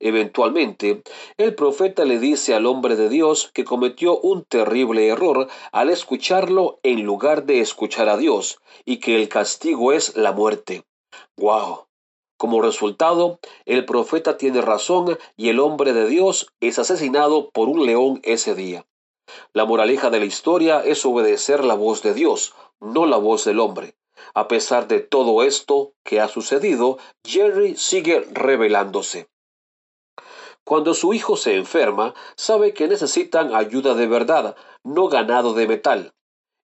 Eventualmente, 0.01 1.03
el 1.39 1.55
profeta 1.55 2.05
le 2.05 2.19
dice 2.21 2.55
al 2.55 2.67
hombre 2.67 2.95
de 2.95 3.09
Dios 3.09 3.51
que 3.53 3.65
cometió 3.65 4.19
un 4.21 4.45
terrible 4.45 5.09
error 5.09 5.49
al 5.73 5.91
escucharlo 5.91 6.79
en 6.83 7.05
lugar 7.05 7.45
de 7.45 7.61
escuchar 7.61 8.09
a 8.09 8.17
Dios, 8.17 8.61
y 8.85 8.99
que 9.01 9.17
el 9.17 9.29
castigo 9.29 9.93
es 9.93 10.17
la 10.17 10.33
muerte. 10.33 10.85
¡Wow! 11.37 11.87
Como 12.37 12.63
resultado, 12.63 13.41
el 13.67 13.85
profeta 13.85 14.37
tiene 14.37 14.61
razón 14.61 15.19
y 15.37 15.49
el 15.49 15.59
hombre 15.59 15.93
de 15.93 16.07
Dios 16.07 16.53
es 16.61 16.79
asesinado 16.79 17.51
por 17.51 17.69
un 17.69 17.85
león 17.85 18.21
ese 18.23 18.55
día. 18.55 18.87
La 19.53 19.65
moraleja 19.65 20.11
de 20.11 20.21
la 20.21 20.27
historia 20.27 20.81
es 20.85 21.05
obedecer 21.05 21.65
la 21.65 21.75
voz 21.75 22.03
de 22.03 22.15
Dios, 22.15 22.55
no 22.81 23.07
la 23.07 23.17
voz 23.17 23.45
del 23.45 23.59
hombre. 23.59 23.97
A 24.35 24.47
pesar 24.47 24.87
de 24.87 25.01
todo 25.01 25.43
esto 25.43 25.95
que 26.05 26.21
ha 26.21 26.29
sucedido, 26.29 26.99
Jerry 27.25 27.77
sigue 27.77 28.21
rebelándose. 28.31 29.29
Cuando 30.69 30.93
su 30.93 31.15
hijo 31.15 31.39
se 31.39 31.57
enferma, 31.57 32.13
sabe 32.37 32.75
que 32.75 32.89
necesitan 32.89 33.55
ayuda 33.55 33.95
de 33.95 34.07
verdad, 34.07 34.55
no 34.85 35.09
ganado 35.09 35.55
de 35.55 35.67
metal. 35.67 36.13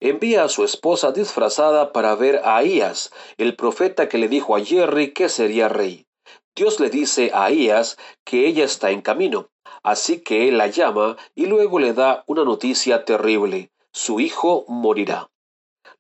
Envía 0.02 0.44
a 0.44 0.50
su 0.50 0.66
esposa 0.66 1.14
disfrazada 1.14 1.94
para 1.94 2.14
ver 2.16 2.42
a 2.44 2.58
Ahías, 2.58 3.14
el 3.38 3.56
profeta 3.56 4.10
que 4.10 4.18
le 4.18 4.28
dijo 4.28 4.58
a 4.58 4.60
Jerry 4.60 5.14
que 5.14 5.30
sería 5.30 5.70
rey. 5.70 6.06
Dios 6.54 6.82
le 6.82 6.90
dice 6.90 7.32
a 7.34 7.46
Ahías 7.46 7.96
que 8.26 8.46
ella 8.46 8.66
está 8.66 8.92
en 8.92 9.02
camino, 9.02 9.48
así 9.84 10.20
que 10.20 10.50
él 10.50 10.58
la 10.58 10.68
llama 10.68 11.16
y 11.34 11.46
luego 11.46 11.80
le 11.80 11.94
da 11.94 12.26
una 12.28 12.44
noticia 12.44 13.06
terrible. 13.06 13.72
Su 13.94 14.20
hijo 14.20 14.66
morirá. 14.68 15.30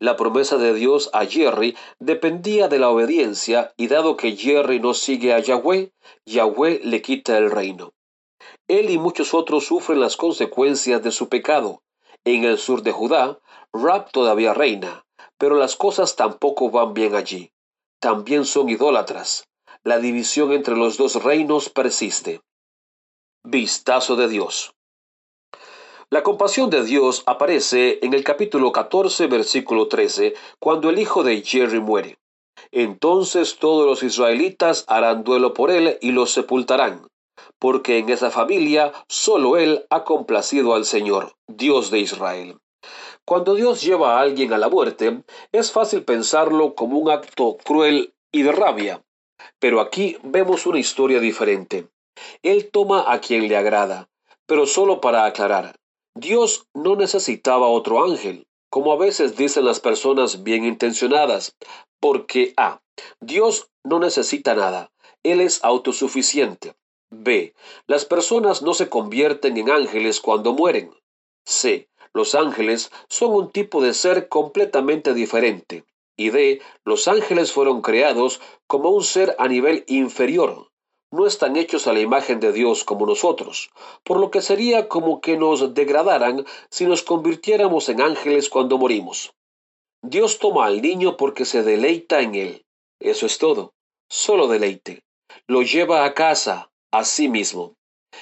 La 0.03 0.17
promesa 0.17 0.57
de 0.57 0.73
Dios 0.73 1.09
a 1.13 1.25
Jerry 1.25 1.77
dependía 1.97 2.67
de 2.67 2.77
la 2.77 2.89
obediencia 2.89 3.73
y 3.77 3.87
dado 3.87 4.17
que 4.17 4.35
Jerry 4.35 4.81
no 4.81 4.93
sigue 4.93 5.33
a 5.33 5.39
Yahweh, 5.39 5.93
Yahweh 6.25 6.81
le 6.83 7.01
quita 7.01 7.37
el 7.37 7.49
reino. 7.49 7.93
Él 8.67 8.89
y 8.89 8.97
muchos 8.97 9.33
otros 9.33 9.65
sufren 9.65 10.01
las 10.01 10.17
consecuencias 10.17 11.01
de 11.01 11.11
su 11.11 11.29
pecado. 11.29 11.83
En 12.25 12.43
el 12.43 12.57
sur 12.57 12.81
de 12.81 12.91
Judá, 12.91 13.39
Rab 13.71 14.11
todavía 14.11 14.53
reina, 14.53 15.05
pero 15.37 15.55
las 15.55 15.77
cosas 15.77 16.17
tampoco 16.17 16.69
van 16.69 16.93
bien 16.93 17.15
allí. 17.15 17.53
También 18.01 18.43
son 18.43 18.67
idólatras. 18.67 19.47
La 19.85 19.99
división 19.99 20.51
entre 20.51 20.75
los 20.75 20.97
dos 20.97 21.23
reinos 21.23 21.69
persiste. 21.69 22.41
Vistazo 23.45 24.17
de 24.17 24.27
Dios. 24.27 24.75
La 26.13 26.21
compasión 26.21 26.69
de 26.69 26.83
Dios 26.83 27.23
aparece 27.25 27.97
en 28.03 28.13
el 28.13 28.23
capítulo 28.23 28.71
14, 28.71 29.25
versículo 29.25 29.87
13, 29.87 30.35
cuando 30.59 30.91
el 30.91 30.99
hijo 30.99 31.23
de 31.23 31.41
Jerry 31.41 31.79
muere. 31.79 32.19
Entonces 32.71 33.57
todos 33.57 33.87
los 33.87 34.03
israelitas 34.03 34.85
harán 34.87 35.23
duelo 35.23 35.55
por 35.55 35.71
él 35.71 35.97
y 36.01 36.11
lo 36.11 36.27
sepultarán, 36.27 37.07
porque 37.57 37.97
en 37.97 38.11
esa 38.11 38.29
familia 38.29 38.93
solo 39.09 39.57
él 39.57 39.87
ha 39.89 40.03
complacido 40.03 40.75
al 40.75 40.85
Señor, 40.85 41.33
Dios 41.47 41.89
de 41.89 42.01
Israel. 42.01 42.59
Cuando 43.25 43.55
Dios 43.55 43.81
lleva 43.81 44.19
a 44.19 44.21
alguien 44.21 44.53
a 44.53 44.59
la 44.59 44.69
muerte, 44.69 45.23
es 45.51 45.71
fácil 45.71 46.03
pensarlo 46.03 46.75
como 46.75 46.99
un 46.99 47.09
acto 47.09 47.57
cruel 47.65 48.13
y 48.31 48.43
de 48.43 48.51
rabia. 48.51 49.01
Pero 49.57 49.81
aquí 49.81 50.17
vemos 50.21 50.67
una 50.67 50.77
historia 50.77 51.19
diferente. 51.19 51.87
Él 52.43 52.69
toma 52.71 53.11
a 53.11 53.19
quien 53.19 53.47
le 53.47 53.57
agrada, 53.57 54.09
pero 54.45 54.67
solo 54.67 55.01
para 55.01 55.25
aclarar. 55.25 55.73
Dios 56.15 56.67
no 56.75 56.95
necesitaba 56.95 57.67
otro 57.67 58.03
ángel, 58.03 58.45
como 58.69 58.93
a 58.93 58.97
veces 58.97 59.35
dicen 59.35 59.65
las 59.65 59.79
personas 59.79 60.43
bien 60.43 60.63
intencionadas, 60.63 61.55
porque 61.99 62.53
A. 62.55 62.81
Dios 63.19 63.71
no 63.83 63.99
necesita 63.99 64.53
nada, 64.53 64.91
Él 65.23 65.41
es 65.41 65.63
autosuficiente. 65.63 66.75
B. 67.09 67.55
Las 67.87 68.05
personas 68.05 68.61
no 68.61 68.73
se 68.73 68.89
convierten 68.89 69.57
en 69.57 69.71
ángeles 69.71 70.19
cuando 70.19 70.53
mueren. 70.53 70.91
C. 71.45 71.89
Los 72.13 72.35
ángeles 72.35 72.91
son 73.09 73.33
un 73.33 73.51
tipo 73.51 73.81
de 73.81 73.93
ser 73.93 74.29
completamente 74.29 75.13
diferente. 75.13 75.83
Y 76.15 76.29
D. 76.29 76.61
Los 76.85 77.07
ángeles 77.07 77.51
fueron 77.51 77.81
creados 77.81 78.39
como 78.67 78.89
un 78.89 79.03
ser 79.03 79.35
a 79.39 79.47
nivel 79.47 79.83
inferior, 79.87 80.69
no 81.13 81.27
están 81.27 81.57
hechos 81.57 81.85
a 81.85 81.93
la 81.93 81.99
imagen 81.99 82.39
de 82.39 82.51
Dios 82.51 82.83
como 82.83 83.05
nosotros, 83.05 83.69
por 84.03 84.19
lo 84.19 84.31
que 84.31 84.41
sería 84.41 84.89
como 84.89 85.21
que 85.21 85.37
nos 85.37 85.75
degradaran 85.75 86.43
si 86.71 86.87
nos 86.87 87.03
convirtiéramos 87.03 87.87
en 87.89 88.01
ángeles 88.01 88.49
cuando 88.49 88.79
morimos. 88.79 89.31
Dios 90.01 90.39
toma 90.39 90.65
al 90.65 90.81
niño 90.81 91.15
porque 91.15 91.45
se 91.45 91.61
deleita 91.61 92.21
en 92.21 92.33
él. 92.33 92.65
Eso 92.99 93.27
es 93.27 93.37
todo. 93.37 93.73
Solo 94.09 94.47
deleite. 94.47 95.03
Lo 95.45 95.61
lleva 95.61 96.03
a 96.03 96.15
casa, 96.15 96.71
a 96.91 97.03
sí 97.03 97.29
mismo. 97.29 97.75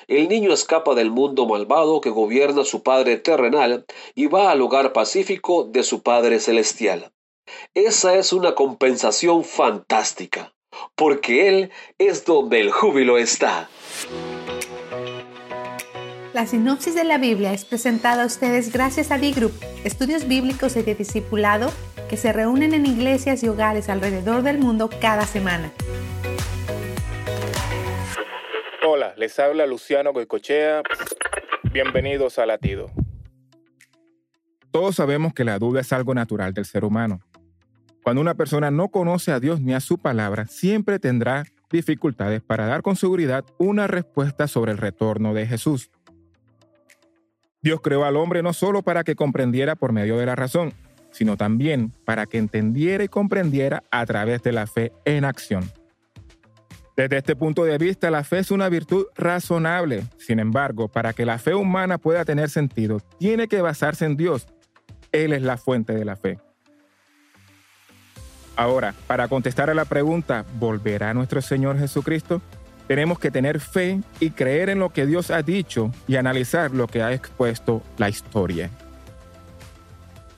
El 0.07 0.27
niño 0.27 0.51
escapa 0.51 0.93
del 0.93 1.11
mundo 1.11 1.45
malvado 1.45 2.01
que 2.01 2.09
gobierna 2.09 2.65
su 2.65 2.83
Padre 2.83 3.15
terrenal 3.15 3.85
y 4.15 4.27
va 4.27 4.51
al 4.51 4.61
hogar 4.61 4.91
pacífico 4.91 5.63
de 5.63 5.83
su 5.83 6.01
Padre 6.01 6.41
celestial. 6.41 7.13
Esa 7.73 8.17
es 8.17 8.33
una 8.33 8.53
compensación 8.53 9.45
fantástica 9.45 10.53
porque 10.95 11.47
Él 11.47 11.71
es 11.97 12.25
donde 12.25 12.59
el 12.61 12.71
júbilo 12.71 13.17
está. 13.17 13.69
La 16.33 16.47
sinopsis 16.47 16.95
de 16.95 17.03
la 17.03 17.17
Biblia 17.17 17.51
es 17.51 17.65
presentada 17.65 18.23
a 18.23 18.25
ustedes 18.25 18.71
gracias 18.71 19.11
a 19.11 19.17
D-Group, 19.17 19.51
estudios 19.83 20.27
bíblicos 20.27 20.77
y 20.77 20.81
de 20.81 20.95
discipulado 20.95 21.73
que 22.09 22.15
se 22.15 22.31
reúnen 22.31 22.73
en 22.73 22.85
iglesias 22.85 23.43
y 23.43 23.49
hogares 23.49 23.89
alrededor 23.89 24.41
del 24.41 24.57
mundo 24.57 24.89
cada 25.01 25.23
semana. 25.23 25.71
Hola, 28.87 29.13
les 29.17 29.37
habla 29.39 29.65
Luciano 29.65 30.13
Goicochea. 30.13 30.83
Bienvenidos 31.71 32.39
a 32.39 32.45
Latido. 32.45 32.89
Todos 34.71 34.95
sabemos 34.95 35.33
que 35.33 35.43
la 35.43 35.59
duda 35.59 35.81
es 35.81 35.91
algo 35.91 36.13
natural 36.13 36.53
del 36.53 36.65
ser 36.65 36.85
humano 36.85 37.19
cuando 38.03 38.21
una 38.21 38.33
persona 38.33 38.71
no 38.71 38.89
conoce 38.89 39.31
a 39.31 39.39
Dios 39.39 39.61
ni 39.61 39.73
a 39.73 39.79
su 39.79 39.97
palabra, 39.97 40.47
siempre 40.47 40.99
tendrá 40.99 41.45
dificultades 41.69 42.41
para 42.41 42.65
dar 42.65 42.81
con 42.81 42.95
seguridad 42.95 43.45
una 43.57 43.87
respuesta 43.87 44.47
sobre 44.47 44.71
el 44.71 44.77
retorno 44.77 45.33
de 45.33 45.47
Jesús. 45.47 45.91
Dios 47.61 47.79
creó 47.81 48.05
al 48.05 48.17
hombre 48.17 48.41
no 48.41 48.53
solo 48.53 48.81
para 48.81 49.03
que 49.03 49.15
comprendiera 49.15 49.75
por 49.75 49.91
medio 49.91 50.17
de 50.17 50.25
la 50.25 50.35
razón, 50.35 50.73
sino 51.11 51.37
también 51.37 51.91
para 52.05 52.25
que 52.25 52.39
entendiera 52.39 53.03
y 53.03 53.07
comprendiera 53.07 53.83
a 53.91 54.05
través 54.05 54.41
de 54.41 54.51
la 54.51 54.65
fe 54.65 54.91
en 55.05 55.25
acción. 55.25 55.71
Desde 56.97 57.17
este 57.17 57.35
punto 57.35 57.63
de 57.63 57.77
vista, 57.77 58.11
la 58.11 58.23
fe 58.23 58.39
es 58.39 58.51
una 58.51 58.67
virtud 58.67 59.05
razonable. 59.15 60.03
Sin 60.17 60.39
embargo, 60.39 60.87
para 60.87 61.13
que 61.13 61.25
la 61.25 61.37
fe 61.37 61.55
humana 61.55 61.97
pueda 61.97 62.25
tener 62.25 62.49
sentido, 62.49 62.99
tiene 63.17 63.47
que 63.47 63.61
basarse 63.61 64.05
en 64.05 64.17
Dios. 64.17 64.47
Él 65.11 65.33
es 65.33 65.41
la 65.41 65.57
fuente 65.57 65.93
de 65.93 66.05
la 66.05 66.15
fe. 66.15 66.39
Ahora, 68.55 68.93
para 69.07 69.27
contestar 69.27 69.69
a 69.69 69.73
la 69.73 69.85
pregunta, 69.85 70.45
¿volverá 70.59 71.13
nuestro 71.13 71.41
Señor 71.41 71.79
Jesucristo? 71.79 72.41
Tenemos 72.87 73.19
que 73.19 73.31
tener 73.31 73.59
fe 73.59 74.01
y 74.19 74.31
creer 74.31 74.69
en 74.69 74.79
lo 74.79 74.89
que 74.89 75.05
Dios 75.05 75.31
ha 75.31 75.41
dicho 75.41 75.91
y 76.07 76.17
analizar 76.17 76.71
lo 76.71 76.87
que 76.87 77.01
ha 77.01 77.13
expuesto 77.13 77.81
la 77.97 78.09
historia. 78.09 78.69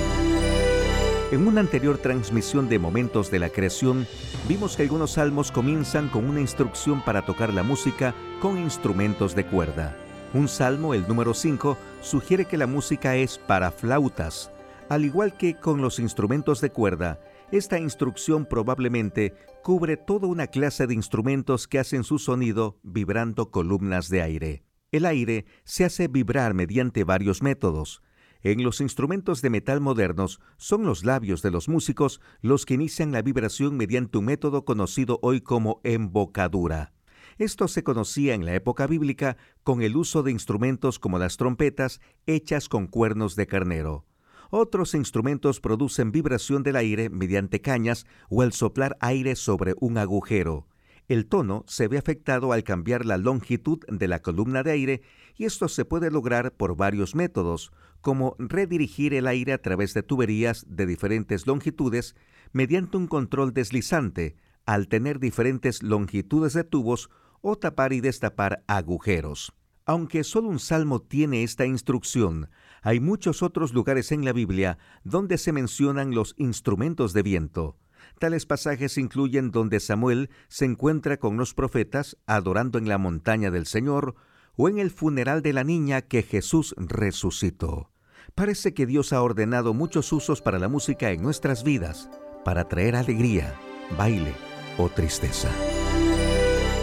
En 1.32 1.48
una 1.48 1.60
anterior 1.60 1.98
transmisión 1.98 2.68
de 2.68 2.78
Momentos 2.78 3.32
de 3.32 3.40
la 3.40 3.48
Creación, 3.48 4.06
vimos 4.48 4.76
que 4.76 4.82
algunos 4.84 5.12
salmos 5.12 5.50
comienzan 5.50 6.08
con 6.08 6.28
una 6.28 6.40
instrucción 6.40 7.02
para 7.04 7.22
tocar 7.22 7.52
la 7.52 7.64
música 7.64 8.14
con 8.40 8.58
instrumentos 8.58 9.34
de 9.34 9.44
cuerda. 9.44 9.96
Un 10.34 10.48
salmo, 10.48 10.94
el 10.94 11.06
número 11.08 11.34
5, 11.34 11.76
sugiere 12.00 12.44
que 12.44 12.56
la 12.56 12.66
música 12.66 13.16
es 13.16 13.38
para 13.38 13.70
flautas. 13.70 14.50
Al 14.88 15.04
igual 15.04 15.36
que 15.36 15.54
con 15.54 15.80
los 15.80 15.98
instrumentos 15.98 16.60
de 16.60 16.70
cuerda, 16.70 17.18
esta 17.50 17.78
instrucción 17.78 18.46
probablemente 18.46 19.34
cubre 19.62 19.96
toda 19.96 20.28
una 20.28 20.46
clase 20.46 20.86
de 20.86 20.94
instrumentos 20.94 21.66
que 21.66 21.80
hacen 21.80 22.04
su 22.04 22.18
sonido 22.18 22.78
vibrando 22.82 23.50
columnas 23.50 24.08
de 24.08 24.22
aire. 24.22 24.62
El 24.92 25.06
aire 25.06 25.44
se 25.64 25.84
hace 25.84 26.06
vibrar 26.06 26.54
mediante 26.54 27.02
varios 27.02 27.42
métodos. 27.42 28.00
En 28.46 28.62
los 28.62 28.80
instrumentos 28.80 29.42
de 29.42 29.50
metal 29.50 29.80
modernos 29.80 30.38
son 30.56 30.84
los 30.84 31.04
labios 31.04 31.42
de 31.42 31.50
los 31.50 31.68
músicos 31.68 32.20
los 32.42 32.64
que 32.64 32.74
inician 32.74 33.10
la 33.10 33.20
vibración 33.20 33.76
mediante 33.76 34.18
un 34.18 34.26
método 34.26 34.64
conocido 34.64 35.18
hoy 35.20 35.40
como 35.40 35.80
embocadura. 35.82 36.92
Esto 37.38 37.66
se 37.66 37.82
conocía 37.82 38.34
en 38.34 38.46
la 38.46 38.54
época 38.54 38.86
bíblica 38.86 39.36
con 39.64 39.82
el 39.82 39.96
uso 39.96 40.22
de 40.22 40.30
instrumentos 40.30 41.00
como 41.00 41.18
las 41.18 41.38
trompetas 41.38 42.00
hechas 42.26 42.68
con 42.68 42.86
cuernos 42.86 43.34
de 43.34 43.48
carnero. 43.48 44.04
Otros 44.50 44.94
instrumentos 44.94 45.58
producen 45.58 46.12
vibración 46.12 46.62
del 46.62 46.76
aire 46.76 47.10
mediante 47.10 47.60
cañas 47.60 48.06
o 48.28 48.42
al 48.42 48.52
soplar 48.52 48.96
aire 49.00 49.34
sobre 49.34 49.74
un 49.80 49.98
agujero. 49.98 50.68
El 51.08 51.26
tono 51.26 51.64
se 51.68 51.86
ve 51.86 51.98
afectado 51.98 52.52
al 52.52 52.64
cambiar 52.64 53.06
la 53.06 53.16
longitud 53.16 53.78
de 53.88 54.08
la 54.08 54.22
columna 54.22 54.64
de 54.64 54.72
aire 54.72 55.02
y 55.36 55.44
esto 55.44 55.68
se 55.68 55.84
puede 55.84 56.10
lograr 56.10 56.52
por 56.52 56.76
varios 56.76 57.14
métodos, 57.14 57.72
como 58.06 58.36
redirigir 58.38 59.14
el 59.14 59.26
aire 59.26 59.52
a 59.52 59.60
través 59.60 59.92
de 59.92 60.04
tuberías 60.04 60.64
de 60.68 60.86
diferentes 60.86 61.48
longitudes 61.48 62.14
mediante 62.52 62.96
un 62.96 63.08
control 63.08 63.52
deslizante, 63.52 64.36
al 64.64 64.86
tener 64.86 65.18
diferentes 65.18 65.82
longitudes 65.82 66.52
de 66.52 66.62
tubos 66.62 67.10
o 67.40 67.58
tapar 67.58 67.92
y 67.92 68.00
destapar 68.00 68.62
agujeros. 68.68 69.54
Aunque 69.86 70.22
solo 70.22 70.46
un 70.46 70.60
salmo 70.60 71.02
tiene 71.02 71.42
esta 71.42 71.66
instrucción, 71.66 72.48
hay 72.80 73.00
muchos 73.00 73.42
otros 73.42 73.74
lugares 73.74 74.12
en 74.12 74.24
la 74.24 74.32
Biblia 74.32 74.78
donde 75.02 75.36
se 75.36 75.50
mencionan 75.50 76.14
los 76.14 76.36
instrumentos 76.38 77.12
de 77.12 77.24
viento. 77.24 77.76
Tales 78.20 78.46
pasajes 78.46 78.98
incluyen 78.98 79.50
donde 79.50 79.80
Samuel 79.80 80.30
se 80.46 80.64
encuentra 80.64 81.16
con 81.16 81.36
los 81.36 81.54
profetas 81.54 82.16
adorando 82.26 82.78
en 82.78 82.88
la 82.88 82.98
montaña 82.98 83.50
del 83.50 83.66
Señor, 83.66 84.14
o 84.54 84.68
en 84.68 84.78
el 84.78 84.92
funeral 84.92 85.42
de 85.42 85.52
la 85.52 85.64
niña 85.64 86.02
que 86.02 86.22
Jesús 86.22 86.72
resucitó. 86.78 87.90
Parece 88.36 88.72
que 88.74 88.84
Dios 88.84 89.14
ha 89.14 89.22
ordenado 89.22 89.72
muchos 89.72 90.12
usos 90.12 90.42
para 90.42 90.58
la 90.58 90.68
música 90.68 91.10
en 91.10 91.22
nuestras 91.22 91.64
vidas, 91.64 92.10
para 92.44 92.68
traer 92.68 92.94
alegría, 92.94 93.54
baile 93.96 94.34
o 94.76 94.90
tristeza. 94.90 95.48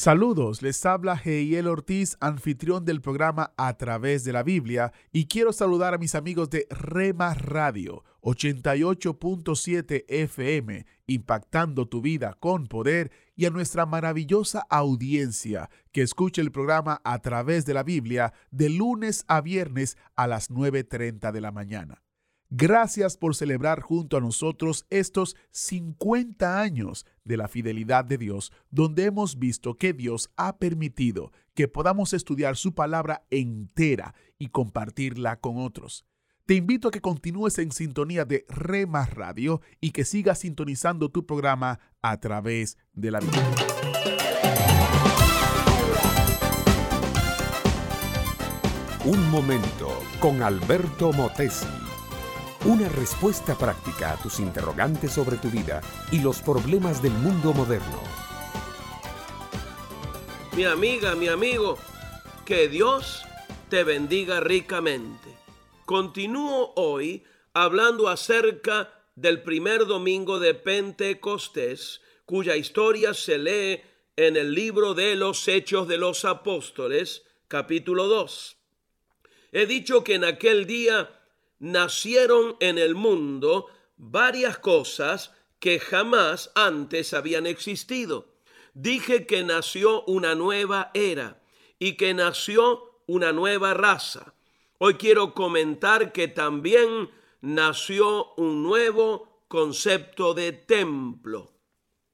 Saludos, 0.00 0.62
les 0.62 0.86
habla 0.86 1.14
Geiel 1.18 1.66
Ortiz, 1.66 2.16
anfitrión 2.20 2.86
del 2.86 3.02
programa 3.02 3.52
A 3.58 3.76
través 3.76 4.24
de 4.24 4.32
la 4.32 4.42
Biblia, 4.42 4.94
y 5.12 5.26
quiero 5.26 5.52
saludar 5.52 5.92
a 5.92 5.98
mis 5.98 6.14
amigos 6.14 6.48
de 6.48 6.66
Rema 6.70 7.34
Radio 7.34 8.02
88.7 8.22 10.06
FM, 10.08 10.86
impactando 11.06 11.86
tu 11.86 12.00
vida 12.00 12.34
con 12.40 12.66
poder, 12.66 13.10
y 13.36 13.44
a 13.44 13.50
nuestra 13.50 13.84
maravillosa 13.84 14.64
audiencia 14.70 15.68
que 15.92 16.00
escucha 16.00 16.40
el 16.40 16.50
programa 16.50 17.02
A 17.04 17.18
través 17.18 17.66
de 17.66 17.74
la 17.74 17.82
Biblia 17.82 18.32
de 18.50 18.70
lunes 18.70 19.26
a 19.28 19.42
viernes 19.42 19.98
a 20.16 20.26
las 20.26 20.50
9.30 20.50 21.30
de 21.30 21.40
la 21.42 21.52
mañana. 21.52 22.00
Gracias 22.52 23.16
por 23.16 23.36
celebrar 23.36 23.80
junto 23.80 24.16
a 24.16 24.20
nosotros 24.20 24.84
estos 24.90 25.36
50 25.52 26.60
años 26.60 27.06
de 27.22 27.36
la 27.36 27.46
fidelidad 27.46 28.04
de 28.04 28.18
Dios, 28.18 28.52
donde 28.70 29.04
hemos 29.04 29.38
visto 29.38 29.74
que 29.74 29.92
Dios 29.92 30.30
ha 30.36 30.58
permitido 30.58 31.30
que 31.54 31.68
podamos 31.68 32.12
estudiar 32.12 32.56
su 32.56 32.74
palabra 32.74 33.22
entera 33.30 34.16
y 34.36 34.48
compartirla 34.48 35.38
con 35.38 35.58
otros. 35.58 36.04
Te 36.44 36.54
invito 36.54 36.88
a 36.88 36.90
que 36.90 37.00
continúes 37.00 37.56
en 37.60 37.70
sintonía 37.70 38.24
de 38.24 38.44
Rema 38.48 39.06
Radio 39.06 39.60
y 39.80 39.92
que 39.92 40.04
sigas 40.04 40.40
sintonizando 40.40 41.08
tu 41.08 41.24
programa 41.24 41.78
a 42.02 42.18
través 42.18 42.78
de 42.94 43.12
la. 43.12 43.20
Un 49.04 49.30
momento 49.30 50.02
con 50.18 50.42
Alberto 50.42 51.12
Motesi. 51.12 51.89
Una 52.66 52.90
respuesta 52.90 53.56
práctica 53.56 54.12
a 54.12 54.22
tus 54.22 54.38
interrogantes 54.38 55.12
sobre 55.12 55.38
tu 55.38 55.48
vida 55.48 55.80
y 56.12 56.20
los 56.20 56.42
problemas 56.42 57.02
del 57.02 57.12
mundo 57.12 57.54
moderno. 57.54 58.02
Mi 60.54 60.64
amiga, 60.64 61.14
mi 61.14 61.28
amigo, 61.28 61.78
que 62.44 62.68
Dios 62.68 63.22
te 63.70 63.82
bendiga 63.82 64.40
ricamente. 64.40 65.34
Continúo 65.86 66.74
hoy 66.76 67.24
hablando 67.54 68.08
acerca 68.08 68.92
del 69.16 69.42
primer 69.42 69.86
domingo 69.86 70.38
de 70.38 70.52
Pentecostés, 70.52 72.02
cuya 72.26 72.56
historia 72.56 73.14
se 73.14 73.38
lee 73.38 73.80
en 74.16 74.36
el 74.36 74.52
libro 74.52 74.92
de 74.92 75.16
los 75.16 75.48
Hechos 75.48 75.88
de 75.88 75.96
los 75.96 76.26
Apóstoles, 76.26 77.24
capítulo 77.48 78.06
2. 78.06 78.58
He 79.52 79.64
dicho 79.64 80.04
que 80.04 80.16
en 80.16 80.24
aquel 80.24 80.66
día 80.66 81.19
nacieron 81.60 82.56
en 82.58 82.78
el 82.78 82.96
mundo 82.96 83.66
varias 83.96 84.58
cosas 84.58 85.32
que 85.60 85.78
jamás 85.78 86.50
antes 86.54 87.14
habían 87.14 87.46
existido. 87.46 88.34
Dije 88.74 89.26
que 89.26 89.44
nació 89.44 90.02
una 90.04 90.34
nueva 90.34 90.90
era 90.94 91.42
y 91.78 91.96
que 91.96 92.14
nació 92.14 93.02
una 93.06 93.32
nueva 93.32 93.74
raza. 93.74 94.34
Hoy 94.78 94.94
quiero 94.94 95.34
comentar 95.34 96.12
que 96.12 96.28
también 96.28 97.10
nació 97.42 98.32
un 98.36 98.62
nuevo 98.62 99.44
concepto 99.48 100.32
de 100.32 100.52
templo. 100.52 101.52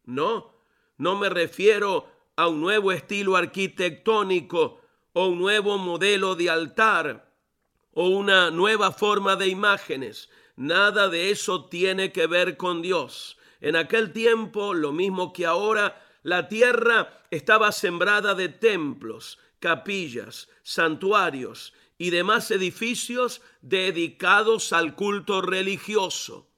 No, 0.05 0.55
no 0.97 1.17
me 1.17 1.29
refiero 1.29 2.09
a 2.35 2.49
un 2.49 2.61
nuevo 2.61 2.91
estilo 2.91 3.37
arquitectónico 3.37 4.81
o 5.13 5.29
un 5.29 5.39
nuevo 5.39 5.79
modelo 5.79 6.35
de 6.35 6.51
altar 6.51 7.26
o 7.99 8.09
una 8.11 8.51
nueva 8.51 8.93
forma 8.93 9.37
de 9.37 9.49
imágenes. 9.49 10.29
Nada 10.55 11.09
de 11.09 11.31
eso 11.31 11.65
tiene 11.65 12.13
que 12.13 12.27
ver 12.27 12.59
con 12.59 12.83
Dios. 12.83 13.39
En 13.63 13.75
aquel 13.75 14.13
tiempo, 14.13 14.75
lo 14.75 14.93
mismo 14.93 15.33
que 15.33 15.47
ahora, 15.47 16.05
la 16.23 16.47
tierra 16.47 17.23
estaba 17.31 17.73
sembrada 17.73 18.35
de 18.35 18.51
templos, 18.51 19.39
capillas, 19.61 20.47
santuarios 20.63 21.73
y 21.97 22.11
demás 22.11 22.51
edificios 22.51 23.41
dedicados 23.63 24.75
al 24.75 24.95
culto 24.95 25.41
religioso. 25.41 26.51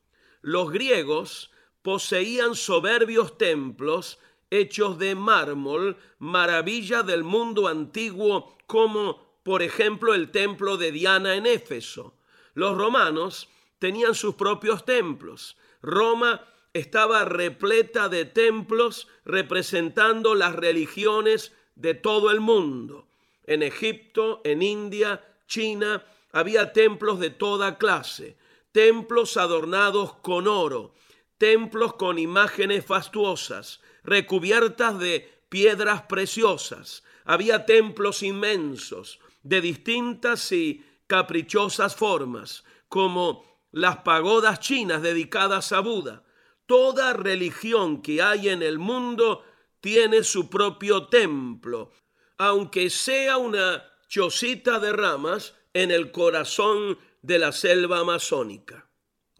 Los 0.43 0.73
griegos 0.73 1.53
poseían 1.83 2.57
soberbios 2.57 3.39
templos 3.39 4.19
hechos 4.51 4.99
de 4.99 5.15
mármol, 5.15 5.99
maravilla 6.19 7.05
del 7.05 7.23
mundo 7.23 7.69
antiguo 7.69 8.59
como 8.67 9.28
por 9.49 9.63
ejemplo 9.63 10.13
el 10.13 10.31
templo 10.31 10.77
de 10.77 10.93
Diana 10.93 11.35
en 11.35 11.47
Éfeso. 11.47 12.13
Los 12.53 12.77
romanos 12.77 13.49
tenían 13.79 14.15
sus 14.15 14.35
propios 14.35 14.85
templos. 14.85 15.57
Roma 15.81 16.45
estaba 16.75 17.25
repleta 17.25 18.11
de 18.11 18.27
templos 18.27 19.09
representando 19.25 20.35
las 20.35 20.55
religiones 20.55 21.55
de 21.77 21.95
todo 21.95 22.31
el 22.31 22.41
mundo. 22.41 23.09
En 23.47 23.63
Egipto, 23.63 24.43
en 24.45 24.61
India, 24.61 25.25
China, 25.47 26.05
había 26.31 26.75
templos 26.75 27.19
de 27.19 27.31
toda 27.31 27.79
clase, 27.79 28.37
templos 28.73 29.39
adornados 29.39 30.13
con 30.17 30.47
oro, 30.47 30.93
templos 31.39 31.95
con 31.95 32.19
imágenes 32.19 32.85
fastuosas, 32.85 33.81
recubiertas 34.05 34.99
de 34.99 35.33
piedras 35.49 36.03
preciosas. 36.03 37.03
Había 37.25 37.65
templos 37.65 38.23
inmensos, 38.23 39.21
de 39.43 39.61
distintas 39.61 40.53
y 40.53 40.85
caprichosas 41.07 41.97
formas, 41.97 42.65
como 42.89 43.45
las 43.71 43.99
pagodas 43.99 44.61
chinas 44.61 45.03
dedicadas 45.03 45.73
a 45.73 45.81
Buda. 45.81 46.25
Toda 46.67 47.13
religión 47.15 48.03
que 48.03 48.23
hay 48.23 48.49
en 48.49 48.63
el 48.63 48.79
mundo 48.79 49.45
tiene 49.81 50.23
su 50.23 50.51
propio 50.51 51.07
templo, 51.07 51.93
aunque 52.37 52.91
sea 52.91 53.37
una 53.39 53.85
chocita 54.09 54.79
de 54.79 54.93
ramas 54.93 55.55
en 55.73 55.91
el 55.91 56.11
corazón 56.11 56.99
de 57.23 57.39
la 57.39 57.53
selva 57.53 58.01
amazónica. 58.01 58.91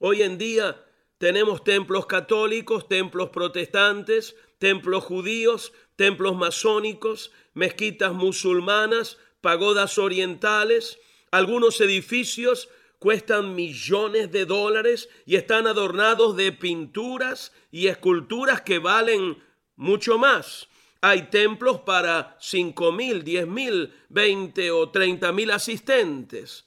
Hoy 0.01 0.23
en 0.23 0.39
día 0.39 0.85
tenemos 1.19 1.65
templos 1.65 2.07
católicos, 2.07 2.87
templos 2.89 3.31
protestantes, 3.31 4.37
templos 4.59 5.05
judíos, 5.05 5.73
templos 5.97 6.37
masónicos, 6.37 7.33
mezquitas 7.55 8.13
musulmanas, 8.13 9.19
pagodas 9.41 9.99
orientales, 9.99 10.99
algunos 11.31 11.81
edificios 11.81 12.69
cuestan 12.99 13.55
millones 13.55 14.33
de 14.33 14.45
dólares 14.45 15.09
y 15.25 15.37
están 15.37 15.67
adornados 15.67 16.37
de 16.37 16.53
pinturas 16.53 17.53
y 17.71 17.87
esculturas 17.87 18.63
que 18.63 18.79
valen 18.79 19.43
mucho 19.77 20.19
más. 20.19 20.69
Hay 21.01 21.31
templos 21.31 21.81
para 21.83 22.37
cinco 22.41 22.91
mil, 22.91 23.23
diez 23.23 23.47
mil, 23.47 23.95
veinte 24.09 24.73
o 24.73 24.91
treinta 24.91 25.31
mil 25.31 25.51
asistentes. 25.53 26.67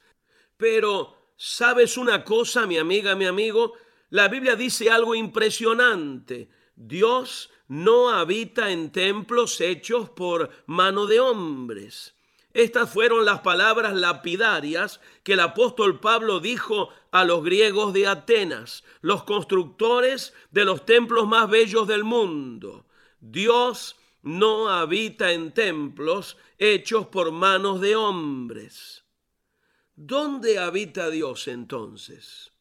Pero, 0.56 1.34
¿sabes 1.36 1.98
una 1.98 2.24
cosa, 2.24 2.66
mi 2.66 2.78
amiga, 2.78 3.16
mi 3.16 3.26
amigo? 3.26 3.74
La 4.10 4.30
Biblia 4.30 4.56
dice 4.56 4.90
algo 4.90 5.16
impresionante. 5.16 6.50
Dios 6.76 7.50
no 7.68 8.10
habita 8.10 8.72
en 8.72 8.92
templos 8.92 9.60
hechos 9.60 10.10
por 10.10 10.50
mano 10.66 11.08
de 11.08 11.20
hombres. 11.20 12.16
Estas 12.54 12.90
fueron 12.90 13.26
las 13.26 13.40
palabras 13.42 13.94
lapidarias 13.94 15.00
que 15.24 15.34
el 15.34 15.40
apóstol 15.40 16.00
Pablo 16.00 16.40
dijo 16.40 16.90
a 17.12 17.24
los 17.24 17.44
griegos 17.44 17.94
de 17.94 18.08
Atenas, 18.08 18.84
los 19.02 19.24
constructores 19.24 20.34
de 20.52 20.66
los 20.66 20.86
templos 20.86 21.28
más 21.28 21.50
bellos 21.50 21.88
del 21.88 22.04
mundo. 22.04 22.86
Dios 23.20 23.96
no 24.22 24.70
habita 24.70 25.32
en 25.32 25.54
templos 25.54 26.38
hechos 26.58 27.08
por 27.08 27.32
manos 27.32 27.80
de 27.80 27.96
hombres. 27.96 29.04
¿Dónde 29.96 30.60
habita 30.60 31.10
Dios 31.10 31.48
entonces? 31.48 32.52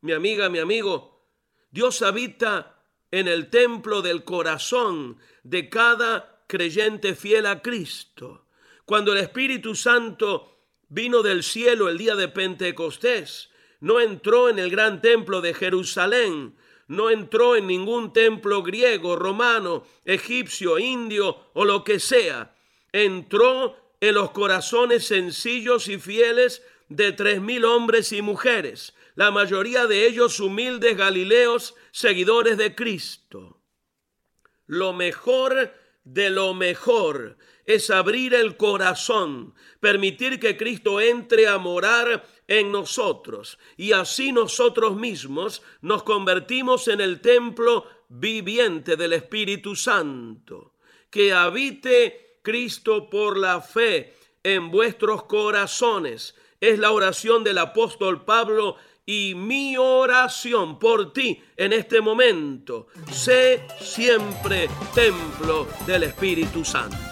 Mi 0.00 0.12
amiga, 0.12 0.48
mi 0.48 0.58
amigo, 0.58 1.26
Dios 1.70 2.02
habita 2.02 2.84
en 3.10 3.28
el 3.28 3.50
templo 3.50 4.02
del 4.02 4.24
corazón 4.24 5.18
de 5.42 5.68
cada 5.68 6.44
creyente 6.48 7.14
fiel 7.14 7.46
a 7.46 7.62
Cristo. 7.62 8.46
Cuando 8.92 9.14
el 9.14 9.20
Espíritu 9.20 9.74
Santo 9.74 10.66
vino 10.90 11.22
del 11.22 11.42
cielo 11.44 11.88
el 11.88 11.96
día 11.96 12.14
de 12.14 12.28
Pentecostés, 12.28 13.48
no 13.80 14.00
entró 14.00 14.50
en 14.50 14.58
el 14.58 14.70
gran 14.70 15.00
templo 15.00 15.40
de 15.40 15.54
Jerusalén, 15.54 16.58
no 16.88 17.08
entró 17.08 17.56
en 17.56 17.68
ningún 17.68 18.12
templo 18.12 18.62
griego, 18.62 19.16
romano, 19.16 19.86
egipcio, 20.04 20.78
indio 20.78 21.38
o 21.54 21.64
lo 21.64 21.84
que 21.84 21.98
sea. 21.98 22.54
Entró 22.92 23.78
en 23.98 24.12
los 24.12 24.32
corazones 24.32 25.06
sencillos 25.06 25.88
y 25.88 25.98
fieles 25.98 26.62
de 26.90 27.12
tres 27.12 27.40
mil 27.40 27.64
hombres 27.64 28.12
y 28.12 28.20
mujeres, 28.20 28.92
la 29.14 29.30
mayoría 29.30 29.86
de 29.86 30.06
ellos 30.06 30.38
humildes 30.38 30.98
galileos, 30.98 31.74
seguidores 31.92 32.58
de 32.58 32.74
Cristo. 32.74 33.58
Lo 34.66 34.92
mejor 34.92 35.72
de 36.04 36.28
lo 36.28 36.52
mejor 36.52 37.38
es 37.66 37.90
abrir 37.90 38.34
el 38.34 38.56
corazón, 38.56 39.54
permitir 39.80 40.40
que 40.40 40.56
Cristo 40.56 41.00
entre 41.00 41.48
a 41.48 41.58
morar 41.58 42.26
en 42.48 42.72
nosotros 42.72 43.58
y 43.76 43.92
así 43.92 44.32
nosotros 44.32 44.96
mismos 44.96 45.62
nos 45.80 46.02
convertimos 46.02 46.88
en 46.88 47.00
el 47.00 47.20
templo 47.20 47.86
viviente 48.08 48.96
del 48.96 49.12
Espíritu 49.14 49.76
Santo. 49.76 50.74
Que 51.10 51.32
habite 51.32 52.38
Cristo 52.42 53.08
por 53.08 53.38
la 53.38 53.60
fe 53.60 54.14
en 54.42 54.70
vuestros 54.70 55.24
corazones. 55.24 56.34
Es 56.60 56.78
la 56.78 56.90
oración 56.90 57.44
del 57.44 57.58
apóstol 57.58 58.24
Pablo 58.24 58.76
y 59.04 59.34
mi 59.34 59.76
oración 59.76 60.78
por 60.78 61.12
ti 61.12 61.42
en 61.56 61.72
este 61.72 62.00
momento. 62.00 62.88
Sé 63.10 63.66
siempre 63.80 64.68
templo 64.94 65.68
del 65.86 66.04
Espíritu 66.04 66.64
Santo. 66.64 67.11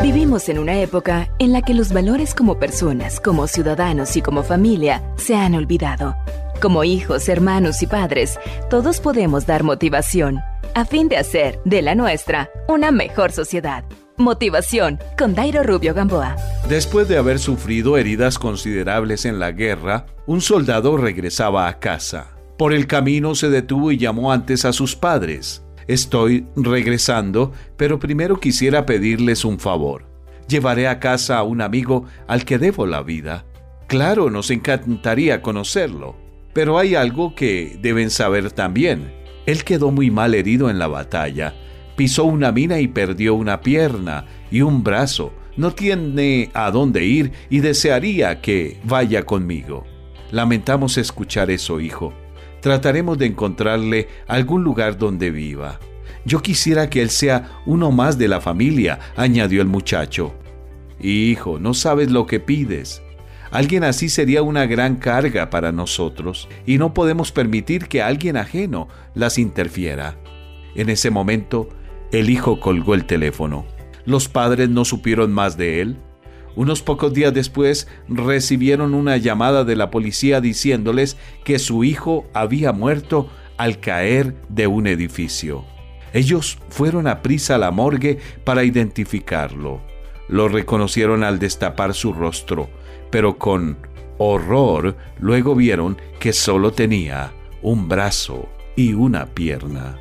Vivimos 0.00 0.48
en 0.48 0.60
una 0.60 0.80
época 0.80 1.28
en 1.40 1.52
la 1.52 1.60
que 1.60 1.74
los 1.74 1.92
valores 1.92 2.32
como 2.32 2.60
personas, 2.60 3.18
como 3.18 3.48
ciudadanos 3.48 4.16
y 4.16 4.22
como 4.22 4.44
familia 4.44 5.02
se 5.16 5.34
han 5.34 5.56
olvidado. 5.56 6.14
Como 6.62 6.84
hijos, 6.84 7.28
hermanos 7.28 7.82
y 7.82 7.88
padres, 7.88 8.38
todos 8.70 9.00
podemos 9.00 9.44
dar 9.44 9.64
motivación 9.64 10.38
a 10.76 10.84
fin 10.84 11.08
de 11.08 11.16
hacer 11.16 11.58
de 11.64 11.82
la 11.82 11.96
nuestra 11.96 12.48
una 12.68 12.92
mejor 12.92 13.32
sociedad. 13.32 13.84
Motivación 14.16 15.00
con 15.18 15.34
Dairo 15.34 15.64
Rubio 15.64 15.94
Gamboa. 15.94 16.36
Después 16.68 17.08
de 17.08 17.18
haber 17.18 17.40
sufrido 17.40 17.96
heridas 17.98 18.38
considerables 18.38 19.24
en 19.24 19.40
la 19.40 19.50
guerra, 19.50 20.06
un 20.26 20.40
soldado 20.40 20.96
regresaba 20.96 21.66
a 21.66 21.80
casa. 21.80 22.28
Por 22.56 22.72
el 22.72 22.86
camino 22.86 23.34
se 23.34 23.48
detuvo 23.48 23.90
y 23.90 23.98
llamó 23.98 24.30
antes 24.30 24.64
a 24.64 24.72
sus 24.72 24.94
padres. 24.94 25.64
Estoy 25.88 26.46
regresando, 26.54 27.52
pero 27.76 27.98
primero 27.98 28.38
quisiera 28.38 28.86
pedirles 28.86 29.44
un 29.44 29.58
favor. 29.58 30.06
Llevaré 30.46 30.86
a 30.86 31.00
casa 31.00 31.38
a 31.38 31.42
un 31.42 31.60
amigo 31.60 32.04
al 32.28 32.44
que 32.44 32.58
debo 32.58 32.86
la 32.86 33.02
vida. 33.02 33.44
Claro, 33.88 34.30
nos 34.30 34.50
encantaría 34.50 35.42
conocerlo, 35.42 36.14
pero 36.52 36.78
hay 36.78 36.94
algo 36.94 37.34
que 37.34 37.78
deben 37.82 38.10
saber 38.10 38.52
también. 38.52 39.12
Él 39.46 39.64
quedó 39.64 39.90
muy 39.90 40.10
mal 40.10 40.34
herido 40.34 40.70
en 40.70 40.78
la 40.78 40.86
batalla 40.86 41.54
pisó 41.98 42.26
una 42.26 42.52
mina 42.52 42.78
y 42.78 42.86
perdió 42.86 43.34
una 43.34 43.60
pierna 43.60 44.24
y 44.52 44.62
un 44.62 44.84
brazo. 44.84 45.34
No 45.56 45.72
tiene 45.72 46.48
a 46.54 46.70
dónde 46.70 47.04
ir 47.04 47.32
y 47.50 47.58
desearía 47.58 48.40
que 48.40 48.78
vaya 48.84 49.24
conmigo. 49.24 49.84
Lamentamos 50.30 50.96
escuchar 50.96 51.50
eso, 51.50 51.80
hijo. 51.80 52.14
Trataremos 52.60 53.18
de 53.18 53.26
encontrarle 53.26 54.08
algún 54.26 54.64
lugar 54.64 54.98
donde 54.98 55.30
viva. 55.30 55.78
Yo 56.24 56.40
quisiera 56.42 56.90
que 56.90 57.00
él 57.00 57.10
sea 57.10 57.60
uno 57.64 57.90
más 57.90 58.18
de 58.18 58.28
la 58.28 58.40
familia, 58.40 58.98
añadió 59.16 59.62
el 59.62 59.68
muchacho. 59.68 60.34
Hijo, 61.00 61.58
no 61.58 61.74
sabes 61.74 62.10
lo 62.10 62.26
que 62.26 62.40
pides. 62.40 63.02
Alguien 63.50 63.84
así 63.84 64.08
sería 64.08 64.42
una 64.42 64.66
gran 64.66 64.96
carga 64.96 65.48
para 65.48 65.72
nosotros, 65.72 66.48
y 66.66 66.78
no 66.78 66.92
podemos 66.92 67.32
permitir 67.32 67.86
que 67.86 68.02
alguien 68.02 68.36
ajeno 68.36 68.88
las 69.14 69.38
interfiera. 69.38 70.18
En 70.74 70.90
ese 70.90 71.10
momento, 71.10 71.68
el 72.12 72.28
hijo 72.28 72.60
colgó 72.60 72.94
el 72.94 73.04
teléfono. 73.04 73.66
Los 74.04 74.28
padres 74.28 74.68
no 74.68 74.84
supieron 74.84 75.32
más 75.32 75.56
de 75.56 75.80
él. 75.80 75.96
Unos 76.56 76.82
pocos 76.82 77.12
días 77.12 77.32
después 77.32 77.88
recibieron 78.08 78.94
una 78.94 79.16
llamada 79.16 79.64
de 79.64 79.76
la 79.76 79.90
policía 79.90 80.40
diciéndoles 80.40 81.16
que 81.44 81.58
su 81.58 81.84
hijo 81.84 82.26
había 82.34 82.72
muerto 82.72 83.28
al 83.56 83.80
caer 83.80 84.34
de 84.48 84.66
un 84.66 84.86
edificio. 84.86 85.64
Ellos 86.12 86.58
fueron 86.68 87.06
a 87.06 87.22
prisa 87.22 87.56
a 87.56 87.58
la 87.58 87.70
morgue 87.70 88.18
para 88.44 88.64
identificarlo. 88.64 89.80
Lo 90.28 90.48
reconocieron 90.48 91.22
al 91.24 91.38
destapar 91.38 91.94
su 91.94 92.12
rostro, 92.12 92.68
pero 93.10 93.38
con 93.38 93.78
horror 94.18 94.96
luego 95.18 95.54
vieron 95.54 95.96
que 96.18 96.32
solo 96.32 96.72
tenía 96.72 97.32
un 97.62 97.88
brazo 97.88 98.48
y 98.76 98.94
una 98.94 99.26
pierna. 99.26 99.98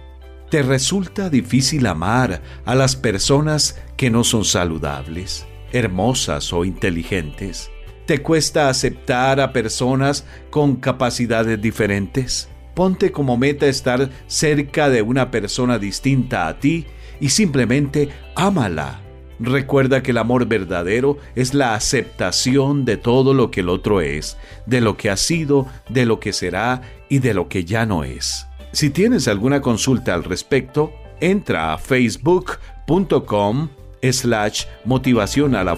¿Te 0.50 0.62
resulta 0.62 1.30
difícil 1.30 1.86
amar 1.88 2.42
a 2.66 2.74
las 2.74 2.96
personas 2.96 3.82
que 3.98 4.10
no 4.10 4.24
son 4.24 4.46
saludables, 4.46 5.46
hermosas 5.72 6.52
o 6.54 6.66
inteligentes? 6.66 7.72
¿Te 8.06 8.20
cuesta 8.20 8.70
aceptar 8.70 9.42
a 9.42 9.52
personas 9.52 10.26
con 10.50 10.78
capacidades 10.78 11.62
diferentes? 11.62 12.48
Ponte 12.74 13.12
como 13.12 13.38
meta 13.38 13.68
estar 13.68 14.10
cerca 14.28 14.90
de 14.90 15.02
una 15.02 15.30
persona 15.32 15.78
distinta 15.78 16.48
a 16.48 16.60
ti 16.60 16.86
y 17.20 17.30
simplemente 17.30 18.10
ámala. 18.36 19.02
Recuerda 19.40 20.02
que 20.02 20.12
el 20.12 20.18
amor 20.18 20.48
verdadero 20.48 21.18
es 21.36 21.54
la 21.54 21.76
aceptación 21.76 22.86
de 22.86 22.98
todo 22.98 23.34
lo 23.34 23.52
que 23.52 23.60
el 23.60 23.70
otro 23.70 24.02
es, 24.02 24.38
de 24.66 24.82
lo 24.82 24.98
que 24.98 25.10
ha 25.10 25.18
sido, 25.18 25.68
de 25.90 26.06
lo 26.06 26.20
que 26.20 26.34
será 26.34 26.82
y 27.10 27.20
de 27.20 27.34
lo 27.34 27.48
que 27.50 27.66
ya 27.66 27.86
no 27.86 28.04
es. 28.04 28.48
Si 28.72 28.90
tienes 28.90 29.28
alguna 29.28 29.62
consulta 29.62 30.14
al 30.14 30.24
respecto, 30.24 30.92
entra 31.20 31.74
a 31.74 31.78
facebook.com 31.78 33.70
slash 34.02 34.66
motivación 34.86 35.56
a 35.56 35.64
la 35.64 35.76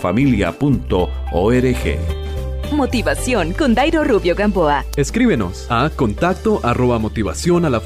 Motivación 2.71 3.53
con 3.53 3.73
Dairo 3.73 4.03
Rubio 4.03 4.35
Gamboa. 4.35 4.85
Escríbenos 4.95 5.65
a 5.69 5.89
contacto 5.89 6.59
arroba 6.63 6.99
motivación 6.99 7.65
a 7.65 7.69
la 7.69 7.79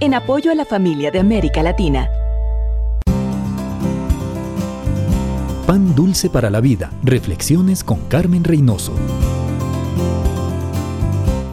En 0.00 0.14
apoyo 0.14 0.50
a 0.50 0.54
la 0.54 0.66
familia 0.66 1.10
de 1.10 1.18
América 1.18 1.62
Latina. 1.62 2.08
Pan 5.66 5.94
dulce 5.94 6.28
para 6.28 6.50
la 6.50 6.60
vida. 6.60 6.90
Reflexiones 7.02 7.82
con 7.82 8.00
Carmen 8.08 8.44
Reynoso. 8.44 8.92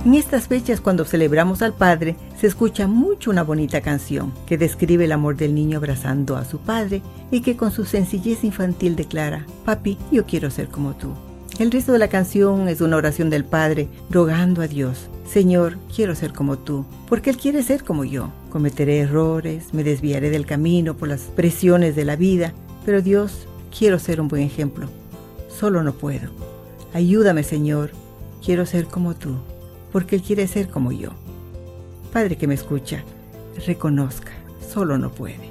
En 0.05 0.13
estas 0.13 0.47
fechas, 0.47 0.79
cuando 0.79 1.03
celebramos 1.03 1.61
al 1.61 1.73
Padre, 1.73 2.15
se 2.39 2.47
escucha 2.47 2.87
mucho 2.87 3.31
una 3.31 3.43
bonita 3.43 3.81
canción 3.81 4.31
que 4.45 4.57
describe 4.57 5.03
el 5.03 5.11
amor 5.11 5.35
del 5.35 5.53
niño 5.53 5.77
abrazando 5.77 6.37
a 6.37 6.45
su 6.45 6.59
padre 6.59 7.01
y 7.31 7.41
que 7.41 7.57
con 7.57 7.71
su 7.71 7.83
sencillez 7.83 8.45
infantil 8.45 8.95
declara, 8.95 9.45
Papi, 9.65 9.97
yo 10.09 10.25
quiero 10.25 10.51
ser 10.51 10.69
como 10.69 10.93
tú. 10.95 11.09
El 11.59 11.69
resto 11.69 11.91
de 11.91 11.99
la 11.99 12.07
canción 12.07 12.69
es 12.69 12.79
una 12.79 12.95
oración 12.95 13.29
del 13.29 13.43
Padre 13.43 13.89
rogando 14.09 14.61
a 14.61 14.67
Dios, 14.67 15.09
Señor, 15.29 15.77
quiero 15.93 16.15
ser 16.15 16.31
como 16.31 16.57
tú, 16.57 16.85
porque 17.09 17.29
Él 17.29 17.37
quiere 17.37 17.61
ser 17.61 17.83
como 17.83 18.05
yo. 18.05 18.31
Cometeré 18.49 18.99
errores, 18.99 19.73
me 19.73 19.83
desviaré 19.83 20.29
del 20.29 20.45
camino 20.45 20.95
por 20.95 21.09
las 21.09 21.23
presiones 21.23 21.97
de 21.97 22.05
la 22.05 22.15
vida, 22.15 22.53
pero 22.85 23.01
Dios, 23.01 23.47
quiero 23.77 23.99
ser 23.99 24.21
un 24.21 24.29
buen 24.29 24.43
ejemplo. 24.43 24.87
Solo 25.49 25.83
no 25.83 25.93
puedo. 25.93 26.31
Ayúdame, 26.93 27.43
Señor. 27.43 27.91
Quiero 28.43 28.65
ser 28.65 28.85
como 28.85 29.15
tú, 29.15 29.35
porque 29.91 30.15
Él 30.15 30.21
quiere 30.21 30.47
ser 30.47 30.69
como 30.69 30.91
yo. 30.91 31.11
Padre 32.13 32.37
que 32.37 32.47
me 32.47 32.55
escucha, 32.55 33.03
reconozca, 33.65 34.31
solo 34.67 34.97
no 34.97 35.11
puede. 35.11 35.49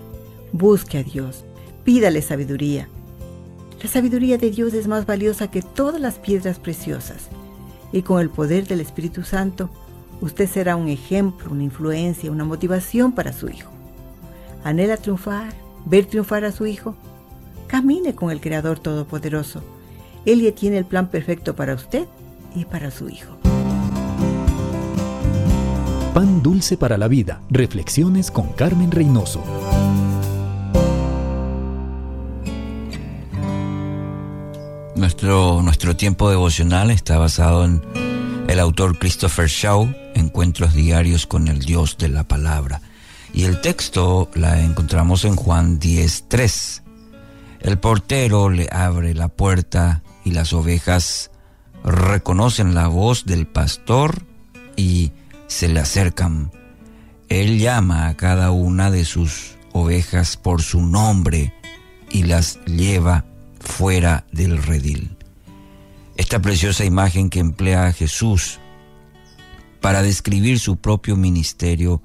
Busque 0.52 0.98
a 0.98 1.02
Dios, 1.02 1.44
pídale 1.84 2.22
sabiduría. 2.22 2.88
La 3.82 3.88
sabiduría 3.88 4.38
de 4.38 4.50
Dios 4.50 4.74
es 4.74 4.88
más 4.88 5.06
valiosa 5.06 5.50
que 5.50 5.62
todas 5.62 6.00
las 6.00 6.14
piedras 6.16 6.58
preciosas, 6.58 7.28
y 7.92 8.02
con 8.02 8.20
el 8.20 8.28
poder 8.28 8.66
del 8.66 8.80
Espíritu 8.80 9.22
Santo, 9.22 9.70
usted 10.20 10.48
será 10.48 10.76
un 10.76 10.88
ejemplo, 10.88 11.50
una 11.52 11.62
influencia, 11.62 12.30
una 12.30 12.44
motivación 12.44 13.12
para 13.12 13.32
su 13.32 13.48
hijo. 13.48 13.70
¿Anhela 14.64 14.96
triunfar? 14.96 15.52
¿Ver 15.86 16.06
triunfar 16.06 16.44
a 16.44 16.52
su 16.52 16.66
hijo? 16.66 16.96
Camine 17.68 18.14
con 18.14 18.30
el 18.30 18.40
Creador 18.40 18.78
Todopoderoso. 18.80 19.62
Él 20.24 20.42
ya 20.42 20.52
tiene 20.52 20.78
el 20.78 20.84
plan 20.84 21.08
perfecto 21.08 21.54
para 21.54 21.74
usted 21.74 22.06
y 22.54 22.64
para 22.64 22.90
su 22.90 23.08
hijo. 23.08 23.36
Pan 26.14 26.42
dulce 26.42 26.76
para 26.76 26.96
la 26.96 27.06
vida. 27.06 27.42
Reflexiones 27.50 28.30
con 28.30 28.52
Carmen 28.52 28.90
Reynoso. 28.90 29.42
Nuestro, 34.96 35.62
nuestro 35.62 35.96
tiempo 35.96 36.30
devocional 36.30 36.90
está 36.90 37.18
basado 37.18 37.64
en 37.64 37.82
el 38.48 38.58
autor 38.58 38.98
Christopher 38.98 39.48
Shaw, 39.48 39.94
Encuentros 40.14 40.74
Diarios 40.74 41.26
con 41.26 41.46
el 41.46 41.60
Dios 41.60 41.98
de 41.98 42.08
la 42.08 42.24
Palabra. 42.24 42.80
Y 43.32 43.44
el 43.44 43.60
texto 43.60 44.30
la 44.34 44.60
encontramos 44.62 45.24
en 45.24 45.36
Juan 45.36 45.78
10.3. 45.78 46.82
El 47.60 47.78
portero 47.78 48.48
le 48.48 48.68
abre 48.72 49.14
la 49.14 49.28
puerta 49.28 50.02
y 50.24 50.30
las 50.30 50.52
ovejas 50.52 51.30
reconocen 51.84 52.74
la 52.74 52.88
voz 52.88 53.24
del 53.26 53.46
pastor 53.46 54.22
y 54.76 55.12
se 55.48 55.68
le 55.68 55.80
acercan. 55.80 56.52
Él 57.28 57.58
llama 57.58 58.06
a 58.06 58.16
cada 58.16 58.52
una 58.52 58.90
de 58.90 59.04
sus 59.04 59.56
ovejas 59.72 60.36
por 60.36 60.62
su 60.62 60.80
nombre 60.82 61.52
y 62.10 62.22
las 62.22 62.64
lleva 62.64 63.24
fuera 63.60 64.26
del 64.32 64.62
redil. 64.62 65.16
Esta 66.16 66.40
preciosa 66.40 66.84
imagen 66.84 67.30
que 67.30 67.40
emplea 67.40 67.92
Jesús 67.92 68.60
para 69.80 70.02
describir 70.02 70.58
su 70.58 70.76
propio 70.76 71.16
ministerio 71.16 72.02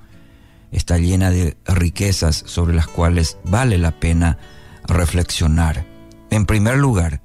está 0.72 0.98
llena 0.98 1.30
de 1.30 1.58
riquezas 1.66 2.44
sobre 2.46 2.76
las 2.76 2.88
cuales 2.88 3.38
vale 3.44 3.78
la 3.78 4.00
pena 4.00 4.38
reflexionar. 4.88 5.86
En 6.30 6.46
primer 6.46 6.78
lugar, 6.78 7.22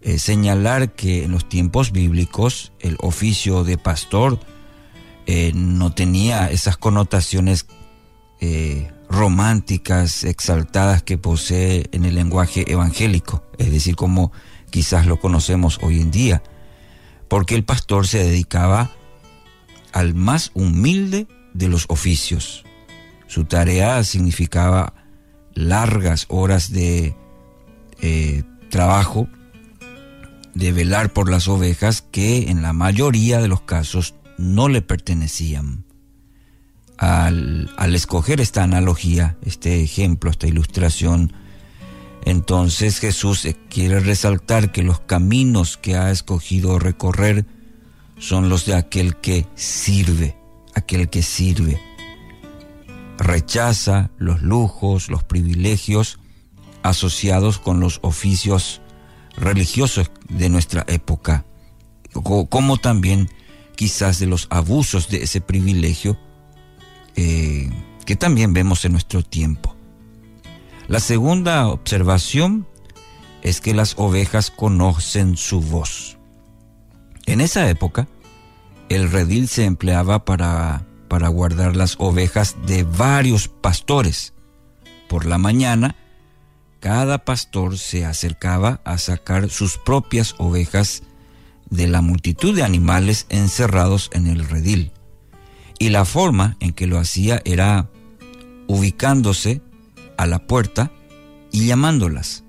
eh, 0.00 0.18
señalar 0.18 0.92
que 0.92 1.24
en 1.24 1.32
los 1.32 1.48
tiempos 1.48 1.92
bíblicos 1.92 2.72
el 2.80 2.96
oficio 3.00 3.64
de 3.64 3.78
pastor 3.78 4.40
eh, 5.26 5.52
no 5.54 5.92
tenía 5.92 6.50
esas 6.50 6.76
connotaciones 6.76 7.66
eh, 8.40 8.90
románticas, 9.08 10.24
exaltadas 10.24 11.02
que 11.02 11.18
posee 11.18 11.88
en 11.92 12.04
el 12.04 12.14
lenguaje 12.14 12.70
evangélico, 12.70 13.44
es 13.58 13.70
decir, 13.70 13.96
como 13.96 14.32
quizás 14.70 15.06
lo 15.06 15.20
conocemos 15.20 15.78
hoy 15.82 16.00
en 16.00 16.10
día, 16.10 16.42
porque 17.28 17.54
el 17.54 17.64
pastor 17.64 18.06
se 18.06 18.24
dedicaba 18.24 18.90
al 19.92 20.14
más 20.14 20.50
humilde 20.54 21.28
de 21.54 21.68
los 21.68 21.84
oficios. 21.88 22.64
Su 23.26 23.44
tarea 23.44 24.02
significaba 24.04 24.94
largas 25.54 26.26
horas 26.28 26.72
de 26.72 27.14
trabajo 28.70 29.28
de 30.54 30.72
velar 30.72 31.12
por 31.12 31.30
las 31.30 31.48
ovejas 31.48 32.02
que 32.02 32.50
en 32.50 32.62
la 32.62 32.72
mayoría 32.72 33.40
de 33.40 33.48
los 33.48 33.62
casos 33.62 34.14
no 34.42 34.68
le 34.68 34.82
pertenecían. 34.82 35.84
Al, 36.98 37.70
escoger 37.94 38.40
esta 38.40 38.62
analogía, 38.62 39.36
este 39.42 39.82
ejemplo, 39.82 40.30
esta 40.30 40.46
ilustración, 40.46 41.32
entonces 42.24 42.98
Jesús 42.98 43.46
quiere 43.70 44.00
resaltar 44.00 44.70
que 44.72 44.82
los 44.82 45.00
caminos 45.00 45.76
que 45.76 45.96
ha 45.96 46.10
escogido 46.10 46.78
recorrer 46.78 47.46
son 48.18 48.48
los 48.48 48.66
de 48.66 48.74
aquel 48.74 49.16
que 49.16 49.46
sirve, 49.54 50.36
aquel 50.74 51.08
que 51.08 51.22
sirve. 51.22 51.80
Rechaza 53.18 54.10
los 54.18 54.42
lujos, 54.42 55.08
los 55.08 55.24
privilegios 55.24 56.18
asociados 56.82 57.58
con 57.58 57.80
los 57.80 58.00
oficios 58.02 58.80
religiosos 59.36 60.10
de 60.28 60.48
nuestra 60.48 60.84
época, 60.88 61.44
como 62.12 62.76
también 62.76 63.28
quizás 63.82 64.20
de 64.20 64.26
los 64.26 64.46
abusos 64.48 65.08
de 65.08 65.24
ese 65.24 65.40
privilegio 65.40 66.16
eh, 67.16 67.68
que 68.06 68.14
también 68.14 68.52
vemos 68.52 68.84
en 68.84 68.92
nuestro 68.92 69.24
tiempo. 69.24 69.74
La 70.86 71.00
segunda 71.00 71.66
observación 71.66 72.68
es 73.42 73.60
que 73.60 73.74
las 73.74 73.94
ovejas 73.98 74.52
conocen 74.52 75.36
su 75.36 75.60
voz. 75.60 76.16
En 77.26 77.40
esa 77.40 77.68
época, 77.68 78.06
el 78.88 79.10
redil 79.10 79.48
se 79.48 79.64
empleaba 79.64 80.24
para, 80.24 80.86
para 81.08 81.26
guardar 81.26 81.74
las 81.74 81.96
ovejas 81.98 82.54
de 82.64 82.84
varios 82.84 83.48
pastores. 83.48 84.32
Por 85.08 85.26
la 85.26 85.38
mañana, 85.38 85.96
cada 86.78 87.24
pastor 87.24 87.78
se 87.78 88.06
acercaba 88.06 88.80
a 88.84 88.96
sacar 88.98 89.50
sus 89.50 89.76
propias 89.76 90.36
ovejas 90.38 91.02
de 91.72 91.88
la 91.88 92.02
multitud 92.02 92.54
de 92.54 92.62
animales 92.62 93.26
encerrados 93.30 94.10
en 94.12 94.26
el 94.26 94.48
redil. 94.48 94.92
Y 95.78 95.88
la 95.88 96.04
forma 96.04 96.56
en 96.60 96.72
que 96.72 96.86
lo 96.86 96.98
hacía 96.98 97.42
era 97.44 97.90
ubicándose 98.68 99.62
a 100.16 100.26
la 100.26 100.46
puerta 100.46 100.92
y 101.50 101.66
llamándolas. 101.66 102.44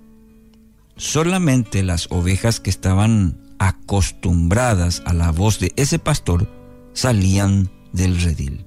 Solamente 0.97 1.81
las 1.81 2.07
ovejas 2.11 2.59
que 2.59 2.69
estaban 2.69 3.39
acostumbradas 3.57 5.01
a 5.05 5.13
la 5.13 5.31
voz 5.31 5.59
de 5.59 5.71
ese 5.77 5.97
pastor 5.97 6.47
salían 6.93 7.71
del 7.93 8.21
redil. 8.21 8.65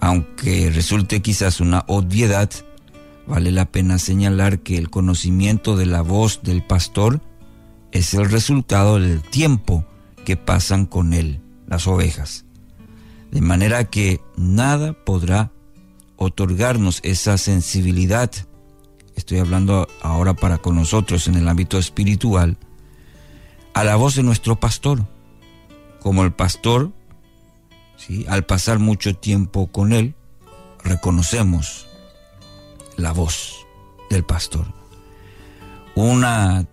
Aunque 0.00 0.70
resulte 0.70 1.20
quizás 1.20 1.60
una 1.60 1.84
obviedad, 1.88 2.50
Vale 3.26 3.50
la 3.50 3.64
pena 3.66 3.98
señalar 3.98 4.60
que 4.60 4.78
el 4.78 4.88
conocimiento 4.88 5.76
de 5.76 5.86
la 5.86 6.00
voz 6.00 6.40
del 6.42 6.62
pastor 6.62 7.20
es 7.96 8.12
el 8.12 8.30
resultado 8.30 8.98
del 8.98 9.22
tiempo 9.22 9.84
que 10.24 10.36
pasan 10.36 10.86
con 10.86 11.14
él, 11.14 11.40
las 11.66 11.86
ovejas. 11.86 12.44
De 13.30 13.40
manera 13.40 13.84
que 13.84 14.20
nada 14.36 14.92
podrá 14.92 15.50
otorgarnos 16.16 17.00
esa 17.02 17.38
sensibilidad, 17.38 18.30
estoy 19.14 19.38
hablando 19.38 19.88
ahora 20.02 20.34
para 20.34 20.58
con 20.58 20.76
nosotros 20.76 21.26
en 21.26 21.36
el 21.36 21.48
ámbito 21.48 21.78
espiritual, 21.78 22.58
a 23.72 23.82
la 23.82 23.96
voz 23.96 24.14
de 24.16 24.22
nuestro 24.22 24.60
pastor. 24.60 25.06
Como 26.00 26.22
el 26.22 26.32
pastor, 26.32 26.92
¿sí? 27.96 28.26
al 28.28 28.44
pasar 28.44 28.78
mucho 28.78 29.16
tiempo 29.16 29.68
con 29.68 29.92
él, 29.92 30.14
reconocemos 30.84 31.86
la 32.96 33.12
voz 33.12 33.66
del 34.10 34.24
pastor. 34.24 34.66
Una 35.94 36.66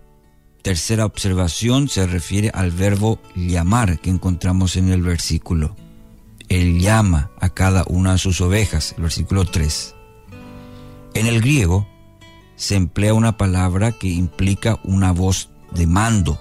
tercera 0.64 1.04
observación 1.04 1.88
se 1.90 2.06
refiere 2.06 2.50
al 2.54 2.70
verbo 2.70 3.20
llamar 3.36 4.00
que 4.00 4.08
encontramos 4.08 4.76
en 4.76 4.88
el 4.88 5.02
versículo. 5.02 5.76
Él 6.48 6.80
llama 6.80 7.30
a 7.38 7.50
cada 7.50 7.84
una 7.86 8.12
de 8.12 8.18
sus 8.18 8.40
ovejas, 8.40 8.94
versículo 8.96 9.44
3. 9.44 9.94
En 11.12 11.26
el 11.26 11.42
griego 11.42 11.86
se 12.56 12.76
emplea 12.76 13.12
una 13.12 13.36
palabra 13.36 13.92
que 13.92 14.08
implica 14.08 14.80
una 14.84 15.12
voz 15.12 15.50
de 15.70 15.86
mando, 15.86 16.40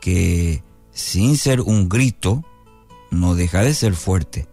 que 0.00 0.64
sin 0.90 1.36
ser 1.36 1.60
un 1.60 1.88
grito 1.88 2.44
no 3.12 3.36
deja 3.36 3.62
de 3.62 3.74
ser 3.74 3.94
fuerte. 3.94 4.48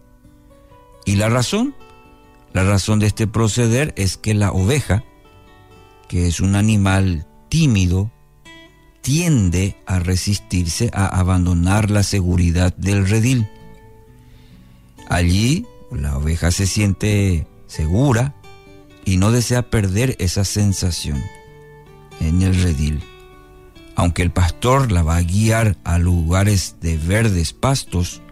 ¿Y 1.04 1.16
la 1.16 1.28
razón? 1.28 1.74
La 2.52 2.62
razón 2.62 3.00
de 3.00 3.08
este 3.08 3.26
proceder 3.26 3.92
es 3.96 4.16
que 4.16 4.34
la 4.34 4.52
oveja, 4.52 5.02
que 6.06 6.28
es 6.28 6.38
un 6.38 6.54
animal 6.54 7.26
tímido, 7.48 8.12
tiende 9.06 9.76
a 9.86 10.00
resistirse 10.00 10.90
a 10.92 11.06
abandonar 11.06 11.92
la 11.92 12.02
seguridad 12.02 12.74
del 12.74 13.08
redil. 13.08 13.48
Allí 15.08 15.64
la 15.92 16.18
oveja 16.18 16.50
se 16.50 16.66
siente 16.66 17.46
segura 17.68 18.34
y 19.04 19.18
no 19.18 19.30
desea 19.30 19.70
perder 19.70 20.16
esa 20.18 20.44
sensación 20.44 21.22
en 22.18 22.42
el 22.42 22.60
redil. 22.60 23.00
Aunque 23.94 24.22
el 24.22 24.32
pastor 24.32 24.90
la 24.90 25.04
va 25.04 25.18
a 25.18 25.22
guiar 25.22 25.76
a 25.84 25.98
lugares 25.98 26.74
de 26.80 26.98
verdes 26.98 27.52
pastos, 27.52 28.22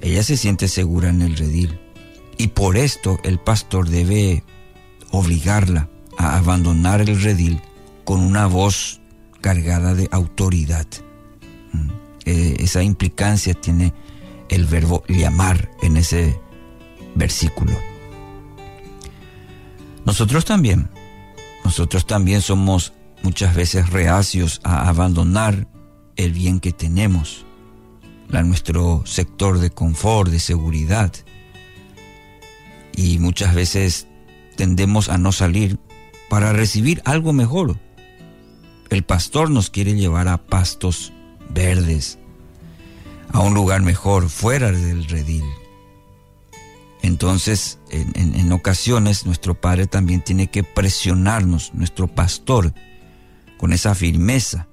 ella 0.00 0.22
se 0.22 0.36
siente 0.36 0.68
segura 0.68 1.08
en 1.08 1.22
el 1.22 1.36
redil. 1.36 1.76
Y 2.38 2.48
por 2.48 2.76
esto 2.76 3.18
el 3.24 3.40
pastor 3.40 3.88
debe 3.88 4.44
obligarla 5.10 5.88
a 6.18 6.36
abandonar 6.36 7.00
el 7.00 7.20
redil 7.20 7.60
con 8.04 8.20
una 8.20 8.46
voz 8.46 9.00
cargada 9.40 9.94
de 9.94 10.08
autoridad. 10.10 10.86
Mm. 11.72 11.90
Eh, 12.24 12.56
esa 12.60 12.82
implicancia 12.82 13.54
tiene 13.54 13.92
el 14.48 14.66
verbo 14.66 15.04
llamar 15.08 15.70
en 15.82 15.96
ese 15.96 16.38
versículo. 17.14 17.72
Nosotros 20.04 20.44
también, 20.44 20.88
nosotros 21.64 22.06
también 22.06 22.40
somos 22.40 22.92
muchas 23.22 23.54
veces 23.54 23.90
reacios 23.90 24.60
a 24.62 24.88
abandonar 24.88 25.66
el 26.16 26.32
bien 26.32 26.60
que 26.60 26.72
tenemos, 26.72 27.44
nuestro 28.28 29.02
sector 29.04 29.58
de 29.58 29.70
confort, 29.70 30.30
de 30.30 30.40
seguridad. 30.40 31.12
Y 32.94 33.18
muchas 33.18 33.54
veces 33.54 34.06
tendemos 34.56 35.08
a 35.08 35.18
no 35.18 35.32
salir 35.32 35.78
para 36.28 36.52
recibir 36.52 37.02
algo 37.04 37.32
mejor. 37.32 37.78
El 38.90 39.02
pastor 39.02 39.50
nos 39.50 39.70
quiere 39.70 39.94
llevar 39.94 40.28
a 40.28 40.38
pastos 40.38 41.12
verdes, 41.50 42.18
a 43.32 43.40
un 43.40 43.54
lugar 43.54 43.82
mejor, 43.82 44.28
fuera 44.28 44.70
del 44.70 45.06
redil. 45.06 45.44
Entonces, 47.02 47.78
en, 47.90 48.52
ocasiones, 48.52 49.26
nuestro 49.26 49.54
Padre 49.54 49.86
también 49.86 50.22
tiene 50.22 50.48
que 50.48 50.64
presionarnos, 50.64 51.72
nuestro 51.74 52.08
pastor, 52.08 52.74
con 53.58 53.72
esa 53.72 53.94
firmeza, 53.94 54.66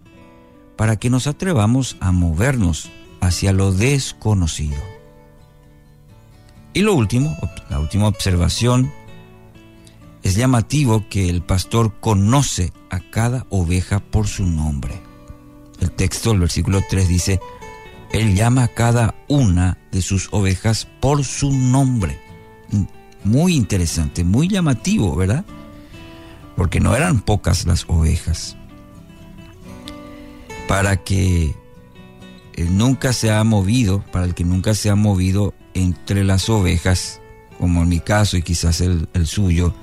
para 0.75 0.95
que 0.95 1.09
nos 1.09 1.27
atrevamos 1.27 1.95
a 1.99 2.11
movernos 2.11 2.89
hacia 3.21 3.53
lo 3.53 3.71
desconocido. 3.71 4.81
Y 6.73 6.81
lo 6.81 6.95
último, 6.95 7.37
la 7.69 7.79
última 7.79 8.07
observación, 8.07 8.91
es 10.23 10.35
llamativo 10.35 11.05
que 11.09 11.29
el 11.29 11.43
pastor 11.43 11.99
conoce 11.99 12.71
a 12.89 13.01
cada 13.01 13.45
oveja 13.49 13.99
por 13.99 14.27
su 14.27 14.45
nombre. 14.45 14.99
El 15.81 15.91
texto, 15.91 16.31
el 16.31 16.39
versículo 16.39 16.81
3 16.89 17.07
dice, 17.09 17.41
Él 18.13 18.33
llama 18.33 18.63
a 18.63 18.67
cada 18.69 19.15
una 19.27 19.77
de 19.91 20.01
sus 20.01 20.29
ovejas 20.31 20.87
por 21.01 21.25
su 21.25 21.51
nombre. 21.51 22.17
Muy 23.25 23.55
interesante, 23.55 24.23
muy 24.23 24.47
llamativo, 24.47 25.13
¿verdad? 25.15 25.43
Porque 26.55 26.79
no 26.79 26.95
eran 26.95 27.19
pocas 27.19 27.65
las 27.65 27.83
ovejas. 27.89 28.55
Para 30.69 31.03
que 31.03 31.53
nunca 32.69 33.11
se 33.11 33.29
ha 33.29 33.43
movido, 33.43 34.05
para 34.13 34.23
el 34.23 34.35
que 34.35 34.45
nunca 34.45 34.73
se 34.73 34.89
ha 34.89 34.95
movido 34.95 35.53
entre 35.73 36.23
las 36.23 36.49
ovejas, 36.49 37.19
como 37.59 37.83
en 37.83 37.89
mi 37.89 37.99
caso 37.99 38.37
y 38.37 38.41
quizás 38.41 38.79
el, 38.79 39.09
el 39.13 39.27
suyo, 39.27 39.73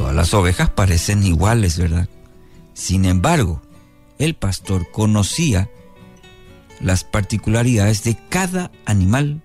todas 0.00 0.16
las 0.16 0.32
ovejas 0.32 0.70
parecen 0.70 1.22
iguales, 1.24 1.76
¿verdad? 1.76 2.08
Sin 2.72 3.04
embargo, 3.04 3.60
el 4.18 4.34
pastor 4.34 4.90
conocía 4.90 5.68
las 6.80 7.04
particularidades 7.04 8.02
de 8.04 8.16
cada 8.30 8.70
animal, 8.86 9.42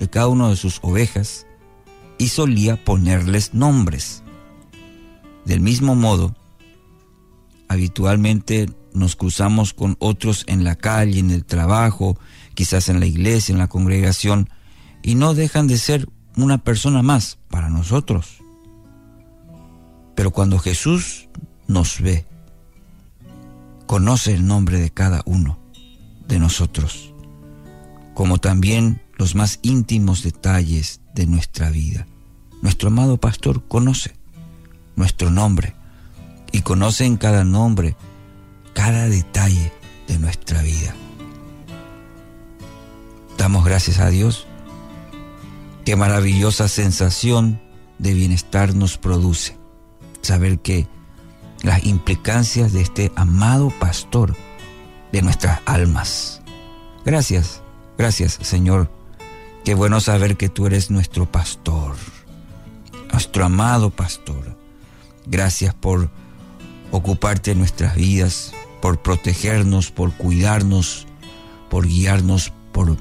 de 0.00 0.10
cada 0.10 0.26
una 0.26 0.48
de 0.48 0.56
sus 0.56 0.80
ovejas, 0.82 1.46
y 2.18 2.30
solía 2.30 2.84
ponerles 2.84 3.54
nombres. 3.54 4.24
Del 5.44 5.60
mismo 5.60 5.94
modo, 5.94 6.34
habitualmente 7.68 8.68
nos 8.92 9.14
cruzamos 9.14 9.72
con 9.72 9.94
otros 10.00 10.42
en 10.48 10.64
la 10.64 10.74
calle, 10.74 11.20
en 11.20 11.30
el 11.30 11.44
trabajo, 11.44 12.18
quizás 12.54 12.88
en 12.88 12.98
la 12.98 13.06
iglesia, 13.06 13.52
en 13.52 13.58
la 13.60 13.68
congregación, 13.68 14.50
y 15.00 15.14
no 15.14 15.34
dejan 15.34 15.68
de 15.68 15.78
ser 15.78 16.08
una 16.34 16.58
persona 16.58 17.02
más 17.02 17.38
para 17.48 17.68
nosotros. 17.68 18.41
Pero 20.14 20.30
cuando 20.30 20.58
Jesús 20.58 21.28
nos 21.66 22.00
ve, 22.00 22.26
conoce 23.86 24.34
el 24.34 24.46
nombre 24.46 24.78
de 24.78 24.90
cada 24.90 25.22
uno 25.26 25.58
de 26.26 26.38
nosotros, 26.38 27.12
como 28.14 28.38
también 28.38 29.02
los 29.16 29.34
más 29.34 29.58
íntimos 29.62 30.22
detalles 30.22 31.00
de 31.14 31.26
nuestra 31.26 31.70
vida. 31.70 32.06
Nuestro 32.62 32.88
amado 32.88 33.18
pastor 33.18 33.66
conoce 33.66 34.14
nuestro 34.96 35.30
nombre 35.30 35.74
y 36.52 36.62
conoce 36.62 37.04
en 37.04 37.16
cada 37.16 37.44
nombre 37.44 37.96
cada 38.74 39.08
detalle 39.08 39.72
de 40.08 40.18
nuestra 40.18 40.62
vida. 40.62 40.94
Damos 43.38 43.64
gracias 43.64 43.98
a 43.98 44.08
Dios. 44.08 44.46
Qué 45.84 45.96
maravillosa 45.96 46.68
sensación 46.68 47.60
de 47.98 48.14
bienestar 48.14 48.74
nos 48.74 48.98
produce 48.98 49.61
saber 50.22 50.60
que 50.60 50.86
las 51.62 51.84
implicancias 51.84 52.72
de 52.72 52.80
este 52.80 53.12
amado 53.16 53.70
pastor 53.78 54.34
de 55.12 55.22
nuestras 55.22 55.60
almas. 55.66 56.40
Gracias, 57.04 57.62
gracias 57.98 58.38
Señor. 58.40 58.90
Qué 59.64 59.74
bueno 59.74 60.00
saber 60.00 60.36
que 60.36 60.48
tú 60.48 60.66
eres 60.66 60.90
nuestro 60.90 61.30
pastor, 61.30 61.94
nuestro 63.12 63.44
amado 63.44 63.90
pastor. 63.90 64.56
Gracias 65.26 65.72
por 65.74 66.10
ocuparte 66.90 67.52
de 67.52 67.56
nuestras 67.56 67.94
vidas, 67.94 68.52
por 68.80 69.00
protegernos, 69.00 69.92
por 69.92 70.12
cuidarnos, 70.12 71.06
por 71.70 71.86
guiarnos 71.86 72.52
por 72.72 72.96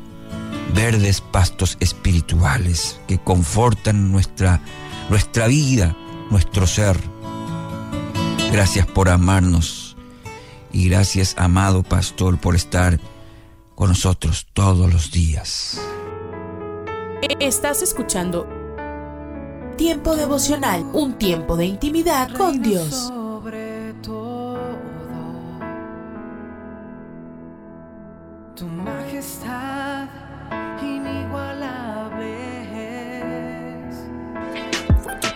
verdes 0.73 1.21
pastos 1.21 1.77
espirituales 1.79 2.99
que 3.07 3.17
confortan 3.17 4.11
nuestra, 4.11 4.61
nuestra 5.09 5.47
vida, 5.47 5.95
nuestro 6.31 6.65
ser. 6.65 6.97
Gracias 8.51 8.87
por 8.87 9.09
amarnos 9.09 9.95
y 10.73 10.89
gracias, 10.89 11.35
amado 11.37 11.83
pastor, 11.83 12.39
por 12.39 12.55
estar 12.55 12.99
con 13.75 13.89
nosotros 13.89 14.47
todos 14.53 14.91
los 14.91 15.11
días. 15.11 15.79
Estás 17.39 17.83
escuchando 17.83 18.47
Tiempo 19.77 20.15
devocional, 20.15 20.85
un 20.93 21.13
tiempo 21.13 21.57
de 21.57 21.65
intimidad 21.65 22.31
con 22.35 22.61
Dios. 22.61 23.11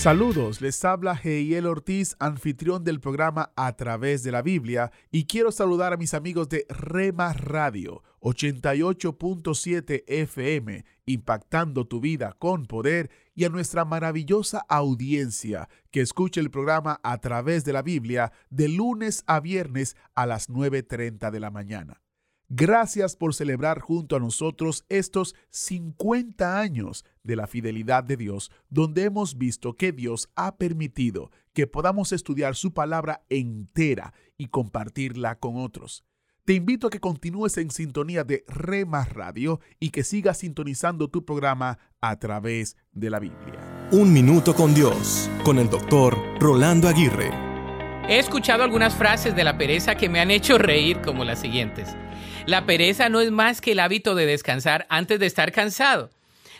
Saludos, 0.00 0.62
les 0.62 0.82
habla 0.86 1.12
Heiel 1.22 1.66
Ortiz, 1.66 2.16
anfitrión 2.20 2.84
del 2.84 3.00
programa 3.00 3.52
A 3.54 3.76
través 3.76 4.22
de 4.22 4.32
la 4.32 4.40
Biblia, 4.40 4.92
y 5.10 5.26
quiero 5.26 5.52
saludar 5.52 5.92
a 5.92 5.98
mis 5.98 6.14
amigos 6.14 6.48
de 6.48 6.64
Rema 6.70 7.34
Radio 7.34 8.02
88.7 8.20 10.04
FM, 10.06 10.86
impactando 11.04 11.86
tu 11.86 12.00
vida 12.00 12.34
con 12.38 12.64
poder, 12.64 13.10
y 13.34 13.44
a 13.44 13.50
nuestra 13.50 13.84
maravillosa 13.84 14.64
audiencia 14.70 15.68
que 15.90 16.00
escucha 16.00 16.40
el 16.40 16.50
programa 16.50 16.98
A 17.02 17.18
través 17.18 17.66
de 17.66 17.74
la 17.74 17.82
Biblia 17.82 18.32
de 18.48 18.70
lunes 18.70 19.22
a 19.26 19.38
viernes 19.38 19.96
a 20.14 20.24
las 20.24 20.48
9.30 20.48 21.30
de 21.30 21.40
la 21.40 21.50
mañana. 21.50 22.00
Gracias 22.52 23.14
por 23.14 23.32
celebrar 23.32 23.78
junto 23.78 24.16
a 24.16 24.18
nosotros 24.18 24.84
estos 24.88 25.36
50 25.50 26.58
años 26.58 27.04
de 27.22 27.36
la 27.36 27.46
fidelidad 27.46 28.02
de 28.02 28.16
Dios, 28.16 28.50
donde 28.68 29.04
hemos 29.04 29.38
visto 29.38 29.76
que 29.76 29.92
Dios 29.92 30.28
ha 30.34 30.56
permitido 30.56 31.30
que 31.52 31.68
podamos 31.68 32.10
estudiar 32.10 32.56
su 32.56 32.74
palabra 32.74 33.22
entera 33.28 34.14
y 34.36 34.48
compartirla 34.48 35.38
con 35.38 35.58
otros. 35.58 36.04
Te 36.44 36.54
invito 36.54 36.88
a 36.88 36.90
que 36.90 36.98
continúes 36.98 37.56
en 37.56 37.70
sintonía 37.70 38.24
de 38.24 38.42
Rema 38.48 39.04
Radio 39.04 39.60
y 39.78 39.90
que 39.90 40.02
sigas 40.02 40.38
sintonizando 40.38 41.06
tu 41.06 41.24
programa 41.24 41.78
a 42.00 42.18
través 42.18 42.76
de 42.90 43.10
la 43.10 43.20
Biblia. 43.20 43.88
Un 43.92 44.12
minuto 44.12 44.56
con 44.56 44.74
Dios, 44.74 45.30
con 45.44 45.60
el 45.60 45.70
doctor 45.70 46.18
Rolando 46.40 46.88
Aguirre. 46.88 47.49
He 48.08 48.18
escuchado 48.18 48.64
algunas 48.64 48.94
frases 48.94 49.36
de 49.36 49.44
la 49.44 49.56
pereza 49.56 49.94
que 49.94 50.08
me 50.08 50.20
han 50.20 50.30
hecho 50.30 50.58
reír 50.58 51.00
como 51.00 51.24
las 51.24 51.40
siguientes. 51.40 51.96
La 52.46 52.66
pereza 52.66 53.08
no 53.08 53.20
es 53.20 53.30
más 53.30 53.60
que 53.60 53.72
el 53.72 53.78
hábito 53.78 54.14
de 54.14 54.26
descansar 54.26 54.86
antes 54.88 55.20
de 55.20 55.26
estar 55.26 55.52
cansado. 55.52 56.10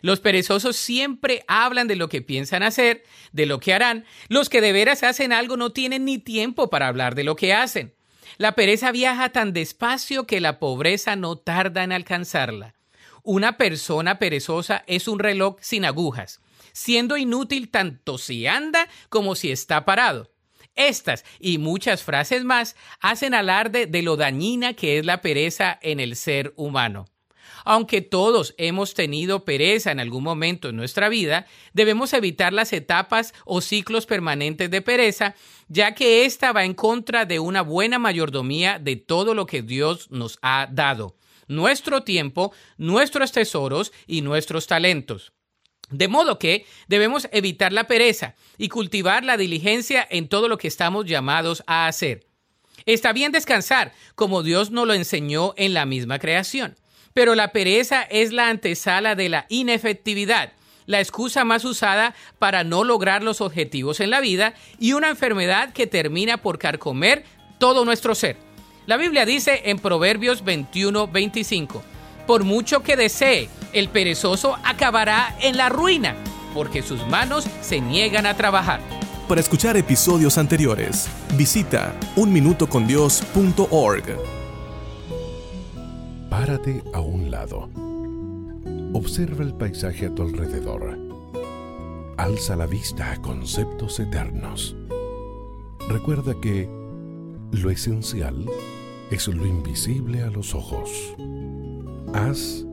Los 0.03 0.21
perezosos 0.21 0.77
siempre 0.77 1.45
hablan 1.49 1.89
de 1.89 1.97
lo 1.97 2.09
que 2.09 2.23
piensan 2.23 2.63
hacer, 2.63 3.03
de 3.33 3.47
lo 3.47 3.59
que 3.59 3.75
harán. 3.75 4.05
Los 4.29 4.49
que 4.49 4.61
de 4.61 4.73
veras 4.73 5.03
hacen 5.03 5.33
algo 5.33 5.57
no 5.57 5.71
tienen 5.71 6.05
ni 6.05 6.19
tiempo 6.19 6.71
para 6.71 6.87
hablar 6.87 7.15
de 7.15 7.25
lo 7.25 7.37
que 7.37 7.53
hacen. 7.53 7.95
La 8.39 8.55
pereza 8.55 8.93
viaja 8.93 9.31
tan 9.31 9.53
despacio 9.53 10.27
que 10.27 10.41
la 10.41 10.59
pobreza 10.59 11.17
no 11.17 11.37
tarda 11.37 11.83
en 11.83 11.93
alcanzarla. 11.93 12.75
Una 13.23 13.59
persona 13.59 14.19
perezosa 14.19 14.85
es 14.87 15.09
un 15.09 15.19
reloj 15.19 15.57
sin 15.61 15.85
agujas, 15.85 16.41
siendo 16.73 17.17
inútil 17.17 17.71
tanto 17.71 18.17
si 18.17 18.47
anda 18.47 18.89
como 19.09 19.35
si 19.35 19.51
está 19.51 19.85
parado. 19.85 20.31
Estas 20.89 21.27
y 21.39 21.59
muchas 21.59 22.03
frases 22.03 22.43
más 22.45 22.75
hacen 23.01 23.35
alarde 23.35 23.87
de 23.87 24.01
lo 24.01 24.17
dañina 24.17 24.73
que 24.73 24.99
es 24.99 25.05
la 25.05 25.21
pereza 25.21 25.79
en 25.83 26.01
el 26.01 26.17
ser 26.17 26.55
humano. 26.57 27.05
Aunque 27.67 28.01
todos 28.01 28.55
hemos 28.57 28.95
tenido 28.95 29.45
pereza 29.45 29.93
en 29.93 30.01
algún 30.01 30.25
momento 30.25 30.71
en 30.71 30.77
nuestra 30.77 31.11
vida, 31.11 31.47
debemos 31.75 32.15
evitar 32.15 32.55
las 32.55 32.73
etapas 32.73 33.35
o 33.45 33.61
ciclos 33.61 34.07
permanentes 34.07 34.71
de 34.71 34.81
pereza, 34.81 35.35
ya 35.69 35.95
que 35.95 36.25
ésta 36.25 36.53
va 36.53 36.65
en 36.65 36.73
contra 36.73 37.27
de 37.27 37.39
una 37.39 37.61
buena 37.61 37.99
mayordomía 37.99 38.79
de 38.79 38.97
todo 38.97 39.35
lo 39.35 39.45
que 39.45 39.61
Dios 39.61 40.11
nos 40.11 40.39
ha 40.41 40.67
dado, 40.73 41.15
nuestro 41.47 42.05
tiempo, 42.05 42.55
nuestros 42.79 43.33
tesoros 43.33 43.93
y 44.07 44.23
nuestros 44.23 44.67
talentos. 44.67 45.35
De 45.91 46.09
modo 46.09 46.39
que 46.39 46.67
debemos 46.89 47.29
evitar 47.33 47.73
la 47.73 47.87
pereza 47.87 48.35
y 48.59 48.69
cultivar 48.69 49.25
la 49.25 49.37
diligencia 49.37 50.07
en 50.09 50.29
todo 50.29 50.49
lo 50.49 50.57
que 50.57 50.69
estamos 50.69 51.07
llamados 51.07 51.63
a 51.67 51.87
hacer. 51.87 52.27
Está 52.87 53.13
bien 53.13 53.33
descansar, 53.33 53.93
como 54.15 54.43
Dios 54.43 54.71
nos 54.71 54.87
lo 54.87 54.95
enseñó 54.95 55.53
en 55.57 55.75
la 55.75 55.87
misma 55.87 56.19
creación. 56.19 56.77
Pero 57.13 57.35
la 57.35 57.53
pereza 57.53 58.03
es 58.03 58.33
la 58.33 58.49
antesala 58.49 59.15
de 59.15 59.29
la 59.29 59.47
inefectividad, 59.49 60.53
la 60.87 61.01
excusa 61.01 61.45
más 61.45 61.65
usada 61.65 62.15
para 62.39 62.65
no 62.65 62.85
lograr 62.85 63.23
los 63.23 63.41
objetivos 63.41 64.01
en 64.01 64.11
la 64.11 64.21
vida 64.21 64.55
y 64.79 64.93
una 64.93 65.11
enfermedad 65.11 65.73
que 65.73 65.87
termina 65.87 66.39
por 66.39 66.59
carcomer 66.59 67.25
todo 67.59 67.85
nuestro 67.85 68.15
ser. 68.15 68.37
La 68.87 68.97
Biblia 68.97 69.27
dice 69.27 69.63
en 69.67 69.79
Proverbios 69.79 70.45
21, 70.45 71.09
25, 71.09 71.83
por 72.27 72.45
mucho 72.45 72.83
que 72.83 72.97
desee, 72.97 73.49
el 73.73 73.89
perezoso 73.89 74.57
acabará 74.65 75.37
en 75.41 75.57
la 75.57 75.69
ruina, 75.69 76.17
porque 76.55 76.83
sus 76.83 77.07
manos 77.07 77.47
se 77.61 77.81
niegan 77.81 78.27
a 78.27 78.37
trabajar. 78.37 78.81
Para 79.29 79.41
escuchar 79.41 79.77
episodios 79.77 80.39
anteriores, 80.39 81.09
visita 81.37 81.95
unminutocondios.org. 82.17 84.05
Párate 86.29 86.83
a 86.93 87.01
un 87.01 87.31
lado. 87.31 87.69
Observa 88.93 89.45
el 89.45 89.55
paisaje 89.55 90.07
a 90.07 90.15
tu 90.15 90.23
alrededor. 90.23 90.99
Alza 92.17 92.57
la 92.57 92.67
vista 92.67 93.13
a 93.13 93.23
conceptos 93.23 94.01
eternos. 94.01 94.75
Recuerda 95.89 96.35
que 96.41 96.69
lo 97.53 97.71
esencial 97.71 98.47
es 99.11 99.29
lo 99.29 99.47
invisible 99.47 100.23
a 100.23 100.31
los 100.31 100.55
ojos. 100.55 101.15
Haz 102.13 102.65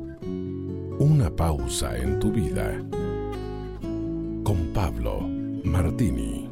una 0.99 1.29
pausa 1.35 1.95
en 1.95 2.19
tu 2.19 2.31
vida. 2.31 2.79
Con 4.43 4.71
Pablo 4.73 5.19
Martini. 5.63 6.49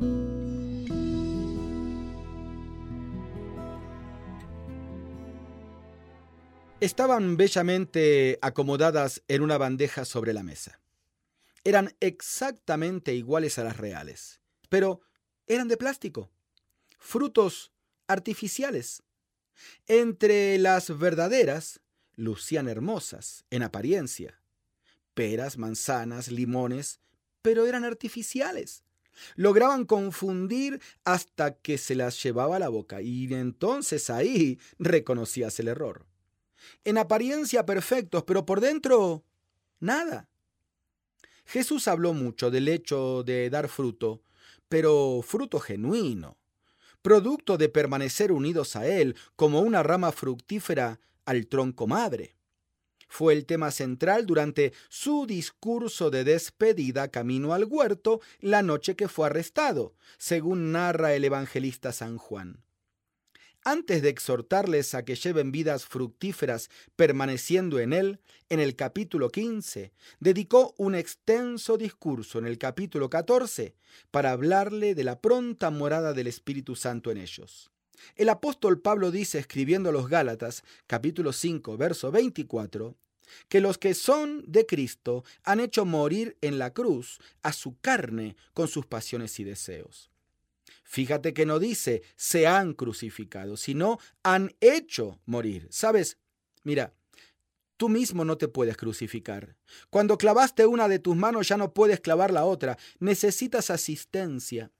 Estaban 6.79 7.37
bellamente 7.37 8.37
acomodadas 8.43 9.23
en 9.27 9.41
una 9.41 9.57
bandeja 9.57 10.05
sobre 10.05 10.33
la 10.33 10.43
mesa. 10.43 10.79
Eran 11.63 11.95
exactamente 11.99 13.15
iguales 13.15 13.57
a 13.57 13.63
las 13.63 13.77
reales, 13.77 14.41
pero 14.69 15.01
eran 15.47 15.67
de 15.67 15.77
plástico, 15.77 16.29
frutos 16.99 17.71
artificiales. 18.07 19.01
Entre 19.87 20.59
las 20.59 20.95
verdaderas 20.95 21.81
lucían 22.15 22.67
hermosas 22.67 23.45
en 23.49 23.63
apariencia, 23.63 24.41
peras, 25.13 25.57
manzanas, 25.57 26.31
limones, 26.31 26.99
pero 27.41 27.65
eran 27.65 27.85
artificiales. 27.85 28.83
Lograban 29.35 29.85
confundir 29.85 30.81
hasta 31.05 31.55
que 31.55 31.77
se 31.77 31.95
las 31.95 32.21
llevaba 32.21 32.57
a 32.57 32.59
la 32.59 32.69
boca 32.69 33.01
y 33.01 33.33
entonces 33.33 34.09
ahí 34.09 34.59
reconocías 34.77 35.59
el 35.59 35.69
error 35.69 36.05
en 36.83 36.97
apariencia 36.97 37.65
perfectos, 37.65 38.23
pero 38.23 38.45
por 38.45 38.61
dentro 38.61 39.23
nada. 39.79 40.29
Jesús 41.45 41.87
habló 41.87 42.13
mucho 42.13 42.49
del 42.49 42.67
hecho 42.67 43.23
de 43.23 43.49
dar 43.49 43.67
fruto, 43.67 44.23
pero 44.67 45.21
fruto 45.23 45.59
genuino, 45.59 46.37
producto 47.01 47.57
de 47.57 47.69
permanecer 47.69 48.31
unidos 48.31 48.75
a 48.75 48.87
Él 48.87 49.15
como 49.35 49.61
una 49.61 49.83
rama 49.83 50.11
fructífera 50.11 50.99
al 51.25 51.47
tronco 51.47 51.87
madre. 51.87 52.35
Fue 53.07 53.33
el 53.33 53.45
tema 53.45 53.71
central 53.71 54.25
durante 54.25 54.73
su 54.89 55.25
discurso 55.27 56.09
de 56.09 56.23
despedida 56.23 57.09
camino 57.09 57.53
al 57.53 57.65
huerto 57.65 58.21
la 58.39 58.63
noche 58.63 58.95
que 58.95 59.07
fue 59.07 59.27
arrestado, 59.27 59.95
según 60.17 60.71
narra 60.71 61.13
el 61.13 61.23
evangelista 61.23 61.91
San 61.91 62.17
Juan 62.17 62.65
antes 63.65 64.03
de 64.03 64.09
exhortarles 64.09 64.93
a 64.93 65.03
que 65.03 65.15
lleven 65.15 65.51
vidas 65.51 65.85
fructíferas 65.85 66.69
permaneciendo 66.95 67.79
en 67.79 67.93
Él, 67.93 68.21
en 68.47 68.59
el 68.59 68.75
capítulo 68.75 69.29
15, 69.31 69.91
dedicó 70.19 70.75
un 70.77 70.93
extenso 70.93 71.75
discurso 71.75 72.37
en 72.37 72.45
el 72.45 72.59
capítulo 72.59 73.09
14 73.09 73.75
para 74.11 74.31
hablarle 74.31 74.93
de 74.93 75.03
la 75.03 75.19
pronta 75.19 75.71
morada 75.71 76.13
del 76.13 76.27
Espíritu 76.27 76.75
Santo 76.75 77.09
en 77.09 77.17
ellos. 77.17 77.71
El 78.15 78.29
apóstol 78.29 78.81
Pablo 78.81 79.11
dice, 79.11 79.39
escribiendo 79.39 79.89
a 79.89 79.93
los 79.93 80.09
Gálatas, 80.09 80.63
capítulo 80.87 81.33
5, 81.33 81.77
verso 81.77 82.11
24, 82.11 82.95
que 83.49 83.61
los 83.61 83.77
que 83.77 83.93
son 83.93 84.43
de 84.47 84.65
Cristo 84.65 85.23
han 85.43 85.59
hecho 85.59 85.85
morir 85.85 86.37
en 86.41 86.59
la 86.59 86.73
cruz 86.73 87.19
a 87.41 87.53
su 87.53 87.79
carne 87.79 88.35
con 88.53 88.67
sus 88.67 88.85
pasiones 88.85 89.39
y 89.39 89.43
deseos. 89.43 90.09
Fíjate 90.83 91.33
que 91.33 91.45
no 91.45 91.59
dice 91.59 92.03
se 92.15 92.47
han 92.47 92.73
crucificado, 92.73 93.57
sino 93.57 93.99
han 94.23 94.55
hecho 94.61 95.19
morir. 95.25 95.67
¿Sabes? 95.71 96.17
Mira, 96.63 96.93
tú 97.77 97.89
mismo 97.89 98.23
no 98.23 98.37
te 98.37 98.47
puedes 98.47 98.77
crucificar. 98.77 99.55
Cuando 99.89 100.17
clavaste 100.17 100.65
una 100.65 100.87
de 100.87 100.99
tus 100.99 101.15
manos 101.15 101.47
ya 101.47 101.57
no 101.57 101.73
puedes 101.73 101.99
clavar 101.99 102.31
la 102.31 102.45
otra. 102.45 102.77
Necesitas 102.99 103.69
asistencia. 103.69 104.71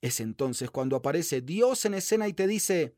Es 0.00 0.20
entonces 0.20 0.70
cuando 0.70 0.96
aparece 0.96 1.40
Dios 1.40 1.84
en 1.84 1.94
escena 1.94 2.28
y 2.28 2.32
te 2.32 2.46
dice, 2.46 2.94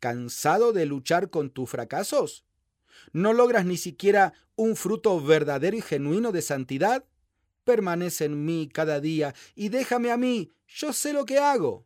¿cansado 0.00 0.72
de 0.72 0.86
luchar 0.86 1.30
con 1.30 1.50
tus 1.50 1.70
fracasos? 1.70 2.44
¿No 3.12 3.32
logras 3.32 3.66
ni 3.66 3.76
siquiera 3.76 4.32
un 4.54 4.76
fruto 4.76 5.20
verdadero 5.20 5.76
y 5.76 5.82
genuino 5.82 6.32
de 6.32 6.42
santidad? 6.42 7.04
permanece 7.66 8.24
en 8.24 8.46
mí 8.46 8.70
cada 8.72 9.00
día 9.00 9.34
y 9.54 9.68
déjame 9.68 10.10
a 10.10 10.16
mí, 10.16 10.52
yo 10.68 10.94
sé 10.94 11.12
lo 11.12 11.26
que 11.26 11.38
hago. 11.38 11.84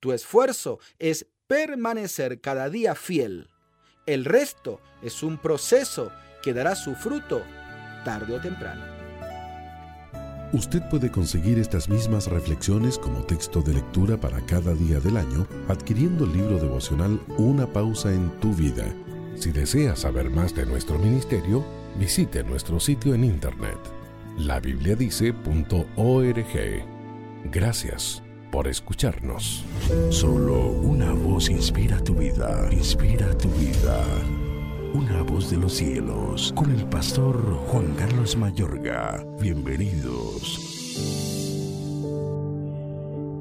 Tu 0.00 0.12
esfuerzo 0.12 0.78
es 0.98 1.26
permanecer 1.46 2.40
cada 2.40 2.70
día 2.70 2.94
fiel. 2.94 3.50
El 4.06 4.24
resto 4.24 4.80
es 5.02 5.22
un 5.22 5.36
proceso 5.36 6.12
que 6.42 6.54
dará 6.54 6.76
su 6.76 6.94
fruto 6.94 7.42
tarde 8.04 8.36
o 8.36 8.40
temprano. 8.40 8.95
Usted 10.52 10.82
puede 10.90 11.10
conseguir 11.10 11.58
estas 11.58 11.88
mismas 11.88 12.28
reflexiones 12.28 12.98
como 12.98 13.24
texto 13.24 13.62
de 13.62 13.74
lectura 13.74 14.16
para 14.16 14.40
cada 14.46 14.74
día 14.74 15.00
del 15.00 15.16
año 15.16 15.46
adquiriendo 15.68 16.24
el 16.24 16.32
libro 16.32 16.58
devocional 16.58 17.20
Una 17.36 17.66
pausa 17.66 18.12
en 18.12 18.30
tu 18.40 18.54
vida. 18.54 18.84
Si 19.34 19.50
desea 19.50 19.96
saber 19.96 20.30
más 20.30 20.54
de 20.54 20.64
nuestro 20.64 20.98
ministerio, 20.98 21.64
visite 21.98 22.44
nuestro 22.44 22.80
sitio 22.80 23.14
en 23.14 23.24
internet 23.24 23.78
labibliadice.org. 24.38 26.84
Gracias 27.50 28.22
por 28.50 28.68
escucharnos. 28.68 29.64
Solo 30.10 30.68
una 30.68 31.12
voz 31.12 31.50
inspira 31.50 32.02
tu 32.02 32.14
vida, 32.14 32.68
inspira 32.70 33.36
tu 33.36 33.48
vida. 33.50 34.04
Una 34.96 35.20
voz 35.20 35.50
de 35.50 35.58
los 35.58 35.74
cielos, 35.74 36.54
con 36.56 36.70
el 36.70 36.86
pastor 36.86 37.36
Juan 37.66 37.94
Carlos 37.98 38.34
Mayorga. 38.34 39.22
Bienvenidos. 39.38 40.58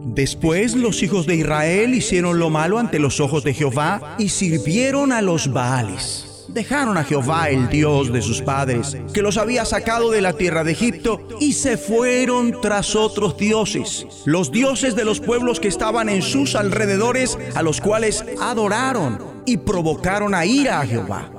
Después 0.03 0.76
los 0.76 1.02
hijos 1.02 1.26
de 1.26 1.36
Israel 1.36 1.94
hicieron 1.94 2.40
lo 2.40 2.49
malo 2.49 2.77
ante 2.77 2.99
los 2.99 3.22
ojos 3.22 3.45
de 3.45 3.53
Jehová 3.53 4.18
y 4.19 4.27
sirvieron 4.27 5.14
a 5.14 5.22
los 5.22 5.53
Baales. 5.53 6.44
Dejaron 6.49 6.98
a 6.98 7.06
Jehová, 7.06 7.49
el 7.49 7.69
Dios 7.69 8.11
de 8.11 8.22
sus 8.22 8.41
padres, 8.41 8.98
que 9.14 9.22
los 9.22 9.38
había 9.38 9.64
sacado 9.64 10.11
de 10.11 10.19
la 10.19 10.34
tierra 10.34 10.65
de 10.65 10.73
Egipto, 10.73 11.26
y 11.40 11.53
se 11.53 11.77
fueron 11.77 12.60
tras 12.61 12.98
otros 12.98 13.38
dioses, 13.38 14.06
los 14.26 14.52
dioses 14.52 14.94
de 14.98 15.06
los 15.06 15.22
pueblos 15.22 15.61
que 15.61 15.69
estaban 15.69 16.10
en 16.10 16.22
sus 16.22 16.53
alrededores, 16.56 17.38
a 17.56 17.64
los 17.64 17.80
cuales 17.80 18.26
adoraron 18.41 19.19
y 19.45 19.57
provocaron 19.57 20.36
a 20.36 20.45
ira 20.45 20.82
a 20.82 20.86
Jehová. 20.86 21.32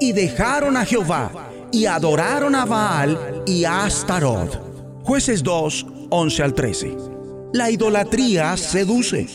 Y 0.00 0.12
dejaron 0.12 0.78
a 0.78 0.86
Jehová 0.86 1.30
y 1.70 1.84
adoraron 1.84 2.54
a 2.54 2.64
Baal 2.64 3.42
y 3.46 3.64
a 3.64 3.84
Astarot. 3.84 5.02
Jueces 5.04 5.42
2, 5.42 5.86
11 6.08 6.42
al 6.42 6.54
13. 6.54 6.96
La 7.52 7.70
idolatría 7.70 8.56
seduce. 8.56 9.26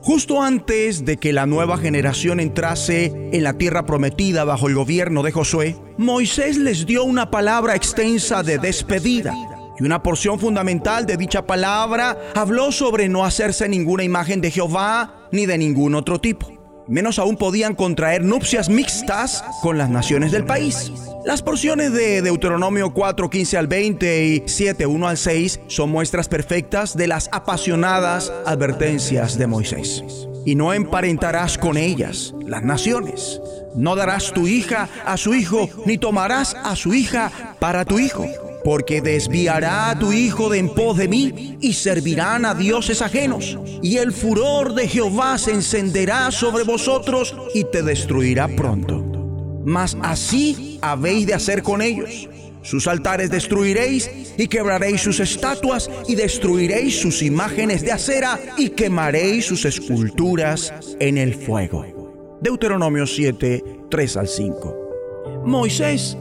Justo 0.00 0.40
antes 0.40 1.04
de 1.04 1.16
que 1.16 1.32
la 1.32 1.46
nueva 1.46 1.76
generación 1.76 2.38
entrase 2.38 3.06
en 3.32 3.42
la 3.42 3.58
tierra 3.58 3.84
prometida 3.84 4.44
bajo 4.44 4.68
el 4.68 4.76
gobierno 4.76 5.24
de 5.24 5.32
Josué, 5.32 5.76
Moisés 5.98 6.56
les 6.56 6.86
dio 6.86 7.02
una 7.02 7.30
palabra 7.30 7.74
extensa 7.74 8.44
de 8.44 8.58
despedida. 8.58 9.34
Y 9.78 9.84
una 9.84 10.04
porción 10.04 10.38
fundamental 10.38 11.04
de 11.04 11.16
dicha 11.16 11.46
palabra 11.46 12.16
habló 12.36 12.70
sobre 12.70 13.08
no 13.08 13.24
hacerse 13.24 13.68
ninguna 13.68 14.04
imagen 14.04 14.40
de 14.40 14.52
Jehová 14.52 15.28
ni 15.32 15.46
de 15.46 15.58
ningún 15.58 15.96
otro 15.96 16.20
tipo. 16.20 16.61
Menos 16.88 17.18
aún 17.18 17.36
podían 17.36 17.74
contraer 17.74 18.24
nupcias 18.24 18.68
mixtas 18.68 19.44
con 19.62 19.78
las 19.78 19.88
naciones 19.88 20.32
del 20.32 20.44
país. 20.44 20.92
Las 21.24 21.42
porciones 21.42 21.92
de 21.92 22.22
Deuteronomio 22.22 22.92
4, 22.92 23.30
15 23.30 23.56
al 23.56 23.66
20 23.68 24.24
y 24.24 24.42
7, 24.46 24.86
1 24.86 25.08
al 25.08 25.16
6 25.16 25.60
son 25.68 25.90
muestras 25.90 26.28
perfectas 26.28 26.96
de 26.96 27.06
las 27.06 27.28
apasionadas 27.32 28.32
advertencias 28.44 29.38
de 29.38 29.46
Moisés. 29.46 30.02
Y 30.44 30.56
no 30.56 30.72
emparentarás 30.72 31.56
con 31.56 31.76
ellas, 31.76 32.34
las 32.44 32.64
naciones. 32.64 33.40
No 33.76 33.94
darás 33.94 34.32
tu 34.32 34.48
hija 34.48 34.88
a 35.06 35.16
su 35.16 35.34
hijo, 35.34 35.68
ni 35.86 35.98
tomarás 35.98 36.54
a 36.54 36.74
su 36.74 36.92
hija 36.92 37.30
para 37.60 37.84
tu 37.84 38.00
hijo 38.00 38.26
porque 38.64 39.00
desviará 39.00 39.90
a 39.90 39.98
tu 39.98 40.12
hijo 40.12 40.48
de 40.48 40.58
en 40.58 40.68
pos 40.68 40.96
de 40.96 41.08
mí 41.08 41.58
y 41.60 41.72
servirán 41.72 42.44
a 42.44 42.54
dioses 42.54 43.02
ajenos. 43.02 43.58
Y 43.82 43.96
el 43.96 44.12
furor 44.12 44.74
de 44.74 44.88
Jehová 44.88 45.38
se 45.38 45.52
encenderá 45.52 46.30
sobre 46.30 46.64
vosotros 46.64 47.34
y 47.54 47.64
te 47.64 47.82
destruirá 47.82 48.48
pronto. 48.48 49.02
Mas 49.64 49.96
así 50.02 50.78
habéis 50.82 51.26
de 51.26 51.34
hacer 51.34 51.62
con 51.62 51.82
ellos. 51.82 52.28
Sus 52.62 52.86
altares 52.86 53.30
destruiréis 53.30 54.08
y 54.38 54.46
quebraréis 54.46 55.00
sus 55.00 55.18
estatuas 55.18 55.90
y 56.06 56.14
destruiréis 56.14 57.00
sus 57.00 57.22
imágenes 57.22 57.82
de 57.82 57.92
acera 57.92 58.38
y 58.56 58.70
quemaréis 58.70 59.46
sus 59.46 59.64
esculturas 59.64 60.72
en 61.00 61.18
el 61.18 61.34
fuego. 61.34 62.38
Deuteronomio 62.40 63.06
7, 63.06 63.64
3 63.90 64.16
al 64.16 64.28
5. 64.28 65.42
Moisés 65.44 66.16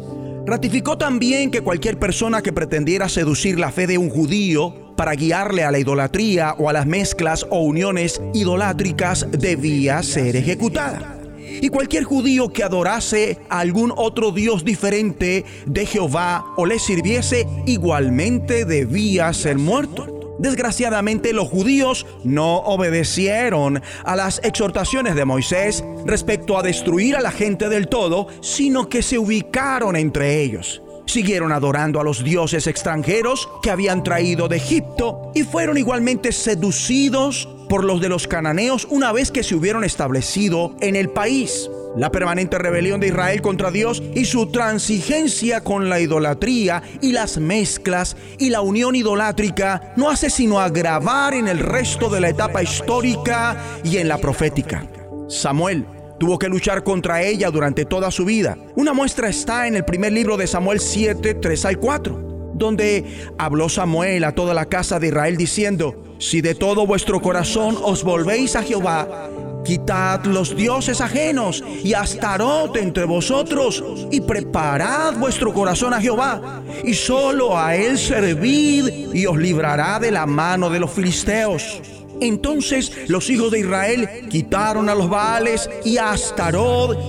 Ratificó 0.45 0.97
también 0.97 1.51
que 1.51 1.61
cualquier 1.61 1.99
persona 1.99 2.41
que 2.41 2.51
pretendiera 2.51 3.07
seducir 3.09 3.59
la 3.59 3.71
fe 3.71 3.85
de 3.85 3.97
un 3.97 4.09
judío 4.09 4.95
para 4.95 5.13
guiarle 5.13 5.63
a 5.63 5.71
la 5.71 5.79
idolatría 5.79 6.55
o 6.57 6.67
a 6.67 6.73
las 6.73 6.87
mezclas 6.87 7.45
o 7.49 7.61
uniones 7.61 8.19
idolátricas 8.33 9.27
debía 9.31 10.01
ser 10.01 10.35
ejecutada. 10.35 11.19
Y 11.61 11.69
cualquier 11.69 12.05
judío 12.05 12.49
que 12.49 12.63
adorase 12.63 13.37
a 13.49 13.59
algún 13.59 13.93
otro 13.95 14.31
Dios 14.31 14.65
diferente 14.65 15.45
de 15.65 15.85
Jehová 15.85 16.45
o 16.57 16.65
le 16.65 16.79
sirviese 16.79 17.47
igualmente 17.67 18.65
debía 18.65 19.31
ser 19.33 19.57
muerto. 19.57 20.20
Desgraciadamente 20.41 21.33
los 21.33 21.47
judíos 21.47 22.07
no 22.23 22.57
obedecieron 22.57 23.79
a 24.03 24.15
las 24.15 24.41
exhortaciones 24.43 25.13
de 25.13 25.23
Moisés 25.23 25.83
respecto 26.07 26.57
a 26.57 26.63
destruir 26.63 27.15
a 27.15 27.21
la 27.21 27.29
gente 27.29 27.69
del 27.69 27.87
todo, 27.87 28.25
sino 28.41 28.89
que 28.89 29.03
se 29.03 29.19
ubicaron 29.19 29.95
entre 29.95 30.41
ellos. 30.41 30.81
Siguieron 31.05 31.51
adorando 31.51 31.99
a 31.99 32.03
los 32.03 32.23
dioses 32.23 32.65
extranjeros 32.65 33.49
que 33.61 33.69
habían 33.69 34.03
traído 34.03 34.47
de 34.47 34.57
Egipto 34.57 35.31
y 35.35 35.43
fueron 35.43 35.77
igualmente 35.77 36.31
seducidos 36.31 37.47
por 37.71 37.85
los 37.85 38.01
de 38.01 38.09
los 38.09 38.27
cananeos 38.27 38.85
una 38.89 39.13
vez 39.13 39.31
que 39.31 39.43
se 39.43 39.55
hubieron 39.55 39.85
establecido 39.85 40.75
en 40.81 40.97
el 40.97 41.09
país. 41.09 41.69
La 41.95 42.11
permanente 42.11 42.57
rebelión 42.57 42.99
de 42.99 43.07
Israel 43.07 43.41
contra 43.41 43.71
Dios 43.71 44.03
y 44.13 44.25
su 44.25 44.47
transigencia 44.47 45.61
con 45.61 45.87
la 45.87 46.01
idolatría 46.01 46.83
y 46.99 47.13
las 47.13 47.37
mezclas 47.37 48.17
y 48.37 48.49
la 48.49 48.59
unión 48.59 48.93
idolátrica 48.97 49.93
no 49.95 50.09
hace 50.09 50.29
sino 50.29 50.59
agravar 50.59 51.33
en 51.33 51.47
el 51.47 51.59
resto 51.59 52.09
de 52.09 52.19
la 52.19 52.27
etapa 52.27 52.61
histórica 52.61 53.55
y 53.85 53.99
en 53.99 54.09
la 54.09 54.17
profética. 54.17 54.85
Samuel 55.29 55.85
tuvo 56.19 56.37
que 56.37 56.49
luchar 56.49 56.83
contra 56.83 57.21
ella 57.21 57.49
durante 57.51 57.85
toda 57.85 58.11
su 58.11 58.25
vida. 58.25 58.57
Una 58.75 58.91
muestra 58.91 59.29
está 59.29 59.65
en 59.65 59.77
el 59.77 59.85
primer 59.85 60.11
libro 60.11 60.35
de 60.35 60.45
Samuel 60.45 60.81
7, 60.81 61.35
3 61.35 61.65
al 61.65 61.77
4, 61.77 62.30
donde 62.61 63.03
habló 63.37 63.67
Samuel 63.67 64.23
a 64.23 64.33
toda 64.33 64.53
la 64.53 64.67
casa 64.67 64.99
de 64.99 65.07
Israel 65.07 65.35
diciendo, 65.35 66.15
si 66.19 66.41
de 66.41 66.55
todo 66.55 66.85
vuestro 66.85 67.21
corazón 67.21 67.75
os 67.81 68.03
volvéis 68.03 68.55
a 68.55 68.63
Jehová, 68.63 69.29
Quitad 69.63 70.25
los 70.25 70.55
dioses 70.55 71.01
ajenos 71.01 71.63
y 71.83 71.93
Astarot 71.93 72.75
entre 72.77 73.05
vosotros 73.05 73.83
y 74.09 74.19
preparad 74.21 75.15
vuestro 75.17 75.53
corazón 75.53 75.93
a 75.93 76.01
Jehová 76.01 76.63
y 76.83 76.95
solo 76.95 77.55
a 77.55 77.75
él 77.75 77.99
servid 77.99 79.13
y 79.13 79.27
os 79.27 79.37
librará 79.37 79.99
de 79.99 80.09
la 80.09 80.25
mano 80.25 80.71
de 80.71 80.79
los 80.79 80.89
filisteos. 80.89 81.79
Entonces 82.19 82.91
los 83.07 83.29
hijos 83.29 83.51
de 83.51 83.59
Israel 83.59 84.09
quitaron 84.29 84.89
a 84.89 84.95
los 84.95 85.09
Baales 85.09 85.69
y 85.85 85.99
a 85.99 86.15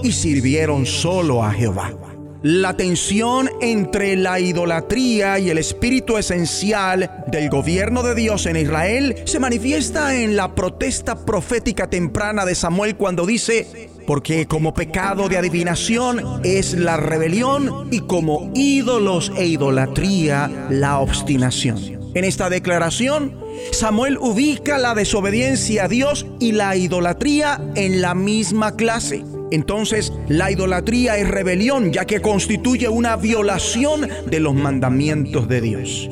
y 0.02 0.12
sirvieron 0.12 0.84
solo 0.84 1.42
a 1.42 1.52
Jehová. 1.52 2.11
La 2.42 2.76
tensión 2.76 3.48
entre 3.60 4.16
la 4.16 4.40
idolatría 4.40 5.38
y 5.38 5.50
el 5.50 5.58
espíritu 5.58 6.18
esencial 6.18 7.24
del 7.28 7.48
gobierno 7.48 8.02
de 8.02 8.16
Dios 8.16 8.46
en 8.46 8.56
Israel 8.56 9.14
se 9.26 9.38
manifiesta 9.38 10.16
en 10.16 10.34
la 10.34 10.52
protesta 10.52 11.24
profética 11.24 11.88
temprana 11.88 12.44
de 12.44 12.56
Samuel 12.56 12.96
cuando 12.96 13.26
dice, 13.26 13.90
porque 14.08 14.46
como 14.46 14.74
pecado 14.74 15.28
de 15.28 15.38
adivinación 15.38 16.40
es 16.42 16.74
la 16.74 16.96
rebelión 16.96 17.86
y 17.92 18.00
como 18.00 18.50
ídolos 18.56 19.30
e 19.36 19.46
idolatría 19.46 20.66
la 20.68 20.98
obstinación. 20.98 22.10
En 22.14 22.24
esta 22.24 22.50
declaración, 22.50 23.38
Samuel 23.70 24.18
ubica 24.18 24.78
la 24.78 24.96
desobediencia 24.96 25.84
a 25.84 25.88
Dios 25.88 26.26
y 26.40 26.50
la 26.50 26.74
idolatría 26.74 27.60
en 27.76 28.02
la 28.02 28.16
misma 28.16 28.74
clase. 28.74 29.22
Entonces 29.52 30.12
la 30.28 30.50
idolatría 30.50 31.18
es 31.18 31.28
rebelión 31.28 31.92
ya 31.92 32.06
que 32.06 32.20
constituye 32.20 32.88
una 32.88 33.16
violación 33.16 34.08
de 34.26 34.40
los 34.40 34.54
mandamientos 34.54 35.46
de 35.46 35.60
Dios. 35.60 36.10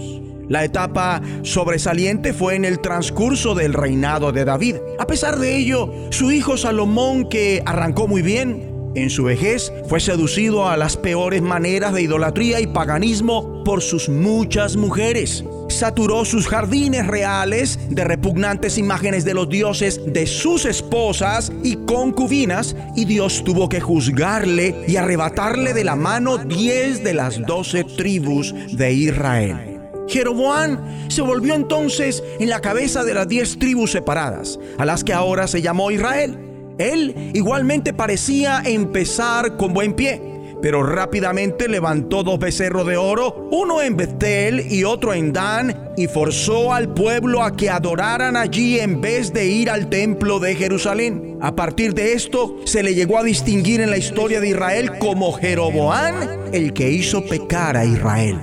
La 0.49 0.65
etapa 0.65 1.23
sobresaliente 1.43 2.33
fue 2.35 2.57
en 2.57 2.65
el 2.65 2.81
transcurso 2.81 3.55
del 3.55 3.73
reinado 3.73 4.33
de 4.33 4.45
David. 4.45 4.77
A 4.99 5.07
pesar 5.07 5.39
de 5.39 5.57
ello, 5.57 5.93
su 6.11 6.33
hijo 6.33 6.57
Salomón, 6.57 7.29
que 7.29 7.63
arrancó 7.65 8.09
muy 8.09 8.21
bien, 8.21 8.71
en 8.95 9.09
su 9.09 9.25
vejez 9.25 9.73
fue 9.89 10.01
seducido 10.01 10.69
a 10.69 10.77
las 10.77 10.97
peores 10.97 11.41
maneras 11.41 11.95
de 11.95 12.03
idolatría 12.03 12.61
y 12.61 12.67
paganismo 12.67 13.63
por 13.65 13.81
sus 13.81 14.09
muchas 14.09 14.77
mujeres 14.77 15.45
saturó 15.71 16.25
sus 16.25 16.49
jardines 16.49 17.07
reales 17.07 17.79
de 17.89 18.05
repugnantes 18.05 18.79
imágenes 18.79 19.25
de 19.25 19.35
los 19.35 19.49
dioses 19.49 20.01
de 20.07 20.27
sus 20.27 20.65
esposas 20.65 21.53
y 21.63 21.77
concubinas, 21.87 22.77
y 22.97 23.05
Dios 23.05 23.43
tuvo 23.45 23.69
que 23.69 23.81
juzgarle 23.81 24.85
y 24.87 24.97
arrebatarle 24.97 25.73
de 25.73 25.85
la 25.85 25.97
mano 25.97 26.39
diez 26.39 27.03
de 27.03 27.15
las 27.15 27.41
doce 27.47 27.85
tribus 27.85 28.55
de 28.73 28.93
Israel. 28.93 29.81
Jeroboam 30.09 31.09
se 31.09 31.23
volvió 31.23 31.55
entonces 31.55 32.23
en 32.41 32.49
la 32.49 32.61
cabeza 32.61 33.05
de 33.05 33.15
las 33.15 33.29
diez 33.29 33.59
tribus 33.59 33.93
separadas, 33.93 34.59
a 34.79 34.85
las 34.85 35.05
que 35.05 35.13
ahora 35.13 35.47
se 35.47 35.63
llamó 35.63 35.91
Israel. 35.91 36.37
Él 36.79 37.31
igualmente 37.35 37.93
parecía 37.93 38.63
empezar 38.65 39.57
con 39.57 39.75
buen 39.75 39.93
pie 39.93 40.30
pero 40.63 40.83
rápidamente 40.83 41.69
levantó 41.69 42.23
dos 42.23 42.39
becerros 42.39 42.87
de 42.87 42.97
oro, 42.97 43.49
uno 43.51 43.83
en 43.83 43.97
Betel 43.97 44.71
y 44.71 44.85
otro 44.85 45.15
en 45.15 45.33
Dan, 45.33 45.91
y 45.97 46.07
forzó 46.07 46.73
al 46.73 46.93
pueblo 46.95 47.43
a 47.43 47.57
que 47.57 47.71
adoraran 47.71 48.37
allí 48.37 48.79
en 48.79 49.01
vez 49.01 49.33
de 49.33 49.47
ir 49.47 49.71
al 49.71 49.89
templo 49.89 50.39
de 50.39 50.55
Jerusalén. 50.55 51.39
A 51.41 51.55
partir 51.55 51.95
de 51.95 52.13
esto, 52.13 52.57
se 52.65 52.83
le 52.83 52.95
llegó 52.95 53.19
a 53.19 53.23
distinguir 53.23 53.81
en 53.81 53.91
la 53.91 53.97
historia 53.97 54.41
de 54.41 54.49
Israel 54.49 54.99
como 54.99 55.33
Jeroboán, 55.33 56.41
el 56.53 56.73
que 56.73 56.91
hizo 56.91 57.25
pecar 57.25 57.77
a 57.77 57.85
Israel. 57.85 58.39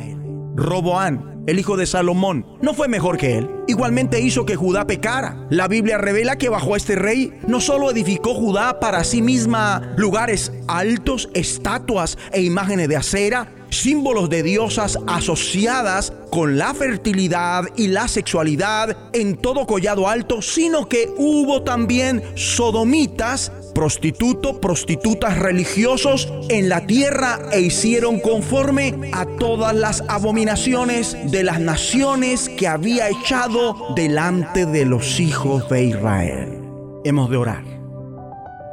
Roboán 0.56 1.37
el 1.48 1.60
hijo 1.60 1.78
de 1.78 1.86
Salomón, 1.86 2.46
no 2.62 2.74
fue 2.74 2.88
mejor 2.88 3.18
que 3.18 3.38
él. 3.38 3.50
Igualmente 3.68 4.20
hizo 4.20 4.46
que 4.46 4.58
Judá 4.58 4.86
pecara. 4.86 5.48
La 5.50 5.68
Biblia 5.68 5.98
revela 5.98 6.38
que 6.38 6.50
bajo 6.50 6.76
este 6.76 6.96
rey 6.96 7.34
no 7.48 7.62
solo 7.62 7.90
edificó 7.90 8.36
Judá 8.36 8.80
para 8.80 9.04
sí 9.04 9.22
misma 9.22 9.94
lugares 9.98 10.52
altos, 10.68 11.30
estatuas 11.34 12.18
e 12.34 12.42
imágenes 12.42 12.90
de 12.90 12.98
acera, 12.98 13.50
símbolos 13.70 14.30
de 14.30 14.44
diosas 14.44 14.98
asociadas 15.08 16.14
con 16.32 16.58
la 16.58 16.74
fertilidad 16.74 17.64
y 17.76 17.88
la 17.88 18.08
sexualidad 18.08 18.98
en 19.14 19.38
todo 19.38 19.66
collado 19.66 20.08
alto, 20.08 20.42
sino 20.42 20.88
que 20.88 21.10
hubo 21.18 21.64
también 21.64 22.24
sodomitas, 22.36 23.52
prostitutos, 23.78 24.58
prostitutas 24.58 25.38
religiosos 25.38 26.34
en 26.50 26.68
la 26.68 26.88
tierra 26.88 27.38
e 27.52 27.62
hicieron 27.62 28.20
conforme 28.20 29.12
a 29.14 29.28
todas 29.38 29.76
las 29.76 30.04
abominaciones 30.08 31.16
de 31.30 31.44
las 31.44 31.60
naciones 31.60 32.50
que 32.50 32.68
había 32.68 33.08
echado 33.08 33.94
delante 33.96 34.66
de 34.66 34.84
los 34.84 35.20
hijos 35.20 35.70
de 35.70 35.84
Israel. 35.84 36.60
Hemos 37.04 37.30
de 37.30 37.38
orar. 37.38 37.64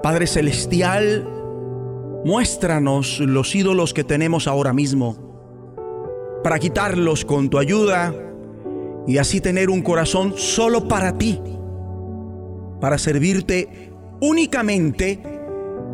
Padre 0.02 0.26
Celestial, 0.26 1.28
muéstranos 2.24 3.20
los 3.20 3.54
ídolos 3.54 3.92
que 3.92 4.04
tenemos 4.04 4.48
ahora 4.48 4.72
mismo 4.72 5.18
para 6.42 6.58
quitarlos 6.58 7.26
con 7.26 7.50
tu 7.50 7.58
ayuda 7.58 8.14
y 9.06 9.18
así 9.18 9.42
tener 9.42 9.68
un 9.68 9.82
corazón 9.82 10.32
solo 10.38 10.88
para 10.88 11.18
ti, 11.18 11.38
para 12.80 12.96
servirte 12.96 13.92
únicamente 14.20 15.22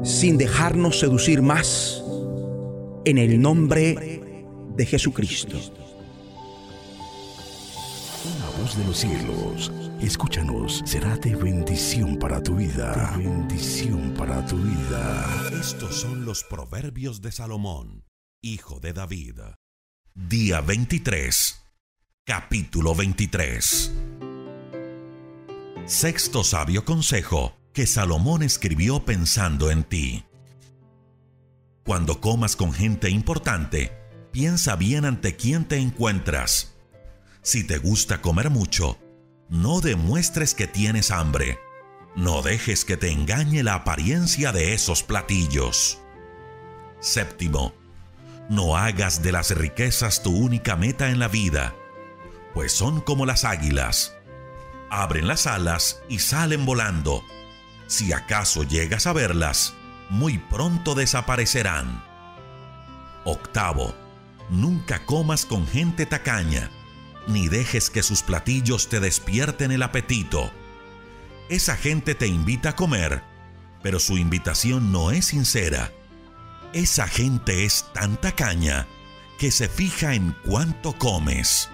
sin 0.03 0.39
dejarnos 0.39 0.99
seducir 0.99 1.43
más 1.43 2.03
en 3.05 3.19
el 3.19 3.41
nombre 3.41 4.23
de 4.77 4.87
Jesucristo. 4.87 5.57
La 8.39 8.63
voz 8.63 8.77
de 8.77 8.85
los 8.85 8.99
cielos, 8.99 9.73
escúchanos, 10.01 10.83
será 10.85 11.17
de 11.17 11.35
bendición 11.35 12.19
para 12.19 12.43
tu 12.43 12.57
vida. 12.57 13.15
De 13.17 13.25
bendición 13.25 14.15
para 14.17 14.45
tu 14.47 14.57
vida. 14.57 15.51
Estos 15.61 15.97
son 15.97 16.25
los 16.25 16.45
proverbios 16.45 17.21
de 17.21 17.33
Salomón, 17.33 18.05
hijo 18.43 18.81
de 18.81 18.93
David. 18.93 19.41
Día 20.15 20.61
23, 20.61 21.63
capítulo 22.25 22.95
23. 22.95 23.93
Sexto 25.87 26.45
sabio 26.45 26.85
consejo 26.85 27.60
que 27.73 27.87
Salomón 27.87 28.43
escribió 28.43 29.05
pensando 29.05 29.71
en 29.71 29.85
ti. 29.85 30.25
Cuando 31.85 32.21
comas 32.21 32.57
con 32.57 32.73
gente 32.73 33.11
importante, 33.11 33.93
piensa 34.33 34.77
bien 34.77 35.05
ante 35.05 35.37
quién 35.37 35.67
te 35.67 35.79
encuentras. 35.79 36.75
Si 37.43 37.65
te 37.65 37.79
gusta 37.79 38.21
comer 38.21 38.51
mucho, 38.51 38.99
no 39.49 39.81
demuestres 39.81 40.55
que 40.55 40.67
tienes 40.67 41.11
hambre. 41.11 41.59
No 42.17 42.43
dejes 42.43 42.85
que 42.85 42.97
te 42.97 43.11
engañe 43.11 43.63
la 43.63 43.75
apariencia 43.75 44.53
de 44.53 44.75
esos 44.75 45.03
platillos. 45.03 45.99
Séptimo, 47.01 47.73
no 48.49 48.77
hagas 48.77 49.23
de 49.23 49.33
las 49.33 49.57
riquezas 49.57 50.23
tu 50.23 50.37
única 50.37 50.77
meta 50.77 51.11
en 51.11 51.19
la 51.19 51.29
vida, 51.29 51.75
pues 52.53 52.73
son 52.73 53.01
como 53.01 53.27
las 53.27 53.45
águilas. 53.45 54.17
Abren 54.91 55.29
las 55.29 55.47
alas 55.47 56.03
y 56.09 56.19
salen 56.19 56.67
volando. 56.67 57.25
Si 57.91 58.13
acaso 58.13 58.63
llegas 58.63 59.09
a 59.09 59.13
verlas, 59.13 59.75
muy 60.11 60.39
pronto 60.39 60.95
desaparecerán. 60.95 62.05
Octavo, 63.25 63.97
nunca 64.49 65.05
comas 65.05 65.45
con 65.45 65.67
gente 65.67 66.07
tacaña, 66.07 66.71
ni 67.27 67.49
dejes 67.49 67.91
que 67.91 68.05
sus 68.05 68.23
platillos 68.23 68.89
te 68.89 69.01
despierten 69.01 69.73
el 69.73 69.83
apetito. 69.83 70.53
Esa 71.49 71.75
gente 71.75 72.15
te 72.15 72.29
invita 72.29 72.69
a 72.69 72.77
comer, 72.77 73.25
pero 73.83 73.99
su 73.99 74.19
invitación 74.19 74.93
no 74.93 75.11
es 75.11 75.27
sincera 75.27 75.91
esa 76.73 77.09
gente 77.09 77.65
es 77.65 77.87
tan 77.93 78.17
tacaña 78.17 78.87
que 79.39 79.51
se 79.51 79.69
fija 79.69 80.15
en 80.15 80.37
cuánto 80.45 80.93
comes. 80.93 81.69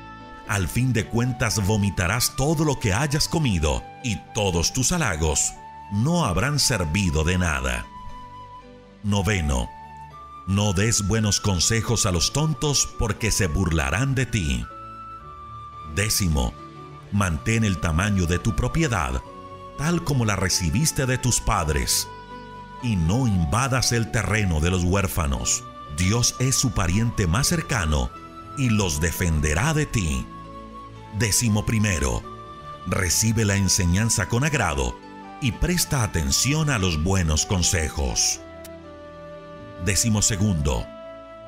Al 0.48 0.68
fin 0.68 0.92
de 0.92 1.04
cuentas 1.04 1.66
vomitarás 1.66 2.34
todo 2.36 2.64
lo 2.64 2.78
que 2.78 2.94
hayas 2.94 3.28
comido 3.28 3.84
y 4.02 4.16
todos 4.32 4.72
tus 4.72 4.92
halagos 4.92 5.52
no 5.92 6.24
habrán 6.24 6.58
servido 6.58 7.24
de 7.24 7.38
nada. 7.38 7.86
Noveno. 9.02 9.68
No 10.46 10.72
des 10.72 11.06
buenos 11.06 11.40
consejos 11.40 12.06
a 12.06 12.12
los 12.12 12.32
tontos 12.32 12.88
porque 12.98 13.30
se 13.30 13.46
burlarán 13.46 14.14
de 14.14 14.26
ti. 14.26 14.64
Décimo. 15.94 16.54
Mantén 17.12 17.64
el 17.64 17.78
tamaño 17.78 18.26
de 18.26 18.38
tu 18.38 18.54
propiedad 18.54 19.22
tal 19.78 20.02
como 20.04 20.24
la 20.24 20.36
recibiste 20.36 21.06
de 21.06 21.18
tus 21.18 21.40
padres 21.40 22.08
y 22.82 22.96
no 22.96 23.26
invadas 23.26 23.92
el 23.92 24.10
terreno 24.10 24.60
de 24.60 24.70
los 24.70 24.84
huérfanos. 24.84 25.64
Dios 25.96 26.34
es 26.38 26.56
su 26.56 26.72
pariente 26.72 27.26
más 27.26 27.46
cercano 27.46 28.10
y 28.58 28.70
los 28.70 29.00
defenderá 29.00 29.74
de 29.74 29.86
ti. 29.86 30.26
Décimo 31.18 31.64
primero, 31.64 32.22
recibe 32.86 33.44
la 33.44 33.56
enseñanza 33.56 34.28
con 34.28 34.44
agrado 34.44 34.96
y 35.40 35.52
presta 35.52 36.02
atención 36.02 36.70
a 36.70 36.78
los 36.78 37.02
buenos 37.02 37.46
consejos. 37.46 38.40
Décimo 39.84 40.22
segundo, 40.22 40.86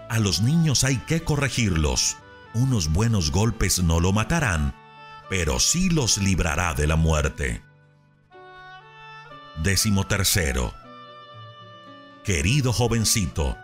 a 0.09 0.19
los 0.19 0.41
niños 0.41 0.85
hay 0.85 0.99
que 0.99 1.23
corregirlos. 1.23 2.17
Unos 2.55 2.93
buenos 2.93 3.31
golpes 3.31 3.83
no 3.83 4.01
lo 4.01 4.13
matarán, 4.13 4.75
pero 5.29 5.61
sí 5.61 5.91
los 5.91 6.19
librará 6.19 6.75
de 6.75 6.87
la 6.87 6.97
muerte. 6.97 7.63
Décimo 9.63 10.07
tercero, 10.07 10.73
Querido 12.29 12.75
jovencito, 12.75 13.57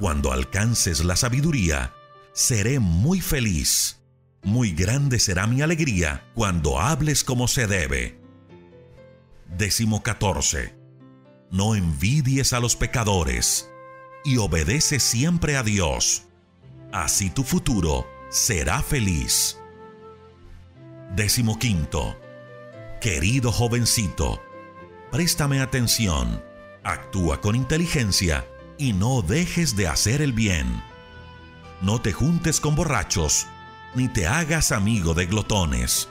cuando 0.00 0.32
alcances 0.32 1.04
la 1.04 1.14
sabiduría, 1.14 1.94
seré 2.32 2.80
muy 2.80 3.20
feliz. 3.20 4.00
Muy 4.42 4.72
grande 4.72 5.20
será 5.20 5.46
mi 5.46 5.62
alegría 5.62 6.28
cuando 6.34 6.80
hables 6.80 7.22
como 7.22 7.46
se 7.46 7.68
debe. 7.68 8.25
Décimo 9.48 10.02
14. 10.02 10.74
No 11.50 11.74
envidies 11.74 12.52
a 12.52 12.60
los 12.60 12.76
pecadores 12.76 13.70
y 14.24 14.38
obedece 14.38 15.00
siempre 15.00 15.56
a 15.56 15.62
Dios. 15.62 16.24
Así 16.92 17.30
tu 17.30 17.44
futuro 17.44 18.06
será 18.30 18.82
feliz. 18.82 19.58
Décimo 21.14 21.58
quinto. 21.58 22.18
Querido 23.00 23.52
jovencito, 23.52 24.42
préstame 25.10 25.60
atención 25.60 26.42
Actúa 26.86 27.40
con 27.40 27.56
inteligencia 27.56 28.46
y 28.78 28.92
no 28.92 29.20
dejes 29.20 29.74
de 29.74 29.88
hacer 29.88 30.22
el 30.22 30.32
bien. 30.32 30.80
No 31.82 32.00
te 32.00 32.12
juntes 32.12 32.60
con 32.60 32.76
borrachos, 32.76 33.48
ni 33.96 34.06
te 34.06 34.28
hagas 34.28 34.70
amigo 34.70 35.12
de 35.12 35.26
glotones, 35.26 36.08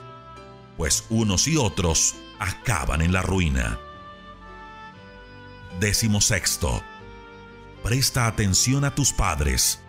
pues 0.76 1.06
unos 1.08 1.48
y 1.48 1.56
otros 1.56 2.14
acaban 2.38 3.02
en 3.02 3.12
la 3.12 3.22
ruina. 3.22 3.78
Décimo 5.80 6.20
sexto. 6.20 6.82
Presta 7.82 8.26
atención 8.26 8.84
a 8.84 8.94
tus 8.94 9.12
padres, 9.12 9.80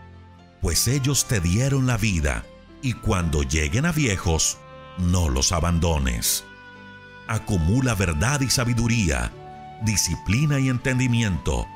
pues 0.61 0.87
ellos 0.87 1.25
te 1.25 1.39
dieron 1.39 1.87
la 1.87 1.97
vida, 1.97 2.45
y 2.81 2.93
cuando 2.93 3.43
lleguen 3.43 3.85
a 3.85 3.91
viejos, 3.91 4.57
no 4.97 5.29
los 5.29 5.51
abandones. 5.51 6.43
Acumula 7.27 7.95
verdad 7.95 8.41
y 8.41 8.49
sabiduría 8.49 9.31
disciplina 9.81 10.59
y 10.59 10.69
entendimiento, 10.69 11.67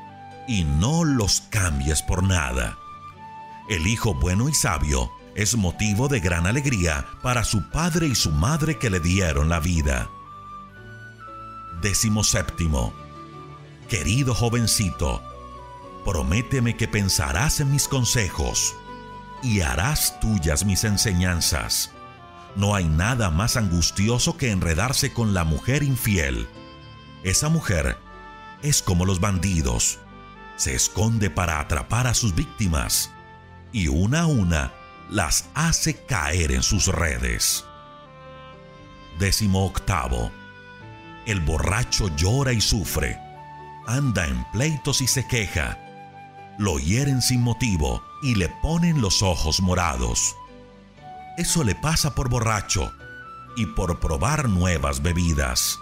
y 0.48 0.64
no 0.64 1.04
los 1.04 1.42
cambies 1.50 2.02
por 2.02 2.22
nada. 2.22 2.78
El 3.68 3.86
hijo 3.86 4.14
bueno 4.14 4.48
y 4.48 4.54
sabio 4.54 5.10
es 5.34 5.56
motivo 5.56 6.08
de 6.08 6.20
gran 6.20 6.46
alegría 6.46 7.06
para 7.22 7.44
su 7.44 7.70
padre 7.70 8.08
y 8.08 8.14
su 8.14 8.30
madre 8.30 8.78
que 8.78 8.90
le 8.90 9.00
dieron 9.00 9.48
la 9.48 9.60
vida. 9.60 10.10
Décimo 11.82 12.24
séptimo. 12.24 12.94
Querido 13.88 14.34
jovencito, 14.34 15.22
prométeme 16.04 16.76
que 16.76 16.88
pensarás 16.88 17.60
en 17.60 17.72
mis 17.72 17.88
consejos 17.88 18.74
y 19.42 19.60
harás 19.60 20.18
tuyas 20.20 20.64
mis 20.64 20.84
enseñanzas. 20.84 21.90
No 22.56 22.74
hay 22.74 22.86
nada 22.86 23.30
más 23.30 23.58
angustioso 23.58 24.38
que 24.38 24.50
enredarse 24.50 25.12
con 25.12 25.34
la 25.34 25.44
mujer 25.44 25.82
infiel 25.82 26.48
esa 27.22 27.48
mujer 27.48 27.98
es 28.62 28.82
como 28.82 29.06
los 29.06 29.20
bandidos. 29.20 30.00
Se 30.56 30.74
esconde 30.74 31.30
para 31.30 31.60
atrapar 31.60 32.08
a 32.08 32.14
sus 32.14 32.34
víctimas 32.34 33.10
y 33.72 33.88
una 33.88 34.22
a 34.22 34.26
una 34.26 34.72
las 35.08 35.48
hace 35.54 36.04
caer 36.04 36.50
en 36.50 36.62
sus 36.62 36.88
redes. 36.88 37.64
Décimo 39.20 39.64
octavo. 39.66 40.32
El 41.26 41.40
borracho 41.40 42.08
llora 42.16 42.52
y 42.52 42.60
sufre. 42.60 43.18
Anda 43.86 44.26
en 44.26 44.44
pleitos 44.52 45.00
y 45.00 45.06
se 45.06 45.26
queja. 45.26 45.78
Lo 46.58 46.78
hieren 46.78 47.22
sin 47.22 47.42
motivo 47.42 48.02
y 48.22 48.34
le 48.34 48.48
ponen 48.62 49.00
los 49.00 49.22
ojos 49.22 49.60
morados. 49.60 50.36
Eso 51.38 51.64
le 51.64 51.74
pasa 51.74 52.14
por 52.14 52.28
borracho 52.28 52.92
y 53.56 53.66
por 53.66 54.00
probar 54.00 54.48
nuevas 54.48 55.02
bebidas. 55.02 55.78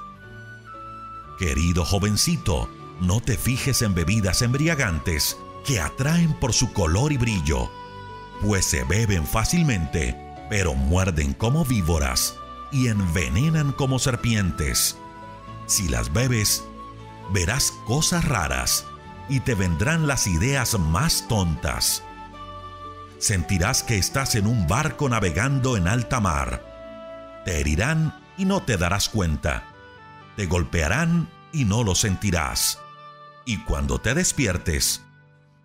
Querido 1.39 1.85
jovencito, 1.85 2.69
no 3.01 3.21
te 3.21 3.37
fijes 3.37 3.83
en 3.83 3.95
bebidas 3.95 4.43
embriagantes 4.43 5.37
que 5.65 5.81
atraen 5.81 6.35
por 6.35 6.53
su 6.53 6.73
color 6.73 7.13
y 7.13 7.17
brillo, 7.17 7.71
pues 8.43 8.67
se 8.67 8.85
beben 8.85 9.27
fácilmente, 9.27 10.17
pero 10.49 10.75
muerden 10.75 11.33
como 11.33 11.65
víboras 11.65 12.37
y 12.73 12.89
envenenan 12.89 13.73
como 13.73 13.99
serpientes. 13.99 15.00
Si 15.71 15.87
las 15.87 16.13
bebes, 16.13 16.65
verás 17.33 17.71
cosas 17.87 18.25
raras 18.25 18.87
y 19.29 19.39
te 19.39 19.55
vendrán 19.55 20.09
las 20.09 20.27
ideas 20.27 20.77
más 20.77 21.29
tontas. 21.29 22.03
Sentirás 23.19 23.85
que 23.85 23.97
estás 23.97 24.35
en 24.35 24.49
un 24.49 24.67
barco 24.67 25.09
navegando 25.09 25.77
en 25.77 25.87
alta 25.87 26.19
mar. 26.19 27.43
Te 27.45 27.61
herirán 27.61 28.21
y 28.37 28.47
no 28.47 28.65
te 28.65 28.79
darás 28.79 29.09
cuenta. 29.09 29.63
Te 30.35 30.47
golpearán 30.47 31.31
y 31.53 31.65
no 31.67 31.85
lo 31.85 31.95
sentirás. 31.95 32.81
Y 33.45 33.59
cuando 33.59 34.01
te 34.01 34.13
despiertes, 34.15 35.03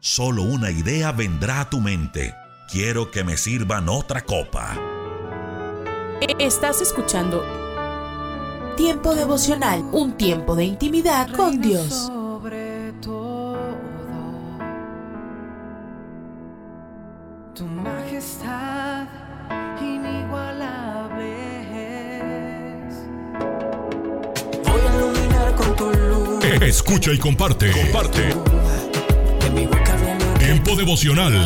solo 0.02 0.44
una 0.44 0.70
idea 0.70 1.14
vendrá 1.14 1.62
a 1.62 1.70
tu 1.72 1.82
mente. 1.82 2.36
Quiero 2.72 3.10
que 3.10 3.24
me 3.24 3.38
sirvan 3.38 3.90
otra 3.90 4.24
copa. 4.24 4.78
Estás 6.38 6.82
escuchando 6.82 7.66
Tiempo 8.78 9.16
devocional, 9.16 9.84
un 9.94 10.14
tiempo 10.18 10.56
de 10.56 10.66
intimidad 10.66 11.30
con 11.30 11.62
Dios. 11.62 11.94
Sobre 11.94 12.92
todo, 13.02 13.58
tu 17.54 17.66
majestad 17.66 19.08
inigualable 19.80 21.32
es. 22.88 22.96
Voy 24.64 24.82
a 24.82 24.96
iluminar 24.96 25.56
con 25.56 25.76
tu 25.78 25.86
luz. 25.92 26.44
Escucha 26.62 27.14
y 27.14 27.18
comparte. 27.18 27.72
Comparte. 27.72 28.36
Tiempo 30.38 30.76
devocional. 30.76 31.46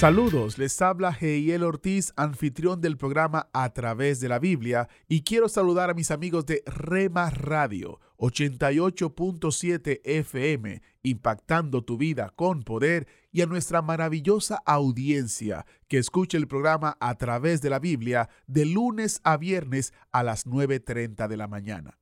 Saludos, 0.00 0.56
les 0.56 0.80
habla 0.80 1.14
Heiel 1.20 1.62
Ortiz, 1.62 2.14
anfitrión 2.16 2.80
del 2.80 2.96
programa 2.96 3.50
A 3.52 3.74
través 3.74 4.18
de 4.18 4.30
la 4.30 4.38
Biblia, 4.38 4.88
y 5.08 5.24
quiero 5.24 5.46
saludar 5.46 5.90
a 5.90 5.94
mis 5.94 6.10
amigos 6.10 6.46
de 6.46 6.62
Rema 6.64 7.28
Radio 7.28 8.00
88.7 8.16 10.00
FM, 10.02 10.80
impactando 11.02 11.84
tu 11.84 11.98
vida 11.98 12.32
con 12.34 12.62
poder, 12.62 13.08
y 13.30 13.42
a 13.42 13.46
nuestra 13.46 13.82
maravillosa 13.82 14.62
audiencia 14.64 15.66
que 15.86 15.98
escucha 15.98 16.38
el 16.38 16.48
programa 16.48 16.96
A 16.98 17.18
través 17.18 17.60
de 17.60 17.68
la 17.68 17.78
Biblia 17.78 18.30
de 18.46 18.64
lunes 18.64 19.20
a 19.22 19.36
viernes 19.36 19.92
a 20.12 20.22
las 20.22 20.46
9.30 20.46 21.28
de 21.28 21.36
la 21.36 21.46
mañana. 21.46 21.99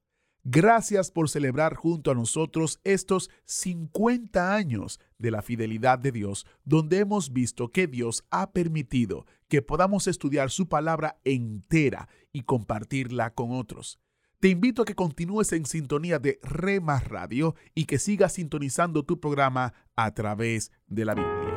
Gracias 0.51 1.11
por 1.11 1.29
celebrar 1.29 1.75
junto 1.75 2.11
a 2.11 2.15
nosotros 2.15 2.81
estos 2.83 3.29
50 3.45 4.55
años 4.55 4.99
de 5.19 5.31
la 5.31 5.43
fidelidad 5.43 5.99
de 5.99 6.11
Dios, 6.11 6.47
donde 6.65 7.01
hemos 7.01 7.35
visto 7.35 7.71
que 7.71 7.87
Dios 7.87 8.25
ha 8.31 8.51
permitido 8.53 9.27
que 9.49 9.61
podamos 9.61 10.07
estudiar 10.07 10.51
su 10.51 10.67
palabra 10.67 11.19
entera 11.25 12.09
y 12.33 12.45
compartirla 12.45 13.35
con 13.35 13.53
otros. 13.53 14.01
Te 14.41 14.49
invito 14.49 14.81
a 14.81 14.85
que 14.87 14.95
continúes 14.95 15.53
en 15.53 15.67
sintonía 15.67 16.19
de 16.19 16.39
Rema 16.43 16.99
Radio 17.01 17.55
y 17.75 17.85
que 17.85 17.99
sigas 17.99 18.33
sintonizando 18.33 19.03
tu 19.03 19.21
programa 19.21 19.75
a 19.97 20.15
través 20.15 20.73
de 20.87 21.05
la 21.05 21.15
Biblia. 21.15 21.39